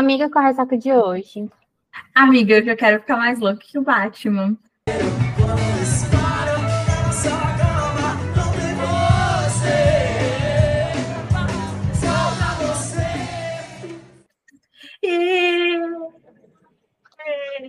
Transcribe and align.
Amiga, 0.00 0.30
qual 0.30 0.42
é 0.42 0.46
a 0.46 0.48
ressaca 0.48 0.78
de 0.78 0.90
hoje? 0.90 1.46
Amiga, 2.14 2.54
eu 2.54 2.64
já 2.64 2.74
quero 2.74 3.00
ficar 3.00 3.18
mais 3.18 3.38
louca 3.38 3.58
que 3.58 3.78
o 3.78 3.82
Batman. 3.82 4.56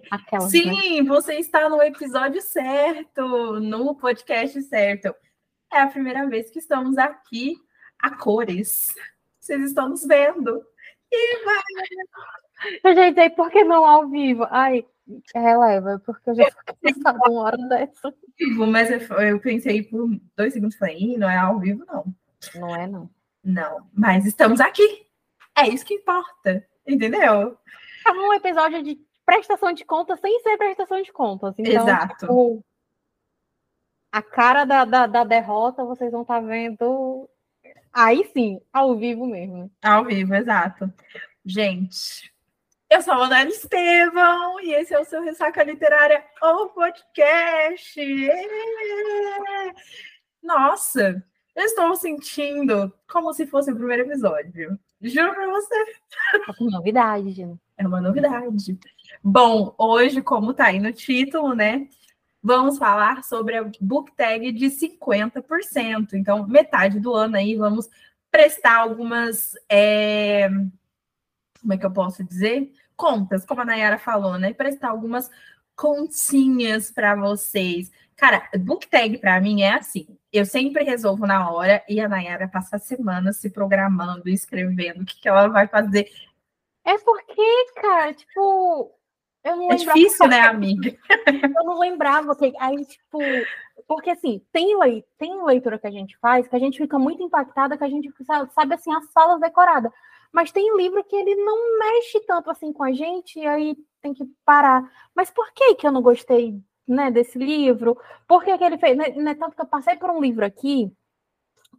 Aquela, 0.09 0.45
né? 0.45 0.49
Sim, 0.49 1.03
você 1.03 1.33
está 1.33 1.67
no 1.67 1.81
episódio 1.83 2.41
certo, 2.41 3.59
no 3.59 3.93
podcast 3.95 4.61
certo. 4.63 5.13
É 5.69 5.81
a 5.81 5.87
primeira 5.87 6.25
vez 6.29 6.49
que 6.49 6.59
estamos 6.59 6.97
aqui 6.97 7.57
a 7.99 8.09
cores. 8.09 8.95
Vocês 9.37 9.63
estão 9.63 9.89
nos 9.89 10.05
vendo. 10.05 10.65
E 11.11 11.45
vai. 11.45 12.93
Gente, 12.95 13.19
aí 13.19 13.29
por 13.29 13.49
que 13.49 13.63
não 13.63 13.85
ao 13.85 14.07
vivo? 14.07 14.45
Ai, 14.49 14.85
releva, 15.35 16.01
porque 16.05 16.29
eu 16.29 16.35
já 16.35 16.45
fiquei 16.51 16.93
cansada 16.93 17.19
uma 17.29 17.41
hora 17.41 17.57
dessa. 17.67 18.13
vivo, 18.37 18.67
Mas 18.67 18.89
eu, 18.89 18.99
eu 19.19 19.39
pensei 19.39 19.83
por 19.83 20.09
dois 20.35 20.53
segundos, 20.53 20.77
falei, 20.77 20.97
"Ih, 20.97 21.17
não 21.17 21.29
é 21.29 21.37
ao 21.37 21.59
vivo, 21.59 21.83
não. 21.85 22.05
Não 22.55 22.75
é, 22.75 22.87
não. 22.87 23.09
Não, 23.43 23.87
mas 23.93 24.25
estamos 24.25 24.59
aqui. 24.59 25.05
É 25.57 25.67
isso 25.67 25.85
que 25.85 25.95
importa, 25.95 26.65
entendeu? 26.87 27.57
É 28.07 28.11
um 28.11 28.33
episódio 28.33 28.83
de 28.83 28.99
prestação 29.25 29.73
de 29.73 29.83
contas 29.83 30.19
sem 30.19 30.39
ser 30.41 30.57
prestação 30.57 31.01
de 31.01 31.11
contas. 31.11 31.55
Então, 31.57 31.83
Exato. 31.83 32.15
tipo, 32.19 32.63
a 34.11 34.21
cara 34.21 34.65
da, 34.65 34.85
da, 34.85 35.07
da 35.07 35.23
derrota 35.23 35.85
vocês 35.85 36.11
vão 36.11 36.21
estar 36.21 36.39
vendo 36.39 37.10
aí 37.93 38.29
sim, 38.33 38.59
ao 38.71 38.95
vivo 38.95 39.25
mesmo. 39.25 39.71
Ao 39.81 40.05
vivo, 40.05 40.33
exato. 40.35 40.91
Gente, 41.45 42.31
eu 42.89 43.01
sou 43.01 43.13
a 43.13 43.25
Ana 43.25 43.45
Estevão 43.45 44.59
e 44.59 44.73
esse 44.73 44.93
é 44.93 44.99
o 44.99 45.05
seu 45.05 45.23
Ressaca 45.23 45.63
Literária, 45.63 46.23
o 46.41 46.67
podcast. 46.67 48.01
Nossa, 50.43 51.23
eu 51.55 51.63
estou 51.63 51.95
sentindo 51.95 52.93
como 53.09 53.33
se 53.33 53.47
fosse 53.47 53.71
o 53.71 53.75
primeiro 53.75 54.03
episódio. 54.03 54.77
Juro 55.01 55.33
pra 55.33 55.47
você. 55.47 55.85
Tá 56.45 56.53
com 56.57 56.65
novidade. 56.65 57.47
É 57.77 57.87
uma 57.87 57.99
novidade. 57.99 58.77
Bom, 59.23 59.73
hoje, 59.77 60.21
como 60.21 60.53
tá 60.53 60.65
aí 60.65 60.79
no 60.79 60.93
título, 60.93 61.55
né? 61.55 61.87
Vamos 62.43 62.77
falar 62.77 63.23
sobre 63.23 63.57
a 63.57 63.71
book 63.79 64.11
tag 64.15 64.51
de 64.51 64.65
50%. 64.67 66.13
Então, 66.13 66.47
metade 66.47 66.99
do 66.99 67.13
ano 67.13 67.37
aí, 67.37 67.55
vamos 67.55 67.89
prestar 68.31 68.77
algumas. 68.79 69.53
é, 69.69 70.49
Como 71.61 71.73
é 71.73 71.77
que 71.77 71.85
eu 71.85 71.91
posso 71.91 72.23
dizer? 72.23 72.71
Contas, 72.95 73.45
como 73.45 73.61
a 73.61 73.65
Nayara 73.65 73.97
falou, 73.99 74.37
né? 74.39 74.53
Prestar 74.53 74.89
algumas 74.89 75.29
continhas 75.75 76.91
para 76.91 77.15
vocês. 77.15 77.91
Cara, 78.15 78.47
book 78.59 78.87
tag 78.87 79.17
para 79.17 79.39
mim 79.41 79.61
é 79.63 79.73
assim. 79.73 80.07
Eu 80.31 80.45
sempre 80.45 80.83
resolvo 80.83 81.25
na 81.25 81.51
hora 81.51 81.83
e 81.89 81.99
a 81.99 82.07
Nayara 82.07 82.47
passa 82.47 82.75
a 82.77 82.79
semana 82.79 83.33
se 83.33 83.49
programando, 83.49 84.29
escrevendo 84.29 85.01
o 85.01 85.05
que, 85.05 85.19
que 85.19 85.27
ela 85.27 85.47
vai 85.47 85.67
fazer. 85.67 86.09
É 86.85 86.97
porque, 86.99 87.41
cara, 87.75 88.13
tipo, 88.13 88.95
eu 89.43 89.55
não 89.55 89.71
É 89.71 89.75
lembrava. 89.75 89.99
difícil, 89.99 90.27
né, 90.27 90.41
amiga? 90.41 90.97
Eu 91.55 91.63
não 91.65 91.79
lembrava 91.79 92.35
que 92.35 92.53
aí, 92.59 92.85
tipo, 92.85 93.19
porque 93.87 94.11
assim, 94.11 94.41
tem, 94.51 94.77
lei, 94.77 95.03
tem 95.17 95.43
leitura 95.43 95.79
que 95.79 95.87
a 95.87 95.91
gente 95.91 96.17
faz 96.19 96.47
que 96.47 96.55
a 96.55 96.59
gente 96.59 96.77
fica 96.77 96.97
muito 96.99 97.23
impactada, 97.23 97.77
que 97.77 97.83
a 97.83 97.89
gente 97.89 98.11
sa- 98.23 98.47
sabe 98.49 98.75
assim 98.75 98.93
as 98.93 99.11
falas 99.11 99.39
decoradas. 99.39 99.91
Mas 100.31 100.51
tem 100.51 100.75
livro 100.77 101.03
que 101.03 101.15
ele 101.15 101.35
não 101.35 101.79
mexe 101.79 102.19
tanto 102.21 102.49
assim 102.49 102.71
com 102.71 102.83
a 102.83 102.91
gente, 102.93 103.37
e 103.39 103.45
aí 103.45 103.75
tem 104.01 104.13
que 104.13 104.25
parar. 104.45 104.89
Mas 105.15 105.29
por 105.29 105.51
que 105.53 105.75
que 105.75 105.85
eu 105.85 105.91
não 105.91 106.01
gostei, 106.01 106.57
né, 106.87 107.11
desse 107.11 107.37
livro? 107.37 107.97
Por 108.27 108.43
que 108.43 108.57
que 108.57 108.63
ele 108.63 108.77
fez? 108.77 108.95
Não 108.97 109.05
é- 109.05 109.13
não 109.13 109.31
é 109.31 109.35
tanto 109.35 109.55
que 109.55 109.61
eu 109.61 109.67
passei 109.67 109.95
por 109.97 110.09
um 110.09 110.21
livro 110.21 110.45
aqui, 110.45 110.91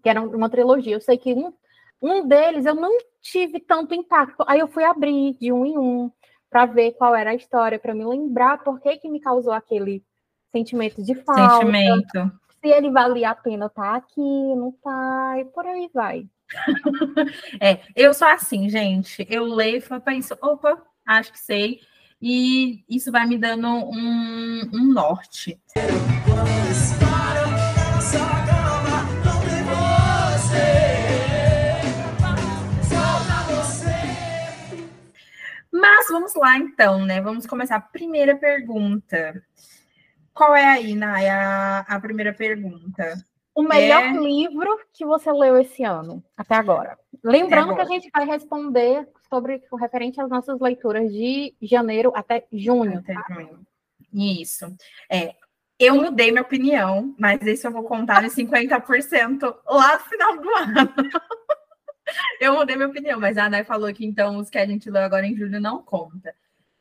que 0.02 0.08
era 0.08 0.20
uma 0.22 0.50
trilogia. 0.50 0.94
Eu 0.96 1.00
sei 1.00 1.16
que 1.18 1.32
um, 1.34 1.52
um 2.02 2.26
deles 2.26 2.66
eu 2.66 2.74
não 2.74 2.90
tive 3.20 3.60
tanto 3.60 3.94
impacto. 3.94 4.44
Aí 4.46 4.58
eu 4.60 4.68
fui 4.68 4.84
abrir 4.84 5.34
de 5.38 5.52
um 5.52 5.64
em 5.64 5.78
um 5.78 6.10
para 6.52 6.66
ver 6.66 6.92
qual 6.92 7.16
era 7.16 7.30
a 7.30 7.34
história, 7.34 7.78
para 7.78 7.94
me 7.94 8.04
lembrar 8.04 8.62
por 8.62 8.78
que 8.78 8.98
que 8.98 9.08
me 9.08 9.18
causou 9.18 9.54
aquele 9.54 10.04
sentimento 10.54 11.02
de 11.02 11.14
falta, 11.14 11.56
Sentimento. 11.56 12.30
se 12.60 12.68
ele 12.68 12.90
valia 12.90 13.30
a 13.30 13.34
pena 13.34 13.66
estar 13.66 13.94
aqui, 13.96 14.20
não 14.20 14.70
tá, 14.84 15.36
e 15.38 15.46
por 15.46 15.64
aí 15.66 15.90
vai. 15.92 16.26
É, 17.58 17.80
eu 17.96 18.12
sou 18.12 18.28
assim, 18.28 18.68
gente. 18.68 19.26
Eu 19.30 19.44
leio 19.44 19.78
e 19.78 20.00
penso, 20.00 20.36
opa, 20.42 20.82
acho 21.06 21.32
que 21.32 21.38
sei. 21.38 21.80
E 22.20 22.84
isso 22.88 23.10
vai 23.10 23.26
me 23.26 23.38
dando 23.38 23.68
um, 23.68 24.70
um 24.74 24.92
norte. 24.92 25.58
Mas 35.72 36.06
vamos 36.08 36.34
lá, 36.34 36.58
então, 36.58 37.04
né? 37.04 37.20
Vamos 37.20 37.46
começar 37.46 37.76
a 37.76 37.80
primeira 37.80 38.36
pergunta. 38.36 39.42
Qual 40.34 40.54
é 40.54 40.64
aí, 40.64 40.94
Naya, 40.94 41.84
a, 41.88 42.00
primeira 42.00 42.32
pergunta? 42.32 43.14
O 43.54 43.62
melhor 43.62 44.02
É. 44.02 44.12
livro 44.12 44.78
que 44.92 45.04
você 45.04 45.30
leu 45.32 45.58
esse 45.58 45.82
ano, 45.82 46.22
até 46.36 46.54
agora. 46.54 46.98
Lembrando 47.22 47.72
Até 47.72 47.84
que 47.84 47.92
a 47.92 47.94
gente 47.94 48.10
vai 48.10 48.26
responder 48.26 49.08
sobre 49.28 49.62
o 49.70 49.76
referente 49.76 50.20
às 50.20 50.28
nossas 50.28 50.58
leituras 50.60 51.10
de 51.10 51.54
janeiro 51.60 52.12
até 52.14 52.46
junho. 52.52 52.98
Até 52.98 53.14
junho. 53.28 53.66
Isso. 54.12 54.66
É, 55.10 55.34
eu 55.78 55.96
mudei 55.96 56.30
minha 56.30 56.42
opinião, 56.42 57.14
mas 57.18 57.46
esse 57.46 57.66
eu 57.66 57.72
vou 57.72 57.84
contar 57.84 58.22
nos 58.22 58.34
50% 58.34 59.54
lá 59.66 59.94
no 59.94 60.04
final 60.04 60.36
do 60.38 60.50
ano. 60.54 60.94
eu 62.40 62.54
mudei 62.54 62.76
minha 62.76 62.88
opinião, 62.88 63.20
mas 63.20 63.38
a 63.38 63.46
Ana 63.46 63.64
falou 63.64 63.92
que 63.92 64.04
então 64.04 64.36
os 64.36 64.50
que 64.50 64.58
a 64.58 64.66
gente 64.66 64.90
leu 64.90 65.02
agora 65.02 65.26
em 65.26 65.36
julho 65.36 65.60
não 65.60 65.82
conta. 65.82 66.34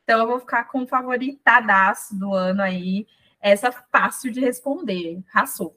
Então 0.04 0.20
eu 0.20 0.26
vou 0.26 0.40
ficar 0.40 0.64
com 0.64 0.82
o 0.82 0.86
favoritadaço 0.86 2.18
do 2.18 2.32
ano 2.34 2.62
aí. 2.62 3.06
Essa 3.40 3.72
fácil 3.72 4.30
de 4.30 4.40
responder, 4.40 5.22
Raçu. 5.28 5.74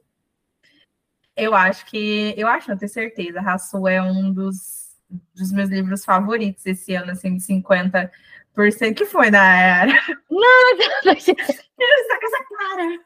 Eu 1.36 1.54
acho 1.54 1.86
que, 1.86 2.34
eu 2.38 2.48
acho, 2.48 2.70
não 2.70 2.78
tenho 2.78 2.92
certeza, 2.92 3.42
Raçu 3.42 3.88
é 3.88 4.02
um 4.02 4.32
dos, 4.32 4.96
dos 5.34 5.52
meus 5.52 5.70
livros 5.70 6.06
favoritos 6.06 6.66
esse 6.66 6.96
ano, 6.96 7.12
assim, 7.12 7.36
de 7.36 7.44
50%. 7.44 8.12
Que 8.96 9.06
foi, 9.06 9.30
Nayara? 9.30 9.92
Tá 9.92 10.16
com 10.28 10.42
essa 12.26 12.46
cara. 12.58 13.00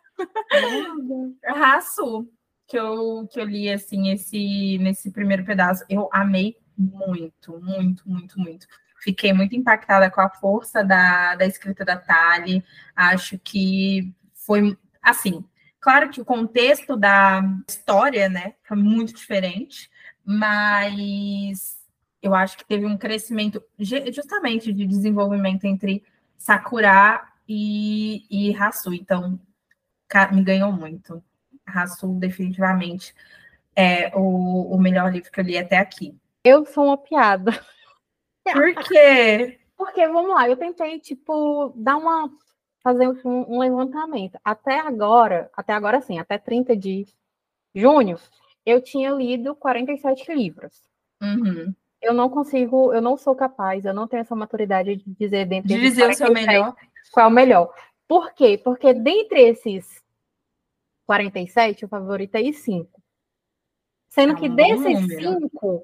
Raço, 1.56 2.30
que 2.70 2.78
eu, 2.78 3.28
que 3.32 3.40
eu 3.40 3.46
li 3.46 3.70
assim 3.70 4.12
esse 4.12 4.78
nesse 4.78 5.12
primeiro 5.12 5.44
pedaço, 5.44 5.84
eu 5.90 6.08
amei 6.14 6.56
muito, 6.78 7.60
muito, 7.60 8.08
muito, 8.08 8.40
muito. 8.40 8.68
Fiquei 9.02 9.34
muito 9.34 9.56
impactada 9.56 10.10
com 10.12 10.22
a 10.22 10.30
força 10.30 10.84
da, 10.84 11.36
da 11.36 11.46
escrita 11.48 11.84
da 11.84 11.98
Tali. 11.98 12.64
Acho 12.96 13.40
que 13.40 14.14
foi 14.34 14.78
assim. 15.02 15.44
Claro 15.80 16.10
que 16.10 16.22
o 16.22 16.26
contexto 16.26 16.96
da 16.96 17.42
história, 17.68 18.30
né, 18.30 18.54
foi 18.64 18.78
muito 18.78 19.14
diferente, 19.14 19.90
mas 20.24 21.80
eu 22.22 22.36
acho 22.36 22.58
que 22.58 22.66
teve 22.66 22.86
um 22.86 22.98
crescimento 22.98 23.64
justamente 23.80 24.72
de 24.74 24.86
desenvolvimento 24.86 25.66
entre 25.66 26.04
Sakura 26.38 27.26
e, 27.48 28.26
e 28.30 28.56
Hasu. 28.56 28.94
Então, 28.94 29.40
me 30.34 30.44
ganhou 30.44 30.72
muito. 30.72 31.24
Hasu, 31.74 32.14
definitivamente, 32.14 33.14
é 33.76 34.12
o, 34.16 34.74
o 34.76 34.78
melhor 34.78 35.12
livro 35.12 35.32
que 35.32 35.40
eu 35.40 35.44
li 35.44 35.58
até 35.58 35.78
aqui. 35.78 36.16
Eu 36.44 36.66
sou 36.66 36.86
uma 36.86 36.98
piada. 36.98 37.52
Por 38.44 38.76
quê? 38.88 39.60
Porque, 39.78 40.06
vamos 40.08 40.32
lá, 40.32 40.50
eu 40.50 40.58
tentei, 40.58 41.00
tipo, 41.00 41.72
dar 41.76 41.98
uma. 41.98 42.30
fazer 42.84 43.08
um, 43.08 43.46
um 43.48 43.60
levantamento. 43.60 44.38
Até 44.44 44.80
agora, 44.80 45.50
até 45.56 45.74
agora 45.74 46.02
sim, 46.02 46.20
até 46.20 46.38
30 46.38 46.76
de 46.76 47.06
junho, 47.74 48.18
eu 48.66 48.82
tinha 48.82 49.12
lido 49.12 49.56
47 49.56 50.34
livros. 50.34 50.74
Uhum. 51.22 51.74
Eu 52.02 52.14
não 52.14 52.30
consigo, 52.30 52.94
eu 52.94 53.02
não 53.02 53.18
sou 53.18 53.36
capaz, 53.36 53.86
eu 53.86 53.94
não 53.94 54.08
tenho 54.08 54.22
essa 54.22 54.36
maturidade 54.36 54.96
de 54.96 55.04
dizer 55.20 55.46
dentre 55.46 55.74
De 55.76 55.82
dizer 55.82 56.10
o 56.10 56.14
seu 56.14 56.28
47 56.28 56.48
melhor. 56.48 56.76
qual 57.12 57.26
é 57.26 57.30
o 57.30 57.32
melhor. 57.32 57.74
Por 58.08 58.34
quê? 58.34 58.60
Porque 58.62 58.94
dentre 58.94 59.42
esses 59.42 60.02
47, 61.10 61.86
o 61.86 61.88
favorito 61.88 62.36
é 62.36 62.42
I5. 62.42 62.88
Sendo 64.10 64.36
que 64.36 64.48
desses 64.48 65.02
número. 65.02 65.40
cinco, 65.40 65.84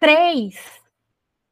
três 0.00 0.82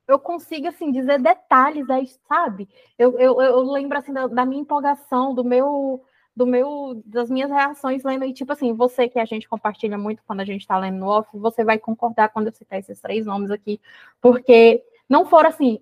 eu 0.08 0.18
consigo 0.18 0.68
assim 0.68 0.90
dizer 0.90 1.20
detalhes 1.20 1.88
aí, 1.90 2.06
sabe? 2.26 2.66
Eu, 2.98 3.18
eu, 3.18 3.42
eu 3.42 3.60
lembro 3.60 3.98
assim 3.98 4.12
da, 4.12 4.26
da 4.26 4.46
minha 4.46 4.62
empolgação, 4.62 5.34
do 5.34 5.44
meu, 5.44 6.02
do 6.34 6.46
meu, 6.46 7.02
das 7.04 7.28
minhas 7.30 7.50
reações 7.50 8.02
lendo 8.04 8.24
e 8.24 8.32
tipo 8.32 8.52
assim, 8.52 8.72
você 8.72 9.06
que 9.06 9.18
a 9.18 9.24
gente 9.26 9.46
compartilha 9.48 9.98
muito 9.98 10.22
quando 10.26 10.40
a 10.40 10.44
gente 10.44 10.62
está 10.62 10.78
lendo 10.78 10.96
no 10.96 11.06
off, 11.08 11.28
você 11.34 11.62
vai 11.62 11.78
concordar 11.78 12.30
quando 12.30 12.46
eu 12.46 12.52
citar 12.54 12.78
esses 12.78 13.00
três 13.00 13.26
nomes 13.26 13.50
aqui, 13.50 13.78
porque 14.18 14.82
não 15.06 15.26
foram 15.26 15.50
assim 15.50 15.78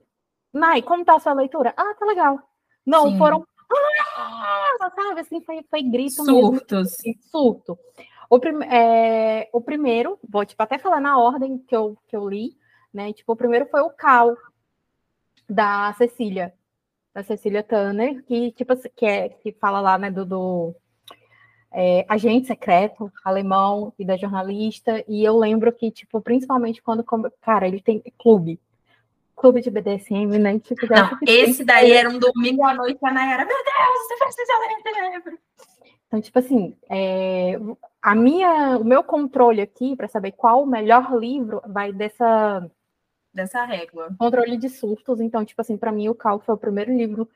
Nai, 0.52 0.82
como 0.82 1.04
tá 1.04 1.14
a 1.14 1.20
sua 1.20 1.32
leitura? 1.32 1.72
Ah, 1.76 1.94
tá 1.94 2.04
legal. 2.04 2.38
Não, 2.84 3.10
Sim. 3.10 3.18
foram. 3.18 3.46
Ah, 4.22 4.90
sabe, 4.94 5.20
assim, 5.20 5.40
foi, 5.40 5.62
foi 5.68 5.82
grito 5.82 6.24
Surtos. 6.24 6.96
mesmo. 7.04 7.22
Surto. 7.22 7.78
O, 8.30 8.38
prim... 8.38 8.62
é... 8.64 9.48
o 9.52 9.60
primeiro, 9.60 10.18
vou 10.28 10.44
tipo, 10.44 10.62
até 10.62 10.78
falar 10.78 11.00
na 11.00 11.18
ordem 11.18 11.58
que 11.58 11.74
eu, 11.74 11.96
que 12.08 12.16
eu 12.16 12.28
li, 12.28 12.56
né? 12.92 13.12
Tipo, 13.12 13.32
o 13.32 13.36
primeiro 13.36 13.66
foi 13.66 13.80
o 13.80 13.90
Cal, 13.90 14.36
da 15.48 15.92
Cecília, 15.94 16.54
da 17.14 17.22
Cecília 17.22 17.62
Tanner, 17.62 18.24
que, 18.24 18.52
tipo, 18.52 18.74
que, 18.96 19.04
é, 19.04 19.28
que 19.28 19.52
fala 19.52 19.80
lá, 19.80 19.98
né, 19.98 20.10
do, 20.10 20.24
do 20.24 20.74
é, 21.70 22.04
agente 22.08 22.46
secreto 22.46 23.12
alemão 23.24 23.92
e 23.98 24.04
da 24.04 24.16
jornalista, 24.16 25.04
e 25.08 25.24
eu 25.24 25.36
lembro 25.36 25.72
que, 25.72 25.90
tipo, 25.90 26.20
principalmente 26.20 26.82
quando, 26.82 27.04
cara, 27.40 27.66
ele 27.66 27.82
tem 27.82 28.02
clube, 28.18 28.58
clube 29.42 29.60
de 29.60 29.70
BDSM, 29.72 30.38
né? 30.38 30.56
Tipo, 30.60 30.86
Não, 30.88 31.18
esse 31.26 31.64
daí 31.64 31.90
era 31.90 32.08
um 32.08 32.18
domingo 32.18 32.64
à 32.64 32.72
noite, 32.72 33.00
a 33.02 33.12
Nayara, 33.12 33.44
meu 33.44 33.56
Deus, 33.56 34.06
você 34.06 34.16
precisa 34.16 34.58
ler 34.60 34.78
esse 34.78 35.10
livro. 35.10 35.38
Então, 36.06 36.20
tipo 36.20 36.38
assim, 36.38 36.76
é, 36.88 37.58
a 38.00 38.14
minha, 38.14 38.78
o 38.78 38.84
meu 38.84 39.02
controle 39.02 39.60
aqui 39.60 39.96
para 39.96 40.06
saber 40.06 40.30
qual 40.32 40.62
o 40.62 40.66
melhor 40.66 41.12
livro 41.18 41.60
vai 41.66 41.92
dessa 41.92 42.70
dessa 43.34 43.64
régua. 43.64 44.14
Controle 44.16 44.56
de 44.58 44.68
surtos. 44.68 45.18
Então, 45.20 45.44
tipo 45.44 45.60
assim, 45.60 45.76
para 45.76 45.90
mim 45.90 46.08
o 46.08 46.14
Cal 46.14 46.38
foi 46.38 46.54
o 46.54 46.58
primeiro 46.58 46.94
livro 46.94 47.28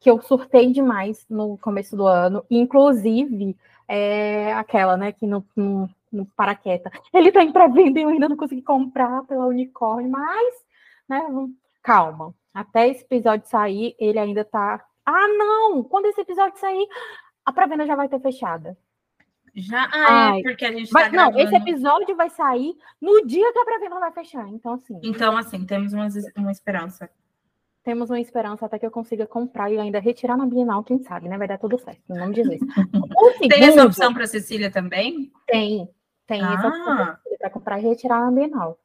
que 0.00 0.10
eu 0.10 0.20
surtei 0.22 0.72
demais 0.72 1.24
no 1.28 1.56
começo 1.58 1.94
do 1.96 2.06
ano, 2.06 2.44
inclusive 2.50 3.56
é, 3.86 4.52
aquela, 4.54 4.96
né, 4.96 5.12
que 5.12 5.26
no, 5.26 5.44
no, 5.54 5.88
no 6.10 6.26
paraqueta. 6.34 6.90
Ele 7.12 7.30
tá 7.30 7.44
em 7.44 7.52
pré-venda 7.52 8.00
e 8.00 8.02
eu 8.02 8.08
ainda 8.08 8.28
não 8.28 8.36
consegui 8.36 8.62
comprar 8.62 9.22
pela 9.24 9.46
Unicórnio, 9.46 10.10
mas 10.10 10.64
né? 11.08 11.20
Calma. 11.82 12.34
Até 12.52 12.88
esse 12.88 13.02
episódio 13.02 13.48
sair, 13.48 13.96
ele 13.98 14.18
ainda 14.18 14.44
tá. 14.44 14.84
Ah, 15.04 15.28
não! 15.28 15.82
Quando 15.82 16.06
esse 16.06 16.20
episódio 16.20 16.58
sair, 16.58 16.86
a 17.44 17.52
pré-venda 17.52 17.86
já 17.86 17.96
vai 17.96 18.08
ter 18.08 18.20
fechada. 18.20 18.76
Já, 19.56 19.88
ah, 19.92 20.36
é, 20.36 20.42
porque 20.42 20.64
a 20.64 20.72
gente 20.72 20.90
vai, 20.90 21.10
tá 21.10 21.16
Não, 21.16 21.38
esse 21.38 21.54
episódio 21.54 22.16
vai 22.16 22.28
sair 22.28 22.74
no 23.00 23.24
dia 23.24 23.52
que 23.52 23.58
a 23.58 23.64
pré-venda 23.64 24.00
vai 24.00 24.12
fechar. 24.12 24.48
Então, 24.48 24.74
assim. 24.74 24.98
Então, 25.02 25.36
assim, 25.36 25.64
temos 25.64 25.92
uma, 25.92 26.08
uma 26.36 26.50
esperança. 26.50 27.08
Temos 27.84 28.08
uma 28.08 28.18
esperança 28.18 28.64
até 28.64 28.78
que 28.78 28.86
eu 28.86 28.90
consiga 28.90 29.26
comprar 29.26 29.70
e 29.70 29.78
ainda 29.78 30.00
retirar 30.00 30.36
na 30.36 30.46
Bienal, 30.46 30.82
quem 30.82 31.02
sabe, 31.02 31.28
né? 31.28 31.36
Vai 31.36 31.46
dar 31.46 31.58
tudo 31.58 31.78
certo, 31.78 32.00
não 32.08 32.28
me 32.28 32.34
diz 32.34 32.46
segundo, 32.46 32.66
tem 33.48 33.64
essa 33.64 33.84
opção 33.84 34.14
para 34.14 34.26
Cecília 34.26 34.70
também? 34.70 35.30
Tem, 35.46 35.88
tem 36.26 36.42
ah. 36.42 36.54
essa 36.54 36.68
opção 36.68 37.16
para 37.38 37.50
comprar 37.50 37.78
e 37.78 37.82
retirar 37.82 38.20
na 38.20 38.30
Bienal. 38.30 38.78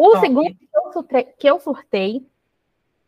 O 0.00 0.12
Top. 0.12 0.20
segundo 0.20 0.54
que 0.54 0.66
eu, 0.74 0.92
surtei, 0.94 1.24
que 1.24 1.46
eu 1.46 1.60
surtei, 1.60 2.26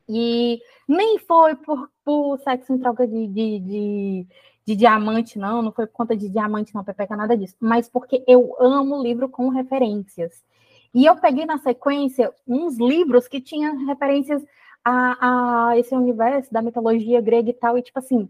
e 0.06 0.60
nem 0.86 1.18
foi 1.20 1.54
por, 1.54 1.90
por 2.04 2.38
sexo 2.40 2.70
em 2.70 2.78
troca 2.78 3.06
de, 3.06 3.26
de, 3.28 3.58
de, 3.60 4.26
de, 4.66 4.76
diamante, 4.76 5.38
não, 5.38 5.62
não 5.62 5.72
foi 5.72 5.86
por 5.86 5.94
conta 5.94 6.14
de 6.14 6.28
diamante, 6.28 6.74
não, 6.74 6.84
Pepeca, 6.84 7.16
nada 7.16 7.34
disso, 7.34 7.56
mas 7.58 7.88
porque 7.88 8.22
eu 8.28 8.54
amo 8.60 9.02
livro 9.02 9.26
com 9.26 9.48
referências. 9.48 10.44
E 10.92 11.06
eu 11.06 11.16
peguei 11.16 11.46
na 11.46 11.56
sequência 11.56 12.30
uns 12.46 12.76
livros 12.76 13.26
que 13.26 13.40
tinham 13.40 13.86
referências 13.86 14.44
a, 14.84 15.70
a 15.70 15.78
esse 15.78 15.94
universo 15.94 16.52
da 16.52 16.60
mitologia 16.60 17.22
grega 17.22 17.48
e 17.48 17.54
tal, 17.54 17.78
e 17.78 17.82
tipo 17.82 18.00
assim, 18.00 18.28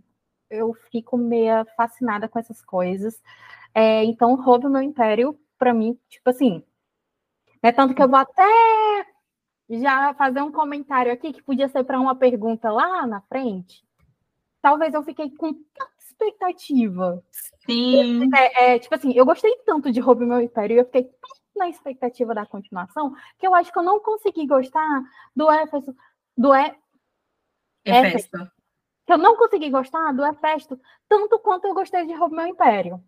eu 0.48 0.72
fico 0.92 1.18
meio 1.18 1.64
fascinada 1.76 2.28
com 2.28 2.38
essas 2.38 2.62
coisas. 2.62 3.20
É, 3.74 4.04
então, 4.04 4.36
Roube 4.36 4.68
o 4.68 4.70
Meu 4.70 4.82
Império, 4.82 5.36
para 5.58 5.74
mim, 5.74 5.98
tipo 6.08 6.30
assim, 6.30 6.62
é 7.62 7.72
tanto 7.72 7.94
que 7.94 8.02
eu 8.02 8.08
vou 8.08 8.18
até 8.18 8.42
já 9.70 10.12
fazer 10.14 10.42
um 10.42 10.52
comentário 10.52 11.12
aqui 11.12 11.32
que 11.32 11.42
podia 11.42 11.68
ser 11.68 11.84
para 11.84 12.00
uma 12.00 12.14
pergunta 12.14 12.70
lá 12.70 13.06
na 13.06 13.20
frente. 13.22 13.84
Talvez 14.60 14.94
eu 14.94 15.02
fiquei 15.02 15.30
com 15.30 15.54
expectativa. 15.98 17.22
Sim. 17.66 18.28
É, 18.34 18.74
é, 18.74 18.78
tipo 18.78 18.94
assim, 18.94 19.12
eu 19.14 19.24
gostei 19.24 19.56
tanto 19.64 19.90
de 19.90 20.00
Roubo 20.00 20.24
Meu 20.24 20.40
Império 20.40 20.76
e 20.76 20.78
eu 20.78 20.84
fiquei 20.84 21.10
na 21.56 21.68
expectativa 21.68 22.34
da 22.34 22.46
continuação 22.46 23.14
que 23.38 23.46
eu 23.46 23.54
acho 23.54 23.72
que 23.72 23.78
eu 23.78 23.82
não 23.82 24.00
consegui 24.00 24.46
gostar 24.46 25.02
do 25.34 25.50
Éfeso, 25.50 25.94
do. 26.36 26.52
Éfesto. 27.84 28.38
Que 29.04 29.12
eu 29.12 29.18
não 29.18 29.36
consegui 29.36 29.70
gostar 29.70 30.12
do 30.12 30.24
Éfesto 30.24 30.80
tanto 31.08 31.38
quanto 31.40 31.66
eu 31.66 31.74
gostei 31.74 32.06
de 32.06 32.14
Roubo 32.14 32.36
Meu 32.36 32.46
Império. 32.46 33.02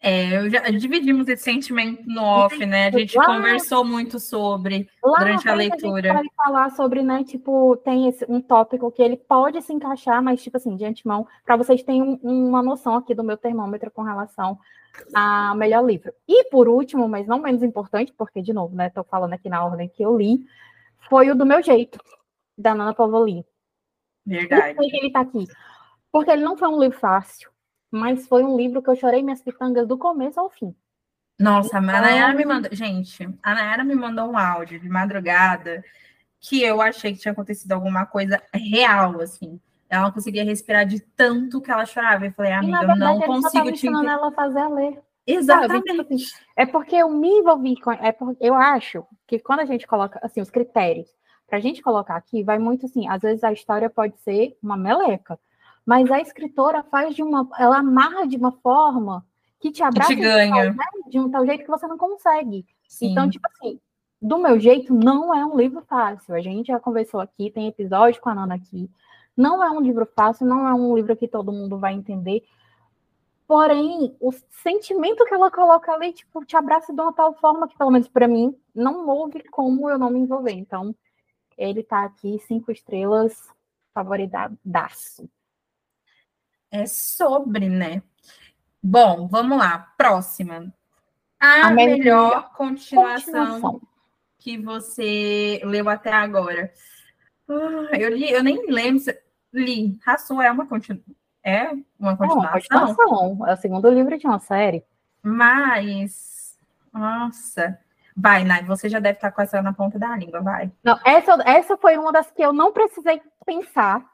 É, 0.00 0.36
eu 0.36 0.48
já 0.48 0.60
dividimos 0.70 1.26
esse 1.26 1.42
sentimento 1.42 2.04
no 2.06 2.22
off, 2.22 2.64
né? 2.64 2.86
A 2.86 2.90
gente 2.90 3.16
lá, 3.16 3.26
conversou 3.26 3.84
muito 3.84 4.20
sobre 4.20 4.88
durante 5.02 5.48
a 5.48 5.54
leitura. 5.54 6.12
A 6.12 6.16
gente 6.22 6.32
vai 6.36 6.46
falar 6.46 6.70
sobre, 6.70 7.02
né? 7.02 7.24
Tipo, 7.24 7.76
tem 7.78 8.08
esse, 8.08 8.24
um 8.28 8.40
tópico 8.40 8.92
que 8.92 9.02
ele 9.02 9.16
pode 9.16 9.60
se 9.60 9.72
encaixar, 9.72 10.22
mas, 10.22 10.40
tipo 10.40 10.56
assim, 10.56 10.76
de 10.76 10.84
antemão, 10.84 11.26
para 11.44 11.56
vocês 11.56 11.82
terem 11.82 12.00
um, 12.02 12.18
uma 12.22 12.62
noção 12.62 12.94
aqui 12.94 13.12
do 13.12 13.24
meu 13.24 13.36
termômetro 13.36 13.90
com 13.90 14.02
relação 14.02 14.56
ao 15.12 15.56
melhor 15.56 15.84
livro. 15.84 16.12
E 16.28 16.44
por 16.44 16.68
último, 16.68 17.08
mas 17.08 17.26
não 17.26 17.40
menos 17.40 17.64
importante, 17.64 18.12
porque, 18.16 18.40
de 18.40 18.52
novo, 18.52 18.76
né? 18.76 18.90
Tô 18.90 19.02
falando 19.02 19.32
aqui 19.32 19.48
na 19.48 19.64
ordem 19.64 19.88
que 19.88 20.02
eu 20.02 20.16
li, 20.16 20.38
foi 21.08 21.28
o 21.28 21.34
do 21.34 21.44
meu 21.44 21.60
jeito, 21.60 21.98
da 22.56 22.72
Nana 22.72 22.94
Pavoli. 22.94 23.44
Verdade. 24.24 24.76
Por 24.76 24.88
que 24.88 24.96
ele 24.96 25.10
tá 25.10 25.20
aqui? 25.20 25.44
Porque 26.12 26.30
ele 26.30 26.44
não 26.44 26.56
foi 26.56 26.68
um 26.68 26.80
livro 26.80 26.96
fácil 26.96 27.50
mas 27.90 28.26
foi 28.26 28.44
um 28.44 28.56
livro 28.56 28.82
que 28.82 28.90
eu 28.90 28.96
chorei 28.96 29.22
minhas 29.22 29.42
pitangas 29.42 29.86
do 29.86 29.96
começo 29.96 30.38
ao 30.38 30.50
fim. 30.50 30.74
Nossa, 31.38 31.78
então... 31.78 31.94
a 31.94 32.00
Nayara 32.00 32.34
me 32.34 32.44
mandou. 32.44 32.70
Gente, 32.72 33.28
a 33.42 33.54
Nayara 33.54 33.84
me 33.84 33.94
mandou 33.94 34.30
um 34.30 34.38
áudio 34.38 34.80
de 34.80 34.88
madrugada 34.88 35.84
que 36.40 36.62
eu 36.62 36.80
achei 36.80 37.12
que 37.12 37.20
tinha 37.20 37.32
acontecido 37.32 37.72
alguma 37.72 38.06
coisa 38.06 38.40
real, 38.52 39.20
assim. 39.20 39.60
Ela 39.88 40.04
não 40.04 40.12
conseguia 40.12 40.44
respirar 40.44 40.84
de 40.84 41.00
tanto 41.00 41.60
que 41.60 41.70
ela 41.70 41.86
chorava. 41.86 42.26
Eu 42.26 42.32
falei, 42.32 42.52
amiga, 42.52 42.78
verdade, 42.78 43.02
eu 43.02 43.08
não 43.08 43.20
consigo 43.20 43.64
te 43.66 43.72
ensinando 43.72 44.08
ela 44.08 44.28
a 44.28 44.32
fazer 44.32 44.58
a 44.58 44.68
ler. 44.68 45.00
Exatamente. 45.26 45.84
Tipo 45.84 46.02
assim, 46.02 46.24
é 46.56 46.66
porque 46.66 46.96
eu 46.96 47.08
me 47.10 47.28
envolvi 47.28 47.80
com. 47.80 47.92
É 47.92 48.12
porque 48.12 48.44
eu 48.44 48.54
acho 48.54 49.04
que 49.26 49.38
quando 49.38 49.60
a 49.60 49.64
gente 49.64 49.86
coloca 49.86 50.18
assim, 50.22 50.40
os 50.40 50.50
critérios, 50.50 51.08
para 51.46 51.58
a 51.58 51.60
gente 51.60 51.82
colocar 51.82 52.16
aqui, 52.16 52.42
vai 52.42 52.58
muito 52.58 52.86
assim, 52.86 53.08
às 53.08 53.22
vezes 53.22 53.42
a 53.44 53.52
história 53.52 53.88
pode 53.88 54.18
ser 54.20 54.56
uma 54.62 54.76
meleca 54.76 55.38
mas 55.88 56.10
a 56.10 56.20
escritora 56.20 56.82
faz 56.82 57.16
de 57.16 57.22
uma, 57.22 57.48
ela 57.58 57.78
amarra 57.78 58.26
de 58.26 58.36
uma 58.36 58.52
forma 58.52 59.24
que 59.58 59.70
te 59.70 59.82
abraça 59.82 60.14
te 60.14 60.20
ganha. 60.20 60.76
De 61.08 61.18
um 61.18 61.30
tal 61.30 61.46
jeito 61.46 61.64
que 61.64 61.70
você 61.70 61.86
não 61.86 61.96
consegue. 61.96 62.66
Sim. 62.86 63.12
Então, 63.12 63.30
tipo 63.30 63.48
assim, 63.48 63.80
do 64.20 64.36
meu 64.36 64.60
jeito, 64.60 64.92
não 64.92 65.34
é 65.34 65.46
um 65.46 65.56
livro 65.56 65.82
fácil. 65.88 66.34
A 66.34 66.42
gente 66.42 66.66
já 66.66 66.78
conversou 66.78 67.20
aqui, 67.20 67.50
tem 67.50 67.68
episódio 67.68 68.20
com 68.20 68.28
a 68.28 68.34
Nana 68.34 68.56
aqui. 68.56 68.90
Não 69.34 69.64
é 69.64 69.70
um 69.70 69.80
livro 69.80 70.06
fácil, 70.14 70.46
não 70.46 70.68
é 70.68 70.74
um 70.74 70.94
livro 70.94 71.16
que 71.16 71.26
todo 71.26 71.50
mundo 71.50 71.78
vai 71.78 71.94
entender. 71.94 72.44
Porém, 73.46 74.14
o 74.20 74.30
sentimento 74.62 75.24
que 75.24 75.32
ela 75.32 75.50
coloca 75.50 75.90
ali, 75.90 76.12
tipo, 76.12 76.44
te 76.44 76.54
abraça 76.54 76.92
de 76.92 77.00
uma 77.00 77.14
tal 77.14 77.32
forma 77.32 77.66
que, 77.66 77.78
pelo 77.78 77.90
menos 77.90 78.08
para 78.08 78.28
mim, 78.28 78.54
não 78.74 79.08
houve 79.08 79.42
como 79.48 79.88
eu 79.88 79.98
não 79.98 80.10
me 80.10 80.20
envolver. 80.20 80.52
Então, 80.52 80.94
ele 81.56 81.82
tá 81.82 82.04
aqui, 82.04 82.38
cinco 82.40 82.70
estrelas, 82.70 83.48
favoritaço 83.94 85.26
é 86.70 86.86
sobre, 86.86 87.68
né? 87.68 88.02
Bom, 88.82 89.26
vamos 89.28 89.58
lá. 89.58 89.92
Próxima. 89.96 90.72
A, 91.40 91.68
a 91.68 91.70
melhor, 91.70 91.98
melhor 91.98 92.52
continuação, 92.54 93.60
continuação, 93.60 93.80
que 94.38 94.58
você 94.58 95.60
leu 95.64 95.88
até 95.88 96.12
agora. 96.12 96.72
Uh, 97.48 97.94
eu 97.94 98.10
li, 98.10 98.30
eu 98.30 98.42
nem 98.42 98.70
lembro. 98.70 99.00
Se... 99.00 99.18
Li. 99.52 99.98
Raçu 100.04 100.40
é 100.42 100.50
uma 100.50 100.66
continuação. 100.66 101.14
É 101.42 101.70
uma 101.98 102.16
continuação? 102.16 102.50
É, 102.70 102.76
uma 102.76 102.94
continuação. 102.94 103.46
é 103.46 103.54
o 103.54 103.56
segundo 103.56 103.88
livro 103.88 104.18
de 104.18 104.26
uma 104.26 104.38
série. 104.38 104.84
Mas, 105.22 106.58
nossa. 106.92 107.78
Vai, 108.14 108.44
Nai, 108.44 108.64
você 108.64 108.88
já 108.88 108.98
deve 108.98 109.18
estar 109.18 109.30
com 109.30 109.40
essa 109.40 109.62
na 109.62 109.72
ponta 109.72 109.98
da 109.98 110.16
língua, 110.16 110.40
vai. 110.40 110.72
Não, 110.82 110.98
essa, 111.04 111.40
essa 111.46 111.76
foi 111.76 111.96
uma 111.96 112.10
das 112.10 112.28
que 112.30 112.42
eu 112.42 112.52
não 112.52 112.72
precisei 112.72 113.22
pensar 113.46 114.04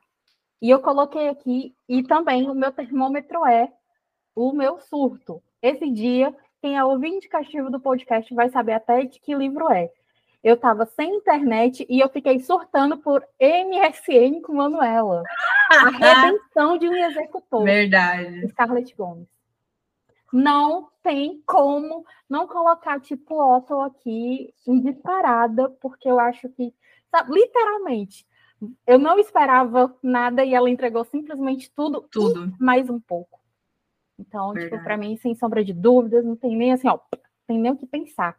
e 0.60 0.70
eu 0.70 0.80
coloquei 0.80 1.28
aqui, 1.28 1.74
e 1.88 2.02
também 2.02 2.48
o 2.48 2.54
meu 2.54 2.72
termômetro 2.72 3.46
é 3.46 3.70
o 4.34 4.52
meu 4.52 4.78
surto. 4.80 5.42
Esse 5.62 5.90
dia, 5.90 6.34
quem 6.60 6.76
é 6.76 6.84
ouvinte 6.84 7.28
cativo 7.28 7.70
do 7.70 7.80
podcast 7.80 8.34
vai 8.34 8.48
saber 8.48 8.72
até 8.72 9.04
de 9.04 9.20
que 9.20 9.34
livro 9.34 9.70
é. 9.70 9.90
Eu 10.42 10.56
estava 10.56 10.84
sem 10.84 11.16
internet 11.16 11.86
e 11.88 12.00
eu 12.00 12.08
fiquei 12.10 12.38
surtando 12.40 12.98
por 12.98 13.26
MSN 13.40 14.42
com 14.42 14.54
Manuela. 14.54 15.22
A 15.72 15.88
redenção 15.88 16.76
de 16.76 16.86
um 16.86 16.94
executor. 16.94 17.64
Verdade. 17.64 18.48
Scarlett 18.48 18.94
Gomes. 18.94 19.28
Não 20.30 20.90
tem 21.02 21.42
como 21.46 22.04
não 22.28 22.46
colocar 22.46 23.00
tipo 23.00 23.34
Otto 23.34 23.80
aqui 23.80 24.52
em 24.66 24.80
disparada, 24.80 25.70
porque 25.80 26.10
eu 26.10 26.20
acho 26.20 26.48
que, 26.50 26.74
sabe, 27.10 27.32
literalmente, 27.32 28.26
eu 28.86 28.98
não 28.98 29.18
esperava 29.18 29.94
nada 30.02 30.44
e 30.44 30.54
ela 30.54 30.70
entregou 30.70 31.04
simplesmente 31.04 31.70
tudo, 31.74 32.06
tudo, 32.10 32.54
mais 32.58 32.88
um 32.88 33.00
pouco. 33.00 33.40
Então, 34.18 34.48
tipo, 34.48 34.54
Verdade. 34.54 34.70
tipo, 34.70 34.84
para 34.84 34.96
mim, 34.96 35.16
sem 35.16 35.34
sombra 35.34 35.64
de 35.64 35.72
dúvidas, 35.72 36.24
não 36.24 36.36
tem 36.36 36.56
nem 36.56 36.72
assim, 36.72 36.88
ó, 36.88 36.98
tem 37.46 37.58
nem 37.58 37.72
o 37.72 37.76
que 37.76 37.86
pensar. 37.86 38.36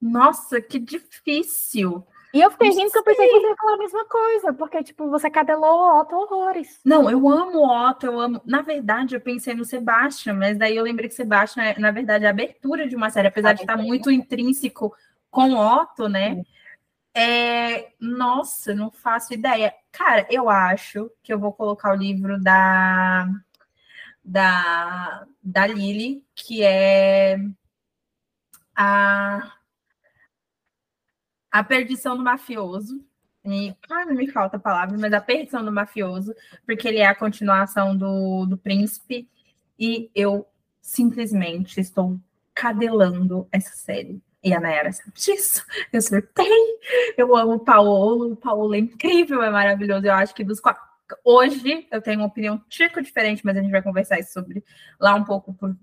Nossa, 0.00 0.60
que 0.60 0.78
difícil. 0.78 2.06
E 2.32 2.40
eu 2.40 2.50
fiquei 2.50 2.68
rindo 2.68 2.90
que 2.90 2.98
eu 2.98 3.02
pensei 3.02 3.26
que 3.26 3.40
você 3.40 3.48
ia 3.48 3.56
falar 3.56 3.74
a 3.74 3.78
mesma 3.78 4.04
coisa, 4.04 4.52
porque, 4.52 4.82
tipo, 4.82 5.08
você 5.08 5.30
cadelou 5.30 6.00
Otto 6.00 6.14
horrores. 6.14 6.80
Não, 6.84 7.10
eu 7.10 7.26
amo 7.28 7.64
Otto, 7.64 8.06
eu 8.06 8.20
amo. 8.20 8.42
Na 8.44 8.60
verdade, 8.60 9.14
eu 9.14 9.20
pensei 9.20 9.54
no 9.54 9.64
Sebastian, 9.64 10.34
mas 10.34 10.58
daí 10.58 10.76
eu 10.76 10.84
lembrei 10.84 11.08
que 11.08 11.14
Sebastian 11.14 11.62
é, 11.62 11.78
na 11.78 11.90
verdade, 11.90 12.26
a 12.26 12.30
abertura 12.30 12.86
de 12.86 12.94
uma 12.94 13.08
série, 13.08 13.28
apesar 13.28 13.54
de 13.54 13.62
estar 13.62 13.78
muito 13.78 14.10
intrínseco 14.10 14.94
com 15.30 15.54
Otto, 15.54 16.08
né? 16.08 16.42
É... 17.16 17.92
Nossa, 17.98 18.74
não 18.74 18.90
faço 18.90 19.32
ideia. 19.32 19.74
Cara, 19.90 20.26
eu 20.30 20.50
acho 20.50 21.10
que 21.22 21.32
eu 21.32 21.38
vou 21.38 21.52
colocar 21.52 21.92
o 21.92 21.96
livro 21.96 22.40
da 22.40 23.26
da, 24.26 25.26
da 25.42 25.66
Lily, 25.66 26.24
que 26.34 26.62
é 26.62 27.38
a, 28.74 29.52
a 31.50 31.64
perdição 31.64 32.16
do 32.16 32.24
mafioso. 32.24 33.04
E, 33.44 33.74
ah, 33.88 34.04
não 34.04 34.14
me 34.14 34.28
falta 34.30 34.58
palavra, 34.58 34.98
mas 34.98 35.12
a 35.12 35.20
perdição 35.20 35.64
do 35.64 35.70
mafioso, 35.70 36.34
porque 36.66 36.88
ele 36.88 36.98
é 36.98 37.06
a 37.06 37.14
continuação 37.14 37.96
do, 37.96 38.44
do 38.46 38.58
príncipe, 38.58 39.30
e 39.78 40.10
eu 40.14 40.46
simplesmente 40.80 41.80
estou 41.80 42.18
cadelando 42.52 43.48
essa 43.52 43.76
série. 43.76 44.20
E 44.46 44.54
a 44.54 44.60
Nayara 44.60 44.92
sabe 44.92 45.10
disso. 45.12 45.66
Eu 45.92 46.00
surtei. 46.00 46.46
Eu 47.18 47.34
amo 47.34 47.54
o 47.54 47.58
Paulo. 47.58 48.34
O 48.34 48.36
Paulo 48.36 48.76
é 48.76 48.78
incrível, 48.78 49.42
é 49.42 49.50
maravilhoso. 49.50 50.06
Eu 50.06 50.12
acho 50.12 50.32
que 50.32 50.44
dos 50.44 50.60
quatro. 50.60 50.80
Hoje 51.24 51.88
eu 51.90 52.00
tenho 52.00 52.20
uma 52.20 52.28
opinião 52.28 52.62
tico 52.68 53.02
diferente, 53.02 53.44
mas 53.44 53.56
a 53.56 53.60
gente 53.60 53.72
vai 53.72 53.82
conversar 53.82 54.22
sobre 54.22 54.62
lá 55.00 55.16
um 55.16 55.24
pouco 55.24 55.52
pro, 55.52 55.76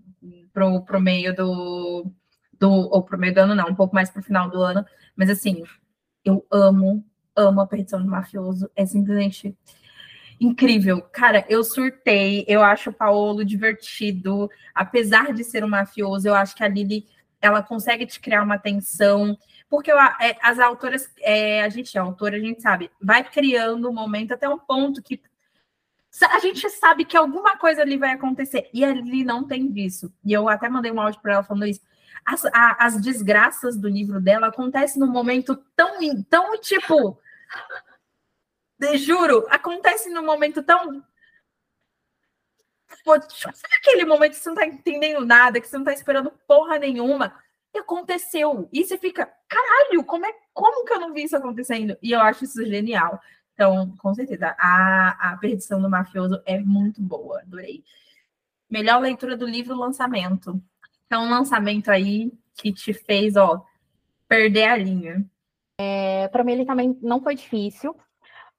pro, 0.53 0.81
pro 0.85 1.01
meio 1.01 1.35
do, 1.35 2.09
do. 2.57 2.71
Ou 2.71 3.03
pro 3.03 3.17
meio 3.17 3.33
do 3.33 3.39
ano, 3.39 3.53
não, 3.53 3.67
um 3.67 3.75
pouco 3.75 3.93
mais 3.93 4.09
pro 4.09 4.23
final 4.23 4.49
do 4.49 4.61
ano. 4.61 4.85
Mas 5.13 5.29
assim, 5.29 5.61
eu 6.23 6.45
amo, 6.49 7.05
amo 7.35 7.59
a 7.59 7.67
perdição 7.67 8.01
do 8.01 8.09
mafioso. 8.09 8.71
É 8.77 8.85
simplesmente 8.85 9.57
incrível. 10.39 11.01
Cara, 11.01 11.45
eu 11.49 11.65
surtei, 11.65 12.45
eu 12.47 12.63
acho 12.63 12.91
o 12.91 12.93
Paulo 12.93 13.43
divertido. 13.43 14.49
Apesar 14.73 15.33
de 15.33 15.43
ser 15.43 15.65
um 15.65 15.69
mafioso, 15.69 16.29
eu 16.29 16.33
acho 16.33 16.55
que 16.55 16.63
a 16.63 16.67
Lili 16.69 17.05
ela 17.43 17.61
consegue 17.61 18.05
te 18.05 18.21
criar 18.21 18.41
uma 18.41 18.57
tensão, 18.57 19.37
porque 19.69 19.91
é, 19.91 20.37
as 20.41 20.59
autoras, 20.59 21.11
é, 21.19 21.61
a 21.61 21.67
gente 21.67 21.97
é 21.97 21.99
autora, 21.99 22.37
a 22.37 22.39
gente 22.39 22.61
sabe, 22.61 22.89
vai 23.01 23.21
criando 23.21 23.89
um 23.89 23.93
momento 23.93 24.33
até 24.33 24.47
um 24.47 24.57
ponto 24.57 25.03
que 25.03 25.21
a 26.21 26.39
gente 26.39 26.69
sabe 26.69 27.03
que 27.03 27.17
alguma 27.17 27.57
coisa 27.57 27.81
ali 27.81 27.97
vai 27.97 28.11
acontecer, 28.11 28.69
e 28.73 28.85
ali 28.85 29.25
não 29.25 29.45
tem 29.45 29.69
disso. 29.69 30.13
E 30.23 30.31
eu 30.31 30.47
até 30.47 30.69
mandei 30.69 30.91
um 30.91 31.01
áudio 31.01 31.19
para 31.21 31.33
ela 31.33 31.43
falando 31.43 31.65
isso. 31.65 31.81
As, 32.23 32.45
a, 32.45 32.77
as 32.79 33.01
desgraças 33.01 33.75
do 33.75 33.89
livro 33.89 34.21
dela 34.21 34.47
acontecem 34.47 35.01
num 35.01 35.11
momento 35.11 35.57
tão, 35.75 35.99
tão 36.29 36.57
tipo. 36.61 37.19
Juro, 38.95 39.45
acontece 39.49 40.09
num 40.09 40.25
momento 40.25 40.63
tão 40.63 41.03
Pô, 43.03 43.13
sabe 43.21 43.75
aquele 43.77 44.05
momento 44.05 44.31
que 44.31 44.37
você 44.37 44.49
não 44.49 44.55
tá 44.55 44.65
entendendo 44.65 45.25
nada, 45.25 45.59
que 45.59 45.67
você 45.67 45.77
não 45.77 45.83
tá 45.83 45.93
esperando 45.93 46.31
porra 46.47 46.79
nenhuma? 46.79 47.35
E 47.73 47.79
aconteceu. 47.79 48.69
E 48.71 48.83
você 48.83 48.97
fica, 48.97 49.29
caralho, 49.47 50.03
como, 50.05 50.25
é, 50.25 50.33
como 50.53 50.85
que 50.85 50.93
eu 50.93 50.99
não 50.99 51.13
vi 51.13 51.23
isso 51.23 51.35
acontecendo? 51.35 51.97
E 52.01 52.11
eu 52.11 52.21
acho 52.21 52.45
isso 52.45 52.63
genial. 52.65 53.19
Então, 53.53 53.93
com 53.97 54.13
certeza, 54.13 54.55
a, 54.57 55.33
a 55.33 55.37
perdição 55.37 55.81
do 55.81 55.89
mafioso 55.89 56.41
é 56.45 56.59
muito 56.59 57.01
boa, 57.01 57.41
adorei. 57.41 57.83
Melhor 58.69 59.01
leitura 59.01 59.35
do 59.35 59.45
livro 59.45 59.75
lançamento. 59.75 60.61
Então, 61.05 61.25
um 61.25 61.29
lançamento 61.29 61.91
aí 61.91 62.31
que 62.55 62.71
te 62.71 62.93
fez, 62.93 63.35
ó, 63.35 63.63
perder 64.27 64.65
a 64.65 64.77
linha. 64.77 65.25
É, 65.79 66.27
para 66.29 66.43
mim, 66.43 66.53
ele 66.53 66.65
também 66.65 66.97
não 67.01 67.21
foi 67.21 67.35
difícil, 67.35 67.95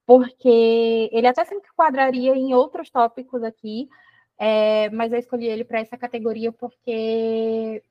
porque 0.06 1.08
ele 1.12 1.26
até 1.26 1.44
se 1.44 1.54
enquadraria 1.54 2.34
em 2.34 2.54
outros 2.54 2.90
tópicos 2.90 3.42
aqui, 3.42 3.88
é, 4.38 4.90
mas 4.90 5.12
eu 5.12 5.18
escolhi 5.18 5.46
ele 5.46 5.64
para 5.64 5.80
essa 5.80 5.96
categoria 5.96 6.52
porque. 6.52 7.82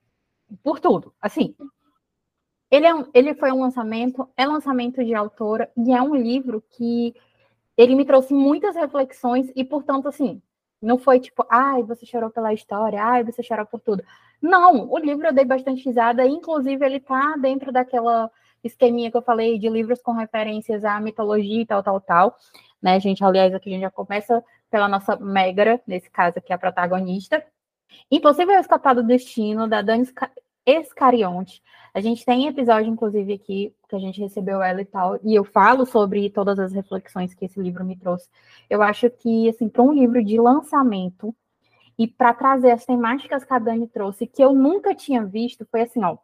Por 0.63 0.79
tudo. 0.79 1.13
Assim. 1.21 1.55
Ele, 2.69 2.87
é 2.87 2.93
um, 2.93 3.05
ele 3.13 3.35
foi 3.35 3.51
um 3.51 3.61
lançamento, 3.61 4.27
é 4.35 4.45
lançamento 4.45 5.03
de 5.03 5.13
autora, 5.13 5.71
e 5.77 5.93
é 5.93 6.01
um 6.01 6.15
livro 6.15 6.63
que 6.71 7.13
ele 7.77 7.95
me 7.95 8.05
trouxe 8.05 8.33
muitas 8.33 8.75
reflexões, 8.75 9.51
e, 9.55 9.63
portanto, 9.63 10.07
assim, 10.07 10.41
não 10.81 10.97
foi 10.97 11.19
tipo, 11.19 11.45
ai, 11.49 11.83
você 11.83 12.05
chorou 12.05 12.29
pela 12.29 12.53
história, 12.53 13.03
ai, 13.03 13.23
você 13.23 13.41
chorou 13.43 13.65
por 13.65 13.79
tudo. 13.79 14.03
Não, 14.41 14.91
o 14.91 14.97
livro 14.97 15.27
eu 15.27 15.33
dei 15.33 15.45
bastante 15.45 15.85
risada, 15.85 16.25
inclusive 16.25 16.85
ele 16.85 16.99
tá 16.99 17.35
dentro 17.39 17.71
daquela 17.71 18.29
esqueminha 18.63 19.09
que 19.09 19.17
eu 19.17 19.21
falei 19.21 19.57
de 19.57 19.69
livros 19.69 20.01
com 20.01 20.11
referências 20.11 20.83
à 20.83 20.99
mitologia 20.99 21.61
e 21.61 21.65
tal, 21.65 21.81
tal, 21.83 22.01
tal. 22.01 22.37
Né, 22.81 22.99
gente? 22.99 23.23
Aliás, 23.23 23.53
aqui 23.53 23.69
a 23.69 23.73
gente 23.73 23.81
já 23.81 23.91
começa 23.91 24.43
pela 24.73 24.87
nossa 24.87 25.15
Megra, 25.17 25.79
nesse 25.85 26.09
caso 26.09 26.39
aqui, 26.39 26.51
a 26.51 26.57
protagonista. 26.57 27.45
Impossível 28.09 28.59
Escapar 28.59 28.95
do 28.95 29.03
Destino, 29.03 29.67
da 29.67 29.83
Dani 29.83 30.07
Escarionte. 30.65 31.61
A 31.93 32.01
gente 32.01 32.25
tem 32.25 32.47
episódio, 32.47 32.91
inclusive, 32.91 33.33
aqui, 33.33 33.71
que 33.87 33.95
a 33.95 33.99
gente 33.99 34.19
recebeu 34.19 34.63
ela 34.63 34.81
e 34.81 34.85
tal, 34.85 35.19
e 35.23 35.35
eu 35.35 35.43
falo 35.43 35.85
sobre 35.85 36.27
todas 36.31 36.57
as 36.57 36.73
reflexões 36.73 37.35
que 37.35 37.45
esse 37.45 37.59
livro 37.59 37.85
me 37.85 37.95
trouxe. 37.95 38.27
Eu 38.67 38.81
acho 38.81 39.11
que, 39.11 39.47
assim, 39.47 39.69
para 39.69 39.83
um 39.83 39.93
livro 39.93 40.23
de 40.25 40.39
lançamento, 40.39 41.35
e 41.95 42.07
para 42.07 42.33
trazer 42.33 42.71
as 42.71 42.83
temáticas 42.83 43.43
que 43.43 43.53
a 43.53 43.59
Dani 43.59 43.87
trouxe, 43.87 44.25
que 44.25 44.43
eu 44.43 44.53
nunca 44.53 44.95
tinha 44.95 45.23
visto, 45.23 45.67
foi 45.69 45.81
assim, 45.81 46.03
ó, 46.03 46.17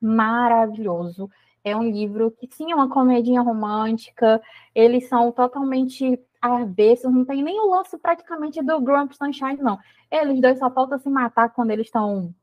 maravilhoso. 0.00 1.28
É 1.64 1.74
um 1.74 1.90
livro 1.90 2.30
que 2.30 2.46
sim, 2.54 2.70
é 2.70 2.74
uma 2.74 2.90
comedinha 2.90 3.40
romântica, 3.40 4.40
eles 4.74 5.08
são 5.08 5.32
totalmente 5.32 6.20
avessos, 6.40 7.10
não 7.10 7.24
tem 7.24 7.42
nem 7.42 7.58
o 7.58 7.70
lance 7.70 7.96
praticamente 7.96 8.62
do 8.62 8.80
Grump 8.80 9.12
Sunshine, 9.12 9.56
não. 9.56 9.78
Eles 10.10 10.40
dois 10.40 10.58
só 10.58 10.70
falta 10.70 10.98
se 10.98 11.08
matar 11.08 11.48
quando 11.50 11.70
eles 11.70 11.86
estão. 11.86 12.34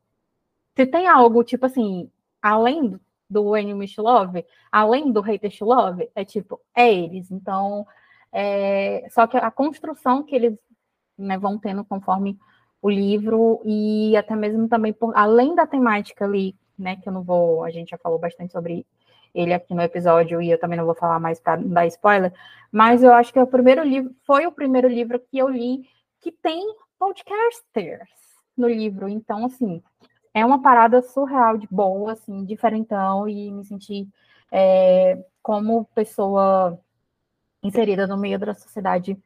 Se 0.76 0.86
tem 0.86 1.06
algo, 1.06 1.44
tipo 1.44 1.66
assim, 1.66 2.10
além 2.42 2.98
do 3.30 3.56
Enemies 3.56 3.96
Love, 3.96 4.44
além 4.72 5.12
do 5.12 5.20
Haters 5.20 5.60
Love, 5.60 6.10
é 6.14 6.24
tipo, 6.24 6.60
é 6.74 6.92
eles. 6.92 7.30
Então, 7.30 7.86
é... 8.32 9.06
só 9.10 9.26
que 9.28 9.36
a 9.36 9.50
construção 9.50 10.24
que 10.24 10.34
eles 10.34 10.58
né, 11.16 11.38
vão 11.38 11.58
tendo 11.58 11.84
conforme 11.84 12.38
o 12.80 12.90
livro 12.90 13.60
e 13.64 14.16
até 14.16 14.34
mesmo 14.34 14.68
também 14.68 14.92
por 14.92 15.16
além 15.16 15.54
da 15.54 15.66
temática 15.66 16.24
ali, 16.24 16.56
né, 16.76 16.96
que 16.96 17.08
eu 17.08 17.12
não 17.12 17.22
vou, 17.22 17.62
a 17.64 17.70
gente 17.70 17.90
já 17.90 17.98
falou 17.98 18.18
bastante 18.18 18.52
sobre 18.52 18.84
ele 19.34 19.54
aqui 19.54 19.74
no 19.74 19.82
episódio 19.82 20.42
e 20.42 20.50
eu 20.50 20.58
também 20.58 20.78
não 20.78 20.84
vou 20.84 20.94
falar 20.94 21.18
mais 21.18 21.40
para 21.40 21.56
dar 21.56 21.86
spoiler, 21.86 22.32
mas 22.70 23.02
eu 23.02 23.12
acho 23.12 23.32
que 23.32 23.38
é 23.38 23.42
o 23.42 23.46
primeiro 23.46 23.82
livro, 23.82 24.14
foi 24.26 24.46
o 24.46 24.52
primeiro 24.52 24.88
livro 24.88 25.18
que 25.18 25.38
eu 25.38 25.48
li 25.48 25.88
que 26.20 26.30
tem 26.30 26.64
podcasters 26.98 28.10
no 28.56 28.68
livro. 28.68 29.08
Então, 29.08 29.44
assim, 29.44 29.82
é 30.34 30.44
uma 30.44 30.62
parada 30.62 31.02
surreal 31.02 31.58
de 31.58 31.66
boa, 31.70 32.12
assim, 32.12 32.44
diferentão, 32.44 33.28
e 33.28 33.50
me 33.50 33.64
senti 33.64 34.08
é, 34.50 35.22
como 35.42 35.84
pessoa 35.94 36.78
inserida 37.62 38.06
no 38.06 38.16
meio 38.16 38.38
da 38.38 38.54
sociedade 38.54 39.16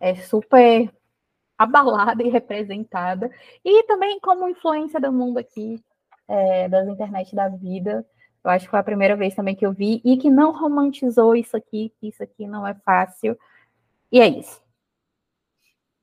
é, 0.00 0.14
super 0.16 0.92
abalada 1.56 2.22
e 2.22 2.28
representada, 2.28 3.30
e 3.64 3.84
também 3.84 4.18
como 4.20 4.48
influência 4.48 5.00
do 5.00 5.12
mundo 5.12 5.38
aqui, 5.38 5.82
é, 6.28 6.68
das 6.68 6.88
internet 6.88 7.34
da 7.34 7.48
vida, 7.48 8.04
eu 8.44 8.50
acho 8.50 8.66
que 8.66 8.70
foi 8.70 8.78
a 8.78 8.84
primeira 8.84 9.16
vez 9.16 9.34
também 9.34 9.56
que 9.56 9.64
eu 9.64 9.72
vi 9.72 10.02
e 10.04 10.18
que 10.18 10.30
não 10.30 10.52
romantizou 10.52 11.34
isso 11.34 11.56
aqui, 11.56 11.92
que 11.98 12.08
isso 12.08 12.22
aqui 12.22 12.46
não 12.46 12.66
é 12.66 12.74
fácil. 12.74 13.38
E 14.12 14.20
é 14.20 14.28
isso. 14.28 14.62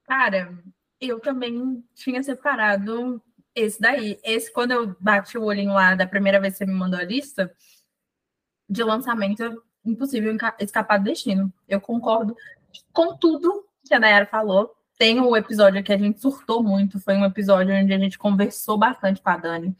Cara, 0.06 0.58
eu 1.00 1.20
também 1.20 1.84
tinha 1.94 2.24
separado 2.24 3.22
esse 3.54 3.80
daí. 3.80 4.20
Esse, 4.24 4.52
quando 4.52 4.72
eu 4.72 4.96
bati 5.00 5.38
o 5.38 5.44
olhinho 5.44 5.74
lá 5.74 5.94
da 5.94 6.08
primeira 6.08 6.40
vez 6.40 6.54
que 6.54 6.60
você 6.60 6.66
me 6.66 6.74
mandou 6.74 7.00
a 7.00 7.04
lista 7.04 7.54
de 8.68 8.84
lançamento, 8.84 9.64
impossível 9.86 10.36
escapar 10.60 10.98
do 10.98 11.06
destino. 11.06 11.54
Eu 11.70 11.80
concordo 11.80 12.36
com 12.92 13.16
tudo 13.18 13.68
que 13.86 13.94
a 13.94 14.00
Nayara 14.00 14.26
falou. 14.26 14.76
Tem 14.98 15.20
o 15.20 15.30
um 15.30 15.36
episódio 15.36 15.84
que 15.84 15.94
a 15.94 15.98
gente 15.98 16.20
surtou 16.20 16.64
muito, 16.64 17.00
foi 17.00 17.16
um 17.16 17.26
episódio 17.26 17.74
onde 17.76 17.94
a 17.94 18.00
gente 18.00 18.18
conversou 18.18 18.78
bastante 18.78 19.22
com 19.22 19.30
a 19.30 19.38
Dani 19.38 19.76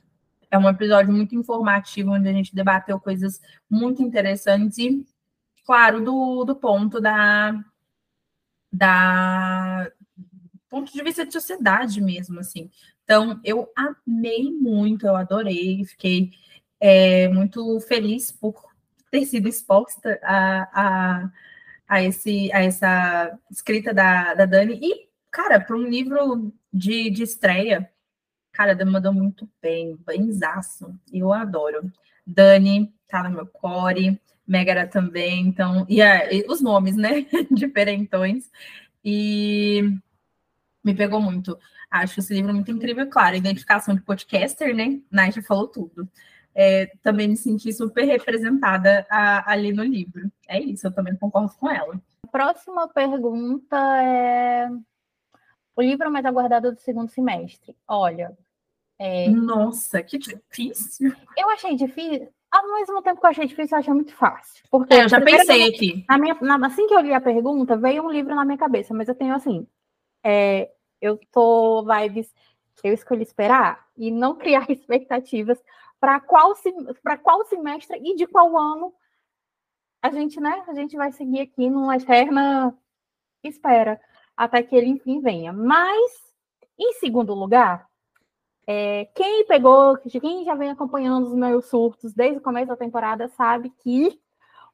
é 0.52 0.58
um 0.58 0.70
episódio 0.70 1.14
muito 1.14 1.34
informativo, 1.34 2.12
onde 2.12 2.28
a 2.28 2.34
gente 2.34 2.54
debateu 2.54 3.00
coisas 3.00 3.42
muito 3.70 4.04
interessantes 4.04 4.78
e, 4.78 5.06
claro, 5.66 6.04
do, 6.04 6.44
do 6.44 6.56
ponto 6.56 7.00
da, 7.00 7.58
da 8.72 9.90
ponto 10.70 10.92
de 10.92 11.04
vista 11.04 11.26
de 11.26 11.34
sociedade 11.34 12.02
mesmo, 12.02 12.40
assim. 12.40 12.70
Então, 13.04 13.40
eu 13.44 13.70
amei 13.76 14.52
muito, 14.52 15.06
eu 15.08 15.16
adorei, 15.16 15.84
fiquei 15.86 16.32
é, 16.80 17.28
muito 17.30 17.80
feliz 17.82 18.32
por 18.32 18.70
ter 19.10 19.26
sido 19.26 19.48
exposta 19.48 20.20
a, 20.24 20.70
a, 20.74 21.32
a, 21.88 22.04
esse, 22.04 22.52
a 22.54 22.64
essa 22.64 23.40
escrita 23.50 23.94
da, 23.94 24.34
da 24.34 24.46
Dani. 24.46 24.80
E, 24.82 25.10
cara, 25.30 25.60
para 25.60 25.76
um 25.76 25.88
livro 25.88 26.54
de, 26.74 27.10
de 27.10 27.24
estreia, 27.24 27.90
Cara, 28.52 28.76
Dani 28.76 28.92
mandou 28.92 29.14
muito 29.14 29.50
bem, 29.62 29.98
benzaço. 30.06 30.94
Eu 31.12 31.32
adoro. 31.34 31.92
Dani, 32.26 32.94
tá 33.08 33.24
no 33.24 33.30
meu 33.32 33.48
core. 33.48 34.20
Megara 34.52 34.86
também, 34.86 35.48
então, 35.48 35.86
e, 35.88 36.02
a, 36.02 36.34
e 36.34 36.46
os 36.46 36.62
nomes, 36.62 36.98
né, 36.98 37.26
diferentões, 37.50 38.52
e 39.04 39.98
me 40.84 40.94
pegou 40.94 41.22
muito. 41.22 41.58
Acho 41.90 42.20
esse 42.20 42.34
livro 42.34 42.54
muito 42.54 42.70
incrível, 42.70 43.08
claro, 43.10 43.38
identificação 43.38 43.96
de 43.96 44.02
podcaster, 44.02 44.76
né, 44.76 45.00
Nath 45.10 45.42
falou 45.44 45.68
tudo. 45.70 46.06
É, 46.54 46.88
também 47.02 47.30
me 47.30 47.38
senti 47.38 47.72
super 47.72 48.04
representada 48.04 49.06
a, 49.10 49.50
ali 49.50 49.72
no 49.72 49.84
livro. 49.84 50.30
É 50.50 50.60
isso, 50.60 50.86
eu 50.86 50.92
também 50.92 51.16
concordo 51.16 51.54
com 51.58 51.70
ela. 51.70 52.02
Próxima 52.30 52.90
pergunta 52.90 53.78
é 54.04 54.70
o 55.76 55.82
livro 55.82 56.12
mais 56.12 56.26
aguardado 56.26 56.72
do 56.72 56.80
segundo 56.80 57.10
semestre. 57.10 57.76
Olha. 57.88 58.38
É... 59.00 59.30
Nossa, 59.30 60.04
que 60.04 60.18
difícil. 60.18 61.14
Eu 61.38 61.50
achei 61.50 61.76
difícil. 61.76 62.32
Ao 62.52 62.68
mesmo 62.74 63.02
tempo 63.02 63.20
que 63.20 63.26
eu 63.26 63.30
achei 63.30 63.48
difícil, 63.48 63.76
eu 63.76 63.80
achei 63.80 63.94
muito 63.94 64.14
fácil. 64.14 64.64
Porque 64.70 64.94
é, 64.94 65.04
eu 65.04 65.10
já 65.10 65.22
pensei 65.22 65.70
aqui. 65.70 66.06
Na 66.08 66.18
minha, 66.18 66.38
na, 66.42 66.68
assim 66.68 66.86
que 66.86 66.94
eu 66.94 67.00
li 67.00 67.14
a 67.14 67.22
pergunta, 67.22 67.78
veio 67.78 68.04
um 68.04 68.12
livro 68.12 68.36
na 68.36 68.44
minha 68.44 68.58
cabeça, 68.58 68.94
mas 68.94 69.08
eu 69.08 69.16
tenho 69.16 69.34
assim. 69.34 69.66
É, 70.24 70.70
eu 71.00 71.20
tô 71.32 71.84
vibes. 71.84 72.34
Eu 72.84 72.94
escolhi 72.94 73.24
esperar 73.24 73.88
e 73.96 74.12
não 74.12 74.36
criar 74.36 74.66
expectativas 74.70 75.62
para 76.00 76.20
qual, 76.20 76.54
para 77.02 77.18
qual 77.18 77.46
semestre 77.46 78.00
e 78.04 78.16
de 78.16 78.28
qual 78.28 78.58
ano 78.58 78.94
a 80.02 80.12
gente, 80.12 80.40
né? 80.40 80.64
A 80.68 80.74
gente 80.74 80.96
vai 80.98 81.12
seguir 81.12 81.42
aqui 81.42 81.70
numa 81.70 81.96
eterna 81.96 82.76
espera 83.44 84.00
até 84.36 84.64
que 84.64 84.76
ele 84.76 84.88
enfim 84.88 85.22
venha. 85.22 85.54
Mas, 85.54 86.34
em 86.78 86.94
segundo 86.94 87.34
lugar, 87.34 87.88
é, 88.68 89.06
quem 89.16 89.46
pegou, 89.46 89.98
quem 89.98 90.46
já 90.46 90.56
vem 90.56 90.70
acompanhando 90.70 91.28
os 91.28 91.34
meus 91.34 91.66
surtos 91.66 92.14
desde 92.14 92.38
o 92.38 92.42
começo 92.42 92.68
da 92.68 92.78
temporada 92.78 93.28
sabe 93.30 93.70
que 93.82 94.20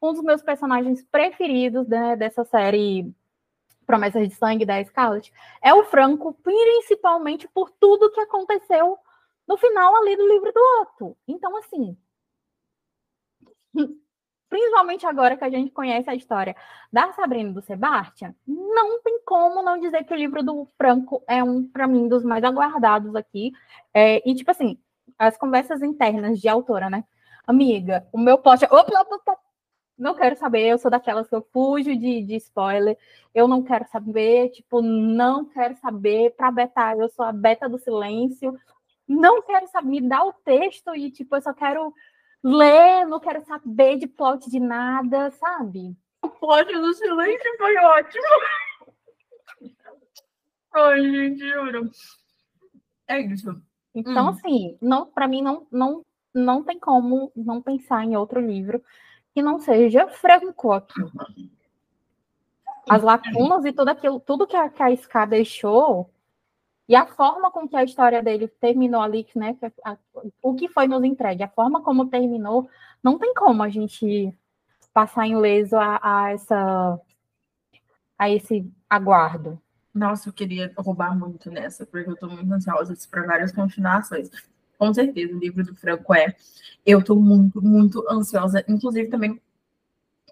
um 0.01 0.13
dos 0.13 0.21
meus 0.21 0.41
personagens 0.41 1.03
preferidos 1.11 1.87
né, 1.87 2.15
dessa 2.15 2.43
série 2.43 3.11
Promessas 3.85 4.27
de 4.27 4.35
Sangue 4.35 4.65
da 4.65 4.83
Scarlet 4.83 5.31
é 5.61 5.73
o 5.73 5.85
Franco, 5.85 6.33
principalmente 6.43 7.47
por 7.47 7.71
tudo 7.71 8.11
que 8.11 8.19
aconteceu 8.19 8.97
no 9.47 9.57
final 9.57 9.95
ali 9.95 10.15
do 10.17 10.27
livro 10.27 10.51
do 10.51 10.59
Otto. 10.81 11.17
Então, 11.25 11.55
assim, 11.57 11.97
principalmente 14.50 15.06
agora 15.06 15.38
que 15.38 15.44
a 15.44 15.50
gente 15.50 15.72
conhece 15.72 16.10
a 16.10 16.16
história 16.16 16.56
da 16.92 17.12
Sabrina 17.13 17.50
e 17.50 17.54
do 17.54 17.62
Sebastian, 17.62 18.34
não 18.48 19.01
tem 19.01 19.20
como 19.25 19.62
não 19.62 19.80
dizer 19.80 20.04
que 20.04 20.13
o 20.13 20.18
livro 20.18 20.44
do 20.44 20.68
Franco 20.77 21.24
é 21.27 21.44
um, 21.44 21.68
para 21.68 21.88
mim, 21.88 22.08
dos 22.08 22.24
mais 22.24 22.44
aguardados 22.44 23.16
aqui. 23.16 23.51
É, 23.94 24.27
e, 24.30 24.34
tipo 24.36 24.51
assim, 24.51 24.77
as 25.18 25.38
conversas 25.38 25.82
internas 25.82 26.39
de 26.39 26.48
autora, 26.48 26.89
né? 26.89 27.04
Amiga, 27.46 28.08
o 28.12 28.18
meu 28.18 28.38
plot. 28.38 28.66
Opa, 28.66 29.01
opa, 29.01 29.16
opa, 29.16 29.38
não 29.98 30.13
quero 30.13 30.36
saber, 30.38 30.68
eu 30.68 30.77
sou 30.77 30.92
daquelas 30.92 31.27
que 31.27 31.36
eu 31.36 31.42
fujo 31.51 31.96
de, 31.96 32.22
de 32.24 32.36
spoiler, 32.36 32.98
eu 33.34 33.48
não 33.48 33.63
quero 33.63 33.88
saber, 33.88 34.50
tipo, 34.50 34.82
não 34.82 35.46
quero 35.46 35.75
saber, 35.77 36.36
para 36.36 36.51
beta, 36.51 36.96
eu 36.98 37.10
sou 37.10 37.25
a 37.25 37.32
beta 37.32 37.68
do 37.68 37.80
silêncio, 37.80 38.56
não 39.08 39.42
quero 39.42 39.68
saber, 39.68 39.88
me 39.88 40.01
dá 40.01 40.24
o 40.24 40.34
texto 40.34 40.96
e, 40.96 41.10
tipo, 41.10 41.36
eu 41.36 41.42
só 41.42 41.54
quero 41.54 41.94
ler, 42.44 43.06
não 43.06 43.20
quero 43.20 43.44
saber 43.46 43.98
de 43.98 44.08
plot 44.08 44.50
de 44.50 44.60
nada, 44.60 45.32
sabe? 45.32 45.96
O 46.22 46.29
plot 46.29 46.72
do 46.72 46.94
silêncio 46.94 47.58
foi 47.58 47.77
ótimo. 47.77 48.24
Ai, 50.74 51.01
gente, 51.01 51.50
juro. 51.50 51.91
É 53.08 53.20
isso. 53.20 53.62
Então, 53.96 54.25
hum. 54.25 54.29
assim, 54.29 54.77
não, 54.82 55.06
para 55.06 55.27
mim 55.27 55.41
não, 55.41 55.65
não, 55.72 56.06
não 56.34 56.63
tem 56.63 56.79
como 56.79 57.32
não 57.36 57.62
pensar 57.62 58.03
em 58.03 58.15
outro 58.15 58.39
livro 58.39 58.84
que 59.34 59.41
não 59.41 59.60
seja 59.60 60.08
franco 60.08 60.72
aqui. 60.72 61.01
As 62.89 63.01
lacunas 63.01 63.65
e 63.65 63.74
tudo 63.74 63.89
aquilo, 63.89 64.20
tudo 64.20 64.48
que 64.48 64.56
a, 64.56 64.70
que 64.70 64.82
a 64.82 64.91
Ska 64.91 65.25
deixou 65.25 66.09
e 66.87 66.95
a 66.95 67.05
forma 67.05 67.51
com 67.51 67.67
que 67.67 67.75
a 67.75 67.83
história 67.83 68.23
dele 68.23 68.47
terminou 68.47 69.01
ali, 69.01 69.27
né? 69.35 69.57
A, 69.83 69.91
a, 69.91 69.97
o 70.41 70.55
que 70.55 70.67
foi 70.69 70.87
nos 70.87 71.03
entregue, 71.03 71.43
a 71.43 71.50
forma 71.50 71.81
como 71.81 72.07
terminou, 72.07 72.69
não 73.03 73.17
tem 73.17 73.33
como 73.33 73.61
a 73.61 73.69
gente 73.69 74.33
passar 74.93 75.27
ileso 75.27 75.75
a, 75.75 76.00
a 76.01 76.31
essa 76.31 77.00
a 78.17 78.29
esse 78.29 78.71
aguardo. 78.89 79.61
Nossa, 79.93 80.29
eu 80.29 80.33
queria 80.33 80.71
roubar 80.77 81.17
muito 81.17 81.51
nessa, 81.51 81.85
porque 81.85 82.09
eu 82.09 82.13
estou 82.13 82.29
muito 82.29 82.51
ansiosa 82.51 82.95
para 83.09 83.25
várias 83.25 83.51
continuações. 83.51 84.29
Com 84.77 84.93
certeza, 84.93 85.35
o 85.35 85.39
livro 85.39 85.63
do 85.63 85.75
Franco 85.75 86.13
é. 86.13 86.35
Eu 86.85 87.00
estou 87.00 87.19
muito, 87.19 87.61
muito 87.61 88.03
ansiosa, 88.09 88.63
inclusive 88.67 89.09
também 89.09 89.41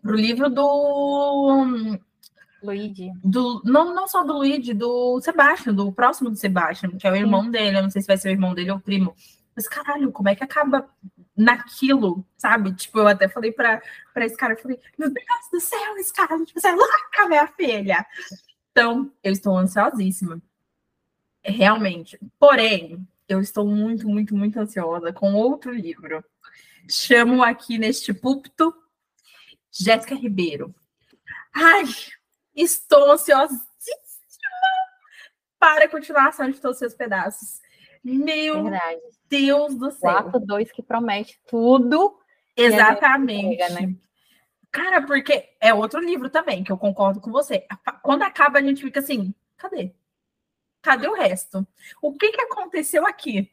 pro 0.01 0.15
livro 0.15 0.49
do 0.49 1.99
Luigi. 2.65 3.11
Do, 3.23 3.61
não, 3.63 3.93
não 3.93 4.07
só 4.07 4.23
do 4.23 4.33
Luigi, 4.33 4.73
do 4.73 5.19
Sebastian, 5.21 5.73
do 5.73 5.91
próximo 5.91 6.29
do 6.29 6.35
Sebastian, 6.35 6.91
que 6.91 7.07
é 7.07 7.11
o 7.11 7.15
irmão 7.15 7.43
Sim. 7.43 7.51
dele. 7.51 7.77
Eu 7.77 7.83
não 7.83 7.89
sei 7.89 8.01
se 8.01 8.07
vai 8.07 8.17
ser 8.17 8.29
o 8.29 8.31
irmão 8.31 8.53
dele 8.53 8.71
ou 8.71 8.77
o 8.77 8.81
primo. 8.81 9.15
Mas, 9.55 9.67
caralho, 9.67 10.11
como 10.11 10.29
é 10.29 10.35
que 10.35 10.43
acaba 10.43 10.89
naquilo, 11.35 12.25
sabe? 12.37 12.73
Tipo, 12.73 12.99
eu 12.99 13.07
até 13.07 13.27
falei 13.27 13.51
pra, 13.51 13.81
pra 14.13 14.25
esse 14.25 14.35
cara, 14.35 14.53
eu 14.53 14.57
falei, 14.57 14.79
meu 14.97 15.09
Deus 15.09 15.25
do 15.51 15.59
céu, 15.59 15.97
esse 15.97 16.13
cara, 16.13 16.43
tipo, 16.43 16.59
você 16.59 16.67
é 16.67 16.75
louca, 16.75 17.27
minha 17.27 17.47
filha. 17.47 18.05
Então, 18.71 19.11
eu 19.23 19.31
estou 19.31 19.57
ansiosíssima. 19.57 20.41
Realmente. 21.43 22.19
Porém, 22.39 23.07
eu 23.27 23.39
estou 23.39 23.65
muito, 23.65 24.07
muito, 24.07 24.35
muito 24.35 24.59
ansiosa 24.59 25.13
com 25.13 25.33
outro 25.33 25.71
livro. 25.71 26.23
Chamo 26.89 27.43
aqui 27.43 27.77
neste 27.77 28.13
púlpito 28.13 28.73
Jéssica 29.71 30.15
Ribeiro. 30.15 30.73
Ai, 31.53 31.83
Estou 32.55 33.11
ansiosíssima 33.11 33.65
para 35.59 35.85
a 35.85 35.89
continuação 35.89 36.49
de 36.49 36.59
todos 36.59 36.75
os 36.75 36.79
seus 36.79 36.93
pedaços. 36.93 37.59
Meu 38.03 38.63
Verdade. 38.63 39.01
Deus 39.27 39.75
do 39.75 39.91
céu. 39.91 40.11
O 40.11 40.17
ato 40.17 40.39
2 40.39 40.71
que 40.71 40.83
promete 40.83 41.39
tudo. 41.47 42.17
Exatamente. 42.55 43.57
Pega, 43.57 43.73
né? 43.73 43.95
Cara, 44.71 45.01
porque 45.01 45.49
é 45.59 45.73
outro 45.73 45.99
livro 45.99 46.29
também, 46.29 46.63
que 46.63 46.71
eu 46.71 46.77
concordo 46.77 47.19
com 47.19 47.31
você. 47.31 47.65
Quando 48.03 48.23
acaba, 48.23 48.59
a 48.59 48.61
gente 48.61 48.81
fica 48.83 48.99
assim, 48.99 49.33
cadê? 49.57 49.93
Cadê 50.81 51.07
o 51.07 51.15
resto? 51.15 51.65
O 52.01 52.13
que, 52.13 52.31
que 52.31 52.41
aconteceu 52.41 53.07
aqui? 53.07 53.49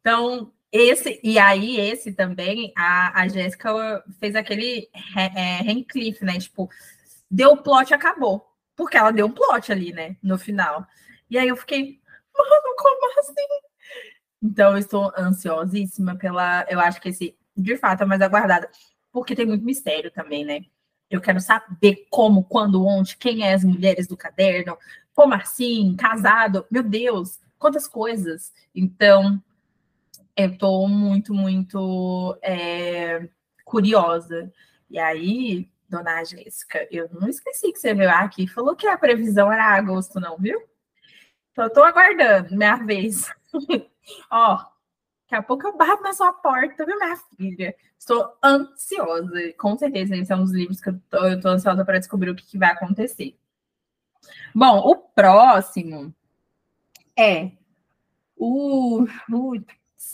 Então, 0.00 0.52
esse, 0.70 1.20
e 1.22 1.38
aí, 1.38 1.80
esse 1.80 2.12
também, 2.12 2.72
a, 2.76 3.22
a 3.22 3.28
Jéssica 3.28 4.04
fez 4.18 4.34
aquele 4.34 4.90
é, 5.16 5.62
Rencliffe, 5.62 6.24
né? 6.24 6.38
Tipo, 6.38 6.68
deu 7.30 7.56
plot 7.56 7.92
acabou. 7.92 8.46
Porque 8.74 8.96
ela 8.96 9.10
deu 9.10 9.26
um 9.26 9.32
plot 9.32 9.72
ali, 9.72 9.92
né? 9.92 10.16
No 10.22 10.38
final. 10.38 10.86
E 11.30 11.38
aí 11.38 11.48
eu 11.48 11.56
fiquei, 11.56 12.00
mano, 12.36 12.76
como 12.76 13.20
assim? 13.20 13.46
Então 14.42 14.72
eu 14.72 14.78
estou 14.78 15.12
ansiosíssima 15.16 16.16
pela. 16.16 16.66
Eu 16.68 16.78
acho 16.78 17.00
que 17.00 17.08
esse, 17.08 17.36
de 17.56 17.76
fato, 17.76 18.02
é 18.02 18.06
mais 18.06 18.20
aguardada. 18.20 18.70
Porque 19.10 19.34
tem 19.34 19.46
muito 19.46 19.64
mistério 19.64 20.10
também, 20.10 20.44
né? 20.44 20.60
Eu 21.10 21.20
quero 21.20 21.40
saber 21.40 22.06
como, 22.10 22.44
quando, 22.44 22.84
onde, 22.84 23.16
quem 23.16 23.42
é 23.42 23.54
as 23.54 23.64
mulheres 23.64 24.06
do 24.06 24.16
caderno, 24.16 24.76
como 25.14 25.34
assim, 25.34 25.96
casado, 25.96 26.66
meu 26.70 26.82
Deus, 26.82 27.40
quantas 27.58 27.88
coisas. 27.88 28.52
Então, 28.74 29.42
eu 30.36 30.50
estou 30.50 30.86
muito, 30.88 31.32
muito 31.32 32.36
é, 32.42 33.28
curiosa. 33.64 34.52
E 34.90 34.98
aí, 34.98 35.68
dona 35.88 36.24
Jéssica, 36.24 36.86
eu 36.90 37.08
não 37.12 37.28
esqueci 37.28 37.72
que 37.72 37.78
você 37.78 37.94
veio 37.94 38.10
aqui 38.10 38.44
e 38.44 38.48
falou 38.48 38.76
que 38.76 38.86
a 38.86 38.98
previsão 38.98 39.50
era 39.52 39.76
agosto, 39.76 40.20
não, 40.20 40.36
viu? 40.36 40.62
Então, 41.52 41.64
eu 41.64 41.72
tô 41.72 41.82
aguardando 41.82 42.56
minha 42.56 42.76
vez. 42.76 43.32
Ó, 44.30 44.56
daqui 44.56 45.34
a 45.34 45.42
pouco 45.42 45.66
eu 45.66 45.76
bato 45.76 46.02
na 46.02 46.12
sua 46.12 46.32
porta, 46.32 46.84
viu, 46.84 46.98
minha 46.98 47.16
filha? 47.36 47.74
Estou 47.98 48.36
ansiosa, 48.42 49.52
com 49.58 49.76
certeza, 49.76 50.16
esse 50.16 50.32
é 50.32 50.36
um 50.36 50.44
dos 50.44 50.52
livros 50.52 50.80
que 50.80 50.90
eu 50.90 51.00
tô, 51.08 51.24
eu 51.26 51.40
tô 51.40 51.48
ansiosa 51.48 51.84
para 51.84 51.98
descobrir 51.98 52.30
o 52.30 52.36
que, 52.36 52.46
que 52.46 52.58
vai 52.58 52.70
acontecer. 52.70 53.38
Bom, 54.54 54.78
o 54.78 54.96
próximo 54.96 56.14
é 57.16 57.52
o, 58.36 59.04
o, 59.30 59.56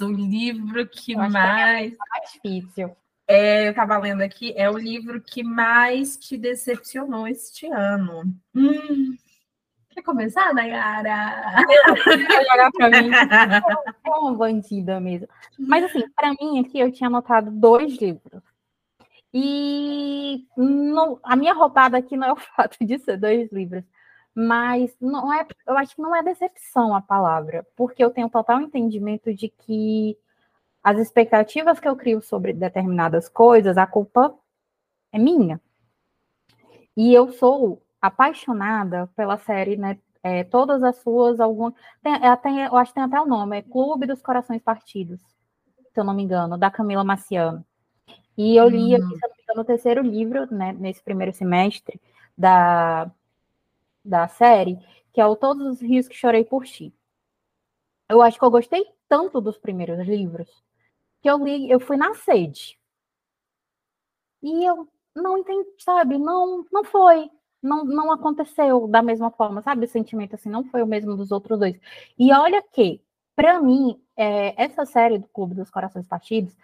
o 0.00 0.10
livro 0.10 0.86
que 0.86 1.16
mais. 1.16 1.90
Que 1.90 1.94
é 1.94 1.98
mais 1.98 2.32
difícil 2.32 2.96
é, 3.26 3.66
eu 3.66 3.70
estava 3.70 3.98
lendo 3.98 4.22
aqui, 4.22 4.52
é 4.56 4.70
o 4.70 4.76
livro 4.76 5.20
que 5.20 5.42
mais 5.42 6.16
te 6.16 6.36
decepcionou 6.36 7.26
este 7.26 7.66
ano. 7.66 8.24
Hum. 8.54 9.16
Quer 9.90 10.02
começar, 10.02 10.54
Nayara? 10.54 11.64
Jogar 12.50 12.70
para 12.72 12.90
mim. 12.90 13.10
É 14.04 14.10
uma 14.10 14.34
bandida 14.34 15.00
mesmo. 15.00 15.28
Mas 15.58 15.84
assim, 15.84 16.08
para 16.16 16.30
mim 16.30 16.60
aqui 16.60 16.78
eu 16.78 16.90
tinha 16.90 17.08
anotado 17.08 17.50
dois 17.50 17.96
livros. 17.98 18.42
E 19.34 20.46
a 21.22 21.36
minha 21.36 21.54
roubada 21.54 21.96
aqui 21.96 22.16
não 22.16 22.28
é 22.28 22.32
o 22.32 22.36
fato 22.56 22.76
de 22.84 22.98
ser 22.98 23.16
dois 23.16 23.50
livros, 23.52 23.84
mas 24.34 24.94
não 25.00 25.32
é, 25.32 25.46
eu 25.66 25.76
acho 25.76 25.94
que 25.94 26.02
não 26.02 26.14
é 26.14 26.22
decepção 26.22 26.94
a 26.94 27.00
palavra, 27.00 27.66
porque 27.76 28.02
eu 28.04 28.10
tenho 28.10 28.28
total 28.28 28.60
entendimento 28.60 29.32
de 29.32 29.48
que 29.48 30.18
as 30.82 30.98
expectativas 30.98 31.78
que 31.78 31.88
eu 31.88 31.96
crio 31.96 32.20
sobre 32.20 32.52
determinadas 32.52 33.28
coisas, 33.28 33.76
a 33.78 33.86
culpa 33.86 34.34
é 35.12 35.18
minha. 35.18 35.60
E 36.96 37.14
eu 37.14 37.32
sou 37.32 37.82
apaixonada 38.00 39.06
pela 39.14 39.38
série, 39.38 39.76
né? 39.76 39.98
É, 40.22 40.44
todas 40.44 40.82
as 40.82 40.96
suas, 40.96 41.40
algumas. 41.40 41.74
Tem, 42.02 42.12
é, 42.14 42.28
até, 42.28 42.66
eu 42.66 42.76
acho 42.76 42.92
que 42.92 42.94
tem 42.96 43.04
até 43.04 43.20
o 43.20 43.26
nome, 43.26 43.58
é 43.58 43.62
Clube 43.62 44.06
dos 44.06 44.22
Corações 44.22 44.62
Partidos, 44.62 45.20
se 45.20 46.00
eu 46.00 46.04
não 46.04 46.14
me 46.14 46.22
engano, 46.22 46.58
da 46.58 46.70
Camila 46.70 47.04
Maciano. 47.04 47.64
E 48.36 48.56
eu 48.56 48.68
li, 48.68 48.94
aqui, 48.94 49.04
hum. 49.04 49.08
se 49.08 49.24
eu 49.24 49.28
não 49.28 49.36
me 49.36 49.42
engano, 49.42 49.60
o 49.62 49.64
terceiro 49.64 50.02
livro, 50.02 50.54
né, 50.54 50.72
nesse 50.72 51.02
primeiro 51.02 51.32
semestre 51.32 52.00
da, 52.36 53.10
da 54.04 54.28
série, 54.28 54.78
que 55.12 55.20
é 55.20 55.26
o 55.26 55.36
Todos 55.36 55.66
os 55.66 55.80
Rios 55.80 56.08
que 56.08 56.16
Chorei 56.16 56.44
por 56.44 56.64
Ti. 56.64 56.94
Eu 58.08 58.22
acho 58.22 58.38
que 58.38 58.44
eu 58.44 58.50
gostei 58.50 58.84
tanto 59.08 59.40
dos 59.40 59.58
primeiros 59.58 60.06
livros 60.06 60.62
que 61.22 61.30
eu 61.30 61.38
li, 61.42 61.70
eu 61.70 61.80
fui 61.80 61.96
na 61.96 62.14
sede. 62.14 62.78
E 64.42 64.64
eu 64.64 64.88
não 65.14 65.38
entendi, 65.38 65.68
sabe? 65.78 66.18
Não, 66.18 66.66
não 66.72 66.84
foi. 66.84 67.30
Não, 67.62 67.84
não 67.84 68.10
aconteceu 68.10 68.88
da 68.88 69.02
mesma 69.02 69.30
forma, 69.30 69.62
sabe? 69.62 69.86
O 69.86 69.88
sentimento 69.88 70.34
assim 70.34 70.50
não 70.50 70.64
foi 70.64 70.82
o 70.82 70.86
mesmo 70.86 71.16
dos 71.16 71.30
outros 71.30 71.58
dois. 71.58 71.78
E 72.18 72.32
olha 72.32 72.60
que, 72.72 73.00
para 73.36 73.60
mim, 73.62 74.00
é, 74.16 74.60
essa 74.62 74.84
série 74.84 75.18
do 75.18 75.28
Clube 75.28 75.54
dos 75.54 75.70
Corações 75.70 76.08
Partidos, 76.08 76.56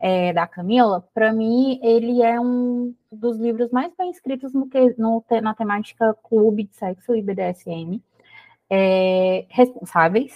é, 0.00 0.32
da 0.32 0.46
Camila, 0.46 1.06
para 1.14 1.32
mim, 1.32 1.78
ele 1.82 2.22
é 2.22 2.40
um 2.40 2.94
dos 3.12 3.38
livros 3.38 3.70
mais 3.70 3.92
bem 3.96 4.10
escritos 4.10 4.52
no 4.52 4.68
que, 4.68 4.94
no, 4.98 5.24
na 5.42 5.54
temática 5.54 6.14
clube 6.22 6.64
de 6.64 6.76
sexo 6.76 7.14
e 7.14 7.22
BDSM. 7.22 8.02
É, 8.68 9.46
responsáveis, 9.50 10.34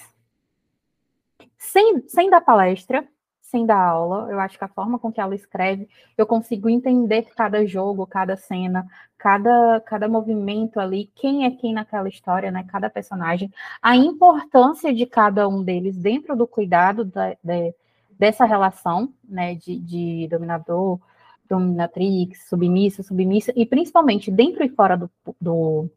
sem, 1.59 2.07
sem 2.09 2.31
dar 2.31 2.41
palestra, 2.41 3.07
sem 3.51 3.67
dar 3.67 3.81
aula. 3.81 4.31
Eu 4.31 4.39
acho 4.41 4.57
que 4.57 4.65
a 4.65 4.69
forma 4.69 4.99
com 4.99 5.13
que 5.13 5.21
ela 5.21 5.35
escreve, 5.35 5.89
eu 6.17 6.27
consigo 6.27 6.69
entender 6.69 7.23
cada 7.37 7.67
jogo, 7.67 8.07
cada 8.07 8.37
cena, 8.37 8.87
cada, 9.19 9.81
cada 9.81 10.09
movimento 10.09 10.79
ali, 10.79 11.11
quem 11.17 11.45
é 11.45 11.51
quem 11.51 11.75
naquela 11.75 12.09
história, 12.09 12.51
né? 12.51 12.65
Cada 12.69 12.89
personagem, 12.89 13.53
a 13.83 13.97
importância 13.97 14.95
de 14.95 15.05
cada 15.05 15.49
um 15.49 15.63
deles 15.63 15.97
dentro 15.97 16.37
do 16.37 16.47
cuidado 16.47 17.05
da, 17.05 17.37
de, 17.43 17.75
dessa 18.19 18.45
relação, 18.45 19.13
né? 19.29 19.57
De, 19.57 19.79
de 19.79 20.29
dominador, 20.29 21.01
dominatrix, 21.49 22.49
submissa, 22.49 23.03
submissa, 23.03 23.53
e 23.57 23.67
principalmente 23.67 24.31
dentro 24.31 24.65
e 24.65 24.69
fora 24.69 24.97
do, 24.97 25.11
do, 25.41 25.91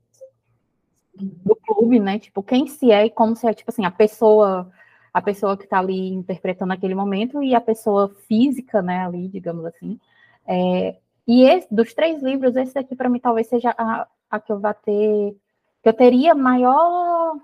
do 1.16 1.56
clube, 1.56 2.00
né? 2.00 2.18
Tipo, 2.18 2.42
quem 2.42 2.68
se 2.68 2.92
é 2.92 3.06
e 3.06 3.10
como 3.12 3.36
se 3.36 3.48
é, 3.48 3.54
tipo 3.54 3.70
assim, 3.70 3.86
a 3.86 3.92
pessoa 3.92 4.72
a 5.13 5.21
pessoa 5.21 5.56
que 5.56 5.65
está 5.65 5.80
ali 5.80 6.12
interpretando 6.13 6.73
aquele 6.73 6.95
momento 6.95 7.43
e 7.43 7.54
a 7.54 7.62
pessoa 7.62 8.10
física, 8.28 8.82
né, 8.82 9.06
ali, 9.06 9.28
digamos 9.28 9.63
assim. 9.65 9.99
É, 10.45 10.97
e 11.28 11.43
esse, 11.43 11.67
dos 11.73 11.93
três 11.93 12.21
livros, 12.21 12.56
esse 12.56 12.73
daqui 12.73 12.95
para 12.95 13.10
mim 13.10 13.19
talvez 13.19 13.47
seja 13.47 13.73
a, 13.78 14.08
a 14.30 14.39
que 14.39 14.52
eu 14.52 14.60
vá 14.60 14.73
ter, 14.73 15.38
que 15.82 15.89
eu 15.89 15.93
teria 15.93 16.34
maior 16.34 17.38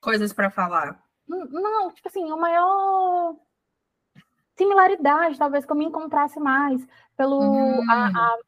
coisas 0.00 0.32
para 0.32 0.50
falar. 0.50 1.00
Não, 1.28 1.92
tipo 1.92 2.08
assim, 2.08 2.24
o 2.30 2.36
maior 2.36 3.34
similaridade, 4.56 5.38
talvez 5.38 5.64
que 5.64 5.72
eu 5.72 5.76
me 5.76 5.84
encontrasse 5.84 6.40
mais 6.40 6.86
pelo 7.16 7.40
hum. 7.40 7.90
a, 7.90 8.08
a, 8.08 8.38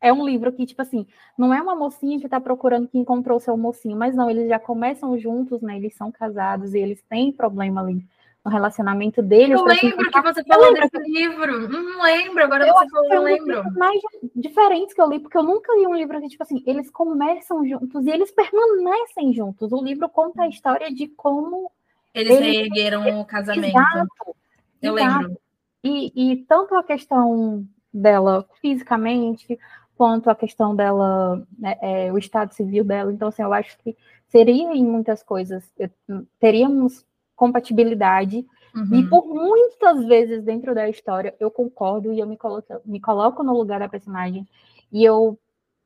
é 0.00 0.12
um 0.12 0.24
livro 0.24 0.52
que, 0.52 0.64
tipo 0.64 0.80
assim, 0.80 1.06
não 1.36 1.52
é 1.52 1.60
uma 1.60 1.74
mocinha 1.74 2.18
que 2.18 2.26
está 2.26 2.40
procurando 2.40 2.88
que 2.88 2.98
encontrou 2.98 3.38
seu 3.38 3.56
mocinho, 3.56 3.96
mas 3.96 4.14
não, 4.14 4.30
eles 4.30 4.48
já 4.48 4.58
começam 4.58 5.18
juntos, 5.18 5.60
né? 5.60 5.76
Eles 5.76 5.94
são 5.94 6.10
casados 6.10 6.74
e 6.74 6.78
eles 6.78 7.02
têm 7.02 7.32
problema 7.32 7.82
ali 7.82 8.04
no 8.44 8.50
relacionamento 8.50 9.22
deles. 9.22 9.58
Eu 9.58 9.64
lembro 9.64 10.10
que 10.10 10.22
você 10.22 10.42
falou 10.44 10.72
desse 10.72 10.98
livro. 10.98 11.68
Não 11.68 12.02
lembro, 12.02 12.42
agora 12.42 12.66
eu 12.66 12.72
você 12.72 12.88
falou, 12.88 13.12
eu 13.12 13.22
lembro. 13.22 13.62
mais 13.74 14.00
diferentes 14.34 14.94
que 14.94 15.00
eu 15.00 15.10
li, 15.10 15.18
porque 15.20 15.36
eu 15.36 15.42
nunca 15.42 15.72
li 15.76 15.86
um 15.86 15.94
livro 15.94 16.20
que, 16.20 16.28
tipo 16.28 16.42
assim, 16.42 16.62
eles 16.66 16.90
começam 16.90 17.66
juntos 17.66 18.06
e 18.06 18.10
eles 18.10 18.30
permanecem 18.30 19.34
juntos. 19.34 19.70
O 19.72 19.82
livro 19.82 20.08
conta 20.08 20.42
a 20.42 20.48
história 20.48 20.90
de 20.90 21.08
como 21.08 21.70
eles, 22.14 22.36
eles 22.36 22.56
reergueram 22.56 23.20
o 23.20 23.24
casamento. 23.26 23.76
Exato, 23.76 24.36
eu 24.80 24.96
exato. 24.96 25.18
lembro. 25.18 25.40
E, 25.84 26.32
e 26.32 26.36
tanto 26.44 26.74
a 26.74 26.82
questão 26.82 27.66
dela 27.92 28.46
fisicamente, 28.60 29.58
quanto 30.00 30.30
a 30.30 30.34
questão 30.34 30.74
dela, 30.74 31.46
né, 31.58 31.76
é, 31.82 32.10
o 32.10 32.16
estado 32.16 32.54
civil 32.54 32.82
dela. 32.82 33.12
Então, 33.12 33.28
assim, 33.28 33.42
eu 33.42 33.52
acho 33.52 33.76
que 33.80 33.94
seria 34.28 34.74
em 34.74 34.82
muitas 34.82 35.22
coisas, 35.22 35.70
eu, 35.78 35.90
teríamos 36.38 37.04
compatibilidade, 37.36 38.46
uhum. 38.74 38.94
e 38.94 39.06
por 39.10 39.26
muitas 39.26 40.06
vezes 40.06 40.42
dentro 40.42 40.74
da 40.74 40.88
história 40.88 41.36
eu 41.38 41.50
concordo 41.50 42.14
e 42.14 42.18
eu 42.18 42.26
me 42.26 42.38
coloco, 42.38 42.80
me 42.86 42.98
coloco 42.98 43.42
no 43.42 43.52
lugar 43.52 43.78
da 43.78 43.90
personagem, 43.90 44.48
e 44.90 45.04
eu 45.04 45.38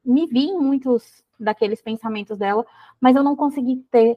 me 0.05 0.29
vi 0.29 0.45
em 0.45 0.61
muitos 0.61 1.25
daqueles 1.37 1.83
pensamentos 1.83 2.39
dela, 2.39 2.65
mas 3.01 3.17
eu 3.17 3.25
não 3.25 3.35
consegui 3.35 3.85
ter 3.91 4.17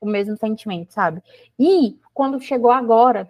o 0.00 0.06
mesmo 0.06 0.36
sentimento, 0.36 0.92
sabe? 0.92 1.20
E 1.58 1.98
quando 2.14 2.40
chegou 2.40 2.70
agora, 2.70 3.28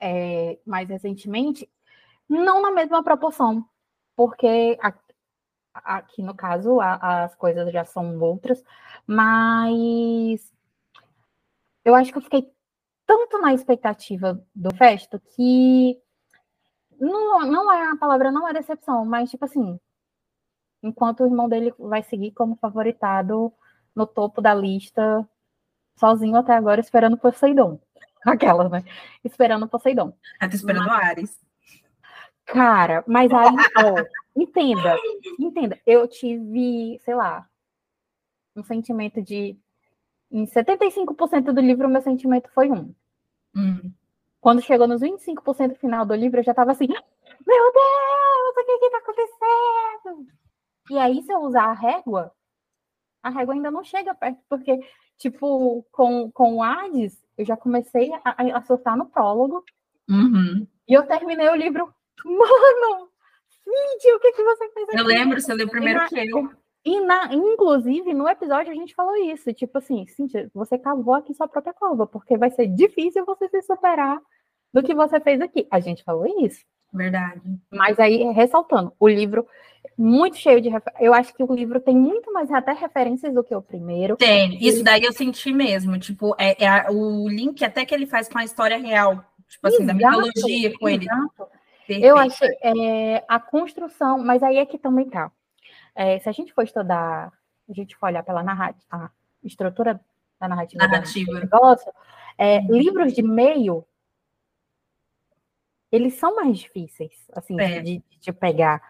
é, 0.00 0.58
mais 0.66 0.88
recentemente, 0.88 1.70
não 2.28 2.60
na 2.60 2.72
mesma 2.72 3.00
proporção, 3.00 3.64
porque 4.16 4.76
a, 4.82 4.92
aqui 5.74 6.22
no 6.22 6.34
caso 6.34 6.80
a, 6.80 7.24
as 7.24 7.34
coisas 7.34 7.72
já 7.72 7.84
são 7.84 8.18
outras, 8.20 8.62
mas 9.06 10.52
eu 11.84 11.94
acho 11.94 12.12
que 12.12 12.18
eu 12.18 12.22
fiquei 12.22 12.50
tanto 13.06 13.38
na 13.38 13.52
expectativa 13.52 14.42
do 14.54 14.74
Festo 14.74 15.20
que 15.34 16.00
não, 16.98 17.40
não 17.40 17.72
é 17.72 17.90
a 17.90 17.96
palavra, 17.96 18.30
não 18.30 18.48
é 18.48 18.52
decepção, 18.52 19.04
mas 19.04 19.30
tipo 19.30 19.44
assim, 19.44 19.78
enquanto 20.82 21.20
o 21.20 21.26
irmão 21.26 21.48
dele 21.48 21.74
vai 21.78 22.02
seguir 22.02 22.30
como 22.32 22.56
favoritado 22.56 23.52
no 23.94 24.06
topo 24.06 24.40
da 24.40 24.54
lista, 24.54 25.28
sozinho 25.96 26.36
até 26.36 26.54
agora, 26.54 26.80
esperando 26.80 27.18
Poseidon. 27.18 27.80
Aquela, 28.24 28.68
né? 28.68 28.84
Esperando 29.22 29.68
Poseidon. 29.68 30.12
Tô 30.40 30.46
esperando 30.56 30.86
mas... 30.86 31.04
Ares. 31.04 31.44
Cara, 32.46 33.02
mas 33.06 33.32
aí, 33.32 33.54
ó, 33.78 34.40
entenda, 34.40 34.96
entenda, 35.38 35.80
eu 35.86 36.06
tive, 36.06 37.00
sei 37.04 37.14
lá, 37.14 37.48
um 38.54 38.62
sentimento 38.62 39.22
de. 39.22 39.58
Em 40.30 40.46
75% 40.46 41.52
do 41.52 41.60
livro, 41.60 41.88
meu 41.88 42.02
sentimento 42.02 42.50
foi 42.52 42.70
um. 42.70 42.94
Hum. 43.56 43.92
Quando 44.40 44.62
chegou 44.62 44.86
nos 44.86 45.00
25% 45.00 45.76
final 45.76 46.04
do 46.04 46.14
livro, 46.14 46.40
eu 46.40 46.44
já 46.44 46.52
tava 46.52 46.72
assim, 46.72 46.86
meu 46.86 47.72
Deus, 47.72 48.56
o 48.56 48.64
que 48.66 48.78
que 48.78 48.90
tá 48.90 48.98
acontecendo? 48.98 50.26
E 50.90 50.98
aí, 50.98 51.22
se 51.22 51.32
eu 51.32 51.40
usar 51.40 51.64
a 51.64 51.72
régua, 51.72 52.32
a 53.22 53.30
régua 53.30 53.54
ainda 53.54 53.70
não 53.70 53.82
chega 53.82 54.14
perto, 54.14 54.38
porque, 54.48 54.78
tipo, 55.16 55.86
com, 55.90 56.30
com 56.30 56.56
o 56.56 56.62
Hades, 56.62 57.24
eu 57.38 57.44
já 57.44 57.56
comecei 57.56 58.12
a, 58.24 58.58
a 58.58 58.62
surtar 58.62 58.96
no 58.96 59.06
prólogo. 59.06 59.64
Uhum. 60.10 60.66
E 60.86 60.92
eu 60.92 61.06
terminei 61.06 61.48
o 61.48 61.54
livro 61.54 61.94
Mano, 62.24 63.08
Cíntia, 63.48 64.16
o 64.16 64.20
que, 64.20 64.32
que 64.32 64.42
você 64.42 64.68
fez 64.70 64.88
aqui? 64.88 64.98
Eu 64.98 65.04
lembro, 65.04 65.40
você 65.40 65.54
leu 65.54 65.68
primeiro 65.68 66.00
na, 66.00 66.08
que 66.08 66.18
eu. 66.18 66.50
E 66.84 67.00
na, 67.00 67.32
inclusive, 67.32 68.12
no 68.12 68.28
episódio 68.28 68.70
a 68.70 68.74
gente 68.74 68.94
falou 68.94 69.16
isso, 69.16 69.52
tipo 69.54 69.78
assim, 69.78 70.06
Cíntia, 70.06 70.50
você 70.52 70.78
cavou 70.78 71.14
aqui 71.14 71.32
sua 71.32 71.48
própria 71.48 71.72
cova, 71.72 72.06
porque 72.06 72.36
vai 72.36 72.50
ser 72.50 72.66
difícil 72.66 73.24
você 73.24 73.48
se 73.48 73.62
superar 73.62 74.20
do 74.72 74.82
que 74.82 74.94
você 74.94 75.18
fez 75.20 75.40
aqui. 75.40 75.66
A 75.70 75.80
gente 75.80 76.04
falou 76.04 76.26
isso. 76.44 76.60
Verdade. 76.92 77.40
Mas 77.72 77.98
aí, 77.98 78.22
ressaltando, 78.32 78.92
o 79.00 79.08
livro 79.08 79.46
muito 79.96 80.36
cheio 80.36 80.60
de 80.60 80.70
eu 81.00 81.12
acho 81.12 81.34
que 81.34 81.42
o 81.42 81.54
livro 81.54 81.80
tem 81.80 81.96
muito 81.96 82.32
mais 82.32 82.50
até 82.50 82.72
referências 82.72 83.34
do 83.34 83.42
que 83.42 83.54
o 83.54 83.62
primeiro. 83.62 84.16
Tem, 84.16 84.56
isso 84.62 84.82
daí 84.84 85.02
eu 85.02 85.12
senti 85.12 85.52
mesmo, 85.52 85.98
tipo, 85.98 86.34
é, 86.38 86.64
é 86.64 86.90
o 86.90 87.28
link 87.28 87.64
até 87.64 87.84
que 87.84 87.94
ele 87.94 88.06
faz 88.06 88.28
com 88.28 88.38
a 88.38 88.44
história 88.44 88.76
real, 88.76 89.24
tipo 89.48 89.66
assim, 89.66 89.82
exato, 89.82 89.98
da 89.98 90.10
mitologia 90.10 90.78
com 90.78 90.88
ele. 90.88 91.06
Perfeito. 91.86 92.04
Eu 92.04 92.16
achei 92.16 92.48
é, 92.62 93.24
a 93.28 93.38
construção, 93.38 94.18
mas 94.18 94.42
aí 94.42 94.56
é 94.56 94.64
que 94.64 94.78
também 94.78 95.08
tá. 95.08 95.30
É, 95.94 96.18
se 96.18 96.28
a 96.28 96.32
gente 96.32 96.52
for 96.52 96.62
estudar, 96.62 97.30
a 97.68 97.72
gente 97.72 97.94
for 97.96 98.06
olhar 98.06 98.22
pela 98.22 98.42
narrativa, 98.42 98.84
a 98.90 99.10
estrutura 99.42 100.00
da 100.40 100.48
narrativa, 100.48 100.86
narrativa. 100.86 101.32
do 101.32 101.40
negócio, 101.40 101.92
é, 102.38 102.60
livros 102.62 103.12
de 103.12 103.22
meio, 103.22 103.86
eles 105.92 106.14
são 106.14 106.34
mais 106.36 106.58
difíceis, 106.58 107.12
assim, 107.34 107.54
de, 107.56 108.02
de 108.18 108.32
pegar. 108.32 108.82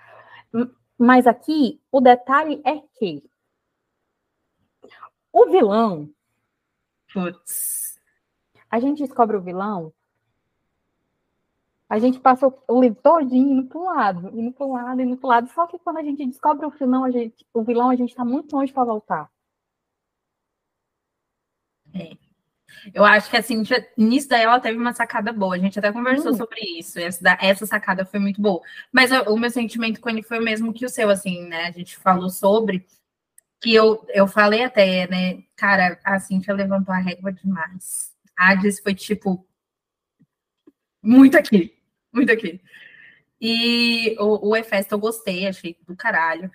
Mas 0.97 1.27
aqui, 1.27 1.81
o 1.91 2.01
detalhe 2.01 2.63
é 2.65 2.81
que 2.97 3.23
o 5.33 5.51
vilão. 5.51 6.09
Putz. 7.13 8.01
A 8.71 8.79
gente 8.79 9.03
descobre 9.03 9.37
o 9.37 9.43
vilão 9.43 9.93
a 11.89 11.99
gente 11.99 12.19
passou 12.19 12.63
o 12.69 12.81
livro 12.81 12.99
todinho 13.03 13.59
indo 13.59 13.69
para 13.69 13.79
um 13.79 13.85
lado, 13.85 14.39
indo 14.39 14.53
para 14.53 14.67
um 14.67 14.73
lado, 14.73 15.03
indo 15.03 15.17
para 15.17 15.27
um 15.27 15.31
lado. 15.31 15.51
Só 15.51 15.67
que 15.67 15.79
quando 15.79 15.99
a 15.99 16.03
gente 16.03 16.25
descobre 16.27 16.67
o 16.67 16.71
vilão, 16.71 17.05
a 17.05 17.11
gente, 17.11 17.47
o 17.53 17.63
vilão, 17.63 17.91
a 17.91 17.97
gente 17.97 18.11
está 18.11 18.25
muito 18.25 18.55
longe 18.57 18.73
para 18.73 18.85
voltar. 18.85 19.31
É. 21.95 22.17
Eu 22.93 23.05
acho 23.05 23.31
que 23.31 23.37
assim, 23.37 23.63
nisso 23.97 24.29
daí 24.29 24.43
ela 24.43 24.61
teve 24.61 24.77
uma 24.77 24.93
sacada 24.93 25.33
boa. 25.33 25.55
A 25.55 25.59
gente 25.59 25.79
até 25.79 25.93
conversou 25.93 26.33
hum. 26.33 26.37
sobre 26.37 26.61
isso. 26.79 26.99
Essa, 26.99 27.39
essa 27.41 27.67
sacada 27.67 28.05
foi 28.05 28.19
muito 28.21 28.41
boa. 28.41 28.61
Mas 28.93 29.11
o 29.27 29.37
meu 29.37 29.51
sentimento 29.51 30.01
com 30.01 30.11
ele 30.11 30.23
foi 30.23 30.39
o 30.39 30.43
mesmo 30.43 30.73
que 30.73 30.85
o 30.85 30.89
seu, 30.89 31.09
assim, 31.11 31.47
né? 31.47 31.67
A 31.67 31.71
gente 31.71 31.97
falou 31.97 32.29
sobre 32.29 32.85
que 33.61 33.75
eu, 33.75 34.05
eu 34.09 34.27
falei 34.27 34.65
até, 34.65 35.07
né? 35.09 35.43
Cara, 35.57 35.99
a 36.05 36.19
Cintia 36.19 36.53
levantou 36.53 36.95
a 36.95 36.99
régua 36.99 37.33
demais. 37.33 38.13
A 38.37 38.51
Hades 38.51 38.81
foi 38.81 38.95
tipo 38.95 39.47
muito 41.05 41.37
aqui, 41.37 41.77
muito 42.13 42.33
aqui. 42.33 42.61
E 43.41 44.17
o, 44.19 44.51
o 44.51 44.57
Efesto 44.57 44.95
eu 44.95 44.99
gostei, 44.99 45.47
achei 45.47 45.77
do 45.87 45.95
caralho. 45.95 46.51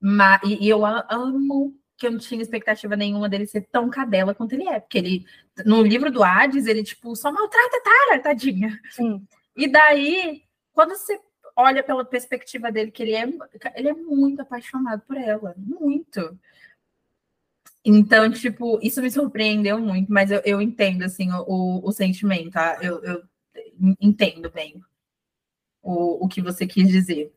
Mas, 0.00 0.40
e, 0.44 0.66
e 0.66 0.68
eu 0.68 0.84
amo 0.84 1.74
que 1.96 2.06
eu 2.06 2.10
não 2.10 2.18
tinha 2.18 2.42
expectativa 2.42 2.96
nenhuma 2.96 3.28
dele 3.28 3.46
ser 3.46 3.62
tão 3.72 3.88
cadela 3.88 4.34
quanto 4.34 4.52
ele 4.52 4.68
é. 4.68 4.80
Porque 4.80 4.98
ele, 4.98 5.26
no 5.64 5.82
livro 5.82 6.10
do 6.10 6.22
Hades, 6.22 6.66
ele, 6.66 6.82
tipo, 6.82 7.16
só 7.16 7.32
maltrata 7.32 7.82
Tara, 7.82 8.20
tadinha. 8.20 8.78
Sim. 8.90 9.26
E 9.56 9.68
daí, 9.68 10.42
quando 10.72 10.90
você 10.90 11.18
olha 11.56 11.82
pela 11.82 12.04
perspectiva 12.04 12.70
dele, 12.70 12.90
que 12.90 13.02
ele 13.02 13.14
é, 13.14 13.24
ele 13.76 13.88
é 13.88 13.94
muito 13.94 14.42
apaixonado 14.42 15.02
por 15.06 15.16
ela. 15.16 15.54
Muito. 15.56 16.38
Então, 17.84 18.30
tipo, 18.30 18.78
isso 18.82 19.00
me 19.00 19.10
surpreendeu 19.10 19.78
muito, 19.78 20.10
mas 20.12 20.30
eu, 20.30 20.40
eu 20.44 20.60
entendo, 20.60 21.04
assim, 21.04 21.28
o, 21.32 21.86
o 21.86 21.92
sentimento, 21.92 22.50
tá? 22.50 22.78
eu, 22.80 23.02
eu 23.04 23.22
entendo 24.00 24.50
bem 24.50 24.82
o, 25.82 26.24
o 26.24 26.28
que 26.28 26.40
você 26.40 26.66
quis 26.66 26.88
dizer. 26.88 27.32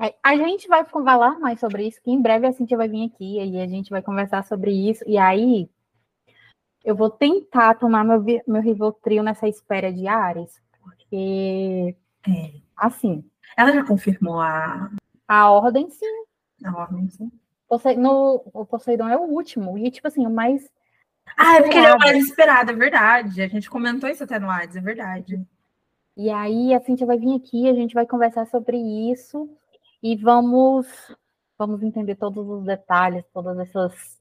É, 0.00 0.14
a 0.22 0.36
gente 0.36 0.66
vai 0.66 0.84
falar 0.84 1.38
mais 1.38 1.60
sobre 1.60 1.86
isso, 1.86 2.02
que 2.02 2.10
em 2.10 2.20
breve 2.20 2.46
a 2.46 2.52
Cintia 2.52 2.76
vai 2.76 2.88
vir 2.88 3.06
aqui 3.06 3.38
e 3.38 3.60
a 3.60 3.66
gente 3.66 3.90
vai 3.90 4.02
conversar 4.02 4.44
sobre 4.44 4.72
isso. 4.72 5.04
E 5.06 5.16
aí 5.16 5.68
eu 6.84 6.96
vou 6.96 7.10
tentar 7.10 7.74
tomar 7.74 8.04
meu, 8.04 8.24
meu 8.46 8.62
Rivotril 8.62 9.22
nessa 9.22 9.46
espera 9.46 9.92
de 9.92 10.06
Ares, 10.06 10.60
porque 10.80 11.96
é. 12.28 12.52
assim. 12.76 13.24
Ela 13.56 13.72
já 13.72 13.84
confirmou 13.84 14.40
a. 14.40 14.90
A 15.28 15.50
ordem, 15.50 15.88
sim. 15.90 16.24
A 16.64 16.76
ordem, 16.76 17.08
sim. 17.10 17.30
No, 17.96 18.42
o 18.52 18.66
Poseidon 18.66 19.08
é 19.08 19.16
o 19.16 19.22
último, 19.22 19.78
e 19.78 19.90
tipo 19.90 20.08
assim, 20.08 20.26
o 20.26 20.30
mais. 20.30 20.68
Ah, 21.36 21.56
é 21.56 21.62
porque 21.62 21.78
ele 21.78 21.86
é 21.86 22.18
esperado, 22.18 22.70
é 22.70 22.74
verdade. 22.74 23.42
A 23.42 23.48
gente 23.48 23.70
comentou 23.70 24.08
isso 24.08 24.24
até 24.24 24.38
no 24.38 24.50
Hades, 24.50 24.76
é 24.76 24.80
verdade. 24.80 25.40
E 26.16 26.30
aí 26.30 26.74
a 26.74 26.80
Cintia 26.80 27.06
vai 27.06 27.18
vir 27.18 27.34
aqui, 27.34 27.68
a 27.68 27.74
gente 27.74 27.94
vai 27.94 28.06
conversar 28.06 28.46
sobre 28.46 28.76
isso 28.76 29.48
e 30.02 30.16
vamos 30.16 30.86
vamos 31.56 31.82
entender 31.82 32.16
todos 32.16 32.48
os 32.48 32.64
detalhes, 32.64 33.24
todas 33.32 33.58
essas. 33.58 34.20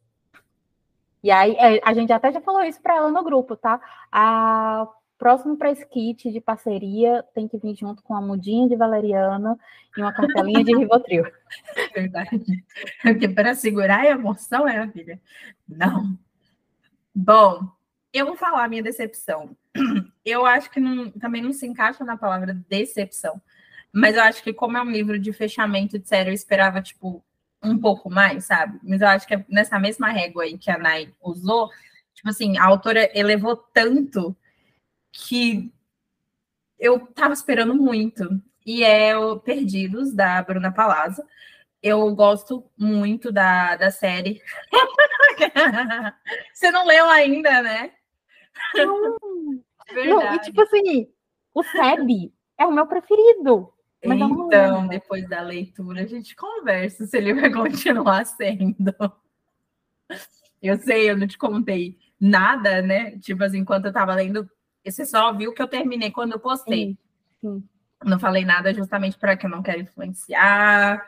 E 1.23 1.31
aí 1.31 1.55
é, 1.55 1.81
a 1.83 1.93
gente 1.93 2.13
até 2.13 2.31
já 2.31 2.41
falou 2.41 2.63
isso 2.63 2.81
para 2.81 2.95
ela 2.95 3.09
no 3.09 3.23
grupo, 3.23 3.55
tá? 3.55 3.79
A 4.11 4.87
próximo 5.17 5.55
para 5.55 5.69
esse 5.69 5.85
kit 5.85 6.31
de 6.31 6.41
parceria 6.41 7.23
tem 7.35 7.47
que 7.47 7.55
vir 7.55 7.75
junto 7.75 8.01
com 8.01 8.15
a 8.15 8.21
mudinha 8.21 8.67
de 8.67 8.75
valeriana 8.75 9.55
e 9.95 10.01
uma 10.01 10.11
cartelinha 10.11 10.63
de 10.63 10.75
Rivotril. 10.75 11.25
Verdade. 11.93 12.63
Porque 13.03 13.29
para 13.29 13.53
segurar 13.53 13.99
a 13.99 14.09
emoção 14.09 14.67
é 14.67 14.79
a 14.79 14.87
filha. 14.89 15.21
Não. 15.67 16.17
Bom, 17.13 17.67
eu 18.13 18.26
vou 18.26 18.36
falar 18.38 18.63
a 18.65 18.67
minha 18.67 18.84
decepção. 18.84 19.56
Eu 20.24 20.45
acho 20.45 20.69
que 20.69 20.80
não, 20.80 21.10
também 21.12 21.41
não 21.41 21.52
se 21.52 21.65
encaixa 21.65 22.04
na 22.04 22.15
palavra 22.15 22.54
decepção. 22.69 23.41
Mas 23.91 24.15
eu 24.15 24.21
acho 24.24 24.43
que, 24.43 24.54
como 24.54 24.78
é 24.78 24.82
um 24.82 24.91
livro 24.91 25.19
de 25.19 25.34
fechamento 25.34 25.97
de 26.00 26.08
série, 26.08 26.30
eu 26.30 26.34
esperava, 26.34 26.82
tipo, 26.82 27.24
um 27.62 27.78
pouco 27.78 28.10
mais, 28.10 28.45
sabe? 28.45 28.80
Mas 28.84 29.02
eu 29.02 29.08
acho 29.08 29.28
que 29.28 29.34
é 29.34 29.45
nessa 29.50 29.80
mesma 29.80 30.10
régua 30.10 30.43
aí 30.43 30.58
que 30.58 30.71
a 30.71 30.78
Nai 30.78 31.13
usou, 31.21 31.69
tipo 32.13 32.30
assim, 32.30 32.58
a 32.58 32.65
autora 32.65 33.10
elevou 33.17 33.56
tanto 33.58 34.36
que 35.12 35.74
eu 36.80 37.00
tava 37.08 37.34
esperando 37.34 37.76
muito. 37.76 38.41
E 38.65 38.84
é 38.84 39.17
o 39.17 39.39
Perdidos, 39.39 40.13
da 40.13 40.41
Bruna 40.43 40.71
Palazzo. 40.71 41.24
Eu 41.81 42.13
gosto 42.13 42.63
muito 42.77 43.31
da, 43.31 43.75
da 43.75 43.89
série. 43.89 44.41
Você 46.53 46.69
não 46.71 46.85
leu 46.85 47.09
ainda, 47.09 47.61
né? 47.63 47.91
Não. 48.75 49.17
não, 50.07 50.35
e 50.35 50.39
tipo 50.39 50.61
assim, 50.61 51.11
o 51.53 51.63
Seb 51.63 52.31
é 52.57 52.65
o 52.65 52.71
meu 52.71 52.85
preferido. 52.85 53.73
então, 54.03 54.87
depois 54.87 55.27
da 55.27 55.41
leitura, 55.41 56.03
a 56.03 56.05
gente 56.05 56.35
conversa 56.35 57.05
se 57.07 57.17
ele 57.17 57.33
vai 57.39 57.51
continuar 57.51 58.25
sendo. 58.25 58.93
Eu 60.61 60.77
sei, 60.77 61.09
eu 61.09 61.17
não 61.17 61.27
te 61.27 61.37
contei 61.37 61.97
nada, 62.19 62.81
né? 62.83 63.17
Tipo 63.19 63.43
assim, 63.43 63.59
enquanto 63.59 63.85
eu 63.85 63.93
tava 63.93 64.13
lendo, 64.13 64.47
você 64.85 65.03
só 65.03 65.33
viu 65.33 65.53
que 65.53 65.61
eu 65.61 65.67
terminei 65.67 66.11
quando 66.11 66.33
eu 66.33 66.39
postei. 66.39 66.89
Sim, 66.89 66.97
sim. 67.41 67.69
Não 68.03 68.19
falei 68.19 68.45
nada 68.45 68.73
justamente 68.73 69.17
para 69.17 69.35
que 69.35 69.45
eu 69.45 69.49
não 69.49 69.61
quero 69.61 69.81
influenciar, 69.81 71.03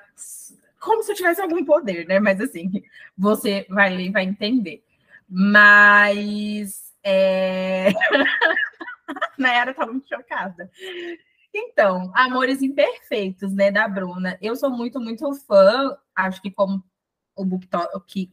como 0.83 1.01
se 1.01 1.11
eu 1.11 1.15
tivesse 1.15 1.41
algum 1.41 1.63
poder, 1.63 2.05
né? 2.05 2.19
Mas 2.19 2.41
assim, 2.41 2.83
você 3.17 3.65
vai 3.69 3.89
ler 3.95 4.07
e 4.07 4.11
vai 4.11 4.23
entender. 4.23 4.83
Mas 5.29 6.93
é... 7.03 7.89
Nayara 9.37 9.73
tá 9.73 9.85
muito 9.85 10.07
chocada. 10.07 10.69
Então, 11.53 12.11
Amores 12.15 12.61
Imperfeitos, 12.61 13.53
né, 13.53 13.71
da 13.71 13.87
Bruna. 13.87 14.37
Eu 14.41 14.55
sou 14.55 14.69
muito, 14.69 14.99
muito 14.99 15.31
fã, 15.45 15.95
acho 16.15 16.41
que 16.41 16.51
como 16.51 16.83
o 17.35 17.45
Book 17.45 17.67
Talk, 17.67 18.29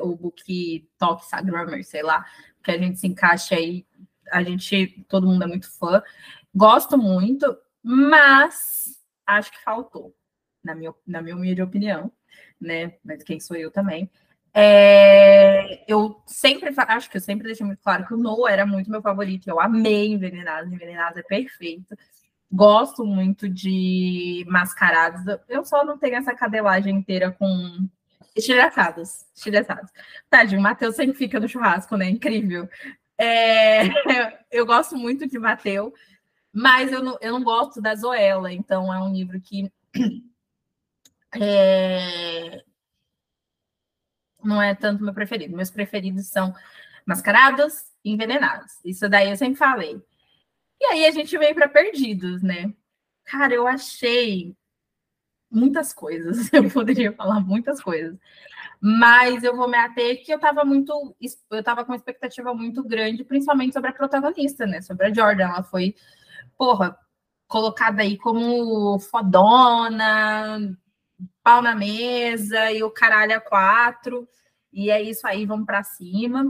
o 0.00 0.16
Book 0.16 0.88
Talk 0.98 1.24
Instagramer, 1.24 1.84
sei 1.84 2.02
lá, 2.02 2.24
que 2.62 2.70
a 2.70 2.78
gente 2.78 2.98
se 2.98 3.06
encaixa 3.06 3.54
aí, 3.54 3.86
a 4.30 4.42
gente, 4.42 5.04
todo 5.08 5.26
mundo 5.26 5.44
é 5.44 5.46
muito 5.46 5.70
fã. 5.78 6.02
Gosto 6.54 6.98
muito, 6.98 7.56
mas 7.82 9.00
acho 9.26 9.52
que 9.52 9.62
faltou, 9.62 10.14
na 10.64 10.74
minha, 10.74 10.94
na 11.06 11.20
minha 11.20 11.36
humilde 11.36 11.62
opinião, 11.62 12.10
né? 12.60 12.94
Mas 13.04 13.22
quem 13.22 13.38
sou 13.38 13.56
eu 13.56 13.70
também. 13.70 14.10
É, 14.56 15.84
eu 15.88 16.22
sempre 16.26 16.72
acho 16.76 17.10
que 17.10 17.16
eu 17.16 17.20
sempre 17.20 17.48
deixei 17.48 17.66
muito 17.66 17.82
claro 17.82 18.06
que 18.06 18.14
o 18.14 18.16
Noah 18.16 18.52
era 18.52 18.64
muito 18.64 18.90
meu 18.90 19.02
favorito. 19.02 19.48
Eu 19.48 19.60
amei 19.60 20.12
Envenenados, 20.12 20.72
Envenenados 20.72 21.18
é 21.18 21.22
perfeito. 21.22 21.96
Gosto 22.50 23.04
muito 23.04 23.48
de 23.48 24.44
mascarados. 24.48 25.22
Eu 25.48 25.64
só 25.64 25.84
não 25.84 25.98
tenho 25.98 26.16
essa 26.16 26.34
cadelagem 26.34 26.94
inteira 26.94 27.32
com 27.32 27.88
estilhaçados. 28.36 29.26
Estilhaçados. 29.34 29.90
Tadinho, 30.30 30.60
o 30.60 30.62
Matheus 30.62 30.94
sempre 30.94 31.14
fica 31.14 31.40
no 31.40 31.48
churrasco, 31.48 31.96
né? 31.96 32.08
Incrível. 32.08 32.68
É, 33.18 33.82
eu 34.52 34.64
gosto 34.64 34.96
muito 34.96 35.26
de 35.26 35.36
Matheus, 35.36 35.92
mas 36.52 36.92
eu 36.92 37.02
não, 37.02 37.18
eu 37.20 37.32
não 37.32 37.42
gosto 37.42 37.80
da 37.80 37.94
Zoela, 37.94 38.52
então 38.52 38.92
é 38.92 39.00
um 39.00 39.12
livro 39.12 39.40
que 39.40 39.70
é, 41.40 42.64
não 44.44 44.60
é 44.60 44.74
tanto 44.74 45.02
meu 45.02 45.14
preferido. 45.14 45.56
Meus 45.56 45.70
preferidos 45.70 46.26
são 46.28 46.54
Mascarados 47.06 47.82
e 48.04 48.12
Envenenados. 48.12 48.72
Isso 48.84 49.08
daí 49.08 49.30
eu 49.30 49.36
sempre 49.36 49.56
falei. 49.56 50.00
E 50.80 50.84
aí 50.86 51.06
a 51.06 51.10
gente 51.10 51.36
veio 51.38 51.54
para 51.54 51.68
Perdidos, 51.68 52.42
né? 52.42 52.72
Cara, 53.24 53.54
eu 53.54 53.66
achei 53.66 54.54
muitas 55.50 55.92
coisas. 55.92 56.50
Eu 56.52 56.70
poderia 56.70 57.12
falar 57.12 57.40
muitas 57.40 57.82
coisas. 57.82 58.18
Mas 58.80 59.42
eu 59.44 59.56
vou 59.56 59.66
me 59.66 59.78
ater 59.78 60.22
que 60.22 60.30
eu 60.30 60.36
estava 60.36 60.62
muito, 60.62 61.16
eu 61.50 61.58
estava 61.58 61.84
com 61.84 61.92
uma 61.92 61.96
expectativa 61.96 62.52
muito 62.52 62.82
grande, 62.82 63.24
principalmente 63.24 63.72
sobre 63.72 63.88
a 63.88 63.94
protagonista, 63.94 64.66
né? 64.66 64.82
Sobre 64.82 65.06
a 65.06 65.14
Jordan. 65.14 65.44
Ela 65.44 65.62
foi, 65.62 65.94
porra, 66.58 66.98
colocada 67.48 68.02
aí 68.02 68.18
como 68.18 68.98
fodona, 68.98 70.76
pau 71.44 71.60
na 71.62 71.76
mesa 71.76 72.72
e 72.72 72.82
o 72.82 72.90
caralho 72.90 73.36
a 73.36 73.40
quatro. 73.40 74.26
E 74.72 74.90
é 74.90 75.00
isso 75.00 75.26
aí, 75.26 75.46
vamos 75.46 75.66
para 75.66 75.84
cima. 75.84 76.42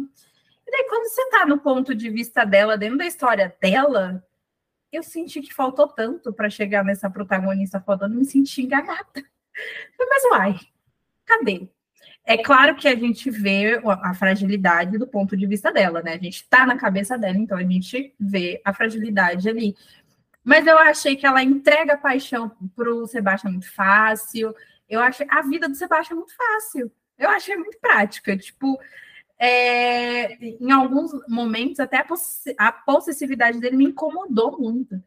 E 0.66 0.70
daí, 0.70 0.86
quando 0.88 1.08
você 1.08 1.28
tá 1.28 1.44
no 1.44 1.58
ponto 1.58 1.94
de 1.94 2.08
vista 2.08 2.44
dela, 2.44 2.78
dentro 2.78 2.96
da 2.98 3.06
história 3.06 3.54
dela, 3.60 4.24
eu 4.90 5.02
senti 5.02 5.42
que 5.42 5.52
faltou 5.52 5.88
tanto 5.88 6.32
para 6.32 6.48
chegar 6.48 6.84
nessa 6.84 7.10
protagonista 7.10 7.80
fodona, 7.80 8.14
me 8.14 8.24
senti 8.24 8.62
enganada. 8.62 9.22
Mas 9.98 10.24
uai, 10.30 10.58
cadê? 11.26 11.68
É 12.24 12.38
claro 12.38 12.74
que 12.76 12.88
a 12.88 12.94
gente 12.94 13.30
vê 13.30 13.82
a 13.84 14.14
fragilidade 14.14 14.96
do 14.96 15.06
ponto 15.06 15.36
de 15.36 15.46
vista 15.46 15.70
dela, 15.70 16.02
né? 16.02 16.14
A 16.14 16.18
gente 16.18 16.48
tá 16.48 16.64
na 16.64 16.76
cabeça 16.78 17.18
dela, 17.18 17.36
então 17.36 17.58
a 17.58 17.62
gente 17.62 18.14
vê 18.18 18.62
a 18.64 18.72
fragilidade 18.72 19.48
ali. 19.48 19.76
Mas 20.42 20.66
eu 20.66 20.78
achei 20.78 21.16
que 21.16 21.26
ela 21.26 21.42
entrega 21.42 21.98
paixão 21.98 22.50
pro 22.74 23.06
Sebastião 23.06 23.52
muito 23.52 23.70
fácil. 23.70 24.54
Eu 24.94 25.00
achei 25.00 25.26
a 25.28 25.42
vida 25.42 25.68
do 25.68 25.74
Sebastião 25.74 26.18
muito 26.18 26.34
fácil. 26.34 26.90
Eu 27.18 27.28
achei 27.28 27.56
muito 27.56 27.78
prática. 27.80 28.36
Tipo, 28.36 28.78
é, 29.38 30.34
em 30.34 30.70
alguns 30.70 31.10
momentos, 31.28 31.80
até 31.80 31.98
a, 31.98 32.06
a 32.58 32.72
possessividade 32.72 33.60
dele 33.60 33.76
me 33.76 33.84
incomodou 33.86 34.58
muito. 34.58 35.02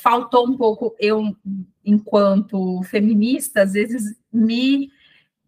Faltou 0.00 0.46
um 0.46 0.56
pouco, 0.56 0.94
eu, 0.98 1.36
enquanto 1.84 2.82
feminista, 2.84 3.62
às 3.62 3.72
vezes 3.72 4.16
me 4.32 4.90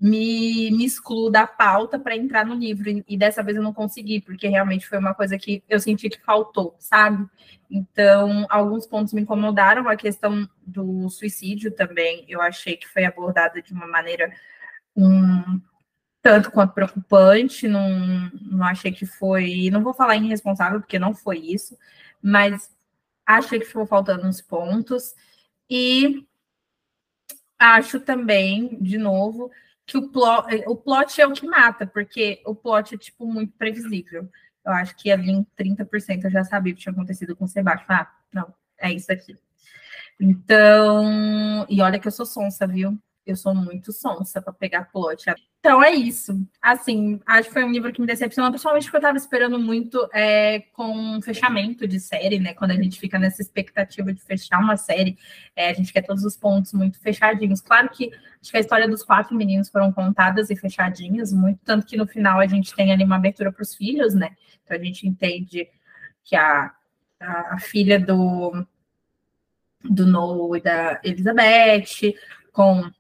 me, 0.01 0.71
me 0.71 0.85
excluo 0.87 1.31
da 1.31 1.47
pauta 1.47 1.99
para 1.99 2.17
entrar 2.17 2.47
no 2.47 2.55
livro. 2.55 2.89
E 3.07 3.17
dessa 3.19 3.43
vez 3.43 3.57
eu 3.57 3.63
não 3.63 3.73
consegui, 3.73 4.21
porque 4.21 4.49
realmente 4.49 4.87
foi 4.87 4.99
uma 4.99 5.13
coisa 5.15 5.37
que 5.37 5.63
eu 5.69 5.79
senti 5.79 6.09
que 6.09 6.21
faltou, 6.23 6.75
sabe? 6.79 7.29
Então, 7.71 8.47
alguns 8.49 8.87
pontos 8.87 9.13
me 9.13 9.21
incomodaram. 9.21 9.89
A 9.89 9.97
questão 9.97 10.49
do 10.67 11.09
suicídio 11.11 11.71
também, 11.71 12.25
eu 12.29 12.41
achei 12.41 12.77
que 12.77 12.89
foi 12.89 13.05
abordada 13.05 13.61
de 13.61 13.73
uma 13.75 13.87
maneira 13.87 14.33
um, 14.97 15.61
tanto 16.23 16.51
quanto 16.51 16.73
preocupante. 16.73 17.69
Não, 17.69 18.31
não 18.41 18.65
achei 18.65 18.93
que 18.93 19.05
foi. 19.05 19.69
Não 19.71 19.83
vou 19.83 19.93
falar 19.93 20.17
irresponsável, 20.17 20.81
porque 20.81 20.99
não 20.99 21.15
foi 21.15 21.39
isso, 21.39 21.77
mas 22.23 22.75
achei 23.27 23.61
que 23.61 23.67
ficou 23.67 23.87
faltando 23.87 24.27
uns 24.27 24.41
pontos. 24.41 25.15
E 25.69 26.27
acho 27.59 28.01
também, 28.01 28.79
de 28.81 28.97
novo, 28.97 29.51
que 29.91 29.99
o 29.99 30.09
plot, 30.09 30.63
o 30.69 30.77
plot 30.77 31.21
é 31.21 31.27
o 31.27 31.33
que 31.33 31.45
mata, 31.45 31.85
porque 31.85 32.41
o 32.47 32.55
plot 32.55 32.95
é, 32.95 32.99
tipo, 32.99 33.27
muito 33.27 33.53
previsível. 33.59 34.29
Eu 34.65 34.73
acho 34.73 34.95
que 34.97 35.11
ali 35.11 35.33
em 35.33 35.45
30% 35.59 36.25
eu 36.25 36.31
já 36.31 36.45
sabia 36.45 36.73
o 36.73 36.77
que 36.77 36.83
tinha 36.83 36.93
acontecido 36.93 37.35
com 37.35 37.45
o 37.45 37.49
Sebastião. 37.49 37.87
Ah, 37.89 38.09
não, 38.33 38.55
é 38.79 38.93
isso 38.93 39.11
aqui. 39.11 39.37
Então, 40.21 41.67
e 41.69 41.83
olha 41.83 41.99
que 41.99 42.07
eu 42.07 42.13
sou 42.13 42.25
sonsa, 42.25 42.69
viu? 42.69 42.97
Eu 43.27 43.35
sou 43.35 43.53
muito 43.53 43.93
sonsa 43.93 44.41
para 44.41 44.53
pegar 44.53 44.85
plot. 44.93 45.25
Então 45.61 45.83
é 45.83 45.91
isso. 45.91 46.33
Assim, 46.61 47.21
acho 47.27 47.49
que 47.49 47.53
foi 47.53 47.65
um 47.65 47.71
livro 47.71 47.93
que 47.93 48.01
me 48.01 48.07
decepcionou, 48.07 48.51
principalmente 48.51 48.85
porque 48.85 48.97
eu 48.97 49.01
estava 49.01 49.19
esperando 49.19 49.59
muito 49.59 50.09
é, 50.13 50.61
com 50.73 50.91
um 50.91 51.21
fechamento 51.21 51.87
de 51.87 52.01
série, 52.01 52.39
né? 52.39 52.55
Quando 52.55 52.71
a 52.71 52.77
gente 52.77 52.99
fica 52.99 53.19
nessa 53.19 53.43
expectativa 53.43 54.11
de 54.11 54.23
fechar 54.23 54.59
uma 54.59 54.79
série, 54.79 55.19
é, 55.55 55.69
a 55.69 55.75
gente 55.75 55.93
quer 55.93 56.01
todos 56.01 56.25
os 56.25 56.35
pontos 56.35 56.73
muito 56.73 56.99
fechadinhos. 56.99 57.61
Claro 57.61 57.91
que 57.91 58.11
acho 58.41 58.51
que 58.51 58.57
a 58.57 58.61
história 58.61 58.89
dos 58.89 59.03
quatro 59.03 59.37
meninos 59.37 59.69
foram 59.69 59.93
contadas 59.93 60.49
e 60.49 60.57
fechadinhas, 60.57 61.31
muito, 61.31 61.61
tanto 61.63 61.87
que 61.87 61.97
no 61.97 62.07
final 62.07 62.41
a 62.41 62.47
gente 62.47 62.75
tem 62.75 62.91
ali 62.91 63.05
uma 63.05 63.17
abertura 63.17 63.53
para 63.53 63.63
os 63.63 63.75
filhos, 63.75 64.15
né? 64.15 64.31
Então 64.65 64.75
a 64.75 64.83
gente 64.83 65.07
entende 65.07 65.69
que 66.25 66.37
a, 66.37 66.73
a, 67.21 67.55
a 67.55 67.59
filha 67.59 68.01
do, 68.01 68.67
do 69.85 70.07
Noah 70.07 70.57
e 70.59 70.63
da 70.63 71.01
Elizabeth, 71.05 72.15
com 72.51 72.91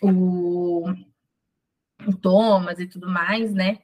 o 0.00 0.94
o 2.06 2.16
Thomas 2.16 2.78
e 2.78 2.86
tudo 2.86 3.08
mais, 3.08 3.52
né? 3.52 3.78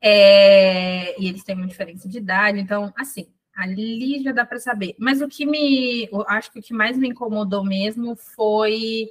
É, 0.00 1.18
e 1.20 1.28
eles 1.28 1.42
têm 1.42 1.56
uma 1.56 1.66
diferença 1.66 2.08
de 2.08 2.18
idade, 2.18 2.60
então, 2.60 2.92
assim, 2.96 3.26
ali 3.56 4.22
já 4.22 4.32
dá 4.32 4.44
para 4.44 4.58
saber. 4.58 4.94
Mas 4.98 5.22
o 5.22 5.28
que 5.28 5.46
me, 5.46 6.08
acho 6.26 6.52
que 6.52 6.58
o 6.58 6.62
que 6.62 6.74
mais 6.74 6.96
me 6.96 7.08
incomodou 7.08 7.64
mesmo 7.64 8.16
foi 8.16 9.08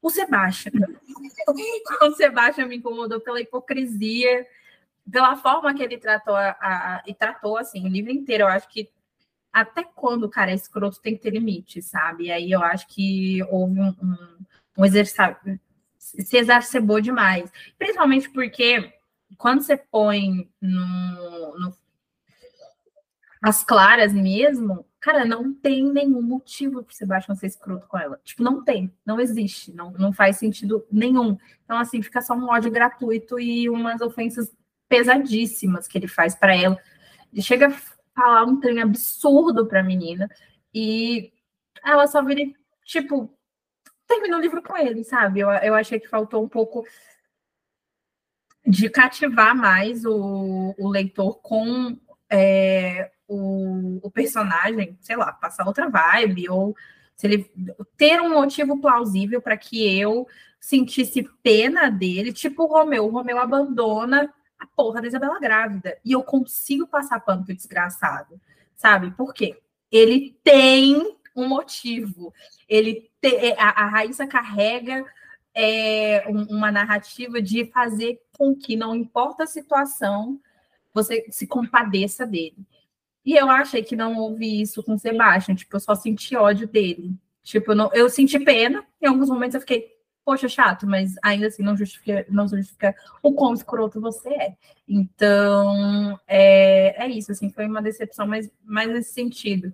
o 0.00 0.08
Sebastião. 0.08 0.72
o 2.02 2.12
Sebastião 2.12 2.68
me 2.68 2.76
incomodou 2.76 3.20
pela 3.20 3.40
hipocrisia, 3.40 4.46
pela 5.10 5.36
forma 5.36 5.74
que 5.74 5.82
ele 5.82 5.98
tratou 5.98 6.34
a, 6.34 6.50
a, 6.60 7.02
e 7.06 7.12
tratou 7.14 7.58
assim 7.58 7.84
o 7.84 7.88
livro 7.88 8.12
inteiro. 8.12 8.44
Eu 8.44 8.48
acho 8.48 8.68
que 8.68 8.88
até 9.52 9.82
quando 9.82 10.24
o 10.24 10.30
cara 10.30 10.52
é 10.52 10.54
escroto 10.54 11.00
tem 11.00 11.16
que 11.16 11.22
ter 11.22 11.30
limite, 11.30 11.82
sabe? 11.82 12.24
E 12.24 12.32
aí 12.32 12.50
eu 12.50 12.62
acho 12.62 12.86
que 12.88 13.42
houve 13.50 13.80
um, 13.80 13.88
um, 13.88 14.16
um 14.78 14.84
exercício, 14.84 15.36
se 16.22 16.36
exacerbou 16.36 17.00
demais. 17.00 17.50
Principalmente 17.78 18.30
porque 18.30 18.92
quando 19.36 19.62
você 19.62 19.76
põe 19.76 20.48
no, 20.60 21.58
no, 21.58 21.74
as 23.42 23.64
claras 23.64 24.12
mesmo, 24.12 24.86
cara, 25.00 25.24
não 25.24 25.52
tem 25.52 25.84
nenhum 25.84 26.22
motivo 26.22 26.82
para 26.82 26.94
Sebastião 26.94 27.36
ser 27.36 27.46
escroto 27.46 27.86
com 27.86 27.98
ela. 27.98 28.20
Tipo, 28.24 28.42
não 28.42 28.62
tem, 28.62 28.92
não 29.04 29.20
existe, 29.20 29.72
não, 29.72 29.90
não 29.92 30.12
faz 30.12 30.36
sentido 30.36 30.86
nenhum. 30.90 31.36
Então, 31.64 31.78
assim, 31.78 32.02
fica 32.02 32.20
só 32.22 32.34
um 32.34 32.48
ódio 32.48 32.70
gratuito 32.70 33.38
e 33.40 33.68
umas 33.68 34.00
ofensas 34.00 34.52
pesadíssimas 34.88 35.88
que 35.88 35.98
ele 35.98 36.08
faz 36.08 36.34
para 36.34 36.54
ela. 36.54 36.78
Ele 37.32 37.42
chega 37.42 37.68
a 37.68 37.74
falar 38.14 38.44
um 38.44 38.60
trem 38.60 38.80
absurdo 38.80 39.66
para 39.66 39.80
a 39.80 39.84
menina 39.84 40.28
e 40.72 41.32
ela 41.84 42.06
só 42.06 42.22
vira, 42.22 42.42
tipo, 42.84 43.35
termina 44.06 44.36
o 44.36 44.40
livro 44.40 44.62
com 44.62 44.76
ele, 44.76 45.04
sabe? 45.04 45.40
Eu, 45.40 45.50
eu 45.50 45.74
achei 45.74 45.98
que 45.98 46.08
faltou 46.08 46.44
um 46.44 46.48
pouco 46.48 46.84
de 48.66 48.90
cativar 48.90 49.54
mais 49.54 50.04
o, 50.04 50.74
o 50.78 50.88
leitor 50.88 51.38
com 51.40 51.96
é, 52.28 53.10
o, 53.28 54.00
o, 54.02 54.10
personagem, 54.10 54.98
sei 55.00 55.16
lá, 55.16 55.32
passar 55.32 55.66
outra 55.66 55.88
vibe, 55.88 56.48
ou 56.50 56.74
se 57.14 57.26
ele 57.26 57.50
ter 57.96 58.20
um 58.20 58.30
motivo 58.30 58.80
plausível 58.80 59.40
para 59.40 59.56
que 59.56 59.98
eu 59.98 60.26
sentisse 60.60 61.22
pena 61.42 61.88
dele, 61.88 62.32
tipo 62.32 62.64
o 62.64 62.66
Romeu. 62.66 63.06
O 63.06 63.10
Romeu 63.10 63.38
abandona 63.38 64.32
a 64.58 64.66
porra 64.66 65.00
da 65.00 65.06
Isabela 65.06 65.38
grávida. 65.38 65.96
E 66.04 66.12
eu 66.12 66.22
consigo 66.22 66.86
passar 66.86 67.20
pano 67.20 67.44
pro 67.44 67.54
desgraçado. 67.54 68.40
Sabe? 68.74 69.10
Por 69.12 69.32
quê? 69.32 69.58
Ele 69.90 70.36
tem 70.42 71.16
um 71.34 71.48
motivo. 71.48 72.32
Ele 72.68 73.10
a, 73.58 73.84
a 73.84 73.86
Raíssa 73.88 74.26
carrega 74.26 75.04
é, 75.54 76.24
uma 76.28 76.70
narrativa 76.70 77.40
de 77.40 77.64
fazer 77.72 78.20
com 78.36 78.54
que, 78.54 78.76
não 78.76 78.94
importa 78.94 79.44
a 79.44 79.46
situação, 79.46 80.38
você 80.92 81.26
se 81.30 81.46
compadeça 81.46 82.26
dele. 82.26 82.58
E 83.24 83.34
eu 83.34 83.48
achei 83.50 83.82
que 83.82 83.96
não 83.96 84.16
houve 84.18 84.60
isso 84.60 84.82
com 84.82 84.94
o 84.94 84.98
Sebastião, 84.98 85.56
tipo, 85.56 85.74
eu 85.74 85.80
só 85.80 85.94
senti 85.94 86.36
ódio 86.36 86.68
dele. 86.68 87.14
Tipo, 87.42 87.72
eu, 87.72 87.76
não, 87.76 87.90
eu 87.94 88.08
senti 88.10 88.38
pena, 88.38 88.84
em 89.00 89.06
alguns 89.06 89.30
momentos 89.30 89.54
eu 89.54 89.60
fiquei, 89.60 89.88
poxa, 90.24 90.48
chato, 90.48 90.86
mas 90.86 91.14
ainda 91.22 91.46
assim 91.46 91.62
não 91.62 91.76
justifica, 91.76 92.26
não 92.28 92.46
justifica 92.46 92.94
o 93.22 93.32
quão 93.32 93.54
escroto 93.54 94.00
você 94.00 94.28
é. 94.28 94.56
Então, 94.86 96.20
é, 96.26 97.04
é 97.04 97.08
isso, 97.08 97.32
assim, 97.32 97.50
foi 97.50 97.66
uma 97.66 97.80
decepção, 97.82 98.26
mas 98.26 98.50
mais 98.64 98.88
nesse 98.90 99.12
sentido 99.12 99.72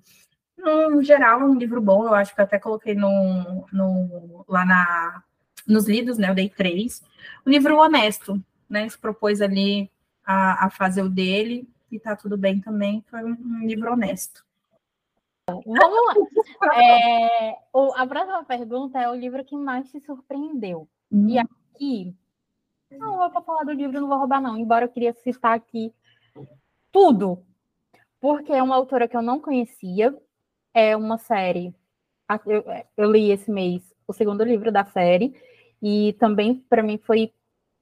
no 0.63 1.03
geral, 1.03 1.41
é 1.41 1.45
um 1.45 1.55
livro 1.55 1.81
bom. 1.81 2.05
Eu 2.05 2.15
acho 2.15 2.35
que 2.35 2.41
eu 2.41 2.45
até 2.45 2.59
coloquei 2.59 2.95
no, 2.95 3.67
no, 3.73 4.45
lá 4.49 4.65
na, 4.65 5.23
nos 5.67 5.87
livros, 5.87 6.19
né? 6.19 6.31
Eu 6.31 6.35
dei 6.35 6.49
três. 6.49 7.03
Um 7.47 7.51
livro 7.51 7.77
honesto, 7.77 8.43
né? 8.69 8.89
Se 8.89 8.99
propôs 8.99 9.41
ali 9.41 9.91
a, 10.25 10.67
a 10.67 10.71
fazer 10.71 11.03
o 11.03 11.09
dele 11.09 11.69
e 11.91 11.99
tá 11.99 12.17
tudo 12.17 12.37
bem 12.37 12.61
também. 12.61 13.05
Foi 13.11 13.23
um, 13.25 13.37
um 13.39 13.67
livro 13.67 13.93
honesto. 13.93 14.45
Vamos 15.47 15.67
lá. 15.67 16.81
É, 16.81 17.59
o, 17.73 17.93
a 17.97 18.07
próxima 18.07 18.45
pergunta 18.45 19.01
é 19.01 19.09
o 19.09 19.15
livro 19.15 19.45
que 19.45 19.57
mais 19.57 19.91
te 19.91 20.01
surpreendeu. 20.01 20.89
Hum. 21.11 21.29
E 21.29 21.39
aqui, 21.39 22.15
não 22.91 23.17
vou 23.17 23.43
falar 23.43 23.65
do 23.65 23.73
livro, 23.73 24.01
não 24.01 24.09
vou 24.09 24.19
roubar, 24.19 24.41
não. 24.41 24.57
Embora 24.57 24.85
eu 24.85 24.89
queria 24.89 25.13
citar 25.13 25.55
aqui 25.55 25.93
tudo, 26.93 27.45
porque 28.21 28.53
é 28.53 28.63
uma 28.63 28.77
autora 28.77 29.09
que 29.09 29.17
eu 29.17 29.23
não 29.23 29.41
conhecia, 29.41 30.17
é 30.75 30.97
uma 30.97 31.19
série. 31.19 31.75
Eu, 32.47 32.65
eu 32.97 33.13
li 33.13 33.31
esse 33.31 33.51
mês 33.51 33.93
o 34.07 34.13
segundo 34.13 34.45
livro 34.45 34.71
da 34.73 34.85
série, 34.85 35.35
e 35.83 36.15
também 36.15 36.55
para 36.69 36.83
mim 36.83 36.99
foi 36.99 37.33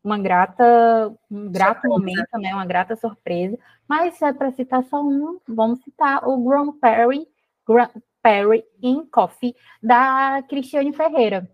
uma 0.03 0.19
grata, 0.19 1.15
um 1.31 1.51
grato 1.51 1.83
surpresa. 1.83 1.99
momento, 1.99 2.39
né? 2.39 2.55
Uma 2.55 2.67
grata 2.67 2.97
surpresa. 2.97 3.59
Mas 3.87 4.15
se 4.15 4.25
é 4.25 4.33
para 4.33 4.51
citar 4.53 4.83
só 4.85 5.03
um, 5.03 5.39
vamos 5.47 5.83
citar 5.83 6.27
o 6.27 6.43
Grand 6.43 6.73
Perry, 6.73 7.27
Grand 7.67 7.91
Perry 8.23 8.65
in 8.83 9.05
Coffee, 9.07 9.55
da 9.83 10.43
Cristiane 10.49 10.93
Ferreira. 10.93 11.51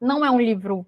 Não 0.00 0.24
é 0.24 0.30
um 0.30 0.40
livro 0.40 0.86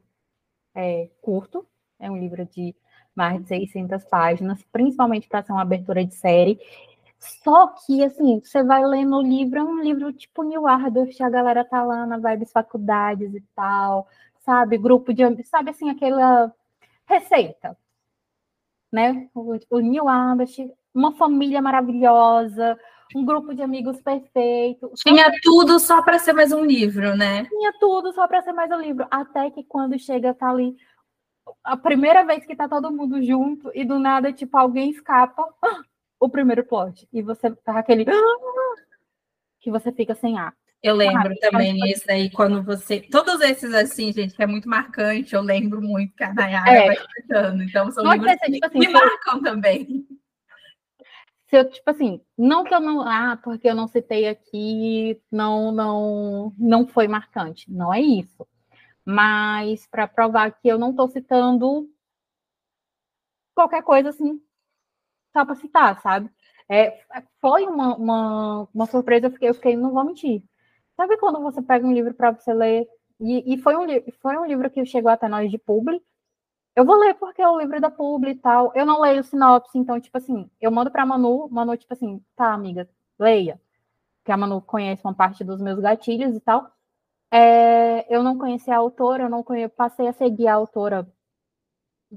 é, 0.75 1.11
curto, 1.21 1.67
é 1.99 2.11
um 2.11 2.19
livro 2.19 2.47
de 2.47 2.75
mais 3.15 3.43
de 3.43 3.49
600 3.49 4.05
páginas, 4.05 4.63
principalmente 4.73 5.29
para 5.29 5.43
ser 5.43 5.53
uma 5.53 5.61
abertura 5.61 6.03
de 6.03 6.15
série. 6.15 6.59
Só 7.23 7.69
que, 7.69 8.05
assim, 8.05 8.41
você 8.41 8.65
vai 8.65 8.85
lendo 8.85 9.17
o 9.17 9.23
livro, 9.23 9.61
é 9.61 9.63
um 9.63 9.81
livro 9.81 10.13
tipo 10.13 10.43
New 10.43 10.67
Ardorf, 10.67 11.23
a 11.23 11.31
galera 11.31 11.65
tá 11.65 11.85
lá 11.85 12.05
na 12.05 12.19
vibes 12.19 12.51
faculdades 12.51 13.33
e 13.33 13.41
tal, 13.55 14.09
sabe? 14.41 14.77
Grupo 14.77 15.15
de, 15.15 15.23
sabe 15.45 15.71
assim, 15.71 15.89
aquela 15.89 16.53
receita, 17.07 17.77
né? 18.93 19.29
O, 19.33 19.57
o 19.71 19.79
New 19.79 20.09
Ardorf, 20.09 20.69
uma 20.93 21.13
família 21.13 21.63
maravilhosa, 21.63 22.77
um 23.15 23.25
grupo 23.25 23.55
de 23.55 23.63
amigos 23.63 24.03
perfeito. 24.03 24.91
Tinha 24.97 25.31
tudo 25.43 25.79
só 25.79 26.03
para 26.03 26.19
ser 26.19 26.33
mais 26.33 26.51
um 26.51 26.65
livro, 26.65 27.17
né? 27.17 27.45
Tinha 27.45 27.73
tudo 27.79 28.13
só 28.13 28.27
para 28.27 28.43
ser 28.43 28.53
mais 28.53 28.71
um 28.73 28.81
livro. 28.81 29.07
Até 29.09 29.49
que 29.49 29.63
quando 29.63 29.97
chega, 29.97 30.35
tá 30.35 30.51
ali 30.51 30.77
a 31.63 31.77
primeira 31.77 32.25
vez 32.25 32.45
que 32.45 32.57
tá 32.57 32.69
todo 32.69 32.91
mundo 32.91 33.23
junto 33.23 33.71
e 33.75 33.85
do 33.85 33.99
nada, 33.99 34.33
tipo, 34.33 34.57
alguém 34.57 34.91
escapa 34.91 35.45
o 36.23 36.29
primeiro 36.29 36.65
plot. 36.65 37.09
E 37.13 37.21
você 37.21 37.51
tá 37.51 37.79
aquele. 37.79 38.05
que 39.61 39.71
você 39.71 39.91
fica 39.91 40.15
sem 40.15 40.39
ar. 40.39 40.55
Eu 40.81 40.97
lembro 40.97 41.33
ah, 41.33 41.51
também 41.51 41.79
isso 41.91 42.05
aí, 42.09 42.31
quando 42.31 42.63
você. 42.63 43.01
Todos 43.01 43.41
esses, 43.41 43.73
assim, 43.75 44.13
gente, 44.13 44.35
que 44.35 44.43
é 44.43 44.47
muito 44.47 44.69
marcante, 44.69 45.35
eu 45.35 45.41
lembro 45.41 45.81
muito 45.81 46.15
que 46.15 46.25
a 46.25 46.33
Nayara 46.33 46.71
é. 46.71 46.87
vai 46.87 46.97
citando. 47.15 47.63
Então, 47.63 47.91
são 47.91 48.05
Pode 48.05 48.21
livros 48.21 48.41
ser, 48.41 48.53
tipo 48.53 48.67
assim, 48.67 48.81
que 48.81 48.87
me 48.87 48.93
marcam 48.93 49.37
eu... 49.37 49.43
também. 49.43 50.07
Se 51.47 51.57
eu, 51.57 51.71
tipo 51.71 51.89
assim, 51.91 52.21
não 52.37 52.65
que 52.65 52.75
eu 52.75 52.81
não. 52.81 53.01
Ah, 53.03 53.39
porque 53.43 53.69
eu 53.69 53.75
não 53.75 53.87
citei 53.87 54.29
aqui, 54.29 55.21
não, 55.31 55.71
não, 55.71 56.53
não 56.59 56.87
foi 56.87 57.07
marcante. 57.07 57.71
Não 57.71 57.93
é 57.93 58.01
isso. 58.01 58.47
mas 59.05 59.87
para 59.89 60.07
provar 60.09 60.53
que 60.53 60.69
eu 60.69 60.79
não 60.79 60.91
estou 60.91 61.09
citando 61.09 61.89
qualquer 63.55 63.83
coisa 63.83 64.09
assim, 64.09 64.41
só 65.33 65.45
para 65.45 65.55
citar, 65.57 66.01
sabe? 66.03 66.31
É, 66.69 67.01
foi 67.41 67.67
uma, 67.67 67.97
uma, 67.97 68.69
uma 68.75 68.87
surpresa, 68.87 69.27
eu 69.27 69.31
fiquei, 69.33 69.49
eu 69.49 69.55
fiquei, 69.55 69.77
não 69.77 69.93
vou 69.93 70.05
mentir. 70.05 70.43
Sabe 70.97 71.17
quando 71.19 71.41
você 71.43 71.63
pega 71.63 71.87
um 71.87 71.93
livro 71.93 72.15
para 72.15 72.33
você 72.33 72.53
ler, 72.55 72.87
e, 73.21 73.55
e, 73.55 73.59
foi, 73.59 73.77
um, 73.77 73.87
foi 74.21 74.37
um 74.39 74.47
livro 74.47 74.71
que 74.71 74.85
chegou 74.87 75.11
até 75.11 75.29
nós 75.29 75.51
de 75.51 75.59
publi, 75.59 76.03
eu 76.77 76.85
vou 76.85 76.97
ler 76.99 77.15
porque 77.15 77.43
é 77.43 77.49
o 77.49 77.59
livro 77.59 77.81
da 77.81 77.91
publi 77.91 78.33
e 78.33 78.35
tal, 78.37 78.73
eu 78.75 78.87
não 78.87 79.01
leio 79.01 79.23
sinopse, 79.25 79.79
então, 79.79 80.01
tipo 80.01 80.17
assim, 80.17 80.51
eu 80.61 80.71
mando 80.71 80.91
para 80.91 81.07
Manu, 81.07 81.49
Manu, 81.51 81.77
tipo 81.77 81.93
assim, 81.93 82.23
tá, 82.37 82.53
amiga, 82.53 82.89
leia, 83.19 83.61
que 84.25 84.33
a 84.33 84.37
Manu 84.37 84.63
conhece 84.63 85.03
uma 85.05 85.15
parte 85.15 85.45
dos 85.45 85.61
meus 85.61 85.79
gatilhos 85.81 86.37
e 86.37 86.41
tal, 86.41 86.71
é, 87.31 88.07
eu 88.15 88.23
não 88.23 88.39
conhecia 88.39 88.75
a 88.75 88.79
autora, 88.79 89.25
eu 89.25 89.31
não 89.31 89.43
conhecia, 89.43 89.69
passei 89.69 90.09
a 90.09 90.13
seguir 90.13 90.49
a 90.49 90.55
autora 90.55 91.07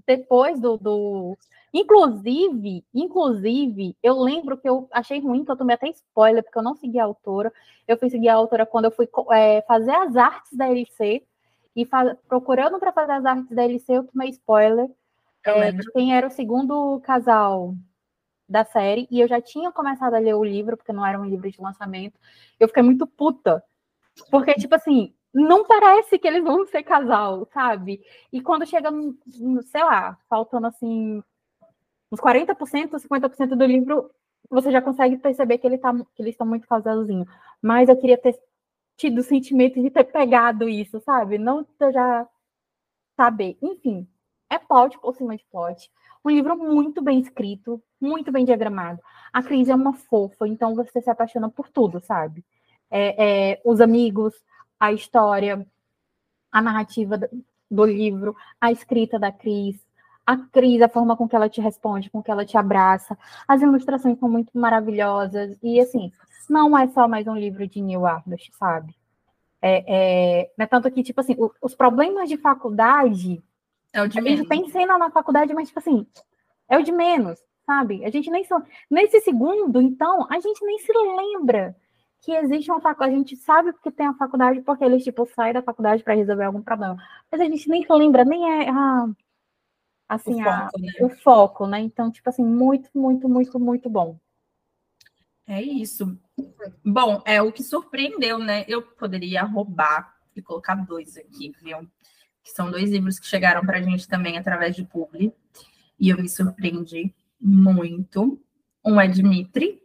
depois 0.05 0.59
do, 0.59 0.77
do, 0.77 1.37
Inclusive, 1.77 2.85
inclusive, 2.93 3.97
eu 4.01 4.17
lembro 4.17 4.57
que 4.57 4.67
eu 4.67 4.87
achei 4.93 5.19
ruim, 5.19 5.43
que 5.43 5.51
eu 5.51 5.57
tomei 5.57 5.75
até 5.75 5.89
spoiler, 5.89 6.41
porque 6.41 6.57
eu 6.57 6.63
não 6.63 6.73
segui 6.73 6.97
a 6.97 7.03
autora. 7.03 7.51
Eu 7.85 7.97
fui 7.97 8.09
seguir 8.09 8.29
a 8.29 8.35
autora 8.35 8.65
quando 8.65 8.85
eu 8.85 8.91
fui 8.91 9.09
é, 9.33 9.61
fazer 9.63 9.91
as 9.91 10.15
artes 10.15 10.53
da 10.53 10.69
LC, 10.69 11.21
e 11.75 11.85
procurando 12.29 12.79
para 12.79 12.93
fazer 12.93 13.11
as 13.11 13.25
artes 13.25 13.53
da 13.53 13.65
LC, 13.65 13.91
eu 13.91 14.03
tomei 14.05 14.29
spoiler 14.29 14.89
é, 15.43 15.73
de 15.73 15.91
quem 15.91 16.15
era 16.15 16.27
o 16.27 16.31
segundo 16.31 17.01
casal 17.01 17.75
da 18.47 18.63
série, 18.63 19.05
e 19.11 19.19
eu 19.19 19.27
já 19.27 19.41
tinha 19.41 19.69
começado 19.69 20.13
a 20.13 20.19
ler 20.19 20.33
o 20.33 20.45
livro, 20.45 20.77
porque 20.77 20.93
não 20.93 21.05
era 21.05 21.19
um 21.19 21.25
livro 21.25 21.51
de 21.51 21.61
lançamento. 21.61 22.17
Eu 22.57 22.69
fiquei 22.69 22.83
muito 22.83 23.05
puta. 23.05 23.61
Porque, 24.31 24.53
tipo 24.53 24.75
assim, 24.75 25.13
não 25.35 25.65
parece 25.65 26.17
que 26.17 26.25
eles 26.25 26.41
vão 26.41 26.65
ser 26.65 26.81
casal, 26.83 27.45
sabe? 27.53 28.01
E 28.31 28.41
quando 28.41 28.65
chega, 28.65 28.89
sei 29.65 29.83
lá, 29.83 30.17
faltando 30.29 30.67
assim, 30.67 31.21
uns 32.09 32.21
40%, 32.21 32.91
50% 32.91 33.49
do 33.49 33.65
livro, 33.65 34.09
você 34.49 34.71
já 34.71 34.81
consegue 34.81 35.17
perceber 35.17 35.57
que, 35.57 35.67
ele 35.67 35.77
tá, 35.77 35.93
que 35.93 36.21
eles 36.21 36.33
estão 36.33 36.47
muito 36.47 36.65
casalzinho. 36.65 37.27
Mas 37.61 37.89
eu 37.89 37.97
queria 37.97 38.17
ter 38.17 38.39
tido 38.95 39.19
o 39.19 39.23
sentimento 39.23 39.81
de 39.81 39.89
ter 39.89 40.05
pegado 40.05 40.69
isso, 40.69 41.01
sabe? 41.01 41.37
Não 41.37 41.65
já 41.91 42.25
saber. 43.17 43.57
Enfim, 43.61 44.07
é 44.49 44.57
plot 44.57 44.97
por 44.99 45.15
cima 45.15 45.35
de 45.35 45.43
plot. 45.51 45.91
Um 46.23 46.29
livro 46.29 46.57
muito 46.57 47.01
bem 47.01 47.19
escrito, 47.19 47.83
muito 47.99 48.31
bem 48.31 48.45
diagramado. 48.45 49.01
A 49.33 49.43
Cris 49.43 49.67
é 49.67 49.75
uma 49.75 49.93
fofa, 49.93 50.47
então 50.47 50.73
você 50.75 51.01
se 51.01 51.09
apaixona 51.09 51.49
por 51.49 51.67
tudo, 51.67 51.99
sabe? 51.99 52.43
É, 52.89 53.51
é, 53.51 53.61
os 53.65 53.81
amigos, 53.81 54.33
a 54.79 54.91
história, 54.91 55.65
a 56.51 56.61
narrativa 56.61 57.17
do 57.69 57.85
livro, 57.85 58.35
a 58.59 58.71
escrita 58.71 59.19
da 59.19 59.31
Cris, 59.31 59.85
a 60.25 60.37
Cris, 60.37 60.81
a 60.81 60.89
forma 60.89 61.15
com 61.15 61.27
que 61.27 61.35
ela 61.35 61.49
te 61.49 61.61
responde, 61.61 62.09
com 62.09 62.21
que 62.21 62.31
ela 62.31 62.45
te 62.45 62.57
abraça. 62.57 63.17
As 63.47 63.61
ilustrações 63.61 64.17
são 64.17 64.29
muito 64.29 64.57
maravilhosas. 64.57 65.57
E, 65.61 65.79
assim, 65.79 66.11
não 66.49 66.77
é 66.77 66.87
só 66.87 67.07
mais 67.07 67.27
um 67.27 67.35
livro 67.35 67.67
de 67.67 67.81
Neil 67.81 68.05
Ardott, 68.05 68.51
sabe? 68.55 68.95
É, 69.61 69.83
é, 69.87 70.51
é 70.57 70.65
tanto 70.65 70.89
que, 70.91 71.03
tipo 71.03 71.21
assim, 71.21 71.35
o, 71.37 71.51
os 71.61 71.75
problemas 71.75 72.27
de 72.27 72.37
faculdade. 72.37 73.43
É 73.93 74.01
o 74.01 74.07
de 74.07 74.17
a 74.17 74.21
menos. 74.21 74.39
gente 74.39 74.49
tem 74.49 74.69
cena 74.69 74.97
na 74.97 75.11
faculdade, 75.11 75.53
mas, 75.53 75.67
tipo 75.67 75.79
assim, 75.79 76.07
é 76.67 76.77
o 76.77 76.83
de 76.83 76.91
menos, 76.91 77.39
sabe? 77.65 78.03
A 78.03 78.09
gente 78.09 78.29
nem. 78.31 78.43
Nesse 78.89 79.21
segundo, 79.21 79.79
então, 79.81 80.27
a 80.29 80.39
gente 80.39 80.65
nem 80.65 80.79
se 80.79 80.91
lembra 80.91 81.75
que 82.25 82.31
existe 82.31 82.71
uma 82.71 82.81
faculdade, 82.81 83.13
a 83.13 83.17
gente 83.19 83.35
sabe 83.37 83.71
que 83.83 83.91
tem 83.91 84.07
a 84.07 84.13
faculdade 84.15 84.59
porque 84.61 84.83
eles, 84.83 85.03
tipo, 85.03 85.27
saem 85.27 85.53
da 85.53 85.61
faculdade 85.61 86.03
para 86.03 86.15
resolver 86.15 86.45
algum 86.45 86.61
problema. 86.63 86.97
Mas 87.31 87.39
a 87.39 87.43
gente 87.43 87.69
nem 87.69 87.85
lembra, 87.87 88.25
nem 88.25 88.63
é 88.63 88.69
a, 88.71 89.07
assim, 90.09 90.41
o 90.41 90.43
foco, 90.43 90.71
a, 90.75 90.81
né? 90.81 90.91
o 91.01 91.09
foco, 91.09 91.67
né? 91.67 91.79
Então, 91.81 92.11
tipo 92.11 92.27
assim, 92.27 92.43
muito, 92.43 92.89
muito, 92.95 93.29
muito, 93.29 93.59
muito 93.59 93.87
bom. 93.91 94.17
É 95.45 95.61
isso. 95.61 96.17
Bom, 96.83 97.21
é 97.27 97.43
o 97.43 97.51
que 97.51 97.61
surpreendeu, 97.61 98.39
né? 98.39 98.65
Eu 98.67 98.81
poderia 98.81 99.43
roubar 99.43 100.15
e 100.35 100.41
colocar 100.41 100.73
dois 100.83 101.15
aqui, 101.17 101.53
viu? 101.61 101.87
Que 102.43 102.49
são 102.49 102.71
dois 102.71 102.89
livros 102.89 103.19
que 103.19 103.27
chegaram 103.27 103.63
para 103.63 103.77
a 103.77 103.81
gente 103.83 104.07
também 104.07 104.35
através 104.35 104.75
de 104.75 104.83
publi. 104.83 105.31
E 105.99 106.09
eu 106.09 106.17
me 106.17 106.27
surpreendi 106.27 107.13
muito. 107.39 108.41
Um 108.83 108.99
é 108.99 109.07
Dimitri, 109.07 109.84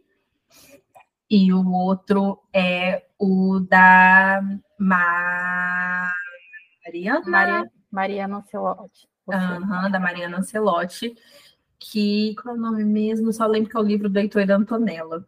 e 1.31 1.53
o 1.53 1.71
outro 1.71 2.43
é 2.51 3.05
o 3.17 3.61
da 3.61 4.41
Mariana. 4.77 6.13
Maria, 7.25 7.71
Mariana 7.89 8.37
Ancelotti. 8.39 9.07
Uhum, 9.25 9.89
da 9.89 9.97
Mariana 9.97 10.39
Ancelotti, 10.39 11.15
que. 11.79 12.35
Qual 12.35 12.53
é 12.53 12.57
o 12.57 12.61
nome 12.61 12.83
mesmo? 12.83 13.31
Só 13.31 13.47
lembro 13.47 13.69
que 13.69 13.77
é 13.77 13.79
o 13.79 13.83
livro 13.83 14.09
do 14.09 14.19
Heitor 14.19 14.51
Antonella. 14.51 15.25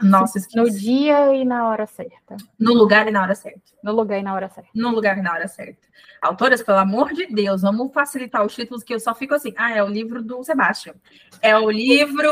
Nossa, 0.00 0.38
esqueci. 0.38 0.56
No 0.56 0.70
dia 0.70 1.34
e 1.34 1.44
na 1.44 1.68
hora 1.68 1.86
certa. 1.86 2.36
No 2.58 2.72
lugar 2.72 3.08
e 3.08 3.10
na 3.10 3.22
hora 3.22 3.34
certa. 3.34 3.60
No 3.82 3.92
lugar 3.92 4.18
e 4.18 4.22
na 4.22 4.34
hora 4.34 4.48
certa. 4.48 4.70
No 4.74 4.90
lugar 4.90 5.18
e 5.18 5.22
na 5.22 5.32
hora 5.32 5.48
certa. 5.48 5.88
Autoras, 6.22 6.62
pelo 6.62 6.78
amor 6.78 7.12
de 7.12 7.26
Deus, 7.26 7.62
vamos 7.62 7.92
facilitar 7.92 8.44
os 8.44 8.54
títulos, 8.54 8.84
que 8.84 8.94
eu 8.94 9.00
só 9.00 9.14
fico 9.14 9.34
assim. 9.34 9.52
Ah, 9.56 9.72
é 9.72 9.82
o 9.82 9.88
livro 9.88 10.22
do 10.22 10.42
Sebastião. 10.44 10.94
É 11.42 11.56
o 11.56 11.68
livro 11.68 12.30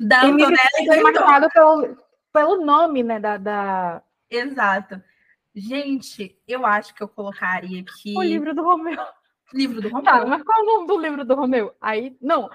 da 0.00 0.24
Antonella 0.24 0.56
do 0.96 1.02
marcado 1.02 1.50
pelo, 1.50 1.98
pelo 2.32 2.64
nome, 2.64 3.02
né, 3.02 3.20
da, 3.20 3.36
da... 3.36 4.02
Exato. 4.30 5.02
Gente, 5.54 6.38
eu 6.48 6.64
acho 6.64 6.94
que 6.94 7.02
eu 7.02 7.08
colocaria 7.08 7.82
aqui... 7.82 8.14
O 8.16 8.22
livro 8.22 8.54
do 8.54 8.62
Romeu. 8.62 8.98
Livro 9.52 9.82
do 9.82 9.88
Romeu. 9.90 10.04
Tá, 10.04 10.24
mas 10.24 10.42
qual 10.42 10.58
é 10.58 10.62
o 10.62 10.66
nome 10.66 10.86
do 10.86 10.98
livro 10.98 11.24
do 11.26 11.34
Romeu? 11.34 11.74
Aí, 11.78 12.16
não. 12.22 12.48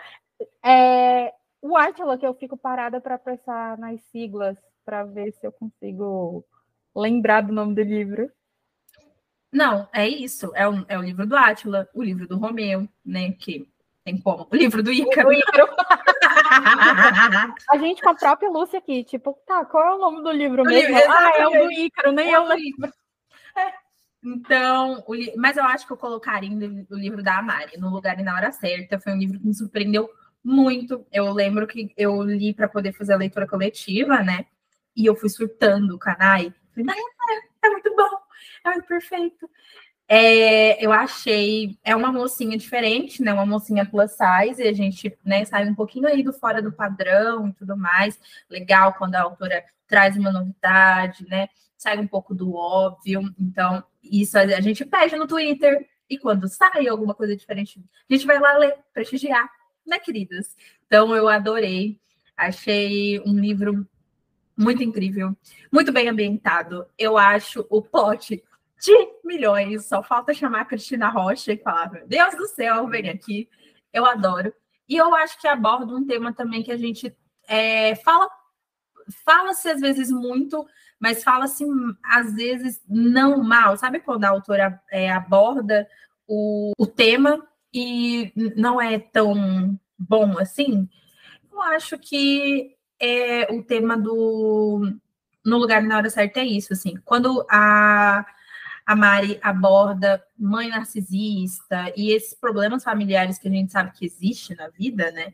É, 0.64 1.32
o 1.62 1.76
Átila, 1.76 2.18
que 2.18 2.26
eu 2.26 2.34
fico 2.34 2.58
parada 2.58 3.02
para 3.02 3.18
pensar 3.18 3.78
nas 3.78 4.02
siglas, 4.12 4.58
para 4.86 5.04
ver 5.04 5.32
se 5.34 5.46
eu 5.46 5.52
consigo 5.52 6.46
lembrar 6.96 7.42
do 7.42 7.54
nome 7.54 7.76
do 7.76 7.82
livro. 7.82 8.32
Não, 9.52 9.88
é 9.94 10.08
isso. 10.08 10.52
É 10.56 10.68
o, 10.68 10.86
é 10.88 10.98
o 10.98 11.02
livro 11.02 11.26
do 11.26 11.36
Átila, 11.36 11.88
o 11.94 12.04
livro 12.04 12.28
do 12.28 12.38
Romeu, 12.38 12.88
né? 13.06 13.32
Que 13.32 13.68
tem 14.04 14.18
como. 14.18 14.48
O 14.50 14.56
livro 14.56 14.82
do 14.84 14.92
Ícaro. 14.92 15.34
Ícaro. 15.34 15.68
a 17.70 17.78
gente 17.78 18.02
com 18.02 18.10
a 18.10 18.16
própria 18.16 18.50
Lúcia 18.50 18.80
aqui, 18.80 19.04
tipo, 19.04 19.38
tá, 19.46 19.66
qual 19.66 19.86
é 19.86 19.96
o 19.96 20.00
nome 20.00 20.24
do 20.24 20.32
livro 20.32 20.64
mesmo? 20.64 20.96
Livro, 20.96 21.12
ah, 21.12 21.32
é 21.38 21.48
o 21.48 21.52
do 21.52 21.72
Ícaro, 21.72 22.12
nem 22.12 22.34
é 22.34 22.38
eu 22.38 22.46
lembro. 22.46 22.92
É. 23.56 23.74
Então, 24.24 25.04
o, 25.08 25.16
mas 25.38 25.58
eu 25.58 25.64
acho 25.64 25.86
que 25.86 25.94
eu 25.94 25.98
colocaria 25.98 26.50
o 26.90 26.96
livro 26.96 27.24
da 27.24 27.38
Amari 27.40 27.78
no 27.78 27.90
lugar 27.90 28.20
e 28.20 28.24
na 28.24 28.36
hora 28.36 28.52
certa. 28.52 29.00
Foi 29.00 29.14
um 29.14 29.18
livro 29.18 29.40
que 29.40 29.48
me 29.48 29.54
surpreendeu 29.54 30.10
muito. 30.48 31.06
Eu 31.12 31.34
lembro 31.34 31.68
que 31.68 31.92
eu 31.98 32.24
li 32.24 32.54
para 32.54 32.70
poder 32.70 32.94
fazer 32.94 33.14
a 33.14 33.18
leitura 33.18 33.46
coletiva, 33.46 34.24
né? 34.24 34.46
E 34.96 35.06
eu 35.06 35.16
fui 35.16 35.30
surtando 35.30 35.94
o 35.96 36.00
canal. 36.00 36.40
Falei, 36.74 36.96
é 37.64 37.70
muito 37.70 37.96
bom, 37.96 38.18
é 38.66 38.70
muito 38.70 38.88
perfeito. 38.88 39.50
É, 40.08 40.84
eu 40.84 40.94
achei, 40.94 41.78
é 41.84 41.94
uma 41.94 42.14
mocinha 42.14 42.58
diferente, 42.58 43.22
né? 43.22 43.34
Uma 43.34 43.46
mocinha 43.46 43.86
plus 43.86 44.12
size, 44.12 44.64
e 44.64 44.68
a 44.68 44.74
gente 44.74 45.18
né, 45.26 45.44
sai 45.44 45.68
um 45.68 45.76
pouquinho 45.76 46.08
aí 46.08 46.24
do 46.24 46.32
fora 46.32 46.62
do 46.62 46.72
padrão 46.72 47.50
e 47.50 47.54
tudo 47.54 47.76
mais. 47.76 48.18
Legal 48.50 48.94
quando 48.94 49.16
a 49.16 49.24
autora 49.24 49.66
traz 49.86 50.16
uma 50.16 50.32
novidade, 50.32 51.28
né? 51.28 51.50
Sai 51.78 51.98
um 52.00 52.08
pouco 52.08 52.34
do 52.34 52.56
óbvio. 52.56 53.22
Então, 53.38 53.84
isso 54.02 54.38
a 54.38 54.62
gente 54.62 54.86
pede 54.86 55.18
no 55.18 55.28
Twitter. 55.28 55.86
E 56.10 56.18
quando 56.18 56.48
sai 56.48 56.88
alguma 56.88 57.14
coisa 57.14 57.36
diferente, 57.36 57.84
a 58.10 58.14
gente 58.14 58.26
vai 58.26 58.40
lá 58.40 58.58
ler, 58.58 58.78
prestigiar, 58.94 59.50
né, 59.88 60.00
queridas? 60.00 60.56
Então, 60.86 61.16
eu 61.16 61.28
adorei. 61.28 62.00
Achei 62.36 63.20
um 63.22 63.40
livro 63.40 63.88
muito 64.56 64.84
incrível, 64.84 65.36
muito 65.72 65.92
bem 65.92 66.08
ambientado. 66.08 66.86
Eu 66.98 67.18
acho 67.18 67.66
o 67.70 67.82
plot 67.82 68.44
de 68.80 69.10
milhões. 69.24 69.86
Só 69.86 70.04
falta 70.04 70.34
chamar 70.34 70.62
a 70.62 70.66
Cristina 70.66 71.10
Rocha 71.10 71.54
e 71.54 71.58
falar: 71.58 71.92
Meu 71.92 72.08
Deus 72.08 72.36
do 72.36 72.48
céu, 72.48 72.88
vem 72.88 73.10
aqui. 73.10 73.50
Eu 73.92 74.06
adoro. 74.06 74.54
E 74.88 74.96
eu 74.96 75.14
acho 75.16 75.40
que 75.40 75.48
aborda 75.48 75.94
um 75.94 76.06
tema 76.06 76.34
também 76.34 76.64
que 76.64 76.72
a 76.72 76.78
gente 76.78 77.16
é, 77.48 77.96
fala, 77.96 78.30
fala-se 79.26 79.70
às 79.70 79.82
vezes 79.82 80.10
muito, 80.10 80.66
mas 81.00 81.24
fala-se 81.24 81.66
às 82.04 82.34
vezes 82.34 82.82
não 82.88 83.44
mal. 83.44 83.78
Sabe 83.78 84.00
quando 84.00 84.26
a 84.26 84.30
autora 84.30 84.82
é, 84.92 85.12
aborda 85.12 85.88
o, 86.28 86.72
o 86.78 86.86
tema 86.88 87.46
e 87.74 88.32
não 88.56 88.82
é 88.82 89.00
tão 89.00 89.80
bom 89.98 90.38
assim? 90.38 90.88
Eu 91.52 91.62
acho 91.62 91.98
que 91.98 92.76
é 93.00 93.52
o 93.54 93.64
tema 93.64 93.98
do 93.98 94.92
no 95.46 95.58
lugar 95.58 95.84
e 95.84 95.88
na 95.88 95.98
hora 95.98 96.10
certa 96.10 96.40
é 96.42 96.46
isso, 96.46 96.74
assim. 96.74 96.96
Quando 97.06 97.46
a 97.50 98.26
a 98.88 98.96
Mari 98.96 99.38
aborda 99.42 100.24
mãe 100.40 100.70
narcisista 100.70 101.92
e 101.94 102.14
esses 102.14 102.34
problemas 102.34 102.86
familiares 102.86 103.38
que 103.38 103.50
a 103.50 103.52
gente 103.52 103.70
sabe 103.70 103.92
que 103.92 104.06
existe 104.06 104.56
na 104.56 104.70
vida, 104.70 105.12
né? 105.12 105.34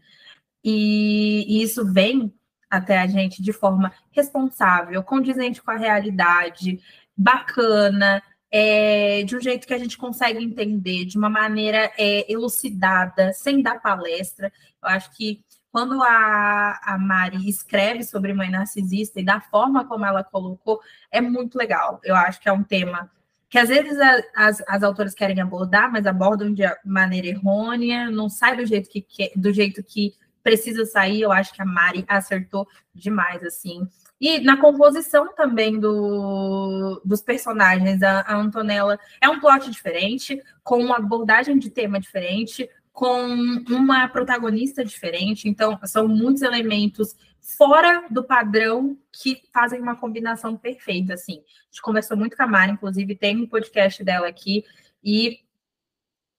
E, 0.64 1.46
e 1.48 1.62
isso 1.62 1.86
vem 1.86 2.34
até 2.68 2.98
a 2.98 3.06
gente 3.06 3.44
de 3.44 3.54
forma 3.54 3.94
responsável, 4.10 5.04
condizente 5.04 5.62
com 5.62 5.70
a 5.70 5.78
realidade, 5.78 6.82
bacana, 7.16 8.24
é, 8.56 9.24
de 9.24 9.36
um 9.36 9.42
jeito 9.42 9.66
que 9.66 9.74
a 9.74 9.80
gente 9.80 9.98
consegue 9.98 10.44
entender, 10.44 11.06
de 11.06 11.18
uma 11.18 11.30
maneira 11.30 11.92
é, 11.98 12.32
elucidada, 12.32 13.34
sem 13.34 13.64
dar 13.64 13.82
palestra. 13.82 14.54
Eu 14.82 14.90
acho 14.90 15.12
que 15.18 15.44
quando 15.72 16.04
a, 16.04 16.80
a 16.84 16.98
Mari 17.00 17.50
escreve 17.50 18.04
sobre 18.04 18.32
mãe 18.32 18.52
narcisista 18.52 19.20
e 19.20 19.26
da 19.26 19.42
forma 19.42 19.88
como 19.88 20.06
ela 20.06 20.24
colocou, 20.24 20.80
é 21.12 21.20
muito 21.20 21.58
legal. 21.58 22.00
Eu 22.04 22.16
acho 22.16 22.40
que 22.40 22.48
é 22.48 22.54
um 22.54 22.64
tema 22.64 23.12
que 23.50 23.58
às 23.58 23.70
vezes 23.70 24.00
a, 24.00 24.22
as, 24.36 24.64
as 24.68 24.84
autoras 24.84 25.16
querem 25.16 25.42
abordar, 25.42 25.92
mas 25.92 26.06
abordam 26.06 26.54
de 26.54 26.64
maneira 26.86 27.28
errônea, 27.28 28.10
não 28.12 28.30
sai 28.30 28.56
do 28.56 28.66
jeito 28.68 28.88
que, 28.88 29.04
do 29.36 29.52
jeito 29.52 29.84
que 29.84 30.14
precisa 30.44 30.86
sair. 30.86 31.22
Eu 31.22 31.32
acho 31.32 31.52
que 31.56 31.62
a 31.62 31.66
Mari 31.66 32.06
acertou 32.08 32.68
demais, 32.94 33.44
assim. 33.44 33.88
E 34.24 34.40
na 34.40 34.56
composição 34.56 35.36
também 35.36 35.78
do, 35.78 37.02
dos 37.04 37.22
personagens, 37.22 38.02
a, 38.02 38.22
a 38.22 38.38
Antonella 38.38 38.98
é 39.20 39.28
um 39.28 39.38
plot 39.38 39.70
diferente, 39.70 40.42
com 40.64 40.78
uma 40.78 40.96
abordagem 40.96 41.60
de 41.60 41.70
tema 41.70 42.00
diferente, 42.00 42.70
com 42.94 43.22
uma 43.70 44.08
protagonista 44.08 44.86
diferente. 44.86 45.50
Então, 45.50 45.78
são 45.84 46.08
muitos 46.08 46.42
elementos 46.42 47.18
fora 47.58 48.06
do 48.10 48.24
padrão 48.24 48.98
que 49.12 49.42
fazem 49.54 49.82
uma 49.82 49.98
combinação 49.98 50.56
perfeita, 50.56 51.16
assim. 51.16 51.40
A 51.40 51.66
gente 51.66 51.82
conversou 51.82 52.16
muito 52.16 52.38
com 52.38 52.44
a 52.44 52.48
Mari, 52.48 52.72
inclusive 52.72 53.16
tem 53.16 53.36
um 53.36 53.46
podcast 53.46 54.02
dela 54.06 54.30
aqui, 54.30 54.64
e 55.04 55.40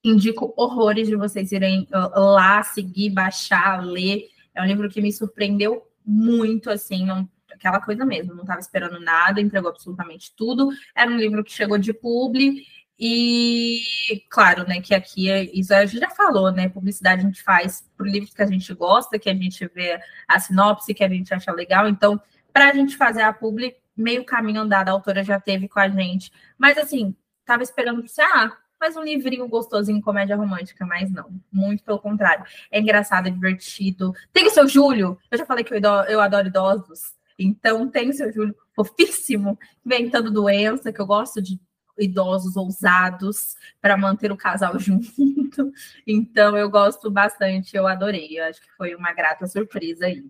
indico 0.03 0.55
horrores 0.57 1.07
de 1.07 1.15
vocês 1.15 1.51
irem 1.51 1.87
uh, 1.93 2.19
lá, 2.19 2.63
seguir, 2.63 3.11
baixar, 3.11 3.85
ler. 3.85 4.27
É 4.55 4.63
um 4.63 4.65
livro 4.65 4.89
que 4.89 5.03
me 5.03 5.13
surpreendeu 5.13 5.87
muito, 6.03 6.71
assim, 6.71 7.05
não, 7.05 7.29
aquela 7.55 7.81
coisa 7.81 8.05
mesmo, 8.05 8.33
não 8.33 8.43
estava 8.43 8.59
esperando 8.59 8.99
nada, 8.99 9.41
entregou 9.41 9.69
absolutamente 9.69 10.33
tudo. 10.35 10.69
Era 10.95 11.09
um 11.09 11.17
livro 11.17 11.43
que 11.43 11.51
chegou 11.51 11.77
de 11.77 11.93
publi, 11.93 12.65
e 12.97 13.83
claro, 14.29 14.65
né, 14.65 14.79
que 14.79 14.93
aqui 14.95 15.29
é, 15.29 15.43
isso 15.53 15.73
a 15.73 15.85
gente 15.85 15.99
já 15.99 16.09
falou, 16.09 16.49
né? 16.51 16.69
Publicidade 16.69 17.21
a 17.21 17.25
gente 17.25 17.43
faz 17.43 17.85
por 17.97 18.07
livros 18.07 18.33
que 18.33 18.41
a 18.41 18.45
gente 18.45 18.73
gosta, 18.73 19.19
que 19.19 19.29
a 19.29 19.33
gente 19.33 19.67
vê 19.73 19.99
a 20.27 20.39
sinopse, 20.39 20.93
que 20.93 21.03
a 21.03 21.09
gente 21.09 21.33
acha 21.33 21.51
legal. 21.51 21.89
Então, 21.89 22.21
para 22.53 22.69
a 22.69 22.73
gente 22.73 22.95
fazer 22.95 23.21
a 23.21 23.33
publi, 23.33 23.75
meio 23.97 24.23
caminho 24.23 24.61
andado, 24.61 24.89
a 24.89 24.91
autora 24.93 25.23
já 25.23 25.39
teve 25.39 25.67
com 25.67 25.79
a 25.79 25.89
gente. 25.89 26.31
Mas 26.57 26.77
assim, 26.77 27.13
tava 27.45 27.63
esperando 27.63 28.01
que 28.01 28.09
ah, 28.21 28.55
mais 28.79 28.95
um 28.95 29.03
livrinho 29.03 29.47
gostosinho, 29.47 30.01
comédia 30.01 30.37
romântica, 30.37 30.85
mas 30.85 31.11
não, 31.11 31.29
muito 31.51 31.83
pelo 31.83 31.99
contrário. 31.99 32.45
É 32.71 32.79
engraçado, 32.79 33.27
é 33.27 33.31
divertido. 33.31 34.13
Tem 34.31 34.47
o 34.47 34.51
seu 34.51 34.67
Júlio, 34.69 35.17
eu 35.29 35.37
já 35.37 35.45
falei 35.45 35.65
que 35.65 35.73
eu, 35.73 35.79
eu 36.07 36.21
adoro 36.21 36.47
idosos, 36.47 37.14
então 37.37 37.89
tem 37.89 38.09
o 38.09 38.13
seu 38.13 38.31
Júlio 38.31 38.55
fofíssimo, 38.73 39.57
inventando 39.85 40.31
doença, 40.31 40.91
que 40.91 41.01
eu 41.01 41.05
gosto 41.05 41.41
de 41.41 41.59
idosos 41.97 42.55
ousados 42.55 43.55
para 43.81 43.97
manter 43.97 44.31
o 44.31 44.37
casal 44.37 44.77
junto. 44.79 45.71
Então 46.05 46.57
eu 46.57 46.69
gosto 46.69 47.09
bastante, 47.09 47.75
eu 47.75 47.87
adorei. 47.87 48.39
Eu 48.39 48.45
acho 48.45 48.61
que 48.61 48.71
foi 48.75 48.95
uma 48.95 49.13
grata 49.13 49.47
surpresa 49.47 50.05
aí. 50.05 50.25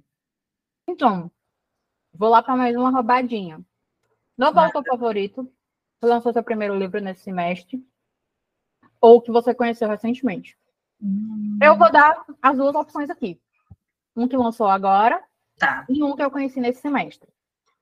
Então, 0.87 1.31
vou 2.13 2.29
lá 2.29 2.43
para 2.43 2.55
mais 2.55 2.75
uma 2.75 2.91
roubadinha. 2.91 3.59
Novo 4.37 4.59
autor 4.59 4.83
favorito? 4.85 5.51
Você 5.99 6.07
lançou 6.07 6.33
seu 6.33 6.43
primeiro 6.43 6.77
livro 6.77 6.99
nesse 6.99 7.23
semestre? 7.23 7.83
Ou 9.01 9.21
que 9.21 9.31
você 9.31 9.53
conheceu 9.53 9.87
recentemente? 9.87 10.57
Hum. 11.01 11.57
Eu 11.61 11.77
vou 11.77 11.91
dar 11.91 12.25
as 12.41 12.57
duas 12.57 12.75
opções 12.75 13.09
aqui. 13.09 13.39
Um 14.15 14.27
que 14.27 14.37
lançou 14.37 14.67
agora 14.67 15.23
tá. 15.57 15.85
e 15.89 16.03
um 16.03 16.15
que 16.15 16.23
eu 16.23 16.31
conheci 16.31 16.59
nesse 16.59 16.81
semestre. 16.81 17.29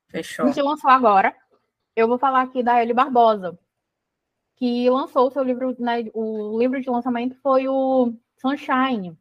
Fechou. 0.10 0.48
Um 0.48 0.54
que 0.54 0.62
lançou 0.62 0.90
agora. 0.90 1.36
Eu 1.96 2.08
vou 2.08 2.18
falar 2.18 2.42
aqui 2.42 2.64
da 2.64 2.82
Eli 2.82 2.94
Barbosa, 2.94 3.58
que 4.56 4.90
lançou 4.90 5.28
o 5.28 5.32
seu 5.32 5.44
livro, 5.44 5.76
né, 5.80 6.06
o 6.14 6.58
livro 6.60 6.82
de 6.82 6.90
lançamento 6.90 7.36
foi 7.42 7.68
o 7.68 8.14
Sunshine, 8.38 9.18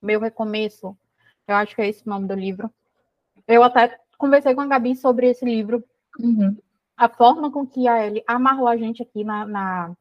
Meu 0.00 0.20
Recomeço. 0.20 0.96
Eu 1.46 1.56
acho 1.56 1.74
que 1.74 1.82
é 1.82 1.88
esse 1.88 2.06
o 2.06 2.10
nome 2.10 2.26
do 2.26 2.34
livro. 2.34 2.70
Eu 3.46 3.62
até 3.62 3.98
conversei 4.18 4.54
com 4.54 4.60
a 4.60 4.66
Gabi 4.66 4.96
sobre 4.96 5.28
esse 5.28 5.44
livro. 5.44 5.84
Uhum. 6.18 6.56
A 6.96 7.08
forma 7.08 7.50
com 7.50 7.66
que 7.66 7.86
a 7.86 8.06
Ellie 8.06 8.24
amarrou 8.26 8.68
a 8.68 8.76
gente 8.76 9.02
aqui 9.02 9.22
na, 9.22 9.44
na 9.44 9.96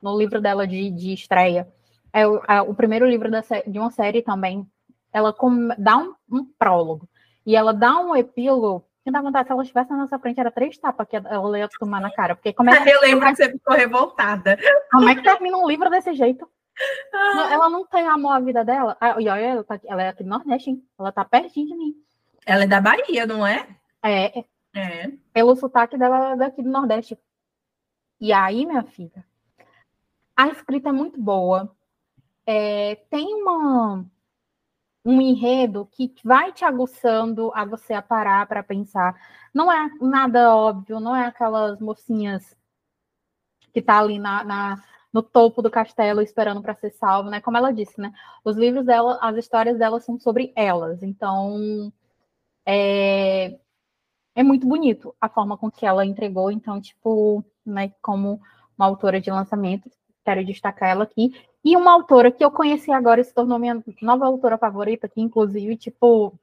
no 0.00 0.18
livro 0.18 0.40
dela 0.40 0.66
de, 0.66 0.90
de 0.90 1.14
estreia. 1.14 1.66
É 2.12 2.26
o, 2.28 2.36
é 2.46 2.60
o 2.60 2.74
primeiro 2.74 3.08
livro 3.08 3.30
da, 3.30 3.40
de 3.66 3.78
uma 3.78 3.90
série 3.90 4.22
também. 4.22 4.68
Ela 5.14 5.32
com, 5.32 5.68
dá 5.78 5.96
um, 5.96 6.12
um 6.30 6.44
prólogo. 6.58 7.08
E 7.46 7.54
ela 7.54 7.72
dá 7.72 8.00
um 8.00 8.16
epílogo 8.16 8.84
que 9.04 9.10
dá 9.10 9.20
vontade, 9.20 9.46
se 9.46 9.52
ela 9.52 9.62
estivesse 9.62 9.90
na 9.90 9.98
nossa 9.98 10.18
frente, 10.18 10.40
era 10.40 10.50
três 10.50 10.76
tapas 10.78 11.06
que 11.06 11.14
ela 11.14 11.58
ia 11.58 11.68
tomar 11.78 12.00
na 12.00 12.10
cara. 12.10 12.34
Porque 12.34 12.52
como 12.52 12.70
é 12.70 12.82
que, 12.82 12.88
Eu 12.90 13.00
lembro 13.02 13.28
que 13.28 13.36
você 13.36 13.52
ficou 13.52 13.76
revoltada. 13.76 14.58
Como 14.90 15.08
é 15.08 15.14
que 15.14 15.22
termina 15.22 15.56
um 15.56 15.68
livro 15.68 15.88
desse 15.88 16.14
jeito? 16.14 16.50
Ah. 17.14 17.48
Ela 17.52 17.68
não 17.68 17.86
tem 17.86 18.08
amor 18.08 18.32
à 18.32 18.40
vida 18.40 18.64
dela. 18.64 18.96
Ah, 19.00 19.20
e 19.20 19.28
olha, 19.28 19.40
ela, 19.40 19.62
tá, 19.62 19.78
ela 19.84 20.02
é 20.02 20.08
aqui 20.08 20.24
do 20.24 20.30
Nordeste, 20.30 20.70
hein? 20.70 20.82
Ela 20.98 21.12
tá 21.12 21.24
pertinho 21.24 21.68
de 21.68 21.76
mim. 21.76 21.94
Ela 22.44 22.64
é 22.64 22.66
da 22.66 22.80
Bahia, 22.80 23.26
não 23.26 23.46
é? 23.46 23.68
É. 24.02 24.44
É. 24.74 25.12
Pelo 25.32 25.54
sotaque 25.54 25.96
dela 25.96 26.34
daqui 26.34 26.62
do 26.62 26.70
Nordeste. 26.70 27.16
E 28.20 28.32
aí, 28.32 28.66
minha 28.66 28.82
filha, 28.82 29.24
a 30.36 30.48
escrita 30.48 30.88
é 30.88 30.92
muito 30.92 31.20
boa. 31.20 31.70
É, 32.46 32.96
tem 33.10 33.34
uma 33.34 34.04
um 35.04 35.20
enredo 35.20 35.86
que 35.92 36.12
vai 36.24 36.52
te 36.52 36.64
aguçando 36.64 37.52
a 37.54 37.64
você 37.64 37.92
a 37.92 38.02
parar 38.02 38.46
para 38.46 38.62
pensar. 38.62 39.14
Não 39.52 39.70
é 39.70 39.90
nada 40.00 40.54
óbvio, 40.56 41.00
não 41.00 41.14
é 41.14 41.26
aquelas 41.26 41.80
mocinhas 41.80 42.56
que 43.72 43.82
tá 43.82 43.98
ali 43.98 44.18
na, 44.18 44.44
na 44.44 44.82
no 45.12 45.22
topo 45.22 45.62
do 45.62 45.70
castelo 45.70 46.20
esperando 46.20 46.60
para 46.60 46.74
ser 46.74 46.90
salvo, 46.90 47.30
né? 47.30 47.40
Como 47.40 47.56
ela 47.56 47.72
disse, 47.72 48.00
né? 48.00 48.12
Os 48.44 48.56
livros 48.56 48.84
dela, 48.84 49.16
as 49.22 49.36
histórias 49.36 49.78
dela 49.78 50.00
são 50.00 50.18
sobre 50.18 50.52
elas. 50.56 51.04
Então, 51.04 51.92
é, 52.66 53.56
é 54.34 54.42
muito 54.42 54.66
bonito 54.66 55.14
a 55.20 55.28
forma 55.28 55.56
com 55.56 55.70
que 55.70 55.86
ela 55.86 56.04
entregou. 56.04 56.50
Então, 56.50 56.80
tipo, 56.80 57.44
né, 57.64 57.92
como 58.02 58.40
uma 58.76 58.86
autora 58.86 59.20
de 59.20 59.30
lançamentos, 59.30 59.92
quero 60.24 60.44
destacar 60.44 60.90
ela 60.90 61.04
aqui. 61.04 61.32
E 61.64 61.76
uma 61.76 61.92
autora 61.92 62.30
que 62.30 62.44
eu 62.44 62.50
conheci 62.50 62.90
agora 62.90 63.20
e 63.20 63.24
se 63.24 63.34
tornou 63.34 63.58
minha 63.58 63.82
nova 64.02 64.26
autora 64.26 64.58
favorita, 64.58 65.08
que 65.08 65.20
inclusive, 65.20 65.76
tipo, 65.76 66.38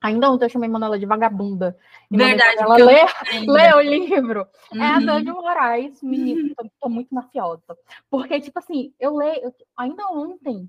ainda 0.00 0.30
ontem 0.30 0.46
eu 0.46 0.48
chamei 0.48 0.68
Manuela 0.68 0.98
de 0.98 1.06
vagabunda. 1.06 1.76
Verdade. 2.10 2.62
Ela 2.62 2.76
lê, 2.76 3.04
lê 3.46 3.74
o 3.74 3.80
livro. 3.80 4.46
Uhum. 4.72 4.82
É 4.82 4.86
a 4.86 4.98
uhum. 4.98 5.06
Dani 5.06 5.30
Moraes, 5.30 6.02
menina, 6.02 6.54
tô, 6.56 6.70
tô, 6.80 6.88
muito 6.88 7.14
mafiosa. 7.14 7.62
Porque, 8.08 8.40
tipo 8.40 8.58
assim, 8.58 8.92
eu 8.98 9.16
leio, 9.16 9.52
ainda 9.76 10.06
ontem, 10.08 10.68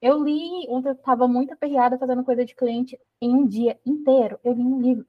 eu 0.00 0.22
li, 0.22 0.66
ontem 0.68 0.90
eu 0.90 0.96
tava 0.96 1.26
muito 1.28 1.52
aperreada 1.52 1.98
fazendo 1.98 2.24
coisa 2.24 2.44
de 2.44 2.54
cliente 2.54 2.98
em 3.20 3.34
um 3.34 3.46
dia 3.46 3.78
inteiro. 3.86 4.38
Eu 4.44 4.52
li 4.52 4.62
um 4.62 4.80
livro. 4.80 5.06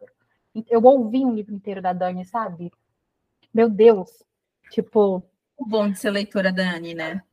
Eu 0.70 0.84
ouvi 0.84 1.26
um 1.26 1.34
livro 1.34 1.54
inteiro 1.54 1.82
da 1.82 1.93
Dani, 1.93 2.26
sabe? 2.26 2.72
Meu 3.54 3.70
Deus. 3.70 4.24
Tipo. 4.70 5.24
Bom 5.68 5.89
de 5.89 5.99
ser 5.99 6.11
leitora 6.11 6.51
Dani, 6.51 6.93
né? 6.93 7.24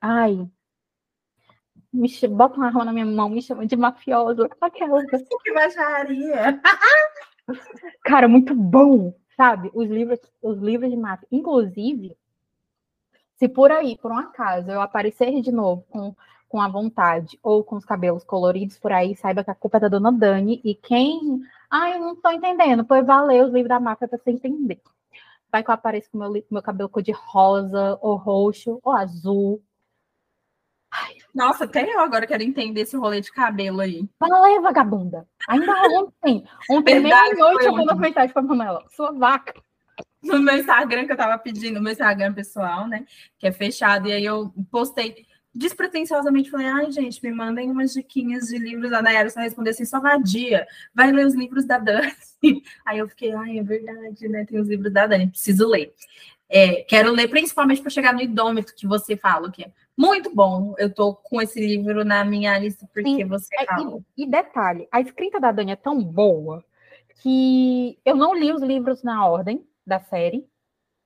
Ai, 0.00 0.48
me 1.92 2.08
bota 2.28 2.56
uma 2.56 2.66
arma 2.66 2.84
na 2.84 2.92
minha 2.92 3.06
mão, 3.06 3.28
me 3.28 3.42
chama 3.42 3.66
de 3.66 3.76
mafiosa. 3.76 4.48
Aquela. 4.60 5.02
Que 5.42 5.52
baixaria! 5.52 6.60
Cara, 8.04 8.28
muito 8.28 8.54
bom, 8.54 9.14
sabe? 9.36 9.70
Os 9.74 9.88
livros, 9.88 10.20
os 10.42 10.58
livros 10.58 10.90
de 10.90 10.96
máfia. 10.96 11.26
Inclusive, 11.32 12.16
se 13.36 13.48
por 13.48 13.72
aí, 13.72 13.96
por 13.96 14.12
um 14.12 14.18
acaso, 14.18 14.70
eu 14.70 14.80
aparecer 14.80 15.40
de 15.40 15.50
novo 15.50 15.84
com, 15.88 16.14
com 16.48 16.60
a 16.60 16.68
vontade 16.68 17.38
ou 17.42 17.64
com 17.64 17.76
os 17.76 17.84
cabelos 17.84 18.24
coloridos 18.24 18.78
por 18.78 18.92
aí, 18.92 19.16
saiba 19.16 19.42
que 19.42 19.50
a 19.50 19.54
culpa 19.54 19.78
é 19.78 19.80
da 19.80 19.88
dona 19.88 20.12
Dani. 20.12 20.60
E 20.64 20.74
quem. 20.74 21.40
Ai, 21.70 21.94
eu 21.94 22.00
não 22.00 22.16
tô 22.16 22.30
entendendo. 22.30 22.84
Pois 22.84 23.06
valeu 23.06 23.46
os 23.46 23.52
livros 23.52 23.68
da 23.68 23.80
máfia 23.80 24.08
para 24.08 24.18
você 24.18 24.30
entender. 24.30 24.80
Vai 25.50 25.62
que 25.64 25.70
eu 25.70 25.74
apareço 25.74 26.10
com 26.10 26.18
meu, 26.18 26.44
meu 26.50 26.62
cabelo 26.62 26.88
cor 26.88 27.02
de 27.02 27.12
rosa, 27.12 27.98
ou 28.02 28.16
roxo, 28.16 28.78
ou 28.82 28.92
azul, 28.92 29.62
nossa, 31.34 31.64
até 31.64 31.84
eu 31.84 32.00
agora 32.00 32.26
quero 32.26 32.42
entender 32.42 32.80
esse 32.80 32.96
rolê 32.96 33.20
de 33.20 33.30
cabelo 33.30 33.80
aí. 33.80 34.08
Valeu, 34.18 34.62
vagabunda. 34.62 35.26
Ainda 35.48 35.72
ontem. 36.00 36.44
Ontem, 36.68 37.00
meia-noite, 37.00 37.66
eu 37.66 37.72
mandei 37.72 37.94
mensagem 37.94 38.32
pra 38.32 38.42
Manuela. 38.42 38.84
Sua 38.90 39.12
vaca. 39.12 39.54
No 40.22 40.40
meu 40.40 40.56
Instagram, 40.56 41.06
que 41.06 41.12
eu 41.12 41.16
tava 41.16 41.38
pedindo, 41.38 41.76
no 41.76 41.82
meu 41.82 41.92
Instagram 41.92 42.34
pessoal, 42.34 42.88
né? 42.88 43.04
Que 43.38 43.46
é 43.46 43.52
fechado. 43.52 44.08
E 44.08 44.12
aí 44.12 44.24
eu 44.24 44.52
postei 44.70 45.27
despretensiosamente. 45.58 46.50
Falei, 46.50 46.66
ai, 46.66 46.90
gente, 46.92 47.22
me 47.22 47.32
mandem 47.32 47.70
umas 47.70 47.92
diquinhas 47.92 48.46
de 48.46 48.58
livros 48.58 48.90
da 48.90 49.02
Nayara. 49.02 49.28
Só 49.28 49.40
responder 49.40 49.70
assim, 49.70 49.84
só 49.84 50.00
vadia. 50.00 50.66
Vai 50.94 51.10
ler 51.12 51.26
os 51.26 51.34
livros 51.34 51.66
da 51.66 51.78
Dani. 51.78 52.12
Aí 52.86 52.98
eu 52.98 53.08
fiquei, 53.08 53.32
ai, 53.32 53.58
é 53.58 53.62
verdade, 53.62 54.28
né? 54.28 54.44
Tem 54.44 54.60
os 54.60 54.68
livros 54.68 54.92
da 54.92 55.06
Dani, 55.06 55.28
preciso 55.28 55.68
ler. 55.68 55.92
É, 56.48 56.82
quero 56.82 57.12
ler 57.12 57.28
principalmente 57.28 57.82
para 57.82 57.90
chegar 57.90 58.14
no 58.14 58.22
idômetro 58.22 58.74
que 58.74 58.86
você 58.86 59.16
fala, 59.16 59.50
que 59.50 59.64
é 59.64 59.70
muito 59.96 60.34
bom. 60.34 60.74
Eu 60.78 60.92
tô 60.92 61.14
com 61.14 61.42
esse 61.42 61.60
livro 61.60 62.04
na 62.04 62.24
minha 62.24 62.56
lista 62.58 62.88
porque 62.94 63.16
Sim. 63.16 63.24
você 63.26 63.54
é, 63.56 63.66
fala. 63.66 63.98
E, 64.16 64.24
e, 64.24 64.30
detalhe, 64.30 64.88
a 64.90 65.00
escrita 65.00 65.38
da 65.38 65.52
Dani 65.52 65.72
é 65.72 65.76
tão 65.76 66.02
boa 66.02 66.64
que 67.20 67.98
eu 68.04 68.14
não 68.14 68.34
li 68.34 68.52
os 68.52 68.62
livros 68.62 69.02
na 69.02 69.26
ordem 69.26 69.66
da 69.84 70.00
série. 70.00 70.46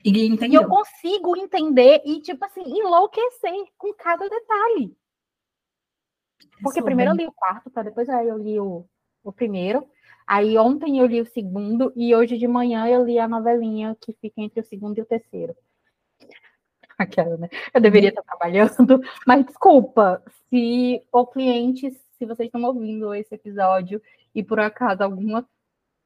E, 0.05 0.11
e 0.11 0.55
eu 0.55 0.67
consigo 0.67 1.37
entender 1.37 2.03
e, 2.05 2.21
tipo 2.21 2.45
assim, 2.45 2.63
enlouquecer 2.63 3.65
com 3.79 3.95
cada 3.95 4.29
detalhe. 4.29 4.97
Porque 6.63 6.81
Isso 6.81 6.85
primeiro 6.85 7.15
bem. 7.15 7.25
eu 7.25 7.27
li 7.27 7.31
o 7.31 7.35
quarto, 7.35 7.71
para 7.71 7.85
depois 7.85 8.09
aí 8.09 8.29
eu 8.29 8.37
li 8.37 8.59
o, 8.59 8.85
o 9.23 9.33
primeiro. 9.33 9.87
Aí 10.27 10.57
ontem 10.59 10.99
eu 10.99 11.07
li 11.07 11.21
o 11.21 11.27
segundo 11.27 11.93
e 11.95 12.15
hoje 12.15 12.39
de 12.39 12.49
manhã 12.49 12.87
eu 12.87 13.05
li 13.05 13.19
a 13.19 13.29
novelinha 13.29 13.97
que 14.01 14.13
fica 14.15 14.41
entre 14.41 14.61
o 14.61 14.65
segundo 14.65 14.99
e 14.99 15.03
o 15.03 15.07
terceiro. 15.07 15.55
Aquela, 16.99 17.37
né? 17.37 17.49
Eu 17.73 17.81
deveria 17.81 18.11
estar 18.11 18.23
trabalhando, 18.23 19.01
mas 19.27 19.45
desculpa, 19.45 20.23
se 20.49 21.03
o 21.13 21.27
cliente, 21.27 21.91
se 21.91 22.27
vocês 22.27 22.47
estão 22.47 22.63
ouvindo 22.63 23.15
esse 23.15 23.35
episódio 23.35 24.01
e 24.35 24.43
por 24.43 24.61
acaso 24.61 25.03
alguma 25.03 25.49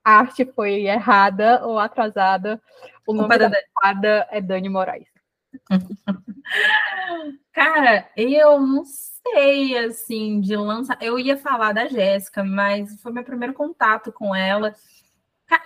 arte 0.07 0.45
foi 0.45 0.87
errada 0.87 1.67
ou 1.67 1.79
atrasada, 1.79 2.63
o 3.05 3.13
nome 3.13 3.37
da 3.37 3.51
fada 3.81 4.27
é 4.31 4.41
Dani 4.41 4.69
Moraes. 4.69 5.09
Cara, 7.53 8.09
eu 8.17 8.61
não 8.61 8.85
sei, 8.85 9.77
assim, 9.79 10.41
de 10.41 10.55
lançar. 10.55 10.97
Eu 11.01 11.19
ia 11.19 11.37
falar 11.37 11.73
da 11.73 11.89
Jéssica, 11.89 12.45
mas 12.45 13.01
foi 13.03 13.11
meu 13.11 13.25
primeiro 13.25 13.53
contato 13.53 14.13
com 14.13 14.35
ela. 14.35 14.73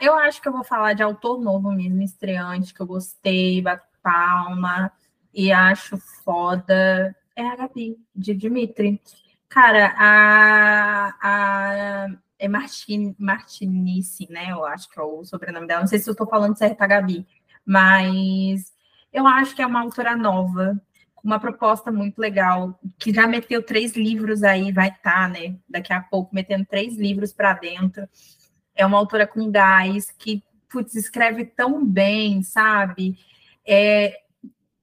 Eu 0.01 0.14
acho 0.14 0.41
que 0.41 0.49
eu 0.49 0.53
vou 0.53 0.64
falar 0.64 0.95
de 0.95 1.03
autor 1.03 1.38
novo 1.38 1.70
mesmo, 1.70 2.01
estreante, 2.03 2.72
que 2.72 2.80
eu 2.80 2.86
gostei, 2.86 3.61
bato 3.61 3.86
palma 4.03 4.91
e 5.34 5.53
acho 5.53 5.99
foda. 6.24 7.14
É 7.36 7.43
a 7.43 7.57
Gabi, 7.57 7.99
de 8.14 8.34
Dimitri. 8.34 9.01
Cara, 9.49 9.95
a, 9.99 11.14
a 11.20 12.09
é 12.41 12.49
Martin, 12.49 13.14
Martinice, 13.18 14.26
né? 14.30 14.51
Eu 14.51 14.64
acho 14.64 14.88
que 14.88 14.99
é 14.99 15.03
o 15.03 15.22
sobrenome 15.24 15.66
dela. 15.66 15.80
Não 15.80 15.86
sei 15.86 15.99
se 15.99 16.09
eu 16.09 16.12
estou 16.12 16.26
falando 16.26 16.57
certo, 16.57 16.80
a 16.80 16.86
Gabi, 16.86 17.26
mas 17.64 18.72
eu 19.12 19.26
acho 19.26 19.55
que 19.55 19.61
é 19.61 19.66
uma 19.66 19.82
autora 19.82 20.16
nova, 20.16 20.80
com 21.14 21.28
uma 21.28 21.38
proposta 21.38 21.93
muito 21.93 22.18
legal, 22.18 22.80
que 22.99 23.12
já 23.12 23.26
meteu 23.26 23.62
três 23.62 23.95
livros 23.95 24.43
aí, 24.43 24.72
vai 24.72 24.88
estar, 24.88 25.12
tá, 25.12 25.28
né? 25.28 25.57
Daqui 25.68 25.93
a 25.93 26.01
pouco, 26.01 26.34
metendo 26.34 26.64
três 26.64 26.97
livros 26.97 27.30
para 27.30 27.53
dentro. 27.53 28.09
É 28.74 28.86
uma 28.86 28.97
autora 28.97 29.26
com 29.26 29.51
gás, 29.51 30.11
que, 30.11 30.43
putz, 30.66 30.95
escreve 30.95 31.45
tão 31.45 31.84
bem, 31.84 32.43
sabe? 32.43 33.18
É, 33.66 34.18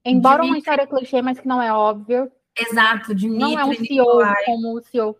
Embora 0.04 0.42
Dimitri... 0.42 0.50
uma 0.50 0.58
história 0.58 0.86
clichê, 0.86 1.20
mas 1.20 1.40
que 1.40 1.48
não 1.48 1.60
é 1.60 1.72
óbvio. 1.72 2.30
Exato, 2.56 3.14
Dimitri 3.14 3.40
Não 3.40 3.58
é 3.58 3.64
um 3.64 3.74
CEO 3.74 4.04
Nicolai. 4.06 4.44
como 4.44 4.78
o 4.78 4.82
CEO 4.82 5.16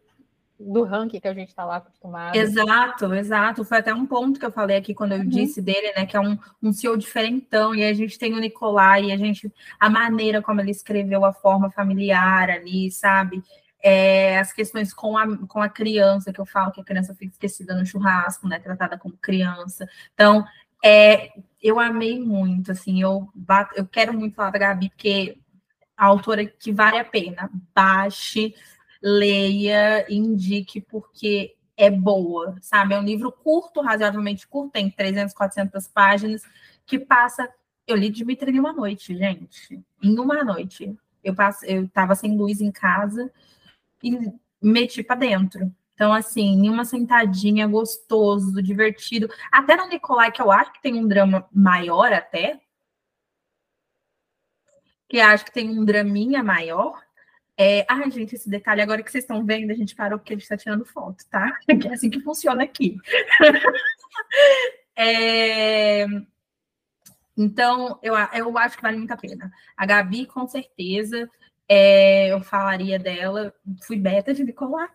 do 0.59 0.83
ranking 0.83 1.21
que 1.21 1.29
a 1.29 1.35
gente 1.35 1.49
está 1.49 1.65
lá 1.65 1.77
acostumado. 1.77 2.35
Exato, 2.35 3.15
exato. 3.15 3.65
Foi 3.65 3.79
até 3.79 3.95
um 3.95 4.07
ponto 4.07 4.41
que 4.41 4.47
eu 4.47 4.51
falei 4.51 4.77
aqui 4.77 4.95
quando 4.95 5.13
eu 5.13 5.19
uhum. 5.19 5.29
disse 5.29 5.63
dele, 5.63 5.93
né? 5.97 6.05
Que 6.05 6.17
é 6.17 6.21
um, 6.21 6.37
um 6.63 6.73
CEO 6.73 6.97
diferentão, 6.97 7.75
e 7.75 7.85
a 7.85 7.95
gente 7.95 8.19
tem 8.19 8.35
o 8.35 8.41
Nicolai, 8.41 9.05
e 9.05 9.13
a 9.13 9.17
gente, 9.17 9.53
a 9.79 9.89
maneira 9.89 10.43
como 10.43 10.61
ele 10.61 10.71
escreveu 10.71 11.25
a 11.25 11.33
forma 11.33 11.71
familiar 11.71 12.51
ali, 12.51 12.91
sabe? 12.91 13.43
É, 13.81 14.39
as 14.39 14.53
questões 14.53 14.93
com 14.93 15.17
a, 15.17 15.47
com 15.47 15.63
a 15.63 15.69
criança, 15.69 16.33
que 16.33 16.41
eu 16.41 16.47
falo 16.47 16.73
que 16.73 16.81
a 16.81 16.85
criança 16.85 17.15
fica 17.15 17.33
esquecida 17.33 17.77
no 17.77 17.87
churrasco, 17.87 18.49
né? 18.49 18.59
Tratada 18.59 18.99
como 18.99 19.17
criança. 19.17 19.89
Então, 20.13 20.45
é, 20.85 21.31
eu 21.63 21.79
amei 21.79 22.19
muito, 22.19 22.73
assim, 22.73 23.01
eu, 23.01 23.29
bato, 23.35 23.75
eu 23.77 23.87
quero 23.87 24.13
muito 24.13 24.35
falar 24.35 24.51
da 24.51 24.59
Gabi, 24.59 24.91
porque 24.91 25.39
a 25.97 26.07
autora 26.07 26.47
que 26.47 26.73
vale 26.73 26.99
a 26.99 27.05
pena. 27.05 27.51
Baixe 27.75 28.55
leia, 29.03 30.07
indique, 30.09 30.81
porque 30.81 31.57
é 31.77 31.91
boa, 31.91 32.57
sabe? 32.61 32.95
É 32.95 32.99
um 32.99 33.05
livro 33.05 33.31
curto, 33.31 33.81
razoavelmente 33.81 34.47
curto, 34.49 34.73
tem 34.73 34.91
300, 34.91 35.33
400 35.33 35.87
páginas, 35.89 36.43
que 36.85 36.99
passa. 36.99 37.49
Eu 37.87 37.97
li 37.97 38.11
Dimitri 38.11 38.51
em 38.51 38.59
uma 38.59 38.73
noite, 38.73 39.17
gente. 39.17 39.81
Em 40.03 40.19
uma 40.19 40.43
noite. 40.43 40.95
Eu 41.23 41.35
passei, 41.35 41.79
eu 41.79 41.85
estava 41.85 42.15
sem 42.15 42.37
luz 42.37 42.61
em 42.61 42.73
casa 42.73 43.33
e 44.03 44.33
meti 44.61 45.03
para 45.03 45.17
dentro. 45.17 45.73
Então, 45.95 46.13
assim, 46.13 46.65
em 46.65 46.71
uma 46.71 46.85
sentadinha, 46.85 47.67
gostoso, 47.67 48.63
divertido. 48.63 49.29
Até 49.51 49.77
no 49.77 49.89
Nicolai, 49.89 50.31
que 50.31 50.41
eu 50.41 50.51
acho 50.51 50.73
que 50.73 50.83
tem 50.83 50.95
um 50.95 51.09
drama 51.09 51.49
maior 51.53 52.13
até. 52.13 52.61
Que 55.09 55.21
acho 55.21 55.45
que 55.45 55.53
tem 55.53 55.71
um 55.71 55.85
draminha 55.85 56.43
maior. 56.43 57.03
É, 57.61 57.85
ai, 57.89 58.09
gente, 58.09 58.37
esse 58.37 58.49
detalhe 58.49 58.81
agora 58.81 59.03
que 59.03 59.11
vocês 59.11 59.25
estão 59.25 59.45
vendo, 59.45 59.73
a 59.73 59.75
gente 59.75 59.97
parou 59.97 60.17
porque 60.17 60.33
a 60.33 60.37
gente 60.37 60.45
está 60.45 60.57
tirando 60.57 60.85
foto, 60.85 61.25
tá? 61.29 61.59
É 61.69 61.93
assim 61.93 62.09
que 62.09 62.21
funciona 62.21 62.63
aqui. 62.63 62.97
é, 64.95 66.07
então, 67.37 67.99
eu, 68.01 68.15
eu 68.33 68.57
acho 68.59 68.77
que 68.77 68.83
vale 68.83 68.97
muito 68.97 69.11
a 69.11 69.17
pena. 69.17 69.53
A 69.77 69.85
Gabi, 69.85 70.25
com 70.27 70.47
certeza, 70.47 71.29
é, 71.69 72.29
eu 72.33 72.41
falaria 72.43 72.97
dela. 72.97 73.53
Fui 73.85 73.97
beta 73.97 74.33
de 74.33 74.45
Nicolai, 74.45 74.89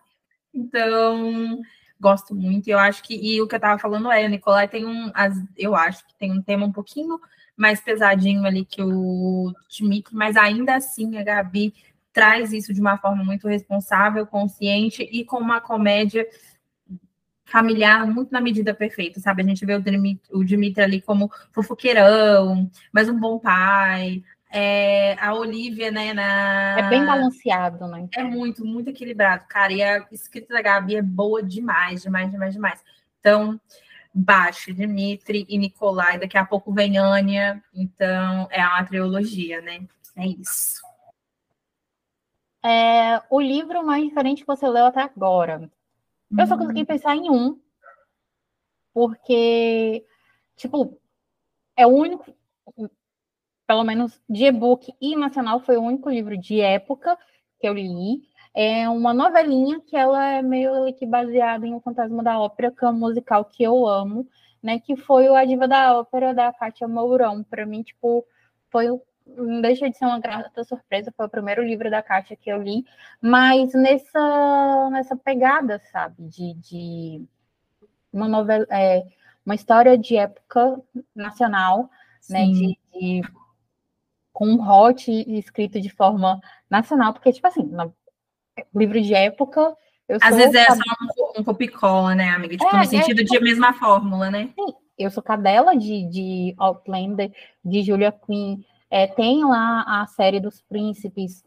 então 0.52 1.60
gosto 2.00 2.34
muito. 2.34 2.68
Eu 2.68 2.78
acho 2.78 3.02
que, 3.02 3.14
e 3.14 3.42
o 3.42 3.46
que 3.46 3.54
eu 3.54 3.58
estava 3.58 3.78
falando 3.78 4.10
é, 4.10 4.24
o 4.24 4.28
Nicolai 4.30 4.68
tem 4.68 4.86
um, 4.86 5.10
as, 5.14 5.34
eu 5.56 5.74
acho 5.74 6.06
que 6.06 6.14
tem 6.14 6.32
um 6.32 6.42
tema 6.42 6.64
um 6.64 6.72
pouquinho 6.72 7.20
mais 7.56 7.80
pesadinho 7.80 8.44
ali 8.44 8.64
que 8.64 8.82
o 8.82 9.52
Dimitri, 9.68 10.14
mas 10.14 10.36
ainda 10.36 10.74
assim 10.74 11.16
a 11.18 11.22
Gabi 11.22 11.74
traz 12.14 12.52
isso 12.52 12.72
de 12.72 12.80
uma 12.80 12.96
forma 12.96 13.24
muito 13.24 13.48
responsável, 13.48 14.24
consciente 14.24 15.02
e 15.02 15.24
com 15.24 15.36
uma 15.36 15.60
comédia 15.60 16.24
familiar 17.44 18.06
muito 18.06 18.32
na 18.32 18.40
medida 18.40 18.72
perfeita, 18.72 19.20
sabe? 19.20 19.42
A 19.42 19.44
gente 19.44 19.66
vê 19.66 19.74
o 19.74 19.82
Dimitri, 19.82 20.20
o 20.32 20.44
Dimitri 20.44 20.82
ali 20.82 21.02
como 21.02 21.30
fofoqueirão, 21.52 22.70
mas 22.92 23.08
um 23.08 23.18
bom 23.18 23.38
pai. 23.38 24.22
É, 24.56 25.16
a 25.20 25.34
Olivia, 25.34 25.90
né, 25.90 26.12
na... 26.14 26.78
É 26.78 26.88
bem 26.88 27.04
balanceado, 27.04 27.88
né? 27.88 28.06
É 28.16 28.22
muito, 28.22 28.64
muito 28.64 28.88
equilibrado, 28.90 29.44
cara. 29.48 29.72
E 29.72 29.82
a 29.82 30.06
escrita 30.12 30.54
da 30.54 30.62
Gabi 30.62 30.94
é 30.94 31.02
boa 31.02 31.42
demais, 31.42 32.02
demais, 32.02 32.30
demais, 32.30 32.54
demais. 32.54 32.80
Então, 33.18 33.60
baixe 34.14 34.72
Dimitri 34.72 35.44
e 35.48 35.58
Nicolai. 35.58 36.20
Daqui 36.20 36.38
a 36.38 36.44
pouco 36.44 36.72
vem 36.72 36.96
Ania. 36.96 37.60
Então, 37.74 38.46
é 38.48 38.64
uma 38.64 38.84
trilogia, 38.84 39.60
né? 39.60 39.80
É 40.14 40.24
isso. 40.24 40.93
É, 42.64 43.20
o 43.28 43.40
livro 43.40 43.84
mais 43.84 44.04
diferente 44.04 44.40
que 44.40 44.46
você 44.46 44.66
leu 44.66 44.86
até 44.86 45.02
agora. 45.02 45.70
Eu 46.36 46.46
só 46.46 46.56
consegui 46.56 46.82
hum. 46.82 46.86
pensar 46.86 47.14
em 47.14 47.30
um, 47.30 47.60
porque, 48.94 50.06
tipo, 50.56 50.96
é 51.76 51.86
o 51.86 51.90
único, 51.90 52.32
pelo 53.66 53.84
menos 53.84 54.20
de 54.28 54.44
e-book 54.46 54.92
e 55.00 55.16
nacional, 55.16 55.60
foi 55.60 55.76
o 55.76 55.82
único 55.82 56.08
livro 56.08 56.38
de 56.38 56.60
época 56.60 57.18
que 57.58 57.68
eu 57.68 57.74
li. 57.74 58.22
É 58.54 58.88
uma 58.88 59.12
novelinha 59.12 59.80
que 59.80 59.96
ela 59.96 60.24
é 60.24 60.42
meio 60.42 60.94
que 60.94 61.04
baseada 61.04 61.66
em 61.66 61.74
O 61.74 61.80
Fantasma 61.80 62.22
da 62.22 62.38
Ópera, 62.38 62.70
que 62.70 62.84
é 62.84 62.88
um 62.88 62.92
musical 62.92 63.44
que 63.44 63.64
eu 63.64 63.86
amo, 63.86 64.28
né? 64.62 64.78
Que 64.78 64.96
foi 64.96 65.28
o 65.28 65.34
A 65.34 65.44
Diva 65.44 65.66
da 65.66 65.98
Ópera 65.98 66.32
da 66.32 66.52
Kátia 66.52 66.86
Mourão. 66.86 67.42
Para 67.42 67.66
mim, 67.66 67.82
tipo, 67.82 68.24
foi 68.70 68.88
não 69.26 69.60
deixa 69.60 69.88
de 69.88 69.96
ser 69.96 70.04
uma 70.04 70.20
grata 70.20 70.64
surpresa, 70.64 71.12
foi 71.16 71.26
o 71.26 71.30
primeiro 71.30 71.62
livro 71.62 71.90
da 71.90 72.02
Caixa 72.02 72.36
que 72.36 72.50
eu 72.50 72.62
li, 72.62 72.84
mas 73.20 73.72
nessa, 73.72 74.90
nessa 74.90 75.16
pegada, 75.16 75.80
sabe, 75.90 76.28
de, 76.28 76.54
de 76.54 77.24
uma 78.12 78.28
novela, 78.28 78.66
é, 78.70 79.04
uma 79.44 79.54
história 79.54 79.96
de 79.96 80.16
época 80.16 80.80
nacional, 81.14 81.90
né, 82.28 82.44
Sim. 82.44 82.68
né, 82.68 82.74
de, 82.92 83.20
de, 83.22 83.28
com 84.32 84.46
um 84.46 84.68
hot 84.68 85.10
escrito 85.10 85.80
de 85.80 85.88
forma 85.88 86.40
nacional, 86.68 87.12
porque, 87.12 87.32
tipo 87.32 87.46
assim, 87.46 87.62
no, 87.62 87.94
livro 88.74 89.00
de 89.00 89.14
época, 89.14 89.74
Às 90.20 90.36
vezes 90.36 90.54
é 90.54 90.66
só 90.66 90.74
um, 90.74 91.40
um 91.40 91.44
copicola, 91.44 92.14
né, 92.14 92.30
amiga? 92.30 92.56
Tipo, 92.56 92.76
é, 92.76 92.78
no 92.78 92.84
sentido 92.84 93.20
é, 93.20 93.24
de 93.24 93.36
a 93.36 93.40
mesma 93.40 93.72
fórmula, 93.72 94.30
né? 94.30 94.50
Sim, 94.54 94.74
eu 94.98 95.10
sou 95.10 95.22
cadela 95.22 95.76
de, 95.76 96.08
de 96.08 96.54
Outlander, 96.58 97.32
de 97.64 97.82
Julia 97.82 98.12
Quinn, 98.12 98.62
é, 98.90 99.06
tem 99.06 99.44
lá 99.44 99.84
a 99.86 100.06
série 100.06 100.40
dos 100.40 100.60
príncipes, 100.62 101.44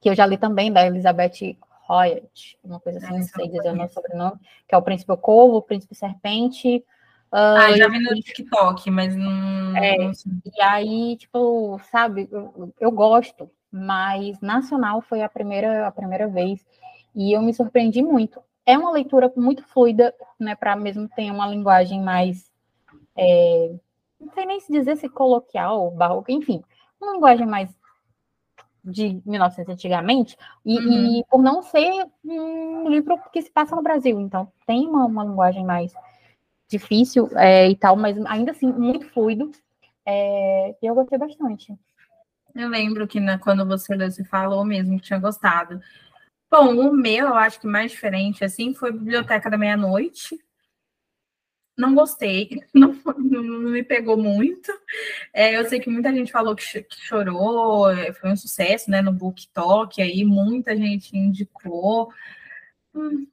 que 0.00 0.08
eu 0.08 0.14
já 0.14 0.26
li 0.26 0.36
também, 0.36 0.72
da 0.72 0.86
Elizabeth 0.86 1.56
Hoyt, 1.88 2.58
uma 2.62 2.80
coisa 2.80 2.98
assim, 2.98 3.18
não 3.18 3.22
sei 3.22 3.48
dizer 3.48 3.70
o 3.70 3.76
meu 3.76 3.88
sobrenome, 3.88 4.38
que 4.66 4.74
é 4.74 4.78
o 4.78 4.82
Príncipe 4.82 5.16
Corvo, 5.16 5.56
o 5.56 5.62
Príncipe 5.62 5.94
Serpente. 5.94 6.84
Uh, 7.32 7.56
ah, 7.58 7.76
já 7.76 7.88
vi 7.88 7.98
no 7.98 8.14
TikTok, 8.14 8.90
mas 8.90 9.14
não. 9.16 9.76
É, 9.76 9.96
e 10.56 10.62
aí, 10.62 11.16
tipo, 11.16 11.78
sabe, 11.90 12.28
eu, 12.30 12.72
eu 12.80 12.90
gosto, 12.92 13.50
mas 13.70 14.40
Nacional 14.40 15.02
foi 15.02 15.20
a 15.20 15.28
primeira, 15.28 15.86
a 15.86 15.90
primeira 15.90 16.28
vez, 16.28 16.64
e 17.14 17.36
eu 17.36 17.42
me 17.42 17.52
surpreendi 17.52 18.02
muito. 18.02 18.40
É 18.64 18.78
uma 18.78 18.90
leitura 18.90 19.30
muito 19.36 19.62
fluida, 19.64 20.14
né, 20.38 20.54
para 20.54 20.74
mesmo 20.76 21.08
ter 21.08 21.30
uma 21.30 21.46
linguagem 21.46 22.00
mais 22.00 22.50
é, 23.16 23.74
não 24.20 24.32
sei 24.32 24.46
nem 24.46 24.60
se 24.60 24.72
dizer 24.72 24.96
se 24.96 25.08
coloquial, 25.08 25.90
barroco, 25.90 26.30
enfim, 26.30 26.62
uma 27.00 27.12
linguagem 27.12 27.46
mais 27.46 27.74
de 28.84 29.20
1900 29.24 29.72
antigamente, 29.72 30.36
e, 30.64 30.78
uhum. 30.78 31.20
e, 31.20 31.24
por 31.30 31.42
não 31.42 31.62
ser 31.62 32.06
um 32.22 32.88
livro 32.88 33.18
que 33.32 33.40
se 33.40 33.50
passa 33.50 33.74
no 33.74 33.82
Brasil, 33.82 34.20
então 34.20 34.52
tem 34.66 34.86
uma, 34.86 35.06
uma 35.06 35.24
linguagem 35.24 35.64
mais 35.64 35.94
difícil 36.68 37.28
é, 37.36 37.68
e 37.68 37.76
tal, 37.76 37.96
mas 37.96 38.16
ainda 38.26 38.50
assim 38.50 38.70
muito 38.70 39.08
fluido. 39.10 39.50
É, 40.06 40.76
e 40.82 40.86
eu 40.86 40.94
gostei 40.94 41.18
bastante. 41.18 41.74
Eu 42.54 42.68
lembro 42.68 43.06
que 43.06 43.18
na, 43.18 43.38
quando 43.38 43.66
você 43.66 43.96
você 43.96 44.24
falou 44.24 44.64
mesmo 44.64 44.96
que 44.98 45.06
tinha 45.06 45.18
gostado. 45.18 45.80
Bom, 46.50 46.74
o 46.74 46.92
meu, 46.92 47.28
eu 47.28 47.34
acho 47.34 47.60
que 47.60 47.66
mais 47.66 47.90
diferente, 47.90 48.44
assim, 48.44 48.74
foi 48.74 48.92
Biblioteca 48.92 49.50
da 49.50 49.58
Meia-Noite. 49.58 50.38
Não 51.76 51.94
gostei, 51.94 52.62
não, 52.72 52.92
não, 53.18 53.70
me 53.70 53.82
pegou 53.82 54.16
muito. 54.16 54.72
É, 55.32 55.56
eu 55.56 55.68
sei 55.68 55.80
que 55.80 55.90
muita 55.90 56.12
gente 56.12 56.30
falou 56.30 56.54
que, 56.54 56.82
que, 56.82 57.00
chorou, 57.00 57.90
é, 57.90 58.12
foi 58.12 58.30
um 58.30 58.36
sucesso, 58.36 58.90
né, 58.90 59.02
no 59.02 59.12
Book 59.12 59.48
Talk, 59.52 60.00
aí 60.00 60.24
muita 60.24 60.76
gente 60.76 61.16
indicou. 61.16 62.12
Hum, 62.94 63.26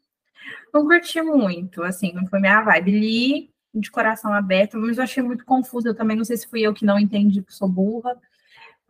não 0.73 0.85
curti 0.85 1.21
muito, 1.21 1.83
assim, 1.83 2.13
não 2.13 2.27
foi 2.27 2.39
minha 2.39 2.61
vibe. 2.61 2.91
Li 2.91 3.51
de 3.73 3.89
coração 3.91 4.33
aberto, 4.33 4.77
mas 4.77 4.97
eu 4.97 5.03
achei 5.03 5.23
muito 5.23 5.45
confuso. 5.45 5.87
Eu 5.87 5.95
também 5.95 6.17
não 6.17 6.25
sei 6.25 6.37
se 6.37 6.47
fui 6.47 6.61
eu 6.61 6.73
que 6.73 6.85
não 6.85 6.99
entendi, 6.99 7.41
que 7.41 7.53
sou 7.53 7.69
burra. 7.69 8.19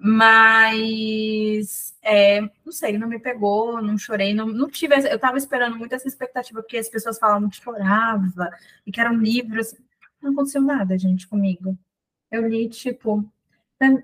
Mas 0.04 1.96
é, 2.02 2.42
não 2.42 2.72
sei, 2.72 2.98
não 2.98 3.08
me 3.08 3.20
pegou, 3.20 3.80
não 3.84 4.00
chorei, 4.00 4.34
não, 4.34 4.48
não 4.48 4.68
tive. 4.68 4.96
Eu 4.96 5.16
estava 5.16 5.38
esperando 5.38 5.78
muito 5.78 5.94
essa 5.94 6.08
expectativa, 6.08 6.60
porque 6.60 6.78
as 6.78 6.90
pessoas 6.90 7.20
falavam 7.20 7.48
que 7.48 7.62
chorava 7.62 8.50
e 8.84 8.92
que 8.92 9.00
eram 9.00 9.14
livros. 9.14 9.76
Não 10.20 10.32
aconteceu 10.34 10.62
nada, 10.62 10.98
gente, 10.98 11.28
comigo. 11.28 11.78
Eu 12.32 12.48
li, 12.48 12.68
tipo, 12.68 13.24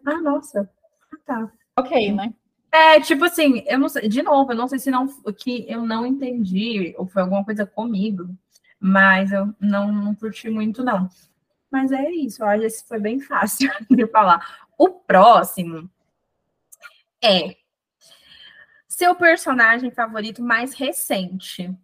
ah, 0.05 0.21
nossa, 0.21 0.69
ah, 1.11 1.17
tá. 1.25 1.51
Ok, 1.75 2.13
né? 2.13 2.31
É, 2.71 2.99
tipo 3.01 3.25
assim, 3.25 3.63
eu 3.65 3.79
não 3.79 3.89
sei, 3.89 4.07
de 4.07 4.21
novo, 4.21 4.51
eu 4.51 4.55
não 4.55 4.67
sei 4.67 4.77
se 4.77 4.91
não 4.91 5.07
que 5.33 5.65
eu 5.67 5.83
não 5.83 6.05
entendi, 6.05 6.93
ou 6.95 7.07
foi 7.07 7.23
alguma 7.23 7.43
coisa 7.43 7.65
comigo, 7.65 8.29
mas 8.79 9.31
eu 9.31 9.51
não, 9.59 9.91
não 9.91 10.13
curti 10.13 10.47
muito, 10.47 10.83
não. 10.83 11.09
Mas 11.71 11.91
é 11.91 12.11
isso, 12.11 12.43
olha, 12.43 12.67
esse 12.67 12.87
foi 12.87 12.99
bem 12.99 13.19
fácil 13.19 13.71
de 13.89 14.05
falar. 14.07 14.66
O 14.77 14.89
próximo 14.89 15.89
é 17.23 17.57
seu 18.87 19.15
personagem 19.15 19.91
favorito 19.91 20.41
mais 20.41 20.73
recente. 20.73 21.75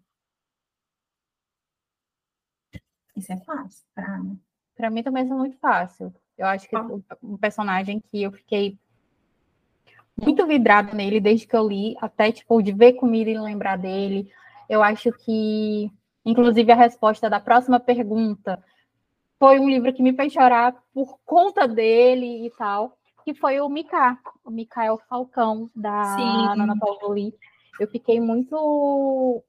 Isso 3.16 3.32
é 3.32 3.38
fácil, 3.38 3.86
para 3.94 4.18
mim. 4.18 4.40
Para 4.76 4.90
mim 4.90 5.04
também 5.04 5.24
é 5.24 5.34
muito 5.34 5.58
fácil. 5.60 6.14
Eu 6.38 6.48
acho 6.48 6.68
que 6.68 6.76
oh. 6.76 7.04
um 7.22 7.38
personagem 7.38 8.00
que 8.00 8.24
eu 8.24 8.32
fiquei 8.32 8.78
muito 10.20 10.46
vidrado 10.46 10.96
nele 10.96 11.20
desde 11.20 11.48
que 11.48 11.56
eu 11.56 11.68
li, 11.68 11.96
até 12.02 12.32
tipo 12.32 12.62
de 12.62 12.72
ver 12.72 12.94
comida 12.94 13.30
e 13.30 13.40
lembrar 13.40 13.78
dele. 13.78 14.32
Eu 14.70 14.82
acho 14.82 15.12
que, 15.12 15.92
inclusive, 16.26 16.72
a 16.72 16.76
resposta 16.76 17.30
da 17.30 17.40
próxima 17.40 17.80
pergunta 17.80 18.64
foi 19.44 19.60
um 19.60 19.68
livro 19.70 19.92
que 19.92 20.02
me 20.02 20.14
fez 20.14 20.32
chorar 20.32 20.74
por 20.94 21.20
conta 21.26 21.68
dele 21.68 22.46
e 22.46 22.50
tal, 22.52 22.98
que 23.26 23.34
foi 23.34 23.60
o 23.60 23.68
Mika, 23.68 24.18
o 24.42 24.50
Mikael 24.50 24.98
Falcão, 25.10 25.70
da 25.76 26.16
Sim. 26.16 26.56
Nana 26.56 26.80
Pauli. 26.80 27.36
Eu 27.78 27.86
fiquei 27.90 28.22
muito 28.22 29.44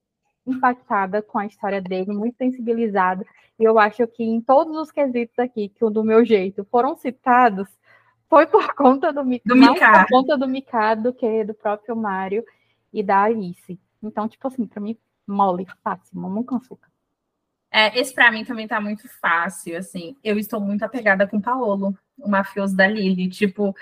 impactada 0.45 1.23
com 1.23 1.39
a 1.39 1.47
história 1.47 1.81
dele, 1.81 2.13
muito 2.13 2.37
sensibilizada. 2.37 3.25
E 3.57 3.63
eu 3.63 3.79
acho 3.79 4.05
que 4.09 4.25
em 4.25 4.41
todos 4.41 4.77
os 4.77 4.91
quesitos 4.91 5.39
aqui, 5.39 5.69
que 5.69 5.85
o 5.85 5.91
do 5.91 6.03
meu 6.03 6.25
jeito 6.25 6.67
foram 6.73 6.97
citados, 6.97 7.69
foi 8.29 8.49
por 8.49 8.75
conta 8.75 9.13
do, 9.13 9.23
do 9.23 9.27
Mika. 9.29 9.45
por 9.45 10.09
conta 10.09 10.37
do 10.37 10.49
Mika 10.49 10.97
do 10.97 11.15
que 11.15 11.45
do 11.45 11.55
próprio 11.55 11.95
Mário 11.95 12.45
e 12.93 13.01
da 13.01 13.23
Alice. 13.23 13.79
Então, 14.03 14.27
tipo 14.29 14.49
assim, 14.49 14.67
para 14.67 14.81
mim, 14.81 14.99
mole, 15.25 15.69
fácil, 15.85 16.19
mamão 16.19 16.43
com 16.43 16.57
açúcar. 16.57 16.93
É, 17.77 17.99
esse 17.99 18.15
para 18.15 18.31
mim 18.31 18.45
também 18.45 18.69
tá 18.69 18.81
muito 18.81 19.09
fácil, 19.21 19.77
assim. 19.77 20.17
Eu 20.23 20.39
estou 20.39 20.61
muito 20.61 20.85
apegada 20.85 21.27
com 21.27 21.39
o 21.39 21.43
Paolo, 21.43 21.99
o 22.17 22.29
mafioso 22.29 22.77
da 22.77 22.87
Lili. 22.87 23.29
Tipo, 23.29 23.75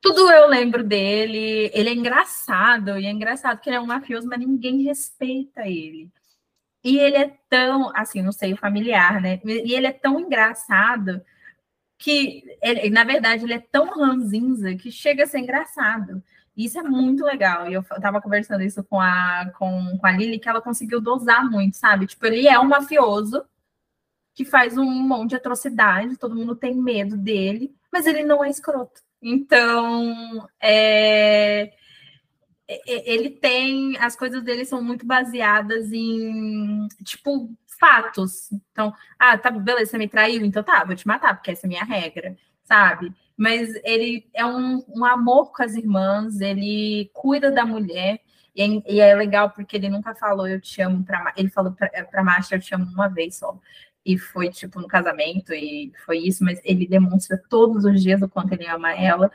tudo 0.00 0.30
eu 0.30 0.48
lembro 0.48 0.82
dele. 0.82 1.70
Ele 1.74 1.90
é 1.90 1.92
engraçado, 1.92 2.98
e 2.98 3.04
é 3.04 3.10
engraçado 3.10 3.60
que 3.60 3.68
ele 3.68 3.76
é 3.76 3.80
um 3.80 3.86
mafioso, 3.86 4.26
mas 4.26 4.38
ninguém 4.40 4.84
respeita 4.84 5.68
ele. 5.68 6.10
E 6.82 6.98
ele 6.98 7.16
é 7.18 7.36
tão, 7.50 7.94
assim, 7.94 8.22
não 8.22 8.32
sei, 8.32 8.56
familiar, 8.56 9.20
né? 9.20 9.40
E 9.44 9.74
ele 9.74 9.86
é 9.86 9.92
tão 9.92 10.18
engraçado 10.18 11.22
que, 11.98 12.44
ele, 12.62 12.90
na 12.90 13.04
verdade, 13.04 13.44
ele 13.44 13.54
é 13.54 13.60
tão 13.60 13.86
ranzinza 13.90 14.74
que 14.74 14.90
chega 14.90 15.24
a 15.24 15.26
ser 15.26 15.40
engraçado. 15.40 16.22
Isso 16.56 16.78
é 16.78 16.82
muito 16.82 17.24
legal. 17.24 17.68
E 17.68 17.74
eu 17.74 17.82
tava 17.82 18.20
conversando 18.20 18.62
isso 18.62 18.84
com 18.84 19.00
a, 19.00 19.50
com, 19.58 19.96
com 19.98 20.06
a 20.06 20.12
Lili, 20.12 20.38
que 20.38 20.48
ela 20.48 20.60
conseguiu 20.60 21.00
dosar 21.00 21.48
muito, 21.50 21.76
sabe? 21.76 22.06
Tipo, 22.06 22.26
ele 22.26 22.46
é 22.46 22.58
um 22.58 22.68
mafioso 22.68 23.44
que 24.34 24.44
faz 24.44 24.76
um 24.76 24.84
monte 24.84 25.30
de 25.30 25.36
atrocidade, 25.36 26.16
todo 26.16 26.34
mundo 26.34 26.56
tem 26.56 26.74
medo 26.74 27.16
dele, 27.16 27.74
mas 27.92 28.06
ele 28.06 28.24
não 28.24 28.44
é 28.44 28.50
escroto. 28.50 29.02
Então, 29.20 30.48
é, 30.60 31.72
ele 32.86 33.30
tem. 33.30 33.96
As 33.98 34.16
coisas 34.16 34.42
dele 34.42 34.64
são 34.64 34.82
muito 34.82 35.06
baseadas 35.06 35.92
em, 35.92 36.88
tipo, 37.04 37.50
fatos. 37.78 38.50
Então, 38.70 38.92
ah, 39.18 39.36
tá, 39.36 39.50
beleza, 39.50 39.92
você 39.92 39.98
me 39.98 40.08
traiu, 40.08 40.44
então 40.44 40.62
tá, 40.62 40.84
vou 40.84 40.94
te 40.96 41.06
matar, 41.06 41.34
porque 41.34 41.50
essa 41.50 41.66
é 41.66 41.68
a 41.68 41.68
minha 41.68 41.84
regra, 41.84 42.36
sabe? 42.64 43.12
Mas 43.42 43.74
ele 43.82 44.24
é 44.32 44.46
um, 44.46 44.84
um 44.88 45.04
amor 45.04 45.50
com 45.50 45.64
as 45.64 45.74
irmãs, 45.74 46.40
ele 46.40 47.10
cuida 47.12 47.50
da 47.50 47.66
mulher, 47.66 48.20
e 48.54 48.62
é, 48.62 48.92
e 48.92 49.00
é 49.00 49.16
legal 49.16 49.50
porque 49.50 49.76
ele 49.76 49.88
nunca 49.88 50.14
falou 50.14 50.46
eu 50.46 50.60
te 50.60 50.80
amo 50.80 51.04
para 51.04 51.34
ele 51.36 51.50
falou 51.50 51.72
para 51.72 52.22
Marcia 52.22 52.56
eu 52.56 52.60
te 52.60 52.72
amo 52.72 52.84
uma 52.84 53.08
vez 53.08 53.34
só. 53.36 53.58
E 54.06 54.16
foi 54.16 54.48
tipo 54.48 54.80
no 54.80 54.86
casamento, 54.86 55.52
e 55.52 55.92
foi 56.06 56.18
isso, 56.18 56.44
mas 56.44 56.60
ele 56.64 56.86
demonstra 56.86 57.36
todos 57.48 57.84
os 57.84 58.00
dias 58.00 58.22
o 58.22 58.28
quanto 58.28 58.52
ele 58.52 58.66
ama 58.68 58.92
ela. 58.94 59.28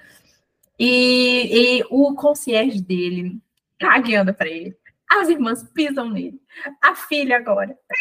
E, 0.80 1.80
e 1.80 1.84
o 1.89 2.16
concierge 2.16 2.82
dele 2.82 3.41
cagueando 3.78 4.34
para 4.34 4.47
ele. 4.47 4.78
As 5.10 5.28
irmãs 5.28 5.64
pisam 5.74 6.10
nele. 6.10 6.39
A 6.82 6.95
filha 6.95 7.38
agora 7.38 7.78
tá 7.88 7.95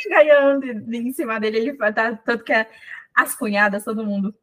em 0.93 1.13
cima 1.13 1.41
dele. 1.41 1.59
Ele 1.59 1.77
tá 1.77 2.17
tanto 2.17 2.45
que 2.45 2.53
as 3.15 3.35
cunhadas, 3.35 3.85
todo 3.85 4.05
mundo 4.05 4.35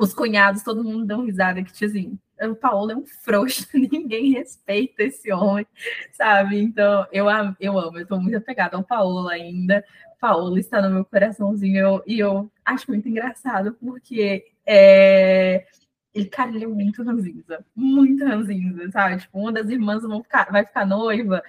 os 0.00 0.14
cunhados, 0.14 0.62
todo 0.62 0.82
mundo 0.82 1.04
dão 1.04 1.26
risada 1.26 1.62
que 1.62 1.84
assim, 1.84 2.18
o 2.40 2.54
Paulo 2.54 2.90
é 2.90 2.96
um 2.96 3.04
frouxo, 3.04 3.66
ninguém 3.76 4.32
respeita 4.32 5.02
esse 5.02 5.30
homem, 5.30 5.66
sabe? 6.12 6.58
Então, 6.58 7.06
eu, 7.12 7.26
eu 7.60 7.78
amo, 7.78 7.98
eu 7.98 8.06
tô 8.06 8.18
muito 8.18 8.38
apegada 8.38 8.78
ao 8.78 8.82
Paulo 8.82 9.28
ainda. 9.28 9.84
Paulo 10.18 10.58
está 10.58 10.80
no 10.80 10.90
meu 10.90 11.04
coraçãozinho 11.04 11.78
eu, 11.78 12.02
e 12.06 12.18
eu 12.18 12.50
acho 12.64 12.90
muito 12.90 13.08
engraçado, 13.08 13.74
porque 13.74 14.46
é, 14.64 15.66
ele, 16.14 16.26
cara, 16.26 16.50
muito 16.50 17.02
ranzinza, 17.02 17.62
muito 17.76 18.24
ranzinza, 18.24 18.90
sabe? 18.90 19.18
Tipo, 19.18 19.38
uma 19.38 19.52
das 19.52 19.68
irmãs 19.68 20.02
ficar, 20.22 20.50
vai 20.50 20.64
ficar 20.64 20.86
noiva, 20.86 21.42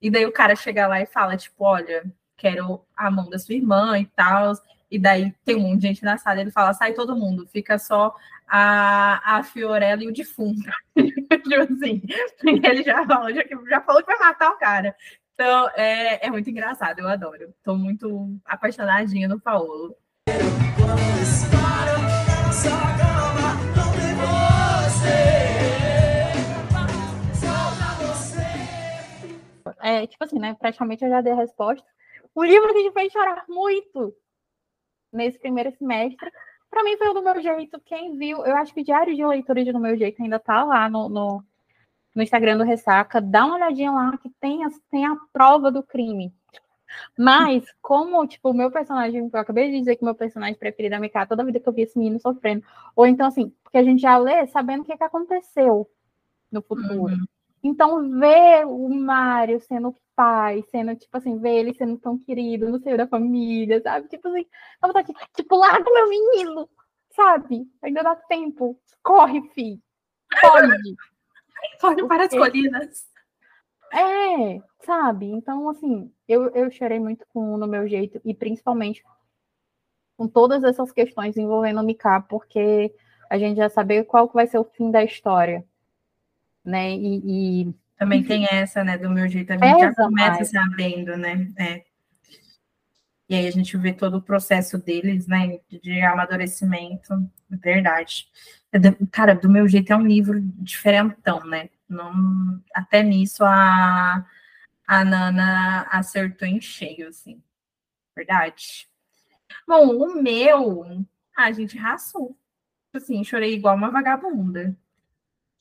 e 0.00 0.10
daí 0.10 0.24
o 0.24 0.32
cara 0.32 0.56
chega 0.56 0.86
lá 0.86 1.02
e 1.02 1.06
fala, 1.06 1.36
tipo, 1.36 1.64
olha, 1.64 2.02
quero 2.36 2.82
a 2.96 3.10
mão 3.10 3.28
da 3.28 3.38
sua 3.38 3.54
irmã 3.54 3.98
e 3.98 4.06
tal 4.06 4.54
e 4.90 4.98
daí 4.98 5.32
tem 5.44 5.56
um 5.56 5.60
monte 5.60 5.82
de 5.82 5.86
gente 5.88 6.04
na 6.04 6.18
sala, 6.18 6.40
ele 6.40 6.50
fala, 6.50 6.74
sai 6.74 6.92
todo 6.92 7.16
mundo, 7.16 7.46
fica 7.46 7.78
só 7.78 8.14
a, 8.48 9.36
a 9.36 9.42
Fiorella 9.44 10.02
e 10.02 10.08
o 10.08 10.12
defunto. 10.12 10.68
tipo 10.96 11.72
assim, 11.72 12.02
ele 12.42 12.82
já 12.82 13.06
falou, 13.06 13.32
já, 13.32 13.42
já 13.68 13.80
falou 13.82 14.02
que 14.02 14.08
vai 14.08 14.18
matar 14.18 14.50
o 14.50 14.58
cara. 14.58 14.96
Então, 15.34 15.70
é, 15.76 16.26
é 16.26 16.30
muito 16.30 16.50
engraçado, 16.50 16.98
eu 16.98 17.08
adoro. 17.08 17.54
Estou 17.56 17.76
muito 17.76 18.36
apaixonadinha 18.44 19.28
no 19.28 19.40
Paulo. 19.40 19.96
É, 29.82 30.06
tipo 30.06 30.22
assim, 30.22 30.38
né? 30.38 30.54
Praticamente 30.54 31.04
eu 31.04 31.10
já 31.10 31.20
dei 31.20 31.32
a 31.32 31.36
resposta. 31.36 31.86
Um 32.36 32.44
livro 32.44 32.72
que 32.74 32.82
te 32.82 32.92
fez 32.92 33.12
chorar 33.12 33.44
muito 33.48 34.14
nesse 35.12 35.38
primeiro 35.38 35.72
semestre. 35.76 36.30
Para 36.70 36.84
mim 36.84 36.96
foi 36.96 37.12
do 37.12 37.22
meu 37.22 37.40
jeito. 37.42 37.80
Quem 37.84 38.16
viu, 38.16 38.44
eu 38.44 38.56
acho 38.56 38.72
que 38.72 38.80
o 38.80 38.84
Diário 38.84 39.14
de 39.14 39.24
Leitura 39.24 39.64
de 39.64 39.72
do 39.72 39.80
meu 39.80 39.96
jeito 39.96 40.22
ainda 40.22 40.38
tá 40.38 40.62
lá 40.64 40.88
no, 40.88 41.08
no, 41.08 41.44
no 42.14 42.22
Instagram 42.22 42.58
do 42.58 42.64
Ressaca. 42.64 43.20
Dá 43.20 43.44
uma 43.44 43.56
olhadinha 43.56 43.90
lá 43.90 44.16
que 44.18 44.30
tem, 44.40 44.64
a, 44.64 44.68
tem 44.90 45.06
a 45.06 45.16
prova 45.32 45.70
do 45.70 45.82
crime. 45.82 46.32
Mas, 47.16 47.64
como, 47.80 48.26
tipo, 48.26 48.50
o 48.50 48.54
meu 48.54 48.70
personagem, 48.70 49.30
eu 49.32 49.40
acabei 49.40 49.70
de 49.70 49.78
dizer 49.78 49.96
que 49.96 50.02
o 50.02 50.04
meu 50.04 50.14
personagem 50.14 50.56
preferido 50.56 50.94
é 50.94 50.98
a 50.98 51.00
Mika, 51.00 51.26
toda 51.26 51.44
vida 51.44 51.60
que 51.60 51.68
eu 51.68 51.72
vi 51.72 51.82
esse 51.82 51.98
menino 51.98 52.20
sofrendo. 52.20 52.64
Ou 52.96 53.06
então, 53.06 53.26
assim, 53.26 53.52
porque 53.62 53.78
a 53.78 53.84
gente 53.84 54.00
já 54.00 54.16
lê 54.18 54.46
sabendo 54.48 54.82
o 54.82 54.84
que, 54.84 54.96
que 54.96 55.04
aconteceu 55.04 55.88
no 56.50 56.62
futuro. 56.62 57.14
Uhum. 57.14 57.26
Então, 57.62 58.08
ver 58.18 58.64
o 58.66 58.88
Mário 58.88 59.60
sendo 59.60 59.94
pai, 60.16 60.62
sendo, 60.70 60.94
tipo 60.96 61.16
assim, 61.16 61.38
ver 61.38 61.58
ele 61.58 61.74
sendo 61.74 61.98
tão 61.98 62.18
querido 62.18 62.68
no 62.70 62.78
seio 62.80 62.96
da 62.96 63.06
família, 63.06 63.80
sabe? 63.82 64.08
Tipo 64.08 64.28
assim, 64.28 64.46
vamos 64.80 64.96
aqui, 64.96 65.12
tipo, 65.34 65.56
larga 65.56 65.90
meu 65.90 66.08
menino, 66.08 66.68
sabe? 67.14 67.66
Ainda 67.82 68.02
dá 68.02 68.16
tempo. 68.16 68.78
Corre, 69.02 69.42
fi. 69.50 69.80
Pode. 70.40 70.96
Corre 71.80 72.06
para 72.06 72.24
as 72.24 72.30
colinas. 72.30 73.10
É, 73.92 74.62
sabe? 74.84 75.26
Então, 75.26 75.68
assim, 75.68 76.12
eu, 76.28 76.48
eu 76.50 76.70
chorei 76.70 76.98
muito 76.98 77.26
com 77.32 77.56
no 77.56 77.66
meu 77.66 77.88
jeito, 77.88 78.20
e 78.24 78.32
principalmente 78.34 79.02
com 80.16 80.28
todas 80.28 80.62
essas 80.64 80.92
questões 80.92 81.36
envolvendo 81.36 81.80
o 81.80 81.84
Mika, 81.84 82.20
porque 82.28 82.94
a 83.28 83.38
gente 83.38 83.56
já 83.56 83.68
saber 83.68 84.04
qual 84.04 84.28
vai 84.28 84.46
ser 84.46 84.58
o 84.58 84.64
fim 84.64 84.90
da 84.90 85.02
história, 85.02 85.64
né? 86.64 86.92
E, 86.92 87.62
e... 87.62 87.74
também 87.96 88.22
tem 88.22 88.46
essa, 88.50 88.84
né? 88.84 88.98
Do 88.98 89.10
meu 89.10 89.28
jeito, 89.28 89.52
a 89.52 89.56
gente 89.56 89.80
já 89.80 89.94
começa 89.94 90.30
mais. 90.30 90.50
sabendo, 90.50 91.16
né? 91.16 91.48
É. 91.58 91.84
E 93.28 93.34
aí 93.36 93.46
a 93.46 93.50
gente 93.52 93.76
vê 93.76 93.92
todo 93.92 94.16
o 94.16 94.22
processo 94.22 94.76
deles, 94.76 95.26
né? 95.26 95.60
De 95.68 96.00
amadurecimento, 96.02 97.14
verdade. 97.48 98.26
É 98.72 98.78
cara, 99.10 99.34
do 99.34 99.48
meu 99.48 99.68
jeito 99.68 99.92
é 99.92 99.96
um 99.96 100.06
livro 100.06 100.40
diferentão, 100.58 101.44
né? 101.44 101.70
Não, 101.88 102.60
até 102.74 103.02
nisso 103.02 103.44
a, 103.44 104.26
a 104.86 105.04
Nana 105.04 105.82
acertou 105.90 106.46
em 106.46 106.60
cheio, 106.60 107.08
assim. 107.08 107.42
Verdade. 108.16 108.88
Bom, 109.66 109.96
o 109.96 110.22
meu, 110.22 111.06
a 111.36 111.52
gente 111.52 111.78
raçou. 111.78 112.36
Assim, 112.92 113.22
chorei 113.22 113.54
igual 113.54 113.76
uma 113.76 113.90
vagabunda. 113.90 114.76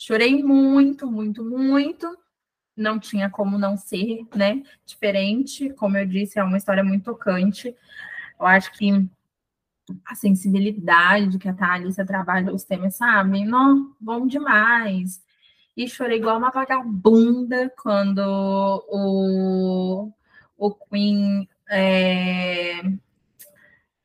Chorei 0.02 0.42
muito, 0.42 1.12
muito, 1.12 1.44
muito. 1.44 2.18
Não 2.76 2.98
tinha 2.98 3.30
como 3.30 3.58
não 3.58 3.76
ser, 3.76 4.26
né? 4.34 4.64
Diferente. 4.86 5.72
Como 5.74 5.98
eu 5.98 6.06
disse, 6.06 6.40
é 6.40 6.44
uma 6.44 6.58
história 6.58 6.86
muito 6.86 7.04
tocante. 7.04 7.76
Eu 8.40 8.46
acho 8.46 8.72
que 8.72 9.06
a 10.06 10.16
sensibilidade 10.16 11.38
que 11.38 11.50
a 11.50 11.54
Thalissa 11.54 12.06
trabalha 12.06 12.54
os 12.54 12.64
temas, 12.64 12.96
sabe? 12.96 13.44
Não, 13.44 13.94
bom 14.00 14.26
demais. 14.26 15.22
E 15.76 15.86
chorei 15.90 16.18
igual 16.18 16.38
uma 16.38 16.50
vagabunda 16.50 17.70
quando 17.82 18.20
o, 18.88 20.14
o 20.58 20.72
Queen 20.76 21.46
é, 21.70 22.82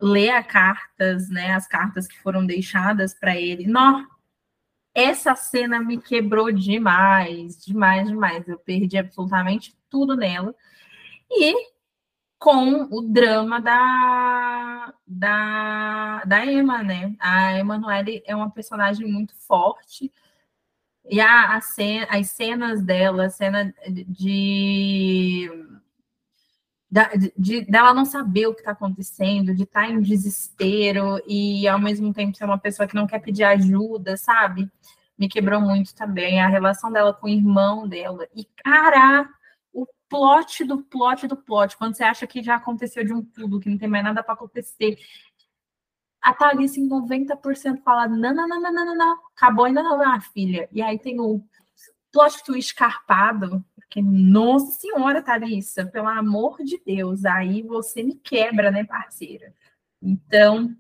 lê 0.01 0.29
as 0.29 0.47
cartas, 0.47 1.29
né? 1.31 1.53
As 1.55 1.69
cartas 1.69 2.09
que 2.09 2.21
foram 2.21 2.45
deixadas 2.45 3.15
para 3.15 3.37
ele. 3.37 3.69
Não, 3.69 4.05
essa 4.95 5.35
cena 5.35 5.81
me 5.81 6.01
quebrou 6.01 6.53
demais, 6.53 7.63
demais, 7.65 8.09
demais. 8.09 8.49
Eu 8.49 8.59
perdi 8.59 8.97
absolutamente 8.97 9.77
tudo 9.91 10.17
nela. 10.17 10.55
E 11.31 11.75
com 12.39 12.85
o 12.91 13.01
drama 13.03 13.61
da, 13.61 14.95
da, 15.07 16.25
da 16.25 16.47
Emma, 16.47 16.83
né? 16.83 17.17
A 17.19 17.59
Emanuele 17.59 18.23
é 18.27 18.37
uma 18.37 18.51
personagem 18.51 19.11
muito 19.11 19.35
forte. 19.35 20.13
E 21.07 21.21
a, 21.21 21.57
a 21.57 21.61
cena, 21.61 22.07
as 22.11 22.31
cenas 22.31 22.83
dela, 22.83 23.27
a 23.27 23.31
cena 23.31 23.75
de 23.89 25.51
da, 26.91 27.11
de, 27.37 27.63
dela 27.63 27.93
não 27.93 28.05
saber 28.05 28.47
o 28.47 28.55
que 28.55 28.61
está 28.61 28.73
acontecendo, 28.73 29.55
de 29.55 29.65
estar 29.65 29.87
tá 29.87 29.89
em 29.89 30.01
desespero 30.01 31.21
e 31.27 31.67
ao 31.67 31.79
mesmo 31.79 32.13
tempo 32.13 32.37
ser 32.37 32.45
uma 32.45 32.59
pessoa 32.59 32.87
que 32.87 32.95
não 32.95 33.07
quer 33.07 33.21
pedir 33.21 33.45
ajuda, 33.45 34.17
sabe? 34.17 34.71
Me 35.19 35.29
quebrou 35.29 35.61
muito 35.61 35.95
também 35.95 36.41
a 36.41 36.49
relação 36.49 36.91
dela 36.93 37.13
com 37.13 37.27
o 37.27 37.31
irmão 37.31 37.89
dela. 37.89 38.27
E, 38.35 38.45
cara, 38.45 39.29
o 39.73 39.87
plot 40.09 40.65
do 40.65 40.83
plot 40.83 41.27
do 41.27 41.37
plot, 41.37 41.77
quando 41.77 41.97
você 41.97 42.05
acha 42.05 42.27
que 42.27 42.43
já 42.43 42.57
aconteceu 42.57 43.05
de 43.05 43.13
um 43.13 43.23
tudo, 43.23 43.61
que 43.61 43.69
não 43.69 43.79
tem 43.79 43.89
mais 43.89 44.05
nada 44.05 44.23
para 44.23 44.35
acontecer. 44.35 44.99
A 46.21 46.33
Thalissa 46.33 46.81
em 46.81 46.89
90% 46.89 47.83
fala: 47.83 48.09
não, 48.09 48.35
não, 48.35 48.49
não, 48.49 48.61
não, 48.61 48.73
não, 48.73 48.97
não, 48.97 49.19
acabou 49.37 49.67
ainda 49.67 49.83
não, 49.83 49.99
minha 49.99 50.21
filha. 50.21 50.69
E 50.73 50.83
aí 50.83 50.99
tem 50.99 51.21
o 51.21 51.43
plot 52.13 52.45
twist 52.45 52.73
escarpado, 52.73 53.65
porque, 53.95 54.03
nossa 54.03 54.73
senhora, 54.73 55.23
Thalissa, 55.23 55.87
pelo 55.87 56.09
amor 56.09 56.59
de 56.65 56.83
Deus, 56.85 57.25
aí 57.25 57.63
você 57.63 58.03
me 58.03 58.17
quebra, 58.17 58.69
né, 58.69 58.83
parceira? 58.83 59.55
Então, 60.03 60.77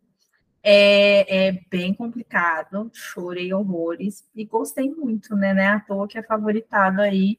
é, 0.61 1.47
é, 1.47 1.53
bem 1.71 1.95
complicado, 1.95 2.91
chorei 2.93 3.55
horrores 3.55 4.29
e 4.35 4.45
gostei 4.45 4.91
muito, 4.91 5.37
né? 5.37 5.55
né 5.55 5.69
à 5.69 5.79
toa 5.79 6.09
que 6.09 6.19
é 6.19 6.25
favoritado 6.25 7.01
aí 7.01 7.39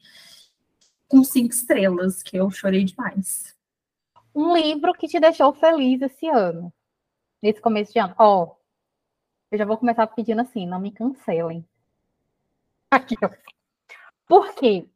com 1.09 1.25
cinco 1.25 1.53
estrelas, 1.53 2.23
que 2.23 2.37
eu 2.37 2.49
chorei 2.49 2.85
demais. 2.85 3.53
Um 4.33 4.55
livro 4.55 4.93
que 4.93 5.09
te 5.09 5.19
deixou 5.19 5.53
feliz 5.53 6.01
esse 6.01 6.29
ano, 6.29 6.71
nesse 7.41 7.59
começo 7.59 7.91
de 7.91 7.99
ano. 7.99 8.15
Ó, 8.17 8.43
oh, 8.43 8.55
eu 9.51 9.57
já 9.57 9.65
vou 9.65 9.77
começar 9.77 10.07
pedindo 10.07 10.39
assim, 10.39 10.65
não 10.65 10.79
me 10.79 10.91
cancelem. 10.91 11.67
Aqui, 12.89 13.15
ó. 13.21 13.29
Por 14.25 14.55
quê? 14.55 14.87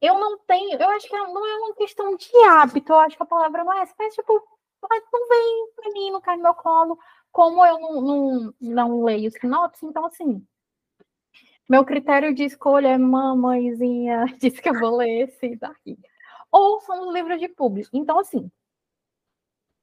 Eu 0.00 0.14
não 0.18 0.38
tenho, 0.38 0.78
eu 0.80 0.88
acho 0.90 1.08
que 1.08 1.16
não 1.16 1.46
é 1.46 1.56
uma 1.58 1.74
questão 1.74 2.16
de 2.16 2.30
hábito, 2.48 2.92
eu 2.92 3.00
acho 3.00 3.16
que 3.16 3.22
a 3.22 3.26
palavra 3.26 3.64
não 3.64 3.72
é 3.72 3.82
essa, 3.82 3.94
mas 3.98 4.14
tipo, 4.14 4.42
mas 4.88 5.02
não 5.12 5.28
vem 5.28 5.70
pra 5.74 5.90
mim, 5.90 6.10
não 6.10 6.20
cai 6.20 6.36
no 6.36 6.42
meu 6.42 6.54
colo, 6.54 6.98
como 7.32 7.64
eu 7.64 7.78
não, 7.78 8.00
não, 8.00 8.54
não 8.60 9.04
leio 9.04 9.30
sinopse, 9.30 9.84
então 9.84 10.06
assim, 10.06 10.44
meu 11.68 11.84
critério 11.84 12.34
de 12.34 12.44
escolha 12.44 12.88
é 12.88 12.98
mamãezinha, 12.98 14.24
disse 14.40 14.62
que 14.62 14.70
eu 14.70 14.78
vou 14.78 14.96
ler 14.96 15.28
esse 15.28 15.54
daqui. 15.56 15.98
Ou 16.50 16.80
são 16.80 17.06
os 17.06 17.14
livros 17.14 17.38
de 17.38 17.46
público. 17.46 17.90
Então, 17.92 18.18
assim, 18.18 18.50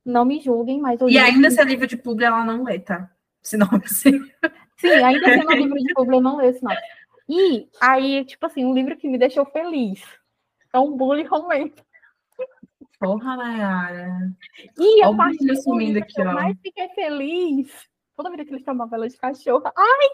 não 0.04 0.26
me 0.26 0.40
julguem, 0.40 0.82
mas... 0.82 1.00
E 1.02 1.18
ainda 1.20 1.52
se 1.52 1.62
é 1.62 1.64
livro 1.64 1.86
de 1.86 1.96
público, 1.96 2.26
ela 2.26 2.44
não 2.44 2.64
lê, 2.64 2.80
tá? 2.80 3.12
Sinopse. 3.44 4.10
Sim, 4.78 4.88
ainda 4.88 5.28
sendo 5.28 5.52
livro 5.52 5.78
de 5.78 5.94
público, 5.94 6.16
eu 6.16 6.22
não 6.22 6.38
leio 6.38 6.54
sinopse. 6.56 6.82
E 7.28 7.68
aí, 7.82 8.24
tipo 8.26 8.46
assim, 8.46 8.64
um 8.64 8.74
livro 8.74 8.96
que 8.98 9.08
me 9.08 9.18
deixou 9.18 9.46
feliz. 9.46 10.02
É 10.74 10.80
um 10.80 10.96
bully 10.96 11.24
romântico. 11.24 11.86
Porra, 13.00 13.36
Nayara. 13.36 14.32
E 14.78 15.04
a 15.04 15.14
parte 15.14 15.38
do 15.46 15.78
livro 15.78 16.02
aqui, 16.02 16.14
que 16.14 16.22
eu 16.22 16.28
ó. 16.28 16.34
mais 16.34 16.58
fiquei 16.62 16.88
feliz. 16.90 17.72
Toda 18.16 18.30
vida 18.30 18.46
que 18.46 18.52
eles 18.52 18.64
chamavam 18.64 18.96
ela 18.96 19.10
de 19.10 19.18
cachorro. 19.18 19.64
Ai! 19.66 20.10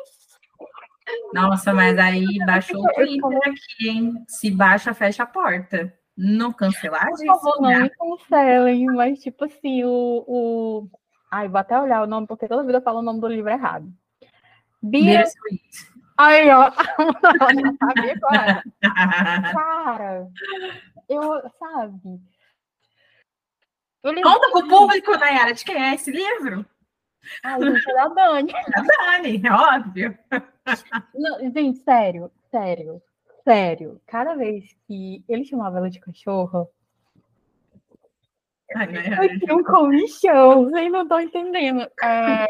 Nossa, 1.34 1.74
mas 1.74 1.98
aí 1.98 2.26
baixou 2.46 2.84
o 2.84 2.94
Twitter 2.94 3.40
aqui, 3.46 3.90
hein? 3.90 4.24
Se 4.28 4.50
baixa, 4.50 4.94
fecha 4.94 5.24
a 5.24 5.28
porta. 5.28 5.94
Não 6.18 6.52
cancelar 6.52 7.10
Por 7.10 7.26
favor, 7.26 7.62
não 7.62 7.82
me 7.82 7.90
cancelem, 7.90 8.86
mas 8.88 9.20
tipo 9.20 9.46
assim, 9.46 9.84
o, 9.84 10.24
o. 10.28 10.90
Ai, 11.32 11.48
vou 11.48 11.60
até 11.60 11.80
olhar 11.80 12.04
o 12.04 12.08
nome, 12.08 12.28
porque 12.28 12.48
toda 12.48 12.64
vida 12.64 12.80
eu 12.80 12.84
falo 12.84 13.00
o 13.00 13.04
nome 13.04 13.22
do 13.22 13.28
livro 13.28 13.50
errado. 13.50 13.92
Bira, 14.82 15.24
Aí, 16.18 16.50
ó. 16.50 16.72
sabia 16.72 18.20
qual 18.20 18.34
era. 18.34 18.64
Cara, 19.54 20.28
eu, 21.10 21.52
sabe. 21.60 22.22
Ele... 24.04 24.22
Conta 24.22 24.50
pro 24.52 24.68
público, 24.68 25.12
Nayara, 25.18 25.54
de 25.54 25.64
quem 25.64 25.82
é 25.82 25.96
esse 25.96 26.12
livro? 26.12 26.66
Ai, 27.44 27.62
gente, 27.62 27.90
é 27.90 27.94
da 27.94 28.08
Dani. 28.08 28.52
É 28.56 28.82
da 28.82 28.82
Dani, 28.82 29.42
é 29.46 29.52
óbvio. 29.52 30.18
Não, 31.14 31.52
gente, 31.52 31.80
sério, 31.80 32.32
sério, 32.50 33.02
sério. 33.44 34.02
Cada 34.08 34.36
vez 34.36 34.76
que 34.88 35.24
ele 35.28 35.46
chamava 35.46 35.78
ela 35.78 35.90
de 35.90 36.00
cachorro, 36.00 36.68
tinha 39.40 39.56
um 39.56 39.64
comichão, 39.64 40.66
vocês 40.66 40.92
não 40.92 41.04
estão 41.04 41.20
entendendo. 41.20 41.82
É, 42.04 42.48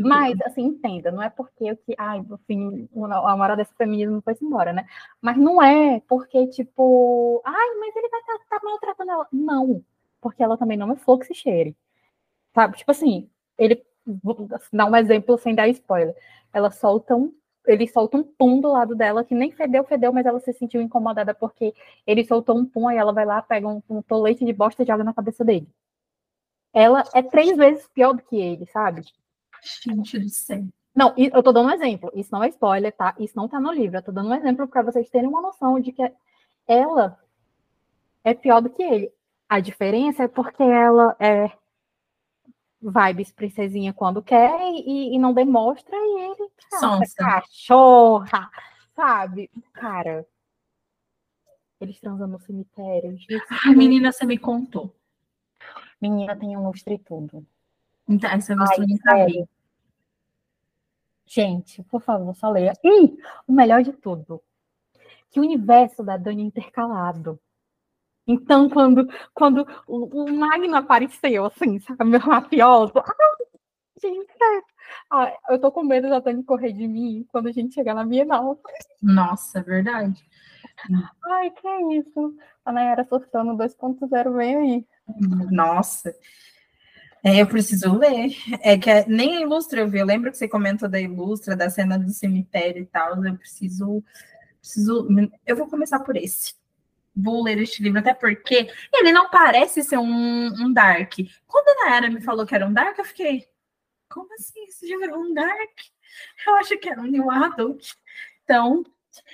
mas, 0.00 0.40
assim, 0.42 0.62
entenda, 0.62 1.10
não 1.10 1.22
é 1.22 1.30
porque 1.30 1.64
eu 1.64 1.76
que, 1.76 1.94
ai, 1.98 2.22
assim, 2.32 2.88
a 2.94 3.36
moral 3.36 3.56
desse 3.56 3.74
feminismo 3.74 4.20
foi 4.22 4.36
embora, 4.42 4.72
né? 4.72 4.86
Mas 5.20 5.36
não 5.36 5.62
é 5.62 6.00
porque, 6.08 6.46
tipo, 6.48 7.42
ai, 7.44 7.74
mas 7.78 7.96
ele 7.96 8.08
vai 8.08 8.20
estar 8.20 8.38
tá, 8.38 8.58
tá 8.58 8.60
maltratando 8.62 9.10
ela. 9.10 9.26
Não, 9.32 9.84
porque 10.20 10.42
ela 10.42 10.56
também 10.56 10.76
não 10.76 10.92
é 10.92 10.96
flor 10.96 11.18
que 11.18 11.26
se 11.26 11.34
cheire. 11.34 11.76
Sabe? 12.54 12.76
Tipo 12.78 12.90
assim, 12.90 13.30
ele, 13.58 13.82
vou 14.06 14.48
dar 14.72 14.86
um 14.86 14.96
exemplo 14.96 15.38
sem 15.38 15.54
dar 15.54 15.68
spoiler. 15.68 16.14
Ela 16.52 16.70
solta 16.70 17.14
um 17.14 17.32
ele 17.72 17.88
solta 17.88 18.16
um 18.16 18.22
pum 18.22 18.60
do 18.60 18.70
lado 18.70 18.94
dela, 18.94 19.24
que 19.24 19.34
nem 19.34 19.50
fedeu, 19.50 19.84
fedeu, 19.84 20.12
mas 20.12 20.26
ela 20.26 20.40
se 20.40 20.52
sentiu 20.52 20.80
incomodada 20.80 21.34
porque 21.34 21.74
ele 22.06 22.24
soltou 22.24 22.56
um 22.56 22.64
pum, 22.64 22.88
aí 22.88 22.96
ela 22.96 23.12
vai 23.12 23.24
lá, 23.24 23.40
pega 23.42 23.68
um, 23.68 23.82
um 23.88 24.02
tolete 24.02 24.44
de 24.44 24.52
bosta 24.52 24.82
e 24.82 24.86
joga 24.86 25.04
na 25.04 25.14
cabeça 25.14 25.44
dele. 25.44 25.68
Ela 26.72 27.04
é 27.14 27.22
três 27.22 27.56
vezes 27.56 27.88
pior 27.88 28.12
do 28.12 28.22
que 28.22 28.36
ele, 28.36 28.66
sabe? 28.66 29.02
Gente 29.84 30.18
do 30.18 30.28
céu. 30.28 30.64
Não, 30.94 31.14
eu 31.16 31.42
tô 31.42 31.52
dando 31.52 31.68
um 31.68 31.72
exemplo. 31.72 32.10
Isso 32.14 32.30
não 32.32 32.42
é 32.42 32.48
spoiler, 32.48 32.92
tá? 32.92 33.14
Isso 33.18 33.36
não 33.36 33.48
tá 33.48 33.60
no 33.60 33.72
livro. 33.72 33.96
Eu 33.96 34.02
tô 34.02 34.12
dando 34.12 34.28
um 34.28 34.34
exemplo 34.34 34.66
para 34.66 34.82
vocês 34.82 35.08
terem 35.08 35.28
uma 35.28 35.40
noção 35.40 35.78
de 35.80 35.92
que 35.92 36.02
ela 36.66 37.18
é 38.24 38.34
pior 38.34 38.60
do 38.60 38.70
que 38.70 38.82
ele. 38.82 39.12
A 39.48 39.60
diferença 39.60 40.24
é 40.24 40.28
porque 40.28 40.62
ela 40.62 41.16
é 41.18 41.50
vibes 42.80 43.32
princesinha 43.32 43.92
quando 43.92 44.22
quer 44.22 44.58
e, 44.74 45.14
e 45.14 45.18
não 45.18 45.34
demonstra, 45.34 45.96
e 45.96 46.32
ele 46.32 46.50
cachorra, 47.16 48.50
sabe? 48.94 49.50
Cara, 49.72 50.26
eles 51.80 52.00
transam 52.00 52.26
no 52.26 52.40
cemitério. 52.40 53.16
A 53.66 53.72
menina, 53.72 54.12
você 54.12 54.24
me 54.24 54.38
contou. 54.38 54.94
Menina, 56.00 56.36
tem 56.36 56.56
um 56.56 56.66
lustre 56.66 56.94
e 56.94 56.98
tudo. 56.98 57.46
Então, 58.08 58.30
essa 58.30 58.54
você 58.54 58.80
nem 58.84 58.96
sabia. 58.98 59.48
Gente, 61.26 61.82
por 61.84 62.02
favor, 62.02 62.34
só 62.34 62.50
leia. 62.50 62.72
E 62.82 63.16
o 63.46 63.52
melhor 63.52 63.82
de 63.82 63.92
tudo, 63.92 64.42
que 65.30 65.38
o 65.38 65.42
universo 65.42 66.02
da 66.02 66.16
Dani 66.16 66.42
é 66.42 66.46
intercalado. 66.46 67.40
Então, 68.26 68.68
quando, 68.68 69.08
quando 69.34 69.66
o, 69.86 70.24
o 70.24 70.32
Magno 70.32 70.76
apareceu, 70.76 71.46
assim, 71.46 71.80
sabe, 71.80 72.04
meu 72.04 72.20
mafioso, 72.20 72.92
Gente, 74.02 74.32
ah, 75.10 75.30
eu 75.50 75.60
tô 75.60 75.70
com 75.70 75.82
medo 75.82 76.08
da 76.08 76.22
Tânia 76.22 76.42
correr 76.42 76.72
de 76.72 76.88
mim 76.88 77.26
quando 77.28 77.48
a 77.48 77.52
gente 77.52 77.74
chegar 77.74 77.94
na 77.94 78.04
Bienal. 78.04 78.58
Nossa, 79.02 79.62
verdade. 79.62 80.24
Ai, 81.26 81.50
que 81.50 81.66
é 81.68 81.98
isso? 81.98 82.34
A 82.64 82.72
Nayara 82.72 83.04
surtando 83.04 83.52
2.0 83.52 84.36
vem 84.36 84.56
aí. 84.56 84.86
Nossa. 85.50 86.14
É, 87.22 87.42
eu 87.42 87.46
preciso 87.46 87.94
ler. 87.94 88.34
É 88.62 88.78
que 88.78 88.88
é, 88.88 89.06
nem 89.06 89.36
a 89.36 89.40
Ilustra 89.42 89.80
eu 89.80 89.88
vi. 89.88 89.98
Eu 89.98 90.06
lembro 90.06 90.30
que 90.30 90.38
você 90.38 90.48
comentou 90.48 90.88
da 90.88 90.98
Ilustra, 90.98 91.54
da 91.54 91.68
cena 91.68 91.98
do 91.98 92.08
cemitério 92.08 92.82
e 92.82 92.86
tal. 92.86 93.22
Eu 93.22 93.36
preciso, 93.36 94.02
preciso. 94.58 95.06
Eu 95.46 95.56
vou 95.56 95.68
começar 95.68 96.00
por 96.00 96.16
esse. 96.16 96.54
Vou 97.14 97.42
ler 97.42 97.58
este 97.58 97.82
livro, 97.82 97.98
até 97.98 98.14
porque 98.14 98.70
ele 98.92 99.12
não 99.12 99.28
parece 99.30 99.82
ser 99.82 99.98
um, 99.98 100.46
um 100.46 100.72
Dark. 100.72 101.14
Quando 101.46 101.68
a 101.68 101.84
Nayara 101.84 102.10
me 102.10 102.20
falou 102.20 102.46
que 102.46 102.54
era 102.54 102.66
um 102.66 102.72
Dark, 102.72 102.98
eu 102.98 103.04
fiquei. 103.04 103.48
Como 104.08 104.32
assim? 104.34 104.64
Esse 104.64 104.86
livro 104.86 105.10
é 105.10 105.16
um 105.16 105.34
Dark? 105.34 105.78
Eu 106.46 106.56
acho 106.56 106.78
que 106.78 106.88
era 106.88 107.00
um 107.00 107.06
New 107.06 107.30
Adult. 107.30 107.94
Então, 108.44 108.84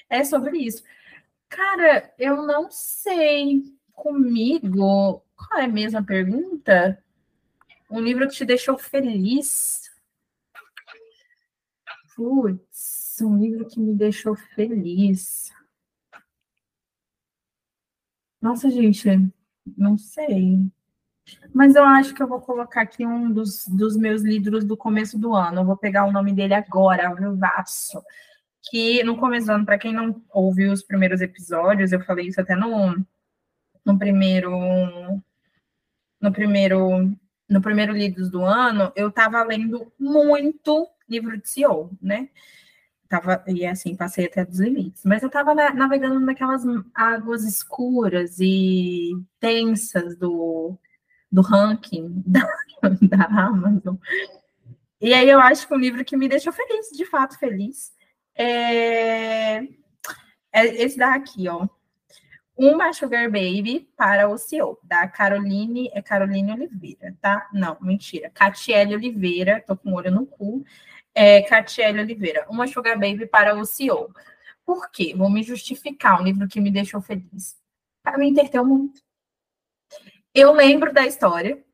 é 0.09 0.25
sobre 0.25 0.59
isso. 0.59 0.83
Cara, 1.49 2.13
eu 2.19 2.43
não 2.43 2.71
sei. 2.71 3.63
Comigo, 3.93 5.23
qual 5.35 5.61
é 5.61 5.65
a 5.65 5.69
mesma 5.69 6.05
pergunta? 6.05 7.03
Um 7.91 8.01
livro 8.01 8.29
que 8.29 8.35
te 8.35 8.45
deixou 8.45 8.77
feliz? 8.77 9.91
Putz, 12.15 13.19
um 13.23 13.39
livro 13.39 13.67
que 13.67 13.81
me 13.81 13.95
deixou 13.95 14.35
feliz. 14.35 15.53
Nossa, 18.47 18.71
gente, 18.71 19.09
não 19.77 19.99
sei. 19.99 20.61
Mas 21.53 21.75
eu 21.75 21.83
acho 21.83 22.15
que 22.15 22.23
eu 22.23 22.29
vou 22.29 22.41
colocar 22.41 22.83
aqui 22.83 23.05
um 23.05 23.33
dos, 23.33 23.67
dos 23.67 23.97
meus 23.97 24.23
livros 24.23 24.65
do 24.65 24.77
começo 24.77 25.19
do 25.19 25.35
ano. 25.35 25.63
Eu 25.63 25.65
vou 25.65 25.77
pegar 25.77 26.05
o 26.05 26.13
nome 26.13 26.33
dele 26.33 26.55
agora, 26.55 27.13
Vivaço. 27.13 28.01
Que 28.71 29.03
no 29.03 29.17
começo 29.17 29.47
do 29.47 29.53
ano, 29.53 29.67
para 29.67 29.79
quem 29.79 29.93
não 29.93 30.23
ouviu 30.33 30.71
os 30.71 30.81
primeiros 30.81 31.21
episódios, 31.21 31.91
eu 31.91 32.01
falei 32.05 32.29
isso 32.29 32.41
até 32.41 32.55
no, 32.55 33.05
no 33.85 33.99
primeiro. 33.99 34.53
No 36.21 36.33
primeiro 36.33 37.19
no 37.49 37.61
primeiro 37.61 37.93
Livros 37.93 38.31
do 38.31 38.45
ano, 38.45 38.93
eu 38.95 39.09
estava 39.09 39.43
lendo 39.43 39.93
muito 39.99 40.89
livro 41.09 41.37
de 41.37 41.49
CEO, 41.49 41.91
né? 42.01 42.29
Tava, 43.09 43.43
e 43.47 43.65
assim, 43.65 43.95
passei 43.95 44.27
até 44.27 44.45
dos 44.45 44.59
limites. 44.59 45.03
Mas 45.05 45.23
eu 45.23 45.29
estava 45.29 45.55
navegando 45.55 46.19
naquelas 46.21 46.63
águas 46.95 47.45
escuras 47.45 48.39
e 48.41 49.13
tensas 49.39 50.17
do, 50.17 50.77
do 51.31 51.43
ranking 51.43 52.23
da, 52.27 52.49
da 53.03 53.25
Amazon. 53.25 53.97
E 55.01 55.13
aí 55.15 55.29
eu 55.29 55.41
acho 55.41 55.69
que 55.69 55.75
um 55.75 55.79
livro 55.79 56.05
que 56.05 56.17
me 56.17 56.29
deixou 56.29 56.53
feliz, 56.53 56.89
de 56.91 57.05
fato 57.05 57.39
feliz, 57.39 57.93
é, 58.35 59.59
é 60.53 60.67
esse 60.83 60.97
daqui, 60.97 61.49
ó. 61.49 61.69
Uma 62.57 62.91
Sugar 62.95 63.31
Baby 63.31 63.87
para 63.95 64.31
o 64.31 64.39
CEO, 64.39 64.79
da 64.83 65.07
Caroline, 65.07 65.91
é 65.93 66.01
Caroline 66.01 66.53
Oliveira, 66.53 67.15
tá? 67.21 67.47
Não, 67.53 67.77
mentira. 67.83 68.31
Catiele 68.31 68.95
Oliveira, 68.95 69.63
tô 69.67 69.77
com 69.77 69.91
o 69.91 69.95
olho 69.95 70.11
no 70.11 70.25
cu. 70.25 70.65
É, 71.19 71.41
Catiele 71.41 72.01
Oliveira, 72.01 72.45
Uma 72.51 72.67
Sugar 72.67 72.99
Baby 72.99 73.27
para 73.27 73.57
o 73.57 73.65
CEO. 73.65 74.13
Por 74.67 74.91
quê? 74.91 75.15
Vou 75.17 75.31
me 75.31 75.43
justificar, 75.43 76.21
um 76.21 76.25
livro 76.25 76.47
que 76.47 76.61
me 76.61 76.71
deixou 76.71 77.01
feliz. 77.01 77.57
Para 78.03 78.19
me 78.19 78.29
entreteu 78.29 78.63
muito. 78.63 79.01
Eu 80.35 80.53
lembro 80.53 80.93
da 80.93 81.07
história, 81.07 81.65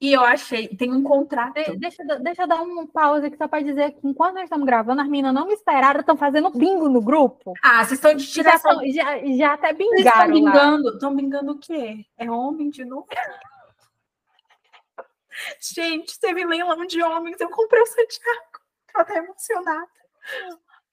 e 0.00 0.12
eu 0.12 0.22
achei, 0.22 0.68
tem 0.68 0.92
um 0.92 1.02
contrato. 1.02 1.54
De, 1.54 1.76
deixa, 1.78 2.04
deixa 2.20 2.42
eu 2.42 2.46
dar 2.46 2.60
um 2.60 2.86
pause 2.86 3.26
aqui 3.26 3.36
só 3.36 3.48
para 3.48 3.62
dizer 3.62 3.92
que 3.92 4.06
enquanto 4.06 4.34
nós 4.34 4.44
estamos 4.44 4.66
gravando, 4.66 5.00
as 5.00 5.08
meninas 5.08 5.32
não 5.32 5.46
me 5.46 5.54
esperaram, 5.54 6.00
estão 6.00 6.16
fazendo 6.16 6.50
bingo 6.50 6.88
no 6.88 7.00
grupo. 7.00 7.54
Ah, 7.62 7.78
vocês 7.78 7.92
estão 7.92 8.14
de 8.14 8.26
tiração. 8.26 8.80
Já, 8.92 9.18
já, 9.18 9.36
já 9.36 9.52
até 9.54 9.72
bingaram. 9.72 9.98
Estão 9.98 10.30
bingando. 10.30 10.88
Estão 10.90 11.16
bingando 11.16 11.52
o 11.52 11.58
quê? 11.58 12.04
É 12.18 12.30
homem 12.30 12.68
de 12.68 12.84
novo? 12.84 13.06
Gente, 15.60 16.18
teve 16.20 16.44
leilão 16.44 16.86
de 16.86 17.02
homens, 17.02 17.40
eu 17.40 17.48
comprei 17.48 17.82
o 17.82 17.86
Santiago. 17.86 18.55
Tô 18.96 19.02
até 19.02 19.18
emocionada. 19.18 19.88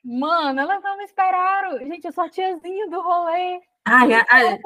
Mano, 0.04 0.60
elas 0.60 0.84
não 0.84 0.98
me 0.98 1.06
esperaram. 1.06 1.78
Gente, 1.80 2.06
eu 2.06 2.12
sou 2.12 2.26
a 2.26 2.30
tiazinha 2.30 2.90
do 2.90 3.02
rolê. 3.02 3.62
Ai, 3.86 4.14
ai, 4.30 4.54
é, 4.54 4.60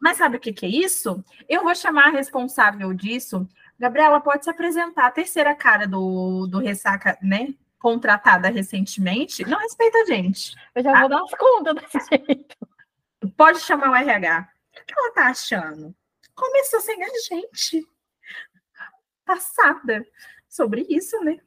mas 0.00 0.18
sabe 0.18 0.36
o 0.36 0.40
que, 0.40 0.52
que 0.52 0.66
é 0.66 0.68
isso? 0.68 1.22
Eu 1.48 1.62
vou 1.62 1.74
chamar 1.74 2.08
a 2.08 2.10
responsável 2.10 2.92
disso. 2.92 3.48
Gabriela, 3.78 4.20
pode 4.20 4.44
se 4.44 4.50
apresentar. 4.50 5.06
A 5.06 5.10
terceira 5.10 5.54
cara 5.54 5.86
do, 5.86 6.46
do 6.46 6.58
Ressaca, 6.58 7.18
né? 7.22 7.54
Contratada 7.78 8.50
recentemente. 8.50 9.44
Não 9.46 9.58
respeita 9.58 9.98
a 9.98 10.04
gente. 10.04 10.54
Eu 10.74 10.82
já 10.82 10.92
vou 10.92 11.06
ah, 11.06 11.08
dar 11.08 11.18
umas 11.18 11.34
contas 11.34 11.74
desse 11.74 12.08
jeito. 12.26 12.56
Pode 13.36 13.60
chamar 13.60 13.90
o 13.90 13.94
RH. 13.94 14.48
O 14.78 14.84
que 14.84 14.94
ela 14.94 15.12
tá 15.14 15.26
achando? 15.28 15.94
Começou 16.34 16.80
sem 16.80 17.02
a 17.02 17.08
gente. 17.28 17.86
Passada 19.24 20.06
sobre 20.48 20.86
isso, 20.88 21.18
né? 21.24 21.38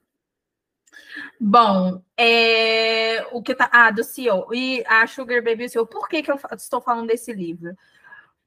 Bom, 1.39 2.01
é, 2.17 3.25
o 3.31 3.41
que 3.41 3.55
tá. 3.55 3.69
Ah, 3.71 3.91
do 3.91 4.03
CEO. 4.03 4.53
E 4.53 4.83
a 4.87 5.05
Sugar 5.07 5.43
Baby 5.43 5.69
CEO. 5.69 5.85
Por 5.85 6.07
que, 6.07 6.21
que 6.21 6.31
eu 6.31 6.39
estou 6.53 6.81
falando 6.81 7.07
desse 7.07 7.33
livro? 7.33 7.75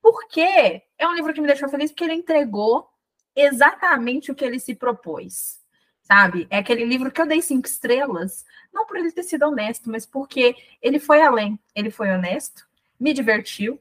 Porque 0.00 0.82
é 0.98 1.06
um 1.06 1.14
livro 1.14 1.32
que 1.32 1.40
me 1.40 1.46
deixou 1.46 1.68
feliz 1.68 1.90
porque 1.90 2.04
ele 2.04 2.14
entregou 2.14 2.88
exatamente 3.34 4.30
o 4.30 4.34
que 4.34 4.44
ele 4.44 4.58
se 4.58 4.74
propôs. 4.74 5.60
Sabe? 6.02 6.46
É 6.50 6.58
aquele 6.58 6.84
livro 6.84 7.10
que 7.10 7.20
eu 7.20 7.26
dei 7.26 7.42
cinco 7.42 7.68
estrelas, 7.68 8.44
não 8.72 8.86
por 8.86 8.96
ele 8.96 9.12
ter 9.12 9.22
sido 9.22 9.44
honesto, 9.46 9.90
mas 9.90 10.06
porque 10.06 10.56
ele 10.80 10.98
foi 10.98 11.20
além. 11.20 11.58
Ele 11.74 11.90
foi 11.90 12.10
honesto, 12.10 12.66
me 12.98 13.12
divertiu, 13.12 13.78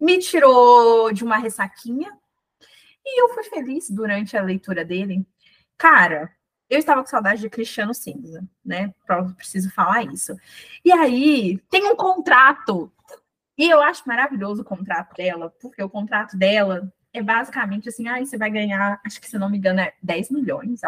me 0.00 0.18
tirou 0.18 1.12
de 1.12 1.24
uma 1.24 1.36
ressaquinha 1.36 2.16
e 3.04 3.20
eu 3.20 3.28
fui 3.30 3.42
feliz 3.44 3.90
durante 3.90 4.36
a 4.36 4.42
leitura 4.42 4.84
dele. 4.84 5.26
Cara, 5.76 6.32
eu 6.72 6.78
estava 6.78 7.02
com 7.02 7.08
saudade 7.08 7.42
de 7.42 7.50
Cristiano 7.50 7.92
Cinza, 7.92 8.42
né? 8.64 8.94
Preciso 9.36 9.70
falar 9.70 10.04
isso. 10.04 10.34
E 10.82 10.90
aí, 10.90 11.58
tem 11.70 11.84
um 11.84 11.94
contrato. 11.94 12.90
E 13.58 13.68
eu 13.68 13.82
acho 13.82 14.02
maravilhoso 14.06 14.62
o 14.62 14.64
contrato 14.64 15.14
dela, 15.14 15.54
porque 15.60 15.82
o 15.82 15.90
contrato 15.90 16.34
dela 16.34 16.90
é 17.12 17.22
basicamente 17.22 17.90
assim: 17.90 18.08
ah, 18.08 18.18
você 18.18 18.38
vai 18.38 18.50
ganhar, 18.50 18.98
acho 19.04 19.20
que 19.20 19.28
se 19.28 19.38
não 19.38 19.50
me 19.50 19.58
engano, 19.58 19.80
é 19.80 19.92
10 20.02 20.30
milhões, 20.30 20.80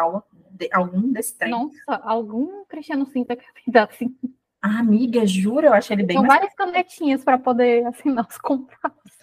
algum 0.73 1.11
desse 1.11 1.37
trem. 1.37 1.51
Nossa, 1.51 2.01
algum 2.03 2.65
Cristiano 2.65 3.05
Cinza 3.05 3.35
que 3.35 3.45
fez 3.53 3.75
assim. 3.75 4.17
Ah, 4.59 4.79
amiga, 4.79 5.23
jura? 5.27 5.67
Eu 5.67 5.73
achei 5.73 5.95
ele 5.95 6.03
bem. 6.03 6.17
São 6.17 6.25
várias 6.25 6.55
canetinhas 6.55 7.23
para 7.23 7.37
poder 7.37 7.85
assinar 7.85 8.25
os 8.27 8.39
contratos. 8.39 9.13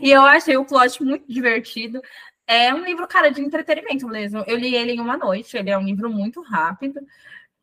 E 0.00 0.10
eu 0.10 0.22
achei 0.22 0.56
o 0.56 0.64
plot 0.64 1.02
muito 1.02 1.26
divertido. 1.26 2.00
É 2.52 2.74
um 2.74 2.84
livro, 2.84 3.08
cara, 3.08 3.30
de 3.30 3.40
entretenimento 3.40 4.06
mesmo. 4.06 4.44
Eu 4.46 4.58
li 4.58 4.74
ele 4.74 4.92
em 4.92 5.00
uma 5.00 5.16
noite, 5.16 5.56
ele 5.56 5.70
é 5.70 5.78
um 5.78 5.84
livro 5.84 6.10
muito 6.10 6.42
rápido. 6.42 7.00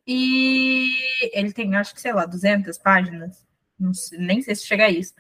E 0.08 0.88
ele 1.32 1.54
tem, 1.54 1.76
acho 1.76 1.94
que, 1.94 2.02
sei 2.02 2.12
lá, 2.12 2.26
200 2.26 2.76
páginas. 2.80 3.46
Sei, 3.94 4.18
nem 4.18 4.42
sei 4.42 4.56
se 4.56 4.66
chega 4.66 4.86
a 4.86 4.90
isso. 4.90 5.14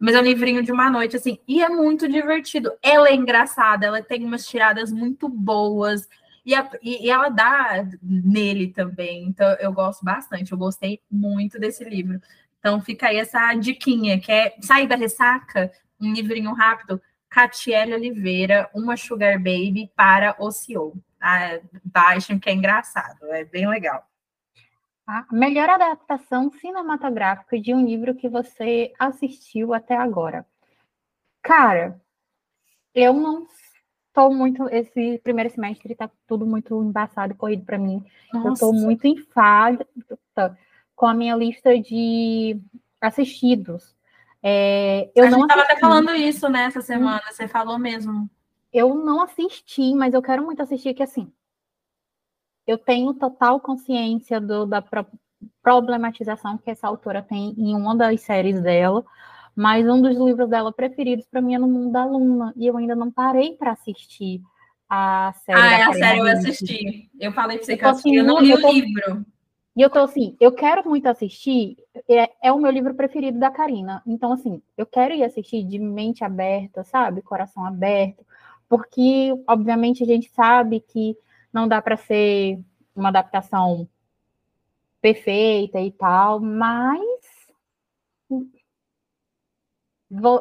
Mas 0.00 0.14
é 0.14 0.20
um 0.20 0.24
livrinho 0.24 0.62
de 0.62 0.72
uma 0.72 0.90
noite, 0.90 1.16
assim. 1.16 1.38
E 1.46 1.62
é 1.62 1.68
muito 1.68 2.08
divertido. 2.08 2.72
Ela 2.82 3.10
é 3.10 3.14
engraçada, 3.14 3.86
ela 3.86 4.02
tem 4.02 4.24
umas 4.24 4.46
tiradas 4.46 4.90
muito 4.90 5.28
boas. 5.28 6.08
E, 6.44 6.54
a, 6.54 6.70
e, 6.82 7.06
e 7.06 7.10
ela 7.10 7.28
dá 7.28 7.86
nele 8.02 8.72
também. 8.72 9.24
Então, 9.24 9.46
eu 9.60 9.72
gosto 9.74 10.02
bastante. 10.04 10.52
Eu 10.52 10.58
gostei 10.58 11.02
muito 11.10 11.58
desse 11.58 11.84
livro. 11.84 12.18
Então, 12.58 12.80
fica 12.80 13.08
aí 13.08 13.18
essa 13.18 13.52
diquinha, 13.56 14.18
que 14.18 14.32
é 14.32 14.54
sair 14.62 14.86
da 14.88 14.96
ressaca, 14.96 15.70
um 16.00 16.14
livrinho 16.14 16.52
rápido 16.54 17.00
Catiele 17.32 17.94
Oliveira, 17.94 18.68
uma 18.74 18.94
Sugar 18.94 19.38
Baby 19.38 19.90
para 19.96 20.36
o 20.38 20.50
CEO. 20.50 20.92
Ah, 21.18 21.58
baixem 21.82 22.38
que 22.38 22.50
é 22.50 22.52
engraçado, 22.52 23.24
é 23.32 23.42
bem 23.42 23.66
legal. 23.66 24.06
A 25.06 25.24
melhor 25.32 25.70
adaptação 25.70 26.52
cinematográfica 26.52 27.58
de 27.58 27.72
um 27.72 27.86
livro 27.86 28.14
que 28.14 28.28
você 28.28 28.92
assistiu 28.98 29.72
até 29.72 29.96
agora. 29.96 30.46
Cara, 31.40 31.98
eu 32.94 33.14
não 33.14 33.46
estou 34.08 34.32
muito. 34.34 34.68
Esse 34.68 35.18
primeiro 35.24 35.48
semestre 35.48 35.92
está 35.92 36.10
tudo 36.26 36.46
muito 36.46 36.82
embaçado, 36.82 37.34
corrido 37.34 37.64
para 37.64 37.78
mim. 37.78 38.04
Nossa. 38.30 38.48
Eu 38.48 38.52
estou 38.52 38.72
muito 38.74 39.06
enfada 39.06 39.88
com 40.94 41.06
a 41.06 41.14
minha 41.14 41.34
lista 41.34 41.80
de 41.80 42.60
assistidos. 43.00 43.96
É, 44.42 45.10
eu 45.14 45.26
a 45.26 45.30
não 45.30 45.42
estava 45.42 45.62
até 45.62 45.78
falando 45.78 46.12
isso 46.14 46.48
nessa 46.48 46.80
né, 46.80 46.84
semana, 46.84 47.22
você 47.30 47.46
falou 47.46 47.78
mesmo. 47.78 48.28
Eu 48.72 48.94
não 48.94 49.22
assisti, 49.22 49.94
mas 49.94 50.14
eu 50.14 50.22
quero 50.22 50.44
muito 50.44 50.62
assistir, 50.62 50.94
que 50.94 51.02
assim, 51.02 51.30
eu 52.66 52.76
tenho 52.76 53.14
total 53.14 53.60
consciência 53.60 54.40
do, 54.40 54.66
da 54.66 54.82
pro, 54.82 55.06
problematização 55.62 56.58
que 56.58 56.70
essa 56.70 56.88
autora 56.88 57.22
tem 57.22 57.54
em 57.56 57.74
uma 57.74 57.94
das 57.94 58.20
séries 58.22 58.60
dela, 58.60 59.04
mas 59.54 59.86
um 59.86 60.00
dos 60.00 60.16
livros 60.16 60.48
dela 60.48 60.72
preferidos 60.72 61.26
para 61.26 61.40
mim 61.40 61.54
é 61.54 61.58
No 61.58 61.68
Mundo 61.68 61.92
da 61.92 62.04
Luna, 62.04 62.52
e 62.56 62.66
eu 62.66 62.76
ainda 62.76 62.96
não 62.96 63.10
parei 63.10 63.56
para 63.56 63.72
assistir 63.72 64.40
a 64.88 65.32
série. 65.44 65.58
Ah, 65.58 65.88
a 65.88 65.92
série 65.92 66.18
eu 66.18 66.26
assisti. 66.26 67.10
Eu 67.18 67.32
falei 67.32 67.58
pra 67.58 67.66
você 67.66 67.76
que 67.76 67.84
eu, 67.84 67.88
assim, 67.88 68.16
eu 68.16 68.24
não 68.24 68.40
li 68.40 68.52
o 68.52 68.72
livro. 68.72 69.24
E 69.74 69.80
eu 69.80 69.88
tô 69.88 70.00
assim, 70.00 70.36
eu 70.38 70.52
quero 70.52 70.86
muito 70.88 71.06
assistir, 71.06 71.76
é, 72.08 72.30
é 72.48 72.52
o 72.52 72.58
meu 72.58 72.70
livro 72.70 72.94
preferido 72.94 73.38
da 73.38 73.50
Karina. 73.50 74.02
Então, 74.06 74.32
assim, 74.32 74.62
eu 74.76 74.84
quero 74.86 75.14
ir 75.14 75.24
assistir 75.24 75.64
de 75.64 75.78
mente 75.78 76.22
aberta, 76.24 76.84
sabe? 76.84 77.22
Coração 77.22 77.64
aberto, 77.64 78.24
porque, 78.68 79.32
obviamente, 79.48 80.02
a 80.02 80.06
gente 80.06 80.28
sabe 80.30 80.80
que 80.80 81.16
não 81.52 81.66
dá 81.66 81.80
para 81.80 81.96
ser 81.96 82.58
uma 82.94 83.08
adaptação 83.08 83.88
perfeita 85.00 85.80
e 85.80 85.90
tal, 85.92 86.40
mas 86.40 87.00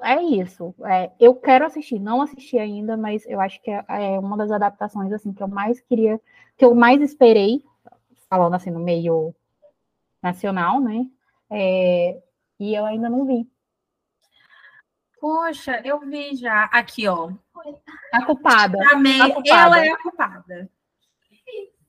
é 0.04 0.22
isso. 0.22 0.76
É, 0.86 1.12
eu 1.20 1.36
quero 1.36 1.66
assistir, 1.66 2.00
não 2.00 2.22
assisti 2.22 2.58
ainda, 2.58 2.98
mas 2.98 3.26
eu 3.26 3.40
acho 3.40 3.62
que 3.62 3.72
é, 3.72 3.84
é, 3.90 4.20
uma 4.20 4.38
das 4.38 4.52
adaptações 4.52 5.12
assim 5.14 5.34
que 5.34 5.42
eu 5.42 5.48
mais 5.48 5.80
queria, 5.82 6.20
que 6.58 6.66
eu 6.66 6.76
mais 6.76 7.02
esperei, 7.02 7.64
falando 8.32 8.54
assim 8.54 8.72
no 8.72 8.80
meio 8.80 9.36
nacional, 10.24 10.80
né? 10.80 11.06
É, 11.50 12.24
e 12.58 12.74
eu 12.74 12.86
ainda 12.86 13.10
não 13.10 13.26
vi. 13.26 13.46
Poxa, 15.20 15.82
eu 15.84 16.00
vi 16.00 16.34
já. 16.38 16.64
Aqui, 16.66 17.10
ó. 17.10 17.30
A 18.14 18.26
culpada. 18.26 18.78
Amei. 18.94 19.20
A 19.20 19.34
culpada. 19.34 19.52
Ela 19.52 19.86
é 19.86 19.92
a 19.92 19.98
culpada. 19.98 20.72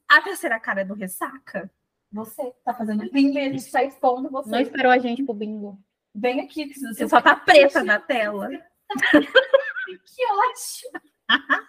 A 0.09 0.21
terceira 0.21 0.59
cara 0.59 0.81
é 0.81 0.85
do 0.85 0.95
Ressaca. 0.95 1.71
Você 2.11 2.53
tá 2.65 2.75
fazendo 2.75 3.09
bingo 3.11 3.39
e 3.39 3.47
a 3.47 3.53
gente 3.53 3.71
tá 3.71 3.85
expondo 3.85 4.29
você. 4.29 4.51
Não 4.51 4.61
esperou 4.61 4.91
a 4.91 4.99
gente 4.99 5.23
pro 5.23 5.33
bingo. 5.33 5.79
Vem 6.13 6.41
aqui, 6.41 6.75
você 6.75 7.09
só 7.09 7.23
tá 7.23 7.37
preta 7.37 7.85
na 7.85 8.01
tela. 8.01 8.51
que 8.91 10.27
ótimo! 10.27 11.01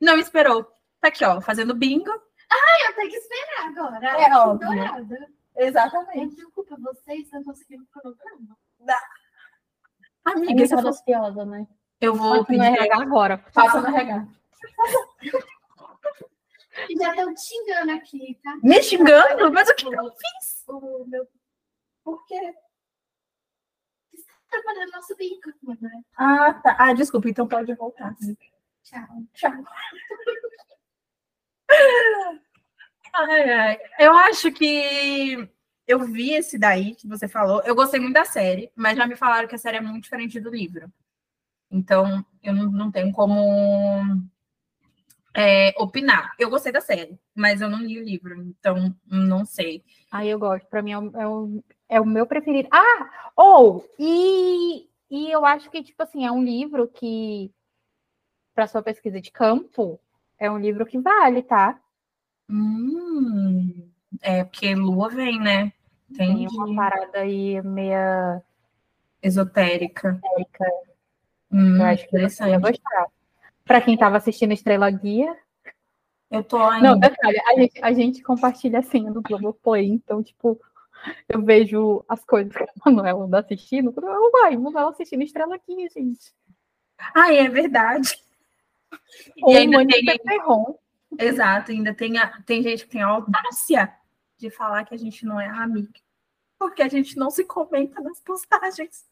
Não 0.00 0.16
esperou. 0.16 0.64
Tá 0.98 1.08
aqui, 1.08 1.24
ó, 1.24 1.40
fazendo 1.40 1.74
bingo. 1.74 2.10
Ah, 2.50 2.88
eu 2.88 2.94
tenho 2.94 3.10
que 3.10 3.16
esperar 3.16 3.66
agora. 3.66 4.06
É 4.06 4.36
óbvio. 4.36 4.68
Dourada. 4.68 5.28
Exatamente. 5.56 6.36
Não 6.42 6.52
preocupa, 6.52 6.76
vocês 6.80 7.30
não 7.30 7.44
conseguiram 7.44 7.84
cronograma. 7.92 8.56
Amiga, 10.24 10.66
você 10.66 10.76
tá 10.76 10.88
ansiosa, 10.88 11.44
né? 11.44 11.66
Eu 12.00 12.14
vou 12.14 12.44
pedir 12.44 12.62
RH 12.62 13.02
agora. 13.02 13.38
Passa 13.52 13.80
no 13.80 13.88
RH. 13.88 14.28
Já 16.96 17.10
estão 17.10 17.34
te 17.34 17.40
xingando 17.40 17.92
aqui, 17.92 18.38
tá? 18.42 18.56
Me 18.62 18.82
xingando? 18.82 19.52
Mas 19.52 19.68
o 19.68 19.74
que 19.74 19.86
eu 19.86 20.12
fiz? 20.12 20.64
O 20.68 21.04
meu... 21.06 21.26
Por 22.04 22.24
quê? 22.26 22.54
trabalhando 24.48 24.90
nosso 24.92 25.14
bico. 25.16 25.50
Né? 25.80 26.02
Ah, 26.16 26.54
tá. 26.54 26.76
Ah, 26.78 26.92
desculpa, 26.92 27.28
então 27.28 27.46
pode 27.46 27.74
voltar. 27.74 28.14
Tchau. 28.82 29.06
Tchau. 29.34 29.52
Ai. 33.14 33.78
Eu 33.98 34.12
acho 34.16 34.52
que 34.52 35.48
eu 35.86 36.00
vi 36.00 36.34
esse 36.34 36.58
daí 36.58 36.94
que 36.94 37.08
você 37.08 37.26
falou. 37.26 37.62
Eu 37.64 37.74
gostei 37.74 37.98
muito 37.98 38.14
da 38.14 38.24
série, 38.24 38.70
mas 38.76 38.96
já 38.96 39.06
me 39.06 39.16
falaram 39.16 39.48
que 39.48 39.54
a 39.54 39.58
série 39.58 39.78
é 39.78 39.80
muito 39.80 40.04
diferente 40.04 40.38
do 40.38 40.50
livro. 40.50 40.92
Então, 41.70 42.24
eu 42.42 42.54
não, 42.54 42.70
não 42.70 42.90
tenho 42.90 43.12
como 43.12 43.36
é, 45.34 45.74
opinar. 45.78 46.34
Eu 46.38 46.50
gostei 46.50 46.72
da 46.72 46.80
série, 46.80 47.18
mas 47.34 47.60
eu 47.60 47.70
não 47.70 47.80
li 47.80 47.98
o 47.98 48.04
livro, 48.04 48.34
então 48.42 48.94
não 49.06 49.44
sei. 49.44 49.84
Ah, 50.10 50.26
eu 50.26 50.38
gosto. 50.38 50.66
Para 50.66 50.82
mim 50.82 50.92
é 50.92 50.98
o, 50.98 51.16
é 51.16 51.28
o, 51.28 51.64
é 51.88 52.00
o 52.00 52.06
meu 52.06 52.26
preferido. 52.26 52.68
Ah, 52.72 53.30
ou, 53.36 53.76
oh, 53.76 53.84
e, 53.98 54.88
e 55.10 55.30
eu 55.30 55.44
acho 55.44 55.70
que, 55.70 55.82
tipo 55.82 56.02
assim, 56.02 56.26
é 56.26 56.32
um 56.32 56.42
livro 56.42 56.88
que, 56.88 57.52
para 58.54 58.66
sua 58.66 58.82
pesquisa 58.82 59.20
de 59.20 59.30
campo, 59.30 60.00
é 60.38 60.50
um 60.50 60.58
livro 60.58 60.86
que 60.86 60.98
vale, 60.98 61.42
tá? 61.42 61.78
Hum, 62.48 63.90
é 64.22 64.44
porque 64.44 64.74
Lua 64.74 65.08
vem, 65.08 65.38
né? 65.38 65.72
Tem 66.16 66.46
uma 66.48 66.74
parada 66.74 67.18
aí 67.18 67.60
meia 67.62 68.42
esotérica. 69.22 70.18
esotérica. 70.22 70.64
Hum, 71.50 71.76
eu 71.76 71.84
acho 71.84 72.08
que 72.08 72.18
você 72.18 72.44
ia 72.44 72.58
gostar. 72.58 73.06
Para 73.64 73.80
quem 73.80 73.94
estava 73.94 74.16
assistindo 74.16 74.52
Estrela 74.52 74.90
Guia. 74.90 75.36
Eu 76.30 76.42
tô 76.42 76.58
ainda. 76.62 76.88
Não, 76.88 76.98
detalhe, 76.98 77.40
a 77.46 77.60
gente, 77.60 77.82
a 77.82 77.92
gente 77.92 78.22
compartilha 78.22 78.78
a 78.78 78.82
senha 78.82 79.10
do 79.10 79.22
Globoplay, 79.22 79.86
então, 79.86 80.22
tipo, 80.22 80.60
eu 81.28 81.42
vejo 81.42 82.04
as 82.08 82.24
coisas 82.24 82.54
que 82.54 82.62
a 82.62 82.68
Manuela 82.84 83.24
anda 83.24 83.40
assistindo, 83.40 83.92
eu 83.96 84.30
vai, 84.30 84.56
Manuela 84.56 84.90
assistindo 84.90 85.22
Estrela 85.22 85.54
aqui, 85.54 85.88
gente. 85.88 86.32
Ah, 87.14 87.32
é 87.32 87.48
verdade. 87.48 88.10
Ou 89.42 89.52
e 89.52 89.56
ainda 89.56 89.86
tem... 89.86 90.18
Perron. 90.18 90.78
Exato, 91.18 91.70
ainda 91.72 91.94
tem, 91.94 92.18
a... 92.18 92.42
tem 92.42 92.62
gente 92.62 92.84
que 92.84 92.90
tem 92.90 93.02
a 93.02 93.08
audácia 93.08 93.92
de 94.36 94.50
falar 94.50 94.84
que 94.84 94.94
a 94.94 94.98
gente 94.98 95.24
não 95.24 95.40
é 95.40 95.46
amiga. 95.46 96.00
Porque 96.58 96.82
a 96.82 96.88
gente 96.88 97.16
não 97.16 97.30
se 97.30 97.44
comenta 97.44 98.00
nas 98.00 98.20
postagens. 98.20 99.06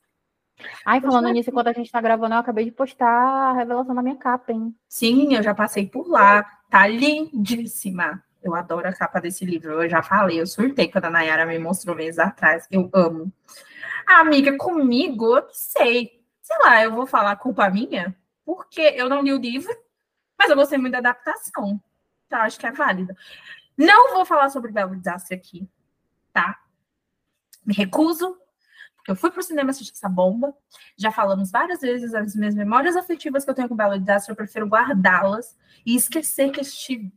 Ai, 0.85 1.01
falando 1.01 1.29
nisso, 1.31 1.51
enquanto 1.51 1.69
a 1.69 1.73
gente 1.73 1.91
tá 1.91 2.01
gravando, 2.01 2.35
eu 2.35 2.39
acabei 2.39 2.65
de 2.65 2.71
postar 2.71 3.09
a 3.09 3.53
revelação 3.53 3.95
na 3.95 4.03
minha 4.03 4.17
capa, 4.17 4.53
hein? 4.53 4.75
Sim, 4.89 5.35
eu 5.35 5.43
já 5.43 5.55
passei 5.55 5.87
por 5.87 6.09
lá. 6.09 6.45
Tá 6.71 6.87
lindíssima. 6.87 8.23
Eu 8.43 8.55
adoro 8.55 8.89
a 8.89 8.93
capa 8.93 9.21
desse 9.21 9.45
livro. 9.45 9.83
Eu 9.83 9.91
já 9.91 10.03
falei, 10.03 10.41
eu 10.41 10.47
surtei 10.47 10.89
quando 10.91 11.07
a 11.07 11.11
Nayara 11.11 11.45
me 11.45 11.59
mostrou 11.59 11.95
meses 11.95 12.19
atrás. 12.19 12.67
Eu 12.71 12.89
amo. 12.93 13.31
A 14.07 14.21
amiga, 14.21 14.57
comigo, 14.57 15.37
eu 15.37 15.43
não 15.43 15.53
sei. 15.53 16.23
Sei 16.41 16.59
lá, 16.61 16.83
eu 16.83 16.93
vou 16.93 17.07
falar 17.07 17.37
culpa 17.37 17.69
minha, 17.69 18.17
porque 18.47 18.81
eu 18.81 19.09
não 19.09 19.23
li 19.23 19.33
o 19.33 19.39
livro, 19.39 19.77
mas 20.39 20.49
eu 20.49 20.57
gostei 20.57 20.79
muito 20.79 20.93
da 20.93 20.99
adaptação. 20.99 21.83
Então, 22.27 22.41
acho 22.41 22.59
que 22.59 22.67
é 22.67 22.71
válida. 22.71 23.15
Não 23.77 24.15
vou 24.15 24.25
falar 24.25 24.49
sobre 24.49 24.71
Belo 24.71 24.97
Desastre 24.97 25.35
aqui, 25.35 25.69
tá? 26.33 26.59
Me 27.65 27.75
recuso, 27.75 28.39
porque 28.97 29.11
eu 29.11 29.17
fui 29.17 29.33
pro 29.33 29.43
cinema 29.43 29.71
assistir 29.71 29.93
essa 29.93 30.09
bomba. 30.09 30.55
Já 30.97 31.11
falamos 31.11 31.51
várias 31.51 31.81
vezes 31.81 32.15
as 32.15 32.37
minhas 32.37 32.55
memórias 32.55 32.97
afetivas 32.97 33.45
que 33.45 33.51
eu 33.51 33.55
tenho 33.55 33.69
com 33.69 33.77
Belo 33.77 33.99
Desastre, 33.99 34.31
eu 34.31 34.37
prefiro 34.37 34.67
guardá-las 34.67 35.59
e 35.85 35.97
esquecer 35.97 36.51
que 36.53 36.61
este 36.61 37.13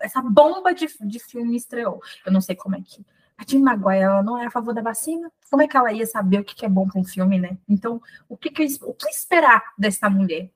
essa 0.00 0.22
bomba 0.22 0.72
de, 0.72 0.86
de 1.00 1.18
filme 1.18 1.56
estreou. 1.56 2.00
Eu 2.24 2.32
não 2.32 2.40
sei 2.40 2.54
como 2.54 2.76
é 2.76 2.82
que. 2.82 3.04
A 3.40 3.44
Tim 3.44 3.60
Maguire, 3.62 4.02
ela 4.02 4.22
não 4.22 4.36
é 4.36 4.44
a 4.44 4.50
favor 4.50 4.74
da 4.74 4.82
vacina? 4.82 5.32
Como 5.48 5.62
é 5.62 5.66
que 5.66 5.74
ela 5.74 5.90
ia 5.90 6.04
saber 6.04 6.40
o 6.40 6.44
que 6.44 6.62
é 6.62 6.68
bom 6.68 6.86
para 6.86 7.00
um 7.00 7.04
filme, 7.04 7.38
né? 7.38 7.56
Então, 7.66 7.98
o 8.28 8.36
que, 8.36 8.50
que, 8.50 8.66
o 8.82 8.92
que 8.92 9.08
esperar 9.08 9.72
dessa 9.78 10.10
mulher? 10.10 10.50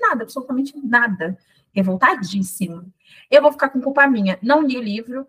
Nada, 0.00 0.24
absolutamente 0.24 0.76
nada. 0.84 1.38
Revoltadíssimo. 1.72 2.92
Eu 3.30 3.40
vou 3.40 3.52
ficar 3.52 3.68
com 3.68 3.80
culpa 3.80 4.04
minha. 4.08 4.36
Não 4.42 4.62
li 4.62 4.76
o 4.76 4.82
livro, 4.82 5.24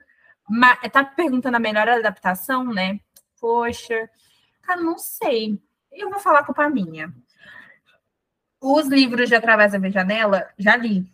mas 0.50 0.80
tá 0.92 1.06
perguntando 1.06 1.58
a 1.58 1.60
melhor 1.60 1.88
adaptação, 1.88 2.74
né? 2.74 3.00
Poxa, 3.40 4.10
cara, 4.64 4.82
não 4.82 4.98
sei. 4.98 5.62
Eu 5.92 6.10
vou 6.10 6.20
falar 6.20 6.44
culpa 6.44 6.68
minha. 6.72 7.14
Os 8.60 8.88
livros 8.88 9.30
de 9.30 9.36
Através 9.36 9.74
da 9.74 9.90
Janela, 9.92 10.50
já 10.58 10.76
li 10.76 11.08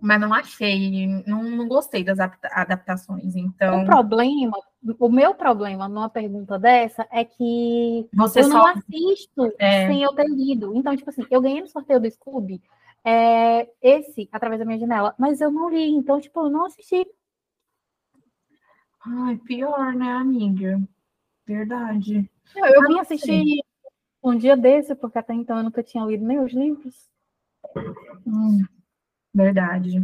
mas 0.00 0.20
não 0.20 0.32
achei, 0.32 1.06
não, 1.26 1.42
não 1.42 1.68
gostei 1.68 2.02
das 2.02 2.18
adaptações. 2.18 3.36
Então, 3.36 3.82
o 3.82 3.86
problema, 3.86 4.56
o 4.98 5.08
meu 5.10 5.34
problema 5.34 5.88
numa 5.88 6.08
pergunta 6.08 6.58
dessa 6.58 7.06
é 7.10 7.24
que 7.24 8.08
Você 8.14 8.40
eu 8.40 8.44
só... 8.44 8.50
não 8.50 8.66
assisto 8.66 9.52
é... 9.58 9.86
sem 9.86 10.02
eu 10.02 10.12
ter 10.14 10.26
lido. 10.26 10.74
Então, 10.74 10.96
tipo 10.96 11.10
assim, 11.10 11.22
eu 11.30 11.40
ganhei 11.40 11.60
no 11.60 11.68
sorteio 11.68 12.00
do 12.00 12.10
Scooby 12.10 12.62
é, 13.04 13.68
esse 13.80 14.28
através 14.32 14.58
da 14.58 14.64
minha 14.64 14.78
janela, 14.78 15.14
mas 15.18 15.40
eu 15.40 15.50
não 15.50 15.70
li, 15.70 15.90
então, 15.90 16.20
tipo, 16.20 16.40
eu 16.40 16.50
não 16.50 16.66
assisti. 16.66 17.06
Ai, 19.00 19.36
pior, 19.38 19.94
né, 19.94 20.12
amiga? 20.12 20.80
Verdade. 21.46 22.30
Eu, 22.54 22.66
eu 22.66 22.82
vim 22.86 22.98
assistir 22.98 23.64
um 24.22 24.36
dia 24.36 24.56
desse, 24.56 24.94
porque 24.94 25.18
até 25.18 25.32
então 25.32 25.56
eu 25.56 25.64
nunca 25.64 25.82
tinha 25.82 26.04
lido 26.04 26.24
nem 26.24 26.38
os 26.38 26.52
livros. 26.52 27.08
Hum. 28.26 28.64
Verdade. 29.32 30.00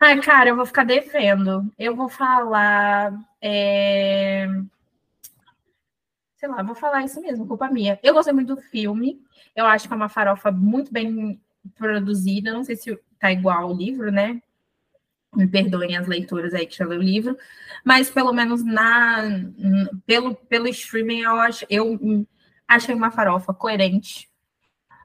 Ai, 0.00 0.20
cara, 0.20 0.50
eu 0.50 0.56
vou 0.56 0.66
ficar 0.66 0.84
devendo. 0.84 1.72
Eu 1.78 1.96
vou 1.96 2.08
falar. 2.08 3.12
É... 3.40 4.46
Sei 6.36 6.48
lá, 6.48 6.62
vou 6.62 6.74
falar 6.74 7.04
isso 7.04 7.20
mesmo, 7.20 7.46
culpa 7.46 7.68
minha. 7.70 7.98
Eu 8.02 8.12
gostei 8.12 8.32
muito 8.32 8.54
do 8.54 8.60
filme. 8.60 9.22
Eu 9.54 9.64
acho 9.66 9.88
que 9.88 9.94
é 9.94 9.96
uma 9.96 10.08
farofa 10.08 10.50
muito 10.52 10.92
bem 10.92 11.40
produzida. 11.76 12.52
Não 12.52 12.62
sei 12.62 12.76
se 12.76 12.98
tá 13.18 13.32
igual 13.32 13.64
ao 13.64 13.74
livro, 13.74 14.12
né? 14.12 14.40
Me 15.34 15.46
perdoem 15.46 15.96
as 15.96 16.06
leituras 16.06 16.54
aí 16.54 16.66
que 16.66 16.76
já 16.76 16.86
leu 16.86 17.00
o 17.00 17.02
livro. 17.02 17.36
Mas 17.84 18.10
pelo 18.10 18.32
menos 18.32 18.62
na 18.64 19.22
pelo, 20.06 20.34
pelo 20.34 20.68
streaming, 20.68 21.20
eu, 21.20 21.36
acho, 21.36 21.66
eu 21.70 22.26
achei 22.68 22.94
uma 22.94 23.10
farofa 23.10 23.54
coerente, 23.54 24.30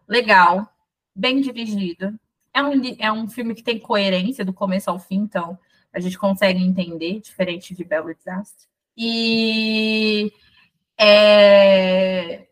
legal, 0.07 0.73
bem 1.15 1.41
dirigido 1.41 2.19
é 2.53 2.61
um, 2.63 2.81
é 2.99 3.11
um 3.11 3.27
filme 3.27 3.55
que 3.55 3.63
tem 3.63 3.79
coerência 3.79 4.43
do 4.43 4.53
começo 4.53 4.89
ao 4.89 4.99
fim, 4.99 5.17
então 5.17 5.57
a 5.93 5.99
gente 5.99 6.17
consegue 6.17 6.63
entender, 6.63 7.19
diferente 7.19 7.73
de 7.73 7.83
Belo 7.83 8.13
Desastre. 8.13 8.67
E 8.97 10.31
é... 10.97 12.47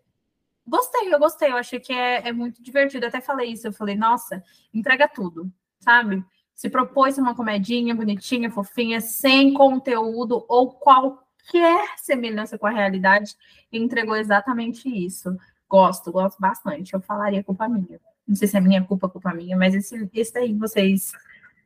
gostei, 0.65 1.13
eu 1.13 1.19
gostei, 1.19 1.51
eu 1.51 1.57
achei 1.57 1.80
que 1.80 1.93
é, 1.93 2.27
é 2.27 2.31
muito 2.31 2.61
divertido. 2.61 3.05
Eu 3.05 3.09
até 3.09 3.21
falei 3.21 3.51
isso, 3.51 3.67
eu 3.67 3.73
falei, 3.73 3.95
nossa, 3.95 4.43
entrega 4.73 5.07
tudo, 5.07 5.51
sabe? 5.80 6.23
Se 6.55 6.69
propôs 6.69 7.17
uma 7.17 7.35
comedinha 7.35 7.95
bonitinha, 7.95 8.51
fofinha, 8.51 8.99
sem 8.99 9.53
conteúdo 9.53 10.45
ou 10.49 10.71
qualquer 10.73 11.97
semelhança 11.97 12.57
com 12.57 12.67
a 12.67 12.71
realidade, 12.71 13.35
entregou 13.71 14.15
exatamente 14.15 14.89
isso. 14.89 15.38
Gosto, 15.69 16.11
gosto 16.11 16.39
bastante. 16.39 16.93
Eu 16.93 16.99
falaria 16.99 17.43
culpa 17.43 17.69
minha. 17.69 17.99
Não 18.30 18.35
sei 18.35 18.47
se 18.47 18.56
é 18.56 18.61
minha 18.61 18.84
culpa, 18.85 19.10
culpa 19.10 19.34
minha, 19.34 19.57
mas 19.57 19.73
esse, 19.73 20.07
esse 20.14 20.31
daí 20.31 20.53
vocês 20.53 21.14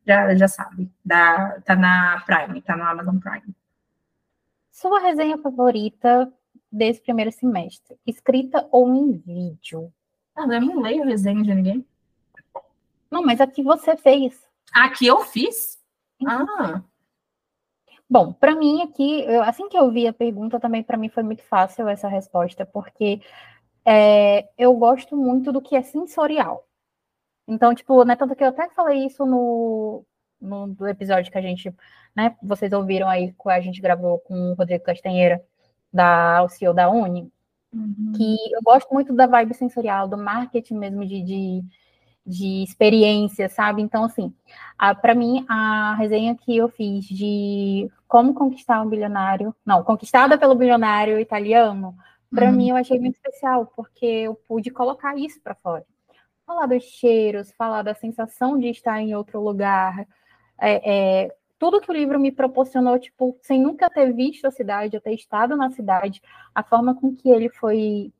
já, 0.07 0.33
já 0.33 0.47
sabem. 0.47 0.89
Da, 1.03 1.59
tá 1.59 1.75
na 1.75 2.23
Prime, 2.25 2.61
tá 2.61 2.77
no 2.77 2.83
Amazon 2.83 3.19
Prime. 3.19 3.53
Sua 4.71 5.01
resenha 5.01 5.37
favorita 5.37 6.31
desse 6.71 7.01
primeiro 7.01 7.33
semestre? 7.33 7.97
Escrita 8.07 8.65
ou 8.71 8.95
em 8.95 9.11
vídeo? 9.11 9.91
Ah, 10.33 10.43
eu 10.43 10.61
não 10.61 10.79
leio 10.79 11.03
resenha 11.03 11.43
de 11.43 11.53
ninguém. 11.53 11.85
Não, 13.11 13.21
mas 13.21 13.41
a 13.41 13.45
que 13.45 13.61
você 13.61 13.97
fez. 13.97 14.41
A 14.73 14.89
que 14.89 15.05
eu 15.05 15.19
fiz? 15.19 15.77
Ah. 16.25 16.81
Bom, 18.09 18.31
para 18.31 18.55
mim 18.55 18.81
aqui, 18.83 19.21
eu, 19.25 19.43
assim 19.43 19.67
que 19.67 19.77
eu 19.77 19.91
vi 19.91 20.07
a 20.07 20.13
pergunta, 20.13 20.61
também 20.61 20.81
para 20.81 20.97
mim 20.97 21.09
foi 21.09 21.23
muito 21.23 21.43
fácil 21.43 21.89
essa 21.89 22.07
resposta, 22.07 22.65
porque 22.65 23.21
é, 23.85 24.47
eu 24.57 24.73
gosto 24.75 25.15
muito 25.15 25.51
do 25.51 25.61
que 25.61 25.75
é 25.75 25.81
sensorial. 25.81 26.67
Então, 27.47 27.73
tipo, 27.75 28.03
né, 28.05 28.15
tanto 28.15 28.35
que 28.35 28.43
eu 28.43 28.47
até 28.47 28.69
falei 28.69 29.05
isso 29.05 29.25
no, 29.25 30.05
no 30.39 30.67
do 30.67 30.87
episódio 30.87 31.31
que 31.31 31.37
a 31.37 31.41
gente, 31.41 31.73
né, 32.15 32.35
vocês 32.41 32.71
ouviram 32.71 33.09
aí, 33.09 33.33
que 33.33 33.49
a 33.49 33.59
gente 33.61 33.81
gravou 33.81 34.19
com 34.19 34.51
o 34.51 34.53
Rodrigo 34.53 34.83
Castanheira, 34.83 35.43
da 35.91 36.47
CEO 36.49 36.73
da 36.73 36.89
Uni, 36.89 37.31
uhum. 37.73 38.13
que 38.15 38.35
eu 38.53 38.61
gosto 38.63 38.91
muito 38.91 39.13
da 39.13 39.27
vibe 39.27 39.53
sensorial, 39.53 40.07
do 40.07 40.17
marketing 40.17 40.75
mesmo 40.75 41.05
de, 41.05 41.21
de, 41.21 41.63
de 42.25 42.63
experiência, 42.63 43.47
sabe? 43.47 43.81
Então, 43.81 44.05
assim, 44.05 44.33
para 45.01 45.13
mim, 45.13 45.45
a 45.47 45.93
resenha 45.95 46.35
que 46.35 46.57
eu 46.57 46.67
fiz 46.67 47.05
de 47.05 47.91
como 48.07 48.33
conquistar 48.33 48.81
um 48.81 48.89
bilionário, 48.89 49.55
não, 49.63 49.83
conquistada 49.83 50.37
pelo 50.37 50.55
bilionário 50.55 51.19
italiano, 51.19 51.95
para 52.33 52.49
uhum. 52.49 52.55
mim 52.55 52.69
eu 52.69 52.75
achei 52.75 52.99
muito 52.99 53.15
especial, 53.15 53.71
porque 53.75 54.05
eu 54.05 54.35
pude 54.35 54.71
colocar 54.71 55.17
isso 55.17 55.41
para 55.41 55.55
fora. 55.55 55.85
Falar 56.45 56.65
dos 56.65 56.83
cheiros, 56.83 57.51
falar 57.51 57.83
da 57.83 57.93
sensação 57.93 58.57
de 58.57 58.67
estar 58.67 59.01
em 59.01 59.15
outro 59.15 59.41
lugar, 59.41 60.05
é, 60.59 61.23
é, 61.23 61.35
tudo 61.57 61.79
que 61.79 61.89
o 61.89 61.93
livro 61.93 62.19
me 62.19 62.31
proporcionou, 62.31 62.99
tipo, 62.99 63.37
sem 63.41 63.61
nunca 63.61 63.89
ter 63.89 64.11
visto 64.13 64.45
a 64.45 64.51
cidade, 64.51 64.95
eu 64.95 65.01
ter 65.01 65.13
estado 65.13 65.55
na 65.55 65.69
cidade, 65.71 66.21
a 66.53 66.61
forma 66.63 66.93
com 66.95 67.15
que 67.15 67.29
ele 67.29 67.49
foi 67.49 68.11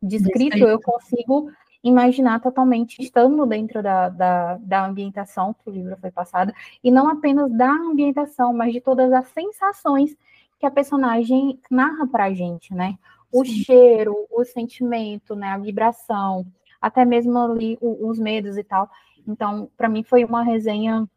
descrito, 0.00 0.58
eu 0.58 0.80
consigo 0.80 1.50
imaginar 1.82 2.40
totalmente 2.40 3.02
estando 3.02 3.44
dentro 3.46 3.82
da, 3.82 4.08
da, 4.08 4.56
da, 4.58 4.86
ambientação 4.86 5.52
que 5.54 5.68
o 5.68 5.72
livro 5.72 5.96
foi 6.00 6.10
passado, 6.10 6.52
e 6.82 6.90
não 6.90 7.08
apenas 7.08 7.50
da 7.52 7.70
ambientação, 7.70 8.54
mas 8.54 8.72
de 8.72 8.80
todas 8.80 9.12
as 9.12 9.26
sensações 9.28 10.16
que 10.58 10.66
a 10.66 10.70
personagem 10.70 11.60
narra 11.70 12.06
para 12.06 12.24
a 12.24 12.32
gente, 12.32 12.72
né? 12.72 12.96
O 13.34 13.44
cheiro, 13.44 14.26
o 14.30 14.44
sentimento, 14.44 15.34
né? 15.34 15.48
A 15.48 15.58
vibração, 15.58 16.46
até 16.80 17.04
mesmo 17.04 17.38
ali 17.38 17.78
os 17.80 18.18
medos 18.18 18.56
e 18.56 18.62
tal. 18.62 18.88
Então, 19.26 19.70
para 19.76 19.88
mim 19.88 20.02
foi 20.02 20.24
uma 20.24 20.42
resenha 20.42 21.08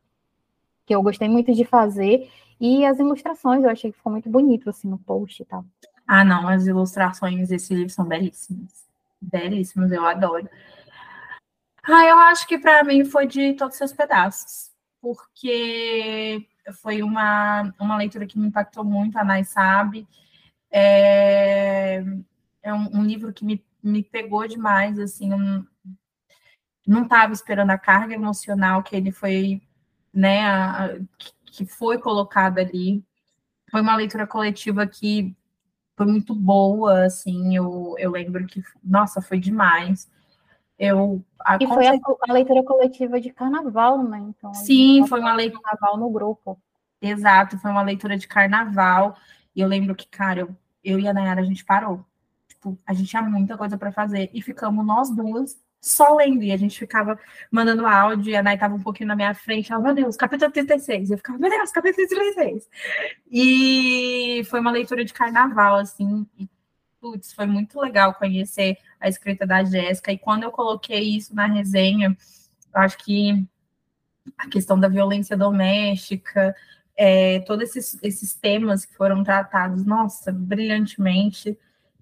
que 0.86 0.96
eu 0.96 1.04
gostei 1.04 1.28
muito 1.30 1.54
de 1.54 1.66
fazer. 1.66 2.30
E 2.60 2.86
as 2.86 2.98
ilustrações, 2.98 3.64
eu 3.64 3.70
achei 3.70 3.92
que 3.92 3.98
ficou 3.98 4.12
muito 4.12 4.30
bonito, 4.30 4.70
assim, 4.70 4.88
no 4.88 4.98
post 4.98 5.42
e 5.42 5.46
tal. 5.46 5.64
Ah, 6.08 6.24
não, 6.24 6.48
as 6.48 6.66
ilustrações 6.66 7.50
desse 7.50 7.76
livro 7.76 7.92
são 7.92 8.06
belíssimas. 8.06 8.86
Belíssimas, 9.22 9.92
eu 9.92 10.06
adoro. 10.06 10.50
Ah, 11.84 12.06
eu 12.06 12.18
acho 12.18 12.48
que 12.48 12.58
para 12.58 12.84
mim 12.84 13.06
foi 13.06 13.28
de 13.28 13.54
todos 13.54 13.76
os 13.76 13.78
seus 13.78 13.94
pedaços, 13.94 14.72
porque 15.02 16.46
foi 16.82 17.02
uma, 17.02 17.74
uma 17.80 17.98
leitura 17.98 18.26
que 18.26 18.40
me 18.40 18.48
impactou 18.48 18.84
muito, 18.84 19.18
a 19.18 19.24
Nai 19.24 19.44
sabe. 19.44 20.08
É, 20.80 22.04
é 22.62 22.74
um, 22.74 23.00
um, 23.00 23.04
livro 23.04 23.34
que 23.34 23.44
me, 23.44 23.66
me 23.82 24.04
pegou 24.04 24.48
demais, 24.48 25.00
assim, 25.00 25.32
não 26.86 27.04
estava 27.04 27.34
esperando 27.34 27.72
a 27.72 27.78
carga 27.78 28.14
emocional 28.14 28.84
que 28.84 28.96
ele 28.96 29.12
foi 29.12 29.62
né, 30.14 30.46
a, 30.48 31.00
que 31.46 31.66
foi 31.66 32.00
colocada 32.00 32.62
ali. 32.62 33.04
Foi 33.70 33.82
uma 33.82 33.96
leitura 33.96 34.26
coletiva 34.26 34.86
que 34.88 35.36
foi 35.96 36.06
muito 36.06 36.34
boa, 36.36 37.06
assim, 37.06 37.56
eu, 37.56 37.96
eu 37.98 38.12
lembro 38.12 38.46
que, 38.46 38.62
nossa, 38.84 39.22
foi 39.22 39.40
demais. 39.40 40.10
Eu, 40.78 41.24
a, 41.40 41.58
e 41.60 41.68
foi 41.68 41.88
a, 41.88 41.94
a, 42.30 42.34
leitura 42.34 42.64
coletiva 42.64 43.20
de 43.20 43.32
carnaval, 43.32 44.04
né? 44.04 44.20
Então, 44.20 44.54
Sim, 44.54 45.06
foi 45.08 45.20
uma 45.20 45.34
leitura. 45.34 45.62
Carnaval 45.64 45.98
no 45.98 46.10
grupo. 46.12 46.62
Exato, 47.02 47.58
foi 47.58 47.72
uma 47.72 47.82
leitura 47.82 48.16
de 48.16 48.28
carnaval. 48.28 49.18
E 49.56 49.62
eu 49.62 49.68
lembro 49.68 49.96
que, 49.96 50.08
cara, 50.08 50.42
eu, 50.42 50.56
eu 50.90 51.00
e 51.00 51.08
a 51.08 51.14
Nayara, 51.14 51.42
a 51.42 51.46
gente 51.46 51.66
parou. 51.66 52.06
Tipo, 52.48 52.78
a 52.86 52.94
gente 52.94 53.10
tinha 53.10 53.22
muita 53.22 53.58
coisa 53.58 53.78
para 53.78 53.92
fazer. 53.92 54.30
E 54.34 54.42
ficamos 54.42 54.86
nós 54.86 55.10
duas 55.10 55.58
só 55.82 56.16
lendo, 56.16 56.44
e 56.44 56.52
a 56.52 56.58
gente 56.58 56.78
ficava 56.78 57.20
mandando 57.52 57.86
áudio, 57.86 58.32
e 58.32 58.36
a 58.36 58.44
Nay 58.44 58.56
estava 58.56 58.76
um 58.76 58.82
pouquinho 58.82 59.08
na 59.08 59.16
minha 59.16 59.34
frente, 59.34 59.72
ela, 59.72 59.82
meu 59.82 59.94
Deus, 59.94 60.18
capítulo 60.18 60.52
36, 60.52 61.12
eu 61.12 61.18
ficava, 61.18 61.40
meu 61.40 61.50
Deus, 61.50 61.72
capítulo 61.72 62.08
36. 62.08 62.70
E 63.32 64.42
foi 64.50 64.60
uma 64.60 64.72
leitura 64.72 65.06
de 65.06 65.14
carnaval, 65.14 65.76
assim, 65.78 66.26
e, 66.38 66.50
putz, 67.00 67.32
foi 67.32 67.46
muito 67.46 67.80
legal 67.80 68.14
conhecer 68.16 68.78
a 69.00 69.08
escrita 69.08 69.46
da 69.46 69.64
Jéssica, 69.64 70.12
e 70.12 70.18
quando 70.18 70.44
eu 70.44 70.52
coloquei 70.52 71.16
isso 71.16 71.34
na 71.36 71.46
resenha, 71.46 72.18
acho 72.74 72.98
que 72.98 73.48
a 74.38 74.50
questão 74.50 74.80
da 74.80 74.88
violência 74.90 75.38
doméstica, 75.38 76.56
é, 76.98 77.42
todos 77.42 77.76
esses, 77.76 78.00
esses 78.02 78.34
temas 78.34 78.84
que 78.84 78.96
foram 78.96 79.24
tratados, 79.24 79.86
nossa, 79.86 80.32
brilhantemente, 80.32 81.58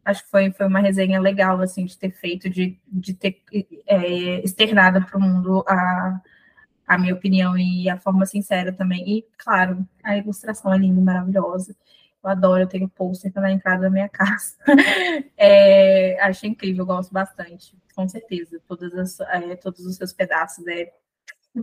acho 0.05 0.23
que 0.23 0.29
foi, 0.29 0.51
foi 0.51 0.67
uma 0.67 0.79
resenha 0.79 1.19
legal, 1.19 1.59
assim, 1.61 1.85
de 1.85 1.97
ter 1.97 2.11
feito, 2.11 2.49
de, 2.49 2.79
de 2.87 3.13
ter 3.13 3.43
é, 3.85 4.39
externado 4.41 5.05
para 5.05 5.17
o 5.17 5.21
mundo 5.21 5.65
a, 5.67 6.21
a 6.87 6.97
minha 6.97 7.13
opinião 7.13 7.57
e 7.57 7.89
a 7.89 7.97
forma 7.97 8.25
sincera 8.25 8.71
também. 8.71 9.03
E, 9.17 9.25
claro, 9.37 9.85
a 10.03 10.17
ilustração 10.17 10.73
é 10.73 10.77
linda, 10.77 11.01
maravilhosa. 11.01 11.75
Eu 12.23 12.29
adoro, 12.29 12.63
eu 12.63 12.67
tenho 12.67 12.87
pôster 12.87 13.31
na 13.35 13.51
entrada 13.51 13.83
da 13.83 13.89
minha 13.89 14.07
casa. 14.09 14.55
é, 15.37 16.17
acho 16.21 16.45
incrível, 16.47 16.85
gosto 16.85 17.11
bastante, 17.11 17.75
com 17.93 18.07
certeza. 18.07 18.61
Todas 18.67 18.93
as, 18.93 19.19
é, 19.19 19.55
todos 19.57 19.85
os 19.85 19.95
seus 19.97 20.13
pedaços, 20.13 20.65
é 20.67 20.93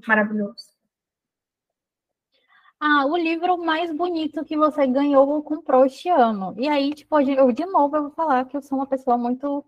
maravilhoso. 0.07 0.72
Ah, 2.85 3.07
o 3.07 3.17
livro 3.17 3.57
mais 3.59 3.93
bonito 3.95 4.45
que 4.45 4.57
você 4.57 4.89
ganhou 4.89 5.29
ou 5.29 5.41
comprou 5.43 5.87
este 5.87 6.09
ano. 6.09 6.53
E 6.59 6.69
aí, 6.69 6.93
tipo, 6.93 7.21
eu 7.21 7.53
de 7.53 7.65
novo 7.65 7.97
eu 7.97 8.03
vou 8.03 8.11
falar 8.11 8.45
que 8.45 8.57
eu 8.57 8.61
sou 8.63 8.77
uma 8.79 8.87
pessoa 8.89 9.17
muito 9.17 9.65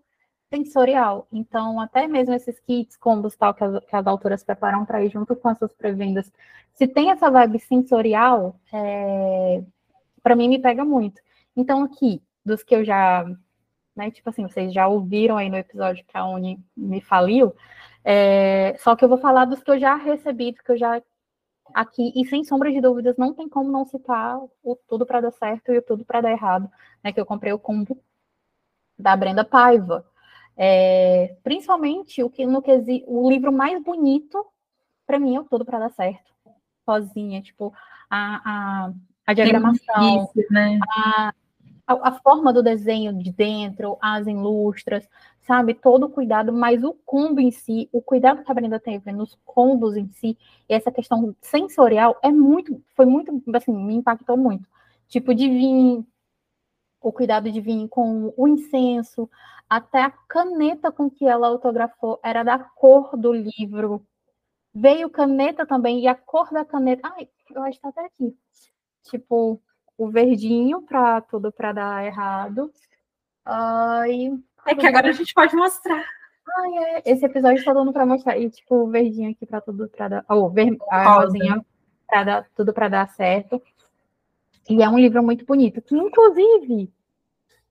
sensorial. 0.53 1.25
Então, 1.31 1.79
até 1.79 2.07
mesmo 2.07 2.33
esses 2.33 2.59
kits, 2.59 2.97
combos 2.97 3.35
tal, 3.37 3.53
que 3.53 3.63
as, 3.63 3.85
que 3.85 3.95
as 3.95 4.05
autoras 4.05 4.43
preparam 4.43 4.85
para 4.85 5.01
ir 5.03 5.09
junto 5.09 5.33
com 5.33 5.47
as 5.47 5.57
suas 5.57 5.73
pré-vendas, 5.73 6.29
se 6.73 6.87
tem 6.87 7.09
essa 7.09 7.31
vibe 7.31 7.59
sensorial, 7.59 8.59
é, 8.73 9.63
para 10.21 10.35
mim 10.35 10.49
me 10.49 10.59
pega 10.59 10.83
muito. 10.83 11.21
Então, 11.55 11.83
aqui, 11.83 12.21
dos 12.45 12.63
que 12.63 12.75
eu 12.75 12.83
já, 12.83 13.25
né, 13.95 14.11
tipo 14.11 14.29
assim, 14.29 14.43
vocês 14.43 14.73
já 14.73 14.87
ouviram 14.87 15.37
aí 15.37 15.49
no 15.49 15.57
episódio 15.57 16.05
que 16.05 16.17
a 16.17 16.25
Uni 16.27 16.59
me 16.75 17.01
faliu, 17.01 17.55
é, 18.03 18.75
só 18.79 18.95
que 18.95 19.05
eu 19.05 19.09
vou 19.09 19.17
falar 19.19 19.45
dos 19.45 19.63
que 19.63 19.71
eu 19.71 19.79
já 19.79 19.95
recebi, 19.95 20.51
dos 20.51 20.61
que 20.61 20.71
eu 20.73 20.77
já 20.77 21.01
aqui, 21.73 22.11
e 22.15 22.25
sem 22.25 22.43
sombra 22.43 22.71
de 22.71 22.81
dúvidas, 22.81 23.17
não 23.17 23.33
tem 23.33 23.49
como 23.49 23.71
não 23.71 23.85
citar 23.85 24.39
o 24.63 24.75
Tudo 24.87 25.05
para 25.05 25.21
Dar 25.21 25.31
Certo 25.31 25.71
e 25.71 25.77
o 25.77 25.81
Tudo 25.81 26.05
para 26.05 26.21
Dar 26.21 26.31
Errado, 26.31 26.69
né, 27.03 27.11
que 27.11 27.19
eu 27.19 27.25
comprei 27.25 27.51
o 27.53 27.59
combo 27.59 27.97
da 28.97 29.15
Brenda 29.15 29.43
Paiva. 29.43 30.05
É, 30.57 31.35
principalmente 31.43 32.23
o 32.23 32.29
que 32.29 32.45
no 32.45 32.61
que 32.61 32.71
o 33.07 33.29
livro 33.29 33.51
mais 33.51 33.81
bonito 33.83 34.45
para 35.05 35.19
mim 35.19 35.35
é 35.35 35.39
o 35.39 35.43
Tudo 35.43 35.65
para 35.65 35.79
Dar 35.79 35.91
Certo, 35.91 36.31
sozinha, 36.85 37.41
tipo 37.41 37.73
a, 38.09 38.85
a, 38.85 38.93
a 39.27 39.33
diagramação, 39.33 40.29
né? 40.49 40.79
a, 40.89 41.33
a, 41.87 42.09
a 42.09 42.11
forma 42.19 42.53
do 42.53 42.63
desenho 42.63 43.13
de 43.13 43.31
dentro, 43.31 43.97
as 44.01 44.27
ilustras, 44.27 45.07
sabe? 45.45 45.73
Todo 45.75 46.07
o 46.07 46.09
cuidado, 46.09 46.51
mas 46.51 46.83
o 46.83 46.93
combo 47.05 47.39
em 47.39 47.51
si, 47.51 47.89
o 47.91 48.01
cuidado 48.01 48.43
que 48.43 48.51
a 48.51 48.55
Brenda 48.55 48.79
teve 48.79 49.11
nos 49.11 49.37
combos 49.45 49.95
em 49.95 50.09
si, 50.11 50.37
e 50.67 50.73
essa 50.73 50.91
questão 50.91 51.35
sensorial 51.41 52.17
é 52.23 52.31
muito, 52.31 52.83
foi 52.95 53.05
muito, 53.05 53.31
assim, 53.55 53.73
me 53.73 53.95
impactou 53.95 54.37
muito. 54.37 54.67
Tipo, 55.07 55.33
de 55.35 55.47
vir, 55.47 56.05
o 57.01 57.11
cuidado 57.11 57.51
de 57.51 57.61
vir 57.61 57.87
com 57.89 58.33
o 58.35 58.47
incenso, 58.47 59.29
até 59.69 60.01
a 60.03 60.11
caneta 60.27 60.91
com 60.91 61.09
que 61.09 61.25
ela 61.25 61.47
autografou 61.47 62.19
era 62.23 62.43
da 62.43 62.59
cor 62.59 63.15
do 63.17 63.31
livro. 63.33 64.05
Veio 64.73 65.09
caneta 65.09 65.65
também, 65.65 66.01
e 66.01 66.07
a 66.07 66.15
cor 66.15 66.51
da 66.51 66.65
caneta. 66.65 67.07
Ai, 67.15 67.29
eu 67.51 67.63
acho 67.63 67.77
que 67.77 67.81
tá 67.83 67.89
até 67.89 68.05
aqui. 68.05 68.35
Tipo, 69.03 69.61
o 69.97 70.09
verdinho 70.09 70.81
para 70.81 71.21
tudo 71.21 71.51
para 71.51 71.71
dar 71.73 72.05
errado. 72.05 72.71
Uh, 73.47 74.43
é 74.65 74.75
que 74.75 74.87
agora 74.87 75.09
a 75.09 75.13
gente 75.13 75.33
pode 75.33 75.55
mostrar. 75.55 76.03
Ai, 76.57 76.77
é, 76.77 77.11
esse 77.11 77.25
episódio 77.25 77.63
tá 77.63 77.73
dando 77.73 77.91
pra 77.91 78.05
mostrar. 78.05 78.37
E, 78.37 78.49
tipo, 78.49 78.87
verdinho 78.87 79.31
aqui 79.31 79.45
pra 79.45 79.61
tudo 79.61 79.89
pra 79.89 80.07
dar. 80.07 80.25
Oh, 80.29 80.49
ver, 80.49 80.77
a 80.89 81.15
rosinha 81.15 81.63
pra 82.07 82.23
dar, 82.23 82.47
tudo 82.55 82.73
pra 82.73 82.87
dar 82.87 83.09
certo. 83.09 83.61
E 84.69 84.81
é 84.81 84.89
um 84.89 84.97
livro 84.97 85.21
muito 85.23 85.45
bonito, 85.45 85.81
que 85.81 85.95
inclusive 85.95 86.91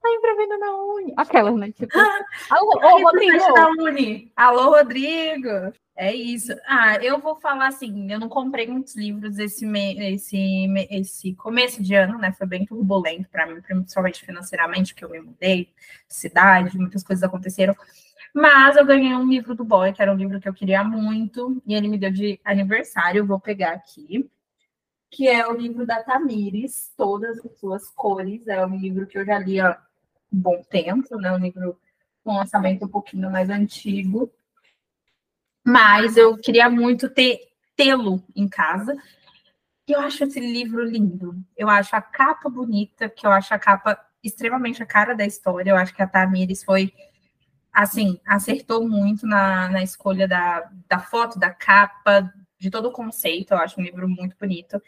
tá 0.00 0.10
em 0.10 0.20
pré-venda 0.20 0.58
na 0.58 0.76
Uni. 0.76 1.14
Aquelas, 1.16 1.56
né? 1.56 1.72
Tipo, 1.72 1.92
alô, 2.50 2.72
ô, 2.82 3.02
Rodrigo! 3.02 3.54
da 3.54 3.68
Uni. 3.70 4.32
Alô, 4.36 4.70
Rodrigo! 4.70 5.72
É 5.96 6.12
isso. 6.12 6.52
Ah, 6.66 6.96
eu 6.96 7.20
vou 7.20 7.36
falar 7.36 7.68
assim, 7.68 8.10
eu 8.10 8.18
não 8.18 8.28
comprei 8.28 8.66
muitos 8.66 8.96
livros 8.96 9.38
esse, 9.38 9.64
esse, 9.66 10.66
esse 10.90 11.34
começo 11.34 11.80
de 11.82 11.94
ano, 11.94 12.18
né? 12.18 12.32
Foi 12.32 12.46
bem 12.46 12.66
turbulento 12.66 13.28
para 13.30 13.46
mim, 13.46 13.60
principalmente 13.60 14.24
financeiramente, 14.24 14.92
porque 14.92 15.04
eu 15.04 15.10
me 15.10 15.20
mudei, 15.20 15.68
cidade, 16.08 16.76
muitas 16.78 17.04
coisas 17.04 17.22
aconteceram. 17.22 17.76
Mas 18.34 18.76
eu 18.76 18.84
ganhei 18.84 19.14
um 19.14 19.28
livro 19.28 19.54
do 19.54 19.64
Boy, 19.64 19.92
que 19.92 20.02
era 20.02 20.12
um 20.12 20.16
livro 20.16 20.40
que 20.40 20.48
eu 20.48 20.54
queria 20.54 20.82
muito, 20.82 21.62
e 21.64 21.74
ele 21.74 21.86
me 21.88 21.96
deu 21.96 22.10
de 22.10 22.40
aniversário, 22.44 23.20
eu 23.20 23.26
vou 23.26 23.38
pegar 23.38 23.72
aqui, 23.72 24.28
que 25.10 25.28
é 25.28 25.46
o 25.46 25.52
livro 25.56 25.86
da 25.86 26.02
Tamires, 26.02 26.92
Todas 26.96 27.38
as 27.44 27.58
Suas 27.60 27.88
Cores. 27.90 28.48
É 28.48 28.66
um 28.66 28.76
livro 28.76 29.06
que 29.06 29.16
eu 29.16 29.24
já 29.24 29.38
li 29.38 29.60
há 29.60 29.78
um 30.32 30.38
bom 30.40 30.60
tempo, 30.68 31.16
né? 31.18 31.30
Um 31.32 31.38
livro 31.38 31.78
com 32.24 32.36
lançamento 32.36 32.84
um 32.84 32.88
pouquinho 32.88 33.30
mais 33.30 33.48
antigo. 33.48 34.32
Mas 35.64 36.16
eu 36.16 36.36
queria 36.36 36.68
muito 36.68 37.08
ter 37.08 37.40
tê-lo 37.74 38.22
em 38.36 38.46
casa. 38.46 38.94
Eu 39.88 40.00
acho 40.00 40.24
esse 40.24 40.38
livro 40.38 40.84
lindo. 40.84 41.34
Eu 41.56 41.68
acho 41.70 41.96
a 41.96 42.02
capa 42.02 42.48
bonita, 42.50 43.08
que 43.08 43.26
eu 43.26 43.32
acho 43.32 43.54
a 43.54 43.58
capa 43.58 43.98
extremamente 44.22 44.82
a 44.82 44.86
cara 44.86 45.14
da 45.14 45.24
história. 45.24 45.70
Eu 45.70 45.76
acho 45.76 45.94
que 45.94 46.02
a 46.02 46.06
Tamires 46.06 46.62
foi, 46.62 46.92
assim, 47.72 48.20
acertou 48.26 48.86
muito 48.88 49.26
na, 49.26 49.68
na 49.70 49.82
escolha 49.82 50.28
da, 50.28 50.70
da 50.88 50.98
foto, 50.98 51.38
da 51.38 51.50
capa, 51.50 52.32
de 52.58 52.70
todo 52.70 52.88
o 52.88 52.92
conceito. 52.92 53.52
Eu 53.52 53.58
acho 53.58 53.80
um 53.80 53.84
livro 53.84 54.08
muito 54.08 54.36
bonito. 54.38 54.80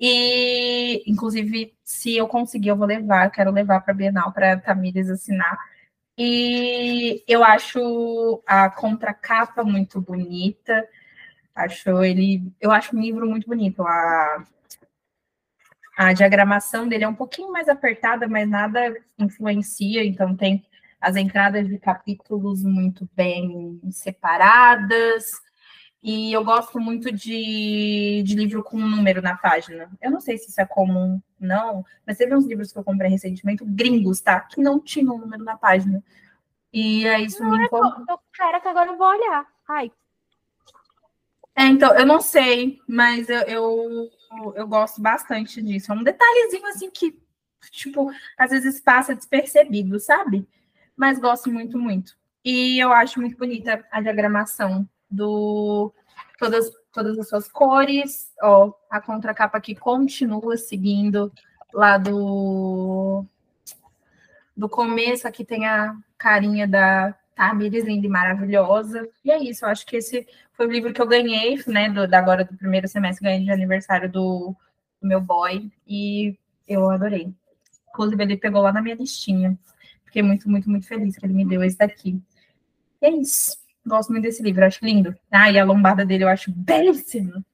E, 0.00 1.02
inclusive, 1.10 1.74
se 1.84 2.16
eu 2.16 2.28
conseguir, 2.28 2.68
eu 2.68 2.76
vou 2.76 2.86
levar. 2.86 3.26
Eu 3.26 3.30
quero 3.30 3.50
levar 3.50 3.80
para 3.80 3.92
a 3.92 3.96
Bienal 3.96 4.32
para 4.32 4.52
a 4.52 4.60
Tamires 4.60 5.10
assinar 5.10 5.58
e 6.18 7.22
eu 7.28 7.44
acho 7.44 8.42
a 8.44 8.68
contracapa 8.68 9.62
muito 9.62 10.00
bonita. 10.00 10.84
Acho 11.54 12.02
ele, 12.02 12.52
eu 12.60 12.72
acho 12.72 12.96
o 12.96 13.00
livro 13.00 13.24
muito 13.28 13.46
bonito. 13.46 13.82
A, 13.82 14.44
a 15.96 16.12
diagramação 16.12 16.88
dele 16.88 17.04
é 17.04 17.08
um 17.08 17.14
pouquinho 17.14 17.52
mais 17.52 17.68
apertada, 17.68 18.26
mas 18.26 18.48
nada 18.48 18.96
influencia, 19.16 20.04
então 20.04 20.36
tem 20.36 20.66
as 21.00 21.14
entradas 21.14 21.68
de 21.68 21.78
capítulos 21.78 22.64
muito 22.64 23.08
bem 23.14 23.80
separadas. 23.92 25.30
E 26.02 26.32
eu 26.32 26.44
gosto 26.44 26.80
muito 26.80 27.12
de, 27.12 28.24
de 28.24 28.34
livro 28.34 28.64
com 28.64 28.76
número 28.76 29.22
na 29.22 29.36
página. 29.36 29.88
Eu 30.00 30.10
não 30.10 30.20
sei 30.20 30.36
se 30.36 30.50
isso 30.50 30.60
é 30.60 30.66
comum, 30.66 31.20
não, 31.40 31.84
mas 32.06 32.16
teve 32.16 32.34
uns 32.34 32.46
livros 32.46 32.72
que 32.72 32.78
eu 32.78 32.84
comprei 32.84 33.10
recentemente, 33.10 33.64
gringos, 33.64 34.20
tá? 34.20 34.40
Que 34.40 34.60
não 34.60 34.80
tinham 34.80 35.14
um 35.14 35.18
número 35.18 35.44
na 35.44 35.56
página. 35.56 36.02
E 36.72 37.06
é 37.06 37.20
isso 37.20 37.42
não 37.42 37.50
me 37.50 37.64
é, 37.64 37.68
tô, 37.68 38.20
Cara, 38.32 38.60
que 38.60 38.68
agora 38.68 38.90
eu 38.90 38.96
vou 38.96 39.06
olhar. 39.08 39.46
Ai. 39.68 39.90
É, 41.56 41.66
então, 41.66 41.92
eu 41.96 42.06
não 42.06 42.20
sei, 42.20 42.78
mas 42.86 43.28
eu, 43.28 43.40
eu, 43.42 44.10
eu 44.54 44.68
gosto 44.68 45.00
bastante 45.00 45.60
disso. 45.62 45.90
É 45.90 45.94
um 45.94 46.04
detalhezinho 46.04 46.66
assim 46.66 46.90
que, 46.90 47.20
tipo, 47.70 48.10
às 48.36 48.50
vezes 48.50 48.80
passa 48.80 49.14
despercebido, 49.14 49.98
sabe? 49.98 50.46
Mas 50.96 51.18
gosto 51.18 51.50
muito, 51.50 51.78
muito. 51.78 52.16
E 52.44 52.78
eu 52.78 52.92
acho 52.92 53.20
muito 53.20 53.36
bonita 53.36 53.84
a 53.90 54.00
diagramação 54.00 54.88
do 55.10 55.92
todas, 56.38 56.70
todas 56.98 57.16
as 57.16 57.28
suas 57.28 57.48
cores. 57.48 58.32
Ó, 58.42 58.72
a 58.90 59.00
contracapa 59.00 59.56
aqui 59.56 59.74
continua 59.74 60.56
seguindo 60.56 61.32
lá 61.72 61.96
do, 61.96 63.24
do 64.56 64.68
começo. 64.68 65.28
Aqui 65.28 65.44
tem 65.44 65.64
a 65.64 65.96
carinha 66.16 66.66
da 66.66 67.14
Tamires 67.36 67.84
linda 67.84 68.06
e 68.06 68.10
maravilhosa. 68.10 69.08
E 69.24 69.30
é 69.30 69.38
isso, 69.38 69.64
eu 69.64 69.68
acho 69.68 69.86
que 69.86 69.96
esse 69.96 70.26
foi 70.54 70.66
o 70.66 70.70
livro 70.72 70.92
que 70.92 71.00
eu 71.00 71.06
ganhei, 71.06 71.62
né, 71.68 71.88
do, 71.88 72.08
da 72.08 72.18
agora 72.18 72.44
do 72.44 72.56
primeiro 72.56 72.88
semestre, 72.88 73.24
ganhei 73.24 73.44
de 73.44 73.52
aniversário 73.52 74.10
do, 74.10 74.56
do 75.00 75.08
meu 75.08 75.20
boy. 75.20 75.70
E 75.86 76.36
eu 76.66 76.90
adorei. 76.90 77.32
Inclusive, 77.90 78.22
ele 78.24 78.36
pegou 78.36 78.60
lá 78.62 78.72
na 78.72 78.82
minha 78.82 78.96
listinha. 78.96 79.56
Fiquei 80.04 80.22
muito, 80.22 80.50
muito, 80.50 80.68
muito 80.68 80.88
feliz 80.88 81.16
que 81.16 81.24
ele 81.24 81.34
me 81.34 81.44
deu 81.44 81.62
esse 81.62 81.78
daqui. 81.78 82.20
E 83.00 83.06
é 83.06 83.10
isso. 83.10 83.56
Gosto 83.88 84.10
muito 84.10 84.22
desse 84.22 84.42
livro, 84.42 84.64
acho 84.64 84.84
lindo. 84.84 85.14
Ah, 85.30 85.50
e 85.50 85.58
a 85.58 85.64
lombada 85.64 86.04
dele 86.04 86.24
eu 86.24 86.28
acho 86.28 86.52
belíssima. 86.52 87.44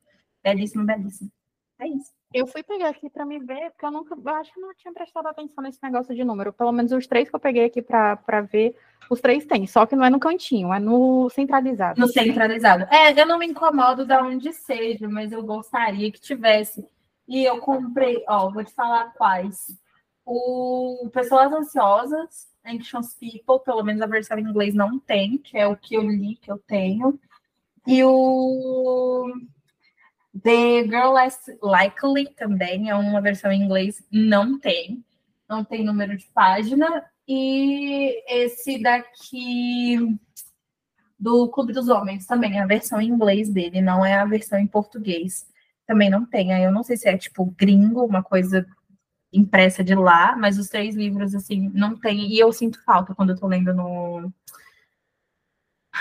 Belíssimo, 0.43 0.85
belíssimo. 0.85 1.31
É 1.79 1.89
isso. 1.89 2.13
Eu 2.35 2.49
fui 2.49 2.65
pegar 2.65 2.89
aqui 2.89 3.09
para 3.09 3.25
me 3.25 3.39
ver, 3.39 3.71
porque 3.71 3.87
eu 3.87 3.93
nunca, 3.93 4.17
eu 4.17 4.35
acho 4.35 4.53
que 4.53 4.61
não 4.61 4.75
tinha 4.75 4.93
prestado 4.93 5.29
atenção 5.29 5.63
nesse 5.63 5.79
negócio 5.81 6.13
de 6.13 6.25
número. 6.25 6.53
Pelo 6.53 6.73
menos 6.73 6.91
os 6.91 7.07
três 7.07 7.31
que 7.31 7.37
eu 7.37 7.39
peguei 7.39 7.67
aqui 7.67 7.81
para 7.81 8.41
ver, 8.41 8.75
os 9.09 9.21
três 9.21 9.47
tem, 9.47 9.69
só 9.69 9.87
que 9.87 9.95
não 9.95 10.05
é 10.05 10.11
no 10.11 10.19
cantinho, 10.19 10.75
é 10.75 10.81
no 10.81 11.31
centralizado. 11.31 12.01
No 12.01 12.09
centralizado. 12.09 12.93
É, 12.93 13.13
eu 13.19 13.25
não 13.25 13.39
me 13.39 13.47
incomodo 13.47 14.05
da 14.05 14.21
onde 14.21 14.53
seja, 14.53 15.09
mas 15.09 15.31
eu 15.31 15.45
gostaria 15.45 16.11
que 16.11 16.21
tivesse. 16.21 16.85
E 17.29 17.45
eu 17.45 17.59
comprei, 17.59 18.25
ó, 18.29 18.51
vou 18.51 18.65
te 18.65 18.75
falar 18.75 19.13
quais. 19.15 19.79
O 20.27 21.09
Pessoas 21.13 21.53
Ansiosas, 21.53 22.49
Anxious 22.67 23.15
People, 23.15 23.65
pelo 23.65 23.83
menos 23.83 24.01
a 24.03 24.07
versão 24.07 24.39
em 24.39 24.43
inglês 24.43 24.75
não 24.75 24.99
tem, 24.99 25.39
que 25.39 25.57
é 25.59 25.67
o 25.67 25.77
que 25.77 25.95
eu 25.95 26.03
li, 26.03 26.37
que 26.37 26.51
eu 26.51 26.59
tenho. 26.59 27.19
E 27.87 28.03
o 28.03 29.33
The 30.43 30.85
Girl 30.85 31.13
Less 31.13 31.39
Likely 31.63 32.35
também 32.35 32.89
é 32.89 32.95
uma 32.95 33.21
versão 33.21 33.53
em 33.53 33.63
inglês, 33.63 34.03
não 34.11 34.59
tem. 34.59 35.05
Não 35.49 35.63
tem 35.63 35.85
número 35.85 36.17
de 36.17 36.27
página. 36.27 37.05
E 37.29 38.23
esse 38.29 38.83
daqui 38.83 40.19
do 41.19 41.49
Clube 41.49 41.73
dos 41.73 41.89
Homens 41.89 42.27
também, 42.27 42.59
a 42.59 42.67
versão 42.67 43.01
em 43.01 43.09
inglês 43.09 43.49
dele, 43.49 43.81
não 43.81 44.05
é 44.05 44.15
a 44.15 44.25
versão 44.25 44.59
em 44.59 44.67
português. 44.67 45.47
Também 45.87 46.09
não 46.09 46.25
tem. 46.25 46.53
Aí 46.53 46.65
eu 46.65 46.73
não 46.73 46.83
sei 46.83 46.97
se 46.97 47.09
é 47.09 47.17
tipo 47.17 47.45
gringo, 47.57 48.05
uma 48.05 48.23
coisa 48.23 48.67
impressa 49.35 49.83
de 49.83 49.95
lá, 49.95 50.37
mas 50.37 50.59
os 50.59 50.69
três 50.69 50.95
livros, 50.95 51.35
assim, 51.35 51.69
não 51.75 51.97
tem. 51.97 52.33
E 52.33 52.39
eu 52.39 52.53
sinto 52.53 52.83
falta 52.85 53.15
quando 53.15 53.31
eu 53.31 53.37
tô 53.37 53.47
lendo 53.49 53.75
no, 53.75 54.33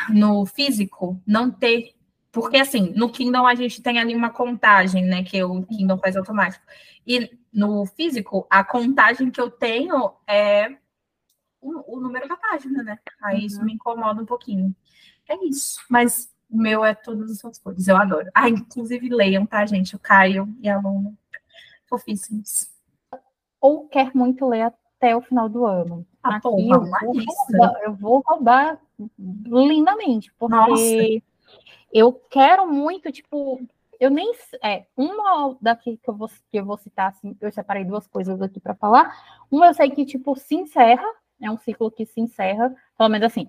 no 0.10 0.46
físico, 0.46 1.22
não 1.26 1.50
ter. 1.50 1.96
Porque, 2.32 2.58
assim, 2.58 2.94
no 2.96 3.12
Kindle 3.12 3.46
a 3.46 3.56
gente 3.56 3.82
tem 3.82 4.00
ali 4.00 4.16
uma 4.16 4.30
contagem, 4.30 5.06
né, 5.06 5.24
que 5.24 5.44
o 5.44 5.64
Kindle 5.64 5.98
faz 5.98 6.16
automático. 6.16 6.64
E 7.06 7.38
no 7.52 7.86
físico, 7.86 8.48
a 8.50 8.64
contagem 8.64 9.30
que 9.30 9.42
eu 9.42 9.52
tenho 9.52 10.14
é 10.28 10.78
o, 11.62 11.98
o 11.98 12.00
número 12.00 12.28
da 12.28 12.38
página, 12.38 12.84
né? 12.84 13.00
Aí 13.22 13.40
uhum. 13.40 13.46
isso 13.46 13.64
me 13.64 13.74
incomoda 13.74 14.22
um 14.22 14.26
pouquinho. 14.26 14.76
É 15.28 15.36
isso. 15.46 15.80
Mas 15.90 16.32
o 16.50 16.58
meu 16.58 16.84
é 16.86 16.94
todas 16.94 17.32
as 17.32 17.40
suas 17.40 17.58
cores, 17.60 17.88
eu 17.88 17.98
adoro. 17.98 18.30
Ah, 18.34 18.50
inclusive 18.50 19.10
leiam, 19.10 19.46
tá, 19.46 19.66
gente? 19.66 19.96
O 19.96 20.00
Caio 20.00 20.48
e 20.62 20.70
a 20.70 20.80
Luna. 20.80 21.14
Fofíssimos 21.88 22.73
ou 23.64 23.88
quer 23.88 24.14
muito 24.14 24.46
ler 24.46 24.64
até 24.64 25.16
o 25.16 25.22
final 25.22 25.48
do 25.48 25.66
ano. 25.66 26.06
Ah, 26.22 26.36
Aqui 26.36 26.48
eu, 26.48 26.82
vou 26.82 27.14
roubar, 27.16 27.82
eu 27.82 27.94
vou 27.94 28.24
roubar 28.26 28.80
lindamente, 29.46 30.34
porque 30.38 30.54
Nossa. 30.54 31.24
eu 31.94 32.12
quero 32.30 32.68
muito, 32.68 33.10
tipo, 33.10 33.62
eu 34.02 34.10
nem 34.10 34.34
é 34.62 34.86
uma 34.98 35.56
daqui 35.62 35.96
que 35.96 36.10
eu 36.10 36.14
vou 36.14 36.28
que 36.28 36.60
eu 36.60 36.66
vou 36.66 36.78
citar 36.78 37.12
assim, 37.12 37.38
eu 37.40 37.50
separei 37.54 37.86
duas 37.86 38.06
coisas 38.06 38.42
aqui 38.42 38.60
para 38.60 38.76
falar. 38.76 39.16
Uma 39.50 39.68
eu 39.68 39.74
sei 39.74 39.90
que 39.90 40.06
tipo 40.06 40.36
se 40.36 40.56
encerra, 40.56 41.08
é 41.42 41.50
um 41.50 41.58
ciclo 41.58 41.90
que 41.90 42.06
se 42.06 42.20
encerra, 42.20 42.76
pelo 42.98 43.10
menos 43.10 43.28
assim, 43.28 43.48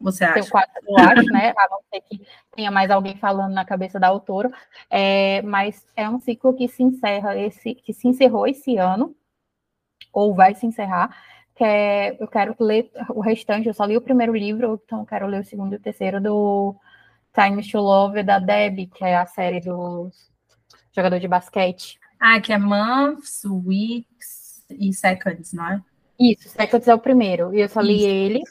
você 0.00 0.24
acha? 0.24 0.40
Eu, 0.40 0.50
quase, 0.50 0.70
eu 0.86 0.98
acho, 0.98 1.32
né? 1.32 1.52
A 1.56 1.68
não 1.70 1.78
ser 1.92 2.00
que 2.02 2.26
tenha 2.54 2.70
mais 2.70 2.90
alguém 2.90 3.16
falando 3.16 3.52
na 3.52 3.64
cabeça 3.64 3.98
da 3.98 4.08
autora. 4.08 4.50
É, 4.90 5.42
mas 5.42 5.86
é 5.96 6.08
um 6.08 6.20
ciclo 6.20 6.54
que 6.54 6.68
se 6.68 6.82
encerra, 6.82 7.36
esse, 7.36 7.74
que 7.74 7.92
se 7.92 8.06
encerrou 8.06 8.46
esse 8.46 8.76
ano, 8.76 9.14
ou 10.12 10.34
vai 10.34 10.54
se 10.54 10.66
encerrar. 10.66 11.16
Que 11.54 11.64
é, 11.64 12.22
eu 12.22 12.28
quero 12.28 12.54
ler 12.60 12.90
o 13.10 13.20
restante, 13.20 13.66
eu 13.66 13.74
só 13.74 13.84
li 13.84 13.96
o 13.96 14.02
primeiro 14.02 14.34
livro, 14.34 14.80
então 14.84 15.00
eu 15.00 15.06
quero 15.06 15.26
ler 15.26 15.40
o 15.40 15.44
segundo 15.44 15.72
e 15.72 15.76
o 15.76 15.80
terceiro 15.80 16.20
do 16.20 16.76
Time 17.34 17.66
to 17.66 17.78
Love 17.78 18.22
da 18.22 18.38
Debbie, 18.38 18.86
que 18.86 19.04
é 19.04 19.16
a 19.16 19.26
série 19.26 19.60
dos 19.60 20.30
jogador 20.94 21.18
de 21.18 21.28
basquete. 21.28 21.98
Ah, 22.18 22.40
que 22.40 22.52
é 22.52 22.58
Months, 22.58 23.42
Weeks 23.44 24.64
e 24.70 24.92
Seconds, 24.92 25.52
não 25.52 25.68
é? 25.68 25.82
Isso, 26.18 26.48
Seconds 26.48 26.88
é 26.88 26.94
o 26.94 26.98
primeiro, 26.98 27.54
e 27.54 27.60
eu 27.60 27.68
só 27.68 27.80
li 27.80 27.98
Isso. 27.98 28.06
ele. 28.06 28.42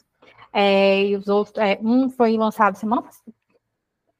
É, 0.57 1.03
e 1.03 1.17
os 1.17 1.27
outros, 1.27 1.57
é, 1.57 1.77
um 1.81 2.09
foi 2.09 2.37
lançado 2.37 2.77
semana 2.77 3.03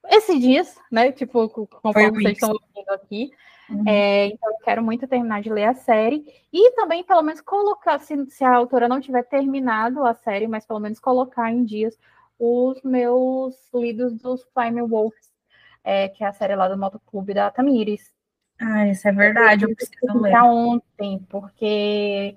esses 0.10 0.38
dias, 0.38 0.78
né? 0.92 1.10
Tipo, 1.14 1.48
conforme 1.50 2.12
vocês 2.12 2.34
estão 2.34 2.52
ouvindo 2.52 2.90
aqui. 2.90 3.32
Uhum. 3.70 3.88
É, 3.88 4.28
então, 4.28 4.52
eu 4.52 4.58
quero 4.58 4.84
muito 4.84 5.08
terminar 5.08 5.42
de 5.42 5.50
ler 5.50 5.64
a 5.64 5.74
série. 5.74 6.26
E 6.52 6.72
também, 6.72 7.06
pelo 7.06 7.22
menos, 7.22 7.40
colocar, 7.40 8.00
se, 8.00 8.26
se, 8.30 8.44
a 8.44 8.54
autora 8.54 8.90
não 8.90 9.00
tiver 9.00 9.24
terminado 9.24 10.06
a 10.06 10.14
série, 10.14 10.46
mas 10.46 10.66
pelo 10.66 10.82
menos 10.82 11.00
colocar 11.00 11.50
em 11.50 11.64
dias 11.64 11.98
os 12.38 12.82
meus 12.84 13.56
lidos 13.74 14.14
dos 14.14 14.44
Flame 14.54 14.82
Wolves, 14.82 15.32
é, 15.86 16.10
que 16.10 16.22
é 16.22 16.28
a 16.28 16.34
série 16.34 16.56
lá 16.56 16.68
do 16.68 16.78
Motoclube 16.78 17.34
da 17.34 17.50
Tamires. 17.50 18.14
Ah, 18.60 18.88
isso 18.88 19.08
é 19.08 19.12
verdade, 19.14 19.64
eu, 19.64 19.70
eu 19.70 19.76
preciso 19.76 20.20
ler. 20.20 20.36
ontem, 20.44 21.26
porque 21.30 22.36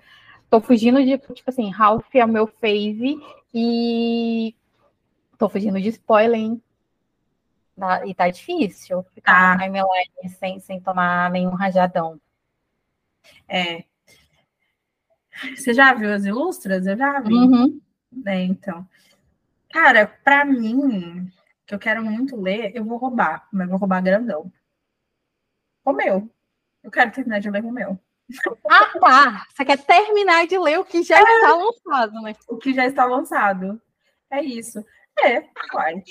tô 0.51 0.61
fugindo 0.61 1.05
de, 1.05 1.19
tipo 1.19 1.51
assim, 1.51 1.70
Ralph 1.70 2.15
é 2.15 2.25
o 2.25 2.29
meu 2.29 2.47
fave 2.47 3.19
e 3.55 4.55
tô 5.39 5.49
fugindo 5.49 5.81
de 5.81 5.89
spoiler, 5.89 6.39
hein? 6.39 6.62
Tá, 7.77 8.07
e 8.07 8.15
tá 8.15 8.29
difícil 8.29 9.05
ficar 9.15 9.33
tá. 9.33 9.57
na 9.57 9.65
timeline 9.65 10.37
sem, 10.39 10.59
sem 10.59 10.81
tomar 10.81 11.31
nenhum 11.31 11.51
rajadão. 11.51 12.20
É. 13.47 13.85
Você 15.55 15.73
já 15.73 15.95
viu 15.95 16.12
as 16.12 16.25
ilustras? 16.25 16.87
Eu 16.87 16.97
já 16.97 17.20
vi. 17.20 17.35
Uhum. 17.35 17.81
É, 18.27 18.43
então. 18.43 18.87
Cara, 19.70 20.07
para 20.07 20.45
mim, 20.45 21.31
que 21.66 21.75
eu 21.75 21.79
quero 21.79 22.03
muito 22.03 22.41
ler, 22.41 22.73
eu 22.75 22.85
vou 22.85 22.99
roubar, 22.99 23.47
mas 23.53 23.69
vou 23.69 23.79
roubar 23.79 24.03
grandão. 24.03 24.51
Romeu. 25.87 26.29
Eu 26.83 26.91
quero 26.91 27.12
terminar 27.12 27.41
de 27.41 27.51
ler 27.51 27.62
Romeu. 27.62 27.99
Ah, 28.71 28.99
tá. 28.99 29.47
Você 29.49 29.65
quer 29.65 29.79
terminar 29.79 30.47
de 30.47 30.59
ler 30.59 30.79
o 30.79 30.85
que 30.85 31.03
já 31.03 31.19
é. 31.19 31.23
está 31.23 31.55
lançado, 31.55 32.23
né? 32.23 32.35
O 32.49 32.57
que 32.57 32.75
já 32.75 32.87
está 32.87 33.05
lançado. 33.05 33.81
É 34.31 34.43
isso. 34.43 34.85
É, 35.19 35.41
vai. 35.73 36.03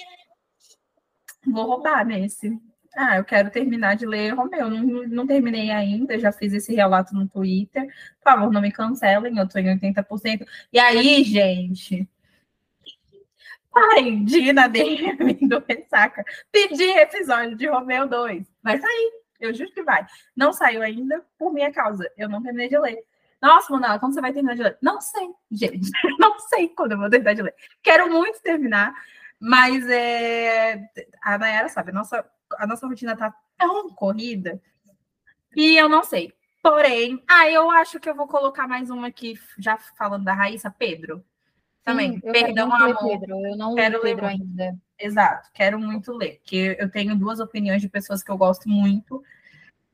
Vou 1.46 1.66
roubar 1.66 2.06
nesse. 2.06 2.60
Ah, 2.96 3.18
eu 3.18 3.24
quero 3.24 3.52
terminar 3.52 3.96
de 3.96 4.06
ler 4.06 4.34
Romeu. 4.34 4.70
Não, 4.70 5.08
não 5.08 5.28
terminei 5.28 5.70
ainda, 5.70 6.18
já 6.18 6.32
fiz 6.32 6.52
esse 6.54 6.74
relato 6.74 7.14
no 7.14 7.28
Twitter. 7.28 7.86
Por 7.86 8.32
favor, 8.32 8.52
não 8.52 8.62
me 8.62 8.72
cancelem, 8.72 9.38
eu 9.38 9.48
tô 9.48 9.60
em 9.60 9.80
80%. 9.80 10.46
E 10.74 10.80
aí, 10.80 11.24
gente, 11.24 12.10
parem 13.72 14.26
de 14.26 14.40
ir 14.40 14.54
na 14.54 14.68
DM 14.68 15.48
do 15.48 15.64
Ressaca 15.68 16.26
pedir 16.52 16.98
episódio 16.98 17.56
de 17.56 17.68
Romeu 17.68 18.08
2. 18.08 18.48
Vai 18.64 18.80
sair, 18.80 19.12
eu 19.40 19.54
juro 19.54 19.72
que 19.72 19.84
vai. 19.84 20.06
Não 20.36 20.52
saiu 20.54 20.82
ainda 20.82 21.24
por 21.38 21.54
minha 21.54 21.72
causa. 21.72 22.10
Eu 22.18 22.30
não 22.30 22.42
terminei 22.42 22.70
de 22.70 22.78
ler. 22.78 23.04
Nossa, 23.42 23.72
Monala, 23.72 24.00
quando 24.00 24.14
você 24.14 24.22
vai 24.22 24.34
terminar 24.34 24.56
de 24.56 24.64
ler? 24.64 24.78
Não 24.82 25.00
sei, 25.00 25.30
gente. 25.52 25.92
Não 26.20 26.40
sei 26.40 26.70
quando 26.70 26.94
eu 26.94 26.98
vou 26.98 27.10
terminar 27.10 27.36
de 27.36 27.44
ler. 27.44 27.56
Quero 27.84 28.10
muito 28.10 28.42
terminar. 28.42 28.94
Mas 29.40 29.88
é, 29.88 30.90
a 31.22 31.38
Nayara 31.38 31.70
sabe, 31.70 31.92
a 31.92 31.94
nossa, 31.94 32.26
a 32.58 32.66
nossa 32.66 32.88
rotina 32.88 33.16
tá 33.16 33.32
tão 33.56 33.90
corrida 33.92 34.60
e 35.56 35.78
eu 35.78 35.88
não 35.90 36.04
sei. 36.04 36.34
Porém, 36.62 37.24
ah, 37.28 37.50
eu 37.50 37.72
acho 37.72 38.00
que 38.00 38.10
eu 38.10 38.16
vou 38.16 38.28
colocar 38.28 38.68
mais 38.68 38.90
uma 38.90 39.08
aqui, 39.08 39.40
já 39.58 39.78
falando 39.78 40.24
da 40.24 40.34
Raíssa, 40.34 40.70
Pedro. 40.70 41.24
Também. 41.84 42.14
Sim, 42.14 42.32
Perdão, 42.32 42.74
amor. 42.74 43.20
Pedro. 43.20 43.46
Eu 43.46 43.56
não 43.56 43.74
quero 43.74 43.96
ler 43.96 44.16
Pedro 44.16 44.26
ainda. 44.26 44.78
Exato, 45.00 45.50
quero 45.54 45.80
muito 45.80 46.12
ler, 46.14 46.40
porque 46.40 46.76
eu 46.80 46.90
tenho 46.90 47.16
duas 47.16 47.40
opiniões 47.40 47.82
de 47.82 47.90
pessoas 47.90 48.24
que 48.24 48.32
eu 48.32 48.38
gosto 48.38 48.68
muito. 48.68 49.24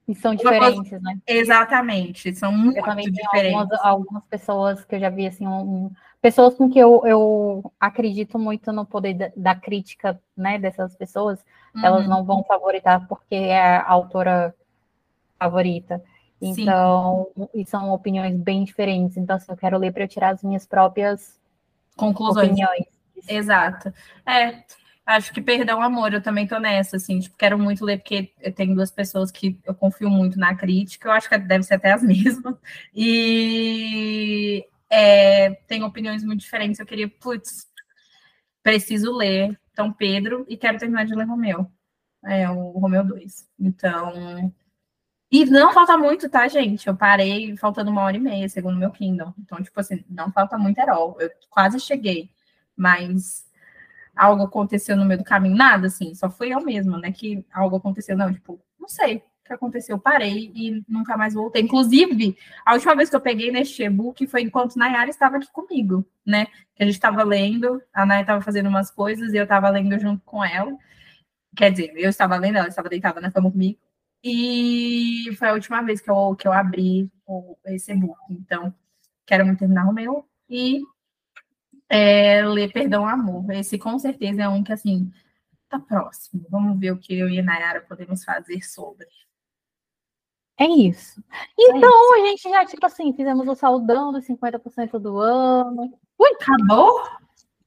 E 0.08 0.16
são 0.16 0.36
diferentes, 0.36 1.02
né? 1.02 1.18
Exatamente, 1.26 2.34
são 2.36 2.52
muito 2.52 2.78
eu 2.78 2.84
também 2.84 3.10
diferentes. 3.12 3.56
Algumas, 3.56 3.86
algumas 3.86 4.26
pessoas 4.26 4.84
que 4.86 4.96
eu 4.96 5.00
já 5.00 5.10
vi 5.10 5.28
assim, 5.28 5.48
um, 5.48 5.92
pessoas 6.22 6.56
com 6.56 6.70
que 6.70 6.80
eu, 6.80 7.02
eu 7.06 7.72
acredito 7.80 8.40
muito 8.40 8.72
no 8.72 8.86
poder 8.86 9.14
da, 9.14 9.32
da 9.36 9.56
crítica, 9.56 10.22
né, 10.36 10.58
dessas 10.58 10.96
pessoas, 10.96 11.40
uhum. 11.76 11.86
elas 11.86 12.08
não 12.08 12.24
vão 12.24 12.44
favoritar 12.44 13.06
porque 13.08 13.36
é 13.36 13.60
a 13.60 13.86
autora 13.86 14.56
favorita. 15.38 16.02
Então, 16.42 17.28
Sim. 17.36 17.50
e 17.54 17.66
são 17.66 17.92
opiniões 17.92 18.36
bem 18.36 18.64
diferentes. 18.64 19.16
Então, 19.16 19.38
assim, 19.38 19.52
eu 19.52 19.58
quero 19.58 19.78
ler 19.78 19.94
para 19.94 20.08
tirar 20.08 20.34
as 20.34 20.44
minhas 20.44 20.66
próprias 20.66 21.40
conclusões. 21.96 22.50
Opiniões. 22.50 22.86
Exato. 23.28 23.94
É, 24.26 24.64
acho 25.06 25.34
que 25.34 25.42
perdão, 25.42 25.82
amor, 25.82 26.14
eu 26.14 26.22
também 26.22 26.48
tô 26.48 26.60
nessa, 26.60 26.98
assim, 26.98 27.20
tipo, 27.20 27.38
quero 27.38 27.58
muito 27.60 27.84
ler, 27.86 27.98
porque 28.00 28.34
tenho 28.56 28.76
duas 28.76 28.92
pessoas 28.92 29.32
que 29.32 29.60
eu 29.66 29.76
confio 29.76 30.10
muito 30.10 30.40
na 30.40 30.56
crítica, 30.56 31.08
eu 31.08 31.12
acho 31.12 31.30
que 31.30 31.38
deve 31.38 31.64
ser 31.64 31.76
até 31.76 31.92
as 31.92 32.02
mesmas. 32.04 32.56
E 32.94 34.66
é, 34.90 35.52
tem 35.68 35.84
opiniões 35.84 36.24
muito 36.24 36.42
diferentes. 36.42 36.80
Eu 36.80 36.86
queria, 36.86 37.10
putz, 37.10 37.68
preciso 38.62 39.12
ler 39.16 39.60
Então 39.72 39.92
Pedro 39.92 40.46
e 40.48 40.56
quero 40.56 40.78
terminar 40.78 41.06
de 41.06 41.16
ler 41.16 41.26
Romeu. 41.26 41.70
É, 42.24 42.50
o 42.50 42.72
Romeu 42.72 43.04
2. 43.04 43.50
Então. 43.60 44.54
E 45.32 45.46
não 45.46 45.74
falta 45.74 45.98
muito, 45.98 46.30
tá, 46.30 46.48
gente? 46.48 46.88
Eu 46.88 46.96
parei 46.96 47.58
faltando 47.58 47.90
uma 47.90 48.04
hora 48.04 48.16
e 48.16 48.20
meia, 48.20 48.48
segundo 48.48 48.78
meu 48.78 48.92
Kindle. 48.92 49.34
Então, 49.40 49.62
tipo 49.64 49.80
assim, 49.80 50.06
não 50.08 50.32
falta 50.32 50.58
muito 50.58 50.78
herói. 50.78 51.16
Eu 51.20 51.32
quase 51.50 51.80
cheguei, 51.80 52.30
mas 52.78 53.46
algo 54.16 54.44
aconteceu 54.44 54.96
no 54.96 55.06
meio 55.06 55.20
do 55.20 55.26
caminho. 55.26 55.56
Nada, 55.56 55.88
assim, 55.88 56.14
só 56.16 56.30
foi 56.30 56.50
eu 56.50 56.62
mesma, 56.62 56.98
né? 56.98 57.12
Que 57.12 57.46
algo 57.54 57.76
aconteceu. 57.78 58.18
Não, 58.18 58.32
tipo, 58.34 58.60
não 58.80 58.88
sei 58.88 59.24
que 59.44 59.54
aconteceu? 59.54 59.96
Eu 59.96 60.00
parei 60.00 60.52
e 60.56 60.84
nunca 60.88 61.18
mais 61.18 61.34
voltei. 61.34 61.62
Inclusive, 61.62 62.38
a 62.66 62.74
última 62.74 62.96
vez 62.96 63.10
que 63.10 63.16
eu 63.16 63.22
peguei 63.22 63.52
neste 63.52 63.84
e-book 63.84 64.26
foi 64.28 64.42
enquanto 64.42 64.78
Nayara 64.78 65.10
estava 65.10 65.38
aqui 65.38 65.52
comigo, 65.52 66.06
né? 66.26 66.46
Que 66.76 66.84
a 66.84 66.86
gente 66.86 66.96
estava 66.96 67.24
lendo, 67.24 67.82
a 67.94 68.06
Nayara 68.06 68.24
estava 68.24 68.42
fazendo 68.42 68.70
umas 68.70 68.90
coisas 68.90 69.34
e 69.34 69.38
eu 69.38 69.44
estava 69.44 69.70
lendo 69.70 69.98
junto 70.00 70.24
com 70.26 70.44
ela. 70.44 70.76
Quer 71.56 71.72
dizer, 71.72 71.94
eu 71.96 72.10
estava 72.10 72.36
lendo, 72.38 72.58
ela 72.58 72.68
estava 72.68 72.90
deitada 72.90 73.22
na 73.22 73.32
cama 73.32 73.52
comigo. 73.52 73.80
E 74.24 75.30
foi 75.38 75.50
a 75.50 75.54
última 75.54 75.82
vez 75.82 76.02
que 76.02 76.10
eu, 76.10 76.36
que 76.36 76.48
eu 76.48 76.54
abri 76.54 77.12
o, 77.26 77.58
esse 77.66 77.92
e-book. 77.92 78.18
Então, 78.30 78.74
quero 79.26 79.46
muito 79.46 79.60
terminar 79.60 79.88
o 79.90 79.94
meu 79.94 80.26
e 80.50 80.82
é, 81.94 82.46
ler 82.46 82.72
Perdão 82.72 83.08
Amor. 83.08 83.52
Esse 83.52 83.78
com 83.78 84.00
certeza 84.00 84.44
é 84.44 84.50
um 84.50 84.64
que, 84.64 84.74
assim, 84.74 85.12
tá 85.70 85.80
próximo. 85.80 86.46
Vamos 86.50 86.80
ver 86.80 86.92
o 86.92 86.98
que 86.98 87.18
eu 87.18 87.30
e 87.30 87.40
a 87.40 87.44
Nayara 87.44 87.82
podemos 87.82 88.24
fazer 88.24 88.62
sobre. 88.64 89.08
É 90.60 90.66
isso. 90.66 91.24
Então, 91.58 92.16
é 92.16 92.20
isso. 92.20 92.26
a 92.26 92.28
gente 92.28 92.50
já, 92.50 92.66
tipo 92.66 92.86
assim, 92.86 93.14
fizemos 93.14 93.48
o 93.48 93.56
saudão 93.56 94.12
dos 94.12 94.26
50% 94.26 95.00
do 95.00 95.20
ano. 95.20 96.00
Ui, 96.20 96.30
acabou? 96.40 97.02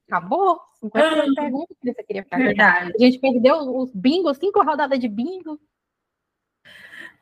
Acabou? 0.07 0.59
50% 0.83 0.93
ah, 0.95 1.33
perguntas 1.35 1.77
que 1.81 1.93
você 1.93 2.03
queria 2.03 2.23
ficar. 2.23 2.37
Verdade. 2.37 2.93
A 2.95 2.99
gente 2.99 3.19
perdeu 3.19 3.57
os 3.77 3.93
bingos, 3.93 4.37
cinco 4.37 4.61
rodadas 4.61 4.99
de 4.99 5.07
bingo. 5.07 5.59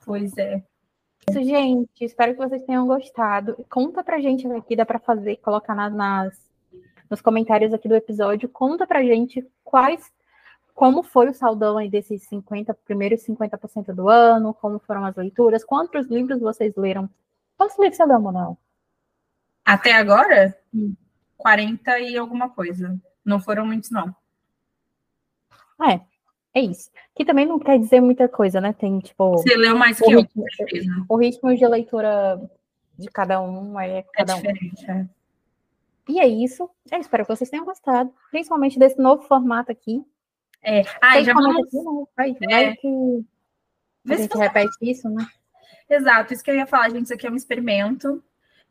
Pois 0.06 0.38
é. 0.38 0.64
Isso, 1.30 1.44
gente. 1.44 2.03
Espero 2.03 2.34
que 2.34 2.48
vocês 2.48 2.64
tenham 2.64 2.86
gostado. 2.86 3.65
Conta 3.69 4.03
pra 4.03 4.19
gente 4.19 4.48
aqui, 4.52 4.76
dá 4.76 4.86
pra 4.86 4.99
fazer, 4.99 5.38
colocar 5.38 5.73
nas, 5.73 5.94
nas, 5.94 6.45
nos 7.10 7.22
comentários 7.22 7.73
aqui 7.73 7.88
do 7.88 7.95
episódio. 7.95 8.49
Conta 8.49 8.86
pra 8.86 9.03
gente 9.03 9.45
quais 9.64 10.11
como 10.76 11.02
foi 11.02 11.30
o 11.30 11.34
saldão 11.34 11.77
aí 11.77 11.90
desses 11.90 12.23
50, 12.23 12.73
primeiros 12.73 13.26
50% 13.26 13.94
do 13.94 14.10
ano, 14.10 14.53
como 14.53 14.77
foram 14.77 15.06
as 15.06 15.15
leituras, 15.15 15.64
quantos 15.64 16.07
livros 16.07 16.41
vocês 16.41 16.76
leram? 16.76 17.10
Quantos 17.57 17.80
livros 17.80 17.95
você 17.95 18.06
leu, 18.06 18.19
Manuel? 18.19 18.57
Até 19.64 19.94
agora? 19.94 20.56
Hum. 20.73 20.94
40 21.38 21.99
e 21.99 22.18
alguma 22.18 22.49
coisa. 22.49 22.99
Não 23.23 23.40
foram 23.40 23.65
muitos, 23.65 23.90
não. 23.90 24.14
É, 25.82 26.02
é 26.53 26.61
isso. 26.61 26.91
Que 27.15 27.23
também 27.23 27.45
não 27.45 27.57
quer 27.57 27.80
dizer 27.80 28.02
muita 28.02 28.27
coisa, 28.27 28.60
né? 28.60 28.73
Tem, 28.73 28.99
tipo... 28.99 29.32
Você 29.32 29.56
leu 29.56 29.77
mais 29.77 29.98
que 29.98 30.14
ritmo, 30.14 30.44
eu, 30.60 31.06
O 31.07 31.15
ritmo 31.15 31.56
de 31.56 31.65
leitura 31.65 32.40
de 32.98 33.07
cada 33.10 33.41
um 33.41 33.80
é, 33.80 33.99
é 33.99 34.03
cada 34.03 34.34
é 34.34 34.36
diferente, 34.36 34.86
um. 34.86 34.91
É. 34.91 35.10
E 36.07 36.19
é 36.19 36.27
isso. 36.27 36.69
Eu 36.91 36.99
espero 36.99 37.26
que 37.26 37.36
vocês 37.36 37.49
tenham 37.49 37.65
gostado, 37.65 38.14
principalmente 38.30 38.77
desse 38.77 38.98
novo 38.98 39.23
formato 39.23 39.72
aqui. 39.72 40.03
É, 40.61 40.82
ah, 41.02 41.22
já 41.22 41.34
vamos... 41.34 41.68
Aqui, 41.68 41.77
não, 41.77 42.07
vai, 42.15 42.36
é. 42.41 42.48
vai 42.48 42.76
que 42.76 43.26
a 44.10 44.15
gente 44.15 44.38
repete 44.38 44.77
isso, 44.82 45.10
né? 45.10 45.26
Exato, 45.90 46.34
isso 46.34 46.44
que 46.44 46.49
eu 46.49 46.56
ia 46.56 46.65
falar, 46.65 46.90
gente, 46.90 47.06
isso 47.06 47.14
aqui 47.14 47.27
é 47.27 47.32
um 47.32 47.36
experimento. 47.36 48.23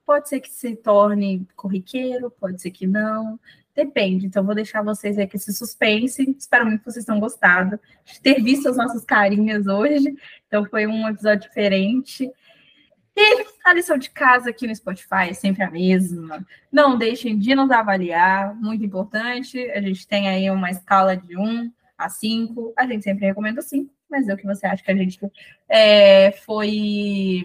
Pode 0.04 0.28
ser 0.28 0.40
que 0.40 0.50
se 0.50 0.76
torne 0.76 1.46
corriqueiro, 1.56 2.30
pode 2.30 2.60
ser 2.60 2.70
que 2.70 2.86
não. 2.86 3.38
Depende. 3.74 4.26
Então, 4.26 4.44
vou 4.44 4.54
deixar 4.54 4.82
vocês 4.82 5.18
aí 5.18 5.26
com 5.26 5.36
esse 5.36 5.52
suspense. 5.52 6.36
Espero 6.38 6.66
muito 6.66 6.80
que 6.80 6.92
vocês 6.92 7.04
tenham 7.04 7.18
gostado 7.18 7.80
de 8.04 8.20
ter 8.20 8.40
visto 8.40 8.68
as 8.68 8.76
nossas 8.76 9.04
carinhas 9.04 9.66
hoje. 9.66 10.14
Então, 10.46 10.64
foi 10.66 10.86
um 10.86 11.08
episódio 11.08 11.48
diferente. 11.48 12.30
E 13.16 13.44
a 13.64 13.72
lição 13.72 13.96
de 13.96 14.10
casa 14.10 14.50
aqui 14.50 14.66
no 14.66 14.76
Spotify 14.76 15.30
é 15.30 15.32
sempre 15.32 15.62
a 15.62 15.70
mesma. 15.70 16.46
Não 16.70 16.98
deixem 16.98 17.38
de 17.38 17.54
nos 17.54 17.70
avaliar, 17.70 18.54
muito 18.54 18.84
importante. 18.84 19.58
A 19.70 19.80
gente 19.80 20.06
tem 20.06 20.28
aí 20.28 20.50
uma 20.50 20.70
escala 20.70 21.16
de 21.16 21.36
1 21.36 21.72
a 21.96 22.08
5. 22.10 22.74
A 22.76 22.86
gente 22.86 23.02
sempre 23.02 23.24
recomenda 23.24 23.62
5, 23.62 23.90
mas 24.10 24.28
é 24.28 24.34
o 24.34 24.36
que 24.36 24.46
você 24.46 24.66
acha 24.66 24.84
que 24.84 24.90
a 24.90 24.96
gente 24.96 25.18
é, 25.66 26.32
foi 26.32 27.42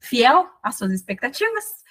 fiel 0.00 0.50
às 0.60 0.76
suas 0.76 0.92
expectativas. 0.92 1.84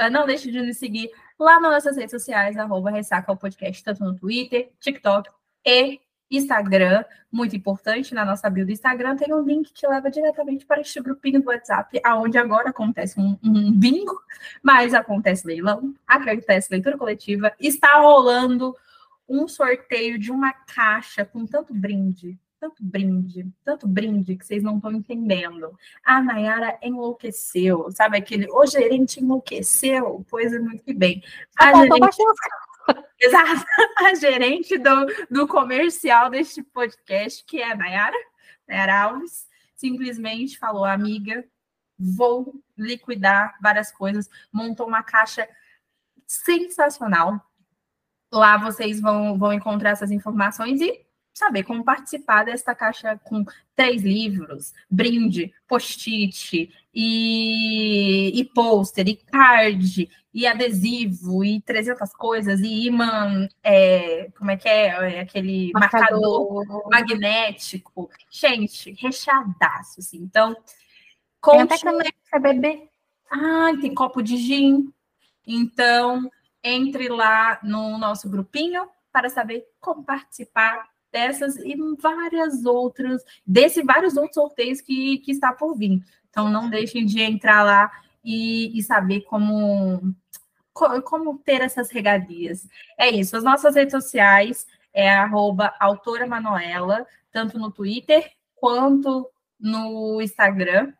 Uh, 0.00 0.08
não 0.10 0.24
deixe 0.24 0.50
de 0.50 0.62
nos 0.62 0.78
seguir 0.78 1.10
lá 1.38 1.58
nas 1.58 1.72
nossas 1.72 1.96
redes 1.96 2.12
sociais, 2.12 2.56
arroba 2.56 2.92
Ressaca 2.92 3.32
o 3.32 3.36
Podcast, 3.36 3.82
tanto 3.82 4.04
no 4.04 4.14
Twitter, 4.14 4.70
TikTok 4.78 5.28
e 5.66 6.00
Instagram, 6.30 7.04
muito 7.30 7.56
importante, 7.56 8.14
na 8.14 8.24
nossa 8.24 8.48
bio 8.48 8.64
do 8.64 8.72
Instagram 8.72 9.16
tem 9.16 9.34
um 9.34 9.42
link 9.42 9.72
que 9.72 9.86
leva 9.86 10.10
diretamente 10.10 10.64
para 10.64 10.80
este 10.80 11.00
grupinho 11.00 11.42
do 11.42 11.48
WhatsApp, 11.48 12.00
aonde 12.04 12.38
agora 12.38 12.70
acontece 12.70 13.18
um, 13.18 13.36
um 13.42 13.72
bingo, 13.72 14.20
mas 14.62 14.94
acontece 14.94 15.46
leilão, 15.46 15.94
acontece 16.06 16.68
leitura 16.70 16.96
coletiva, 16.96 17.52
está 17.58 17.98
rolando 18.00 18.76
um 19.28 19.46
sorteio 19.46 20.18
de 20.18 20.30
uma 20.30 20.52
caixa 20.52 21.24
com 21.24 21.46
tanto 21.46 21.72
brinde, 21.72 22.38
tanto 22.60 22.84
brinde, 22.84 23.48
tanto 23.64 23.88
brinde 23.88 24.36
que 24.36 24.44
vocês 24.44 24.62
não 24.62 24.76
estão 24.76 24.92
entendendo. 24.92 25.72
A 26.04 26.20
Nayara 26.20 26.78
enlouqueceu, 26.82 27.90
sabe 27.90 28.18
aquele, 28.18 28.46
o 28.50 28.66
gerente 28.66 29.20
enlouqueceu, 29.20 30.24
pois 30.28 30.52
é 30.52 30.58
muito 30.58 30.84
que 30.84 30.92
bem. 30.92 31.22
A 31.56 31.74
gerente... 31.74 32.18
Exato. 33.20 33.64
A 33.98 34.14
gerente 34.14 34.78
do, 34.78 35.06
do 35.30 35.48
comercial 35.48 36.30
deste 36.30 36.62
podcast, 36.62 37.44
que 37.44 37.60
é 37.60 37.70
a 37.70 37.76
Nayara, 37.76 38.16
Nayara 38.68 39.02
Alves, 39.02 39.46
simplesmente 39.74 40.58
falou, 40.58 40.84
amiga, 40.84 41.44
vou 41.98 42.54
liquidar 42.76 43.56
várias 43.62 43.90
coisas, 43.90 44.28
montou 44.52 44.86
uma 44.86 45.02
caixa 45.02 45.48
sensacional. 46.26 47.40
Lá 48.32 48.56
vocês 48.56 49.00
vão, 49.00 49.38
vão 49.38 49.52
encontrar 49.52 49.90
essas 49.90 50.10
informações 50.10 50.80
e 50.80 51.04
saber 51.32 51.62
como 51.62 51.84
participar 51.84 52.44
desta 52.44 52.74
caixa 52.74 53.18
com 53.24 53.44
três 53.74 54.02
livros, 54.02 54.72
brinde, 54.90 55.52
post-it 55.66 56.70
e, 56.94 58.40
e 58.40 58.44
pôster, 58.46 59.08
e 59.08 59.16
card, 59.16 60.08
e 60.32 60.46
adesivo, 60.46 61.44
e 61.44 61.60
300 61.62 62.12
coisas, 62.14 62.60
e 62.60 62.86
imã, 62.86 63.48
é, 63.62 64.30
como 64.36 64.50
é 64.50 64.56
que 64.56 64.68
é, 64.68 65.16
é 65.16 65.20
aquele 65.20 65.72
marcador. 65.72 66.54
marcador. 66.56 66.90
magnético. 66.90 68.10
Gente, 68.30 68.92
recheadaço, 69.00 70.00
assim. 70.00 70.18
Então, 70.18 70.56
conte... 71.40 71.80
Tem 71.80 71.90
até 71.90 72.10
para 72.30 72.38
beber. 72.38 72.88
Ah, 73.30 73.72
tem 73.80 73.94
copo 73.94 74.22
de 74.22 74.36
gin. 74.36 74.92
Então, 75.46 76.30
entre 76.62 77.08
lá 77.08 77.58
no 77.62 77.98
nosso 77.98 78.28
grupinho 78.28 78.88
para 79.12 79.28
saber 79.28 79.66
como 79.80 80.04
participar 80.04 80.88
dessas 81.12 81.56
e 81.56 81.76
várias 81.98 82.64
outras, 82.64 83.22
desse 83.46 83.82
vários 83.82 84.16
outros 84.16 84.34
sorteios 84.34 84.80
que, 84.80 85.18
que 85.18 85.32
está 85.32 85.52
por 85.52 85.76
vir. 85.76 86.02
Então, 86.28 86.48
não 86.48 86.70
deixem 86.70 87.04
de 87.04 87.20
entrar 87.20 87.64
lá 87.64 87.90
e, 88.24 88.78
e 88.78 88.82
saber 88.82 89.22
como, 89.22 90.14
como 90.72 91.38
ter 91.38 91.60
essas 91.60 91.90
regalias. 91.90 92.66
É 92.98 93.08
isso. 93.10 93.36
As 93.36 93.42
nossas 93.42 93.74
redes 93.74 93.92
sociais 93.92 94.66
é 94.92 95.10
arroba 95.10 95.74
autora 95.80 96.26
Manuela, 96.26 97.06
tanto 97.32 97.58
no 97.58 97.70
Twitter 97.70 98.30
quanto 98.54 99.28
no 99.58 100.20
Instagram. 100.22 100.92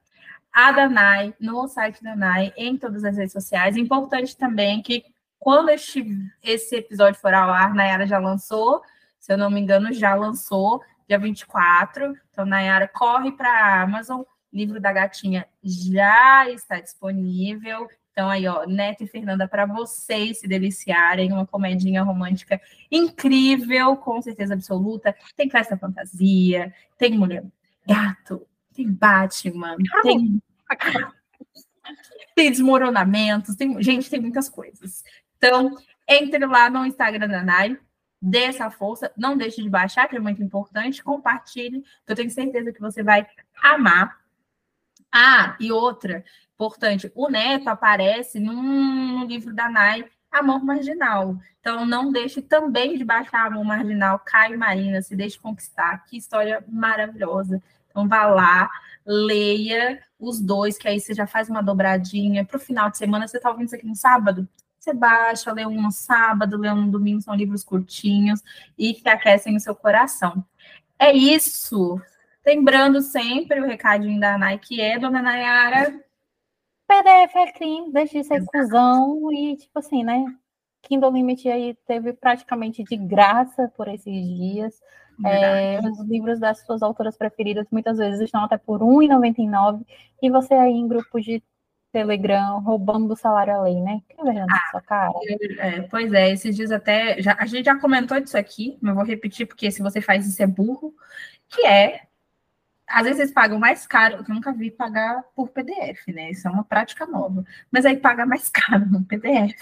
A 0.53 0.73
Danai, 0.73 1.33
no 1.39 1.69
site 1.69 2.03
da 2.03 2.11
Danai, 2.11 2.53
em 2.57 2.77
todas 2.77 3.05
as 3.05 3.17
redes 3.17 3.33
sociais. 3.33 3.77
Importante 3.77 4.37
também 4.37 4.83
que 4.83 5.05
quando 5.39 5.71
este, 5.71 6.05
esse 6.43 6.77
episódio 6.77 7.19
for 7.21 7.33
ao 7.33 7.51
ar, 7.51 7.73
Nayara 7.73 8.07
já 8.07 8.19
lançou, 8.19 8.83
se 9.21 9.33
eu 9.33 9.39
não 9.39 9.51
me 9.51 9.61
engano, 9.61 9.93
já 9.93 10.15
lançou, 10.15 10.83
dia 11.07 11.19
24. 11.19 12.17
Então, 12.31 12.47
Nayara, 12.47 12.89
corre 12.89 13.31
para 13.33 13.51
a 13.51 13.83
Amazon, 13.83 14.23
livro 14.53 14.81
da 14.81 14.93
gatinha 14.93 15.47
já 15.63 16.51
está 16.51 16.81
disponível. 16.81 17.89
Então, 18.11 18.29
aí, 18.29 18.47
ó, 18.49 18.67
Neto 18.67 19.05
e 19.05 19.07
Fernanda, 19.07 19.47
para 19.47 19.67
vocês 19.67 20.41
se 20.41 20.49
deliciarem, 20.49 21.33
uma 21.33 21.47
comedinha 21.47 22.03
romântica 22.03 22.61
incrível, 22.91 23.97
com 23.97 24.21
certeza 24.21 24.55
absoluta. 24.55 25.15
Tem 25.37 25.49
festa 25.49 25.77
fantasia, 25.77 26.75
tem 26.99 27.17
mulher 27.17 27.45
gato, 27.87 28.47
tem 28.75 28.91
Batman, 28.91 29.77
tem. 30.03 30.43
tem 32.35 32.51
desmoronamentos, 32.51 33.55
tem. 33.55 33.81
Gente, 33.83 34.11
tem 34.11 34.21
muitas 34.21 34.49
coisas. 34.49 35.05
Então, 35.37 35.77
entre 36.09 36.45
lá 36.47 36.69
no 36.69 36.85
Instagram 36.85 37.29
da 37.29 37.43
Nai, 37.43 37.79
dê 38.21 38.45
essa 38.45 38.71
força, 38.71 39.13
não 39.17 39.37
deixe 39.37 39.63
de 39.63 39.69
baixar, 39.69 40.09
que 40.09 40.17
é 40.17 40.21
muito 40.21 40.43
importante, 40.43 41.03
compartilhe, 41.03 41.83
que 42.07 42.13
eu 42.13 42.17
tenho 42.17 42.31
certeza 42.31 42.73
que 42.73 42.81
você 42.81 43.03
vai 43.03 43.27
amar. 43.63 44.21
Ah, 45.13 45.57
e 45.59 45.73
outra, 45.73 46.25
importante, 46.55 47.11
o 47.15 47.29
Neto 47.29 47.69
aparece 47.69 48.39
num, 48.39 49.25
livro 49.27 49.55
da 49.55 49.69
Nai, 49.69 50.05
Amor 50.31 50.63
Marginal. 50.65 51.37
Então, 51.61 51.85
não 51.85 52.13
deixe 52.13 52.41
também 52.41 52.97
de 52.97 53.05
baixar 53.05 53.47
Amor 53.47 53.65
Marginal, 53.65 54.19
Caio 54.21 54.59
Marina, 54.59 55.03
se 55.03 55.17
deixe 55.17 55.39
conquistar. 55.39 56.05
Que 56.05 56.17
história 56.17 56.63
maravilhosa. 56.69 57.63
Então, 57.89 58.07
vá 58.07 58.27
lá, 58.27 58.71
leia 59.05 60.01
os 60.19 60.41
dois, 60.41 60.79
que 60.79 60.87
aí 60.87 61.01
você 61.01 61.13
já 61.13 61.27
faz 61.27 61.51
uma 61.51 61.63
dobradinha. 61.63 62.45
Para 62.45 62.57
o 62.57 62.61
final 62.61 62.91
de 62.91 62.99
semana, 62.99 63.27
você 63.27 63.39
está 63.39 63.51
ouvindo 63.51 63.67
isso 63.67 63.75
aqui 63.75 63.87
no 63.87 63.97
sábado? 63.97 64.49
Você 64.81 64.95
baixa, 64.95 65.53
lê 65.53 65.67
um 65.67 65.83
no 65.83 65.93
sábado, 65.93 66.57
lê 66.57 66.71
um 66.71 66.87
no 66.87 66.91
domingo, 66.91 67.21
são 67.21 67.35
livros 67.35 67.63
curtinhos 67.63 68.43
e 68.79 68.95
que 68.95 69.07
aquecem 69.07 69.55
o 69.55 69.61
seu 69.61 69.75
coração. 69.75 70.43
É 70.99 71.13
isso. 71.13 72.01
Lembrando 72.47 73.03
sempre 73.03 73.61
o 73.61 73.67
recadinho 73.67 74.19
da 74.19 74.39
Nike 74.39 74.81
é, 74.81 74.99
dona 74.99 75.21
Nayara. 75.21 76.03
PDF 76.89 77.37
é 77.37 77.53
crime, 77.53 77.93
deixa 77.93 78.21
de 78.21 78.25
ser 78.27 78.43
cuzão 78.47 79.31
e, 79.31 79.57
tipo 79.59 79.79
assim, 79.79 80.03
né? 80.03 80.25
Kindle 80.83 81.13
Limit 81.13 81.47
aí 81.47 81.77
teve 81.87 82.15
praticamente 82.15 82.83
de 82.83 82.97
graça 82.97 83.71
por 83.77 83.87
esses 83.87 84.05
dias. 84.07 84.81
É, 85.23 85.79
os 85.81 86.01
livros 86.09 86.41
das 86.41 86.65
suas 86.65 86.83
autoras 86.83 87.19
preferidas 87.19 87.67
muitas 87.71 87.99
vezes 87.99 88.23
estão 88.23 88.45
até 88.45 88.57
por 88.57 88.81
R$ 88.81 89.07
1,99 89.09 89.85
e 90.23 90.31
você 90.31 90.55
aí 90.55 90.73
em 90.73 90.89
grupos 90.89 91.23
de 91.23 91.43
Telegram 91.93 92.61
roubando 92.61 93.13
o 93.13 93.17
salário 93.17 93.55
além, 93.55 93.83
né? 93.83 94.01
Que 94.09 94.17
ah, 94.21 94.71
sua 94.71 94.81
cara. 94.81 95.13
É, 95.59 95.83
pois 95.83 96.13
é, 96.13 96.31
esses 96.31 96.55
dias 96.55 96.71
até. 96.71 97.21
Já, 97.21 97.37
a 97.39 97.47
gente 97.47 97.65
já 97.65 97.79
comentou 97.79 98.21
disso 98.21 98.39
aqui, 98.39 98.79
mas 98.81 98.95
vou 98.95 99.05
repetir, 99.05 99.47
porque 99.47 99.71
se 99.71 99.83
você 99.83 100.01
faz 100.01 100.27
isso 100.27 100.43
é 100.43 100.47
burro, 100.47 100.95
que 101.49 101.67
é. 101.67 102.03
Às 102.87 103.05
vezes 103.05 103.21
eles 103.21 103.33
pagam 103.33 103.59
mais 103.59 103.87
caro, 103.87 104.17
eu 104.17 104.35
nunca 104.35 104.53
vi 104.53 104.69
pagar 104.69 105.23
por 105.37 105.49
PDF, 105.51 106.09
né? 106.09 106.31
Isso 106.31 106.49
é 106.49 106.51
uma 106.51 106.65
prática 106.65 107.07
nova. 107.07 107.45
Mas 107.71 107.87
aí 107.87 107.97
paga 107.97 108.27
mais 108.27 108.49
caro 108.51 108.85
no 108.87 109.05
PDF. 109.05 109.55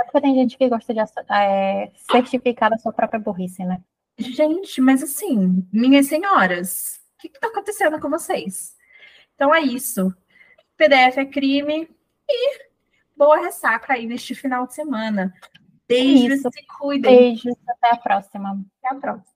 É 0.00 0.04
porque 0.04 0.20
tem 0.20 0.34
gente 0.34 0.58
que 0.58 0.68
gosta 0.68 0.92
de 0.92 1.00
é, 1.30 1.92
certificar 2.10 2.72
a 2.72 2.78
sua 2.78 2.92
própria 2.92 3.20
burrice, 3.20 3.64
né? 3.64 3.80
Gente, 4.18 4.80
mas 4.80 5.02
assim, 5.02 5.66
minhas 5.72 6.06
senhoras, 6.06 7.00
o 7.16 7.22
que 7.22 7.28
está 7.28 7.48
acontecendo 7.48 8.00
com 8.00 8.10
vocês? 8.10 8.74
Então 9.34 9.54
é 9.54 9.60
isso. 9.60 10.12
PDF 10.76 11.18
é 11.18 11.24
crime 11.24 11.88
e 12.28 12.64
boa 13.16 13.38
ressaca 13.38 13.94
aí 13.94 14.06
neste 14.06 14.34
final 14.34 14.66
de 14.66 14.74
semana. 14.74 15.32
Beijos, 15.88 16.38
Isso. 16.38 16.50
se 16.52 16.66
cuidem. 16.78 17.16
Beijos, 17.16 17.54
até 17.68 17.94
a 17.94 17.96
próxima. 17.96 18.64
Até 18.82 18.96
a 18.96 19.00
próxima. 19.00 19.34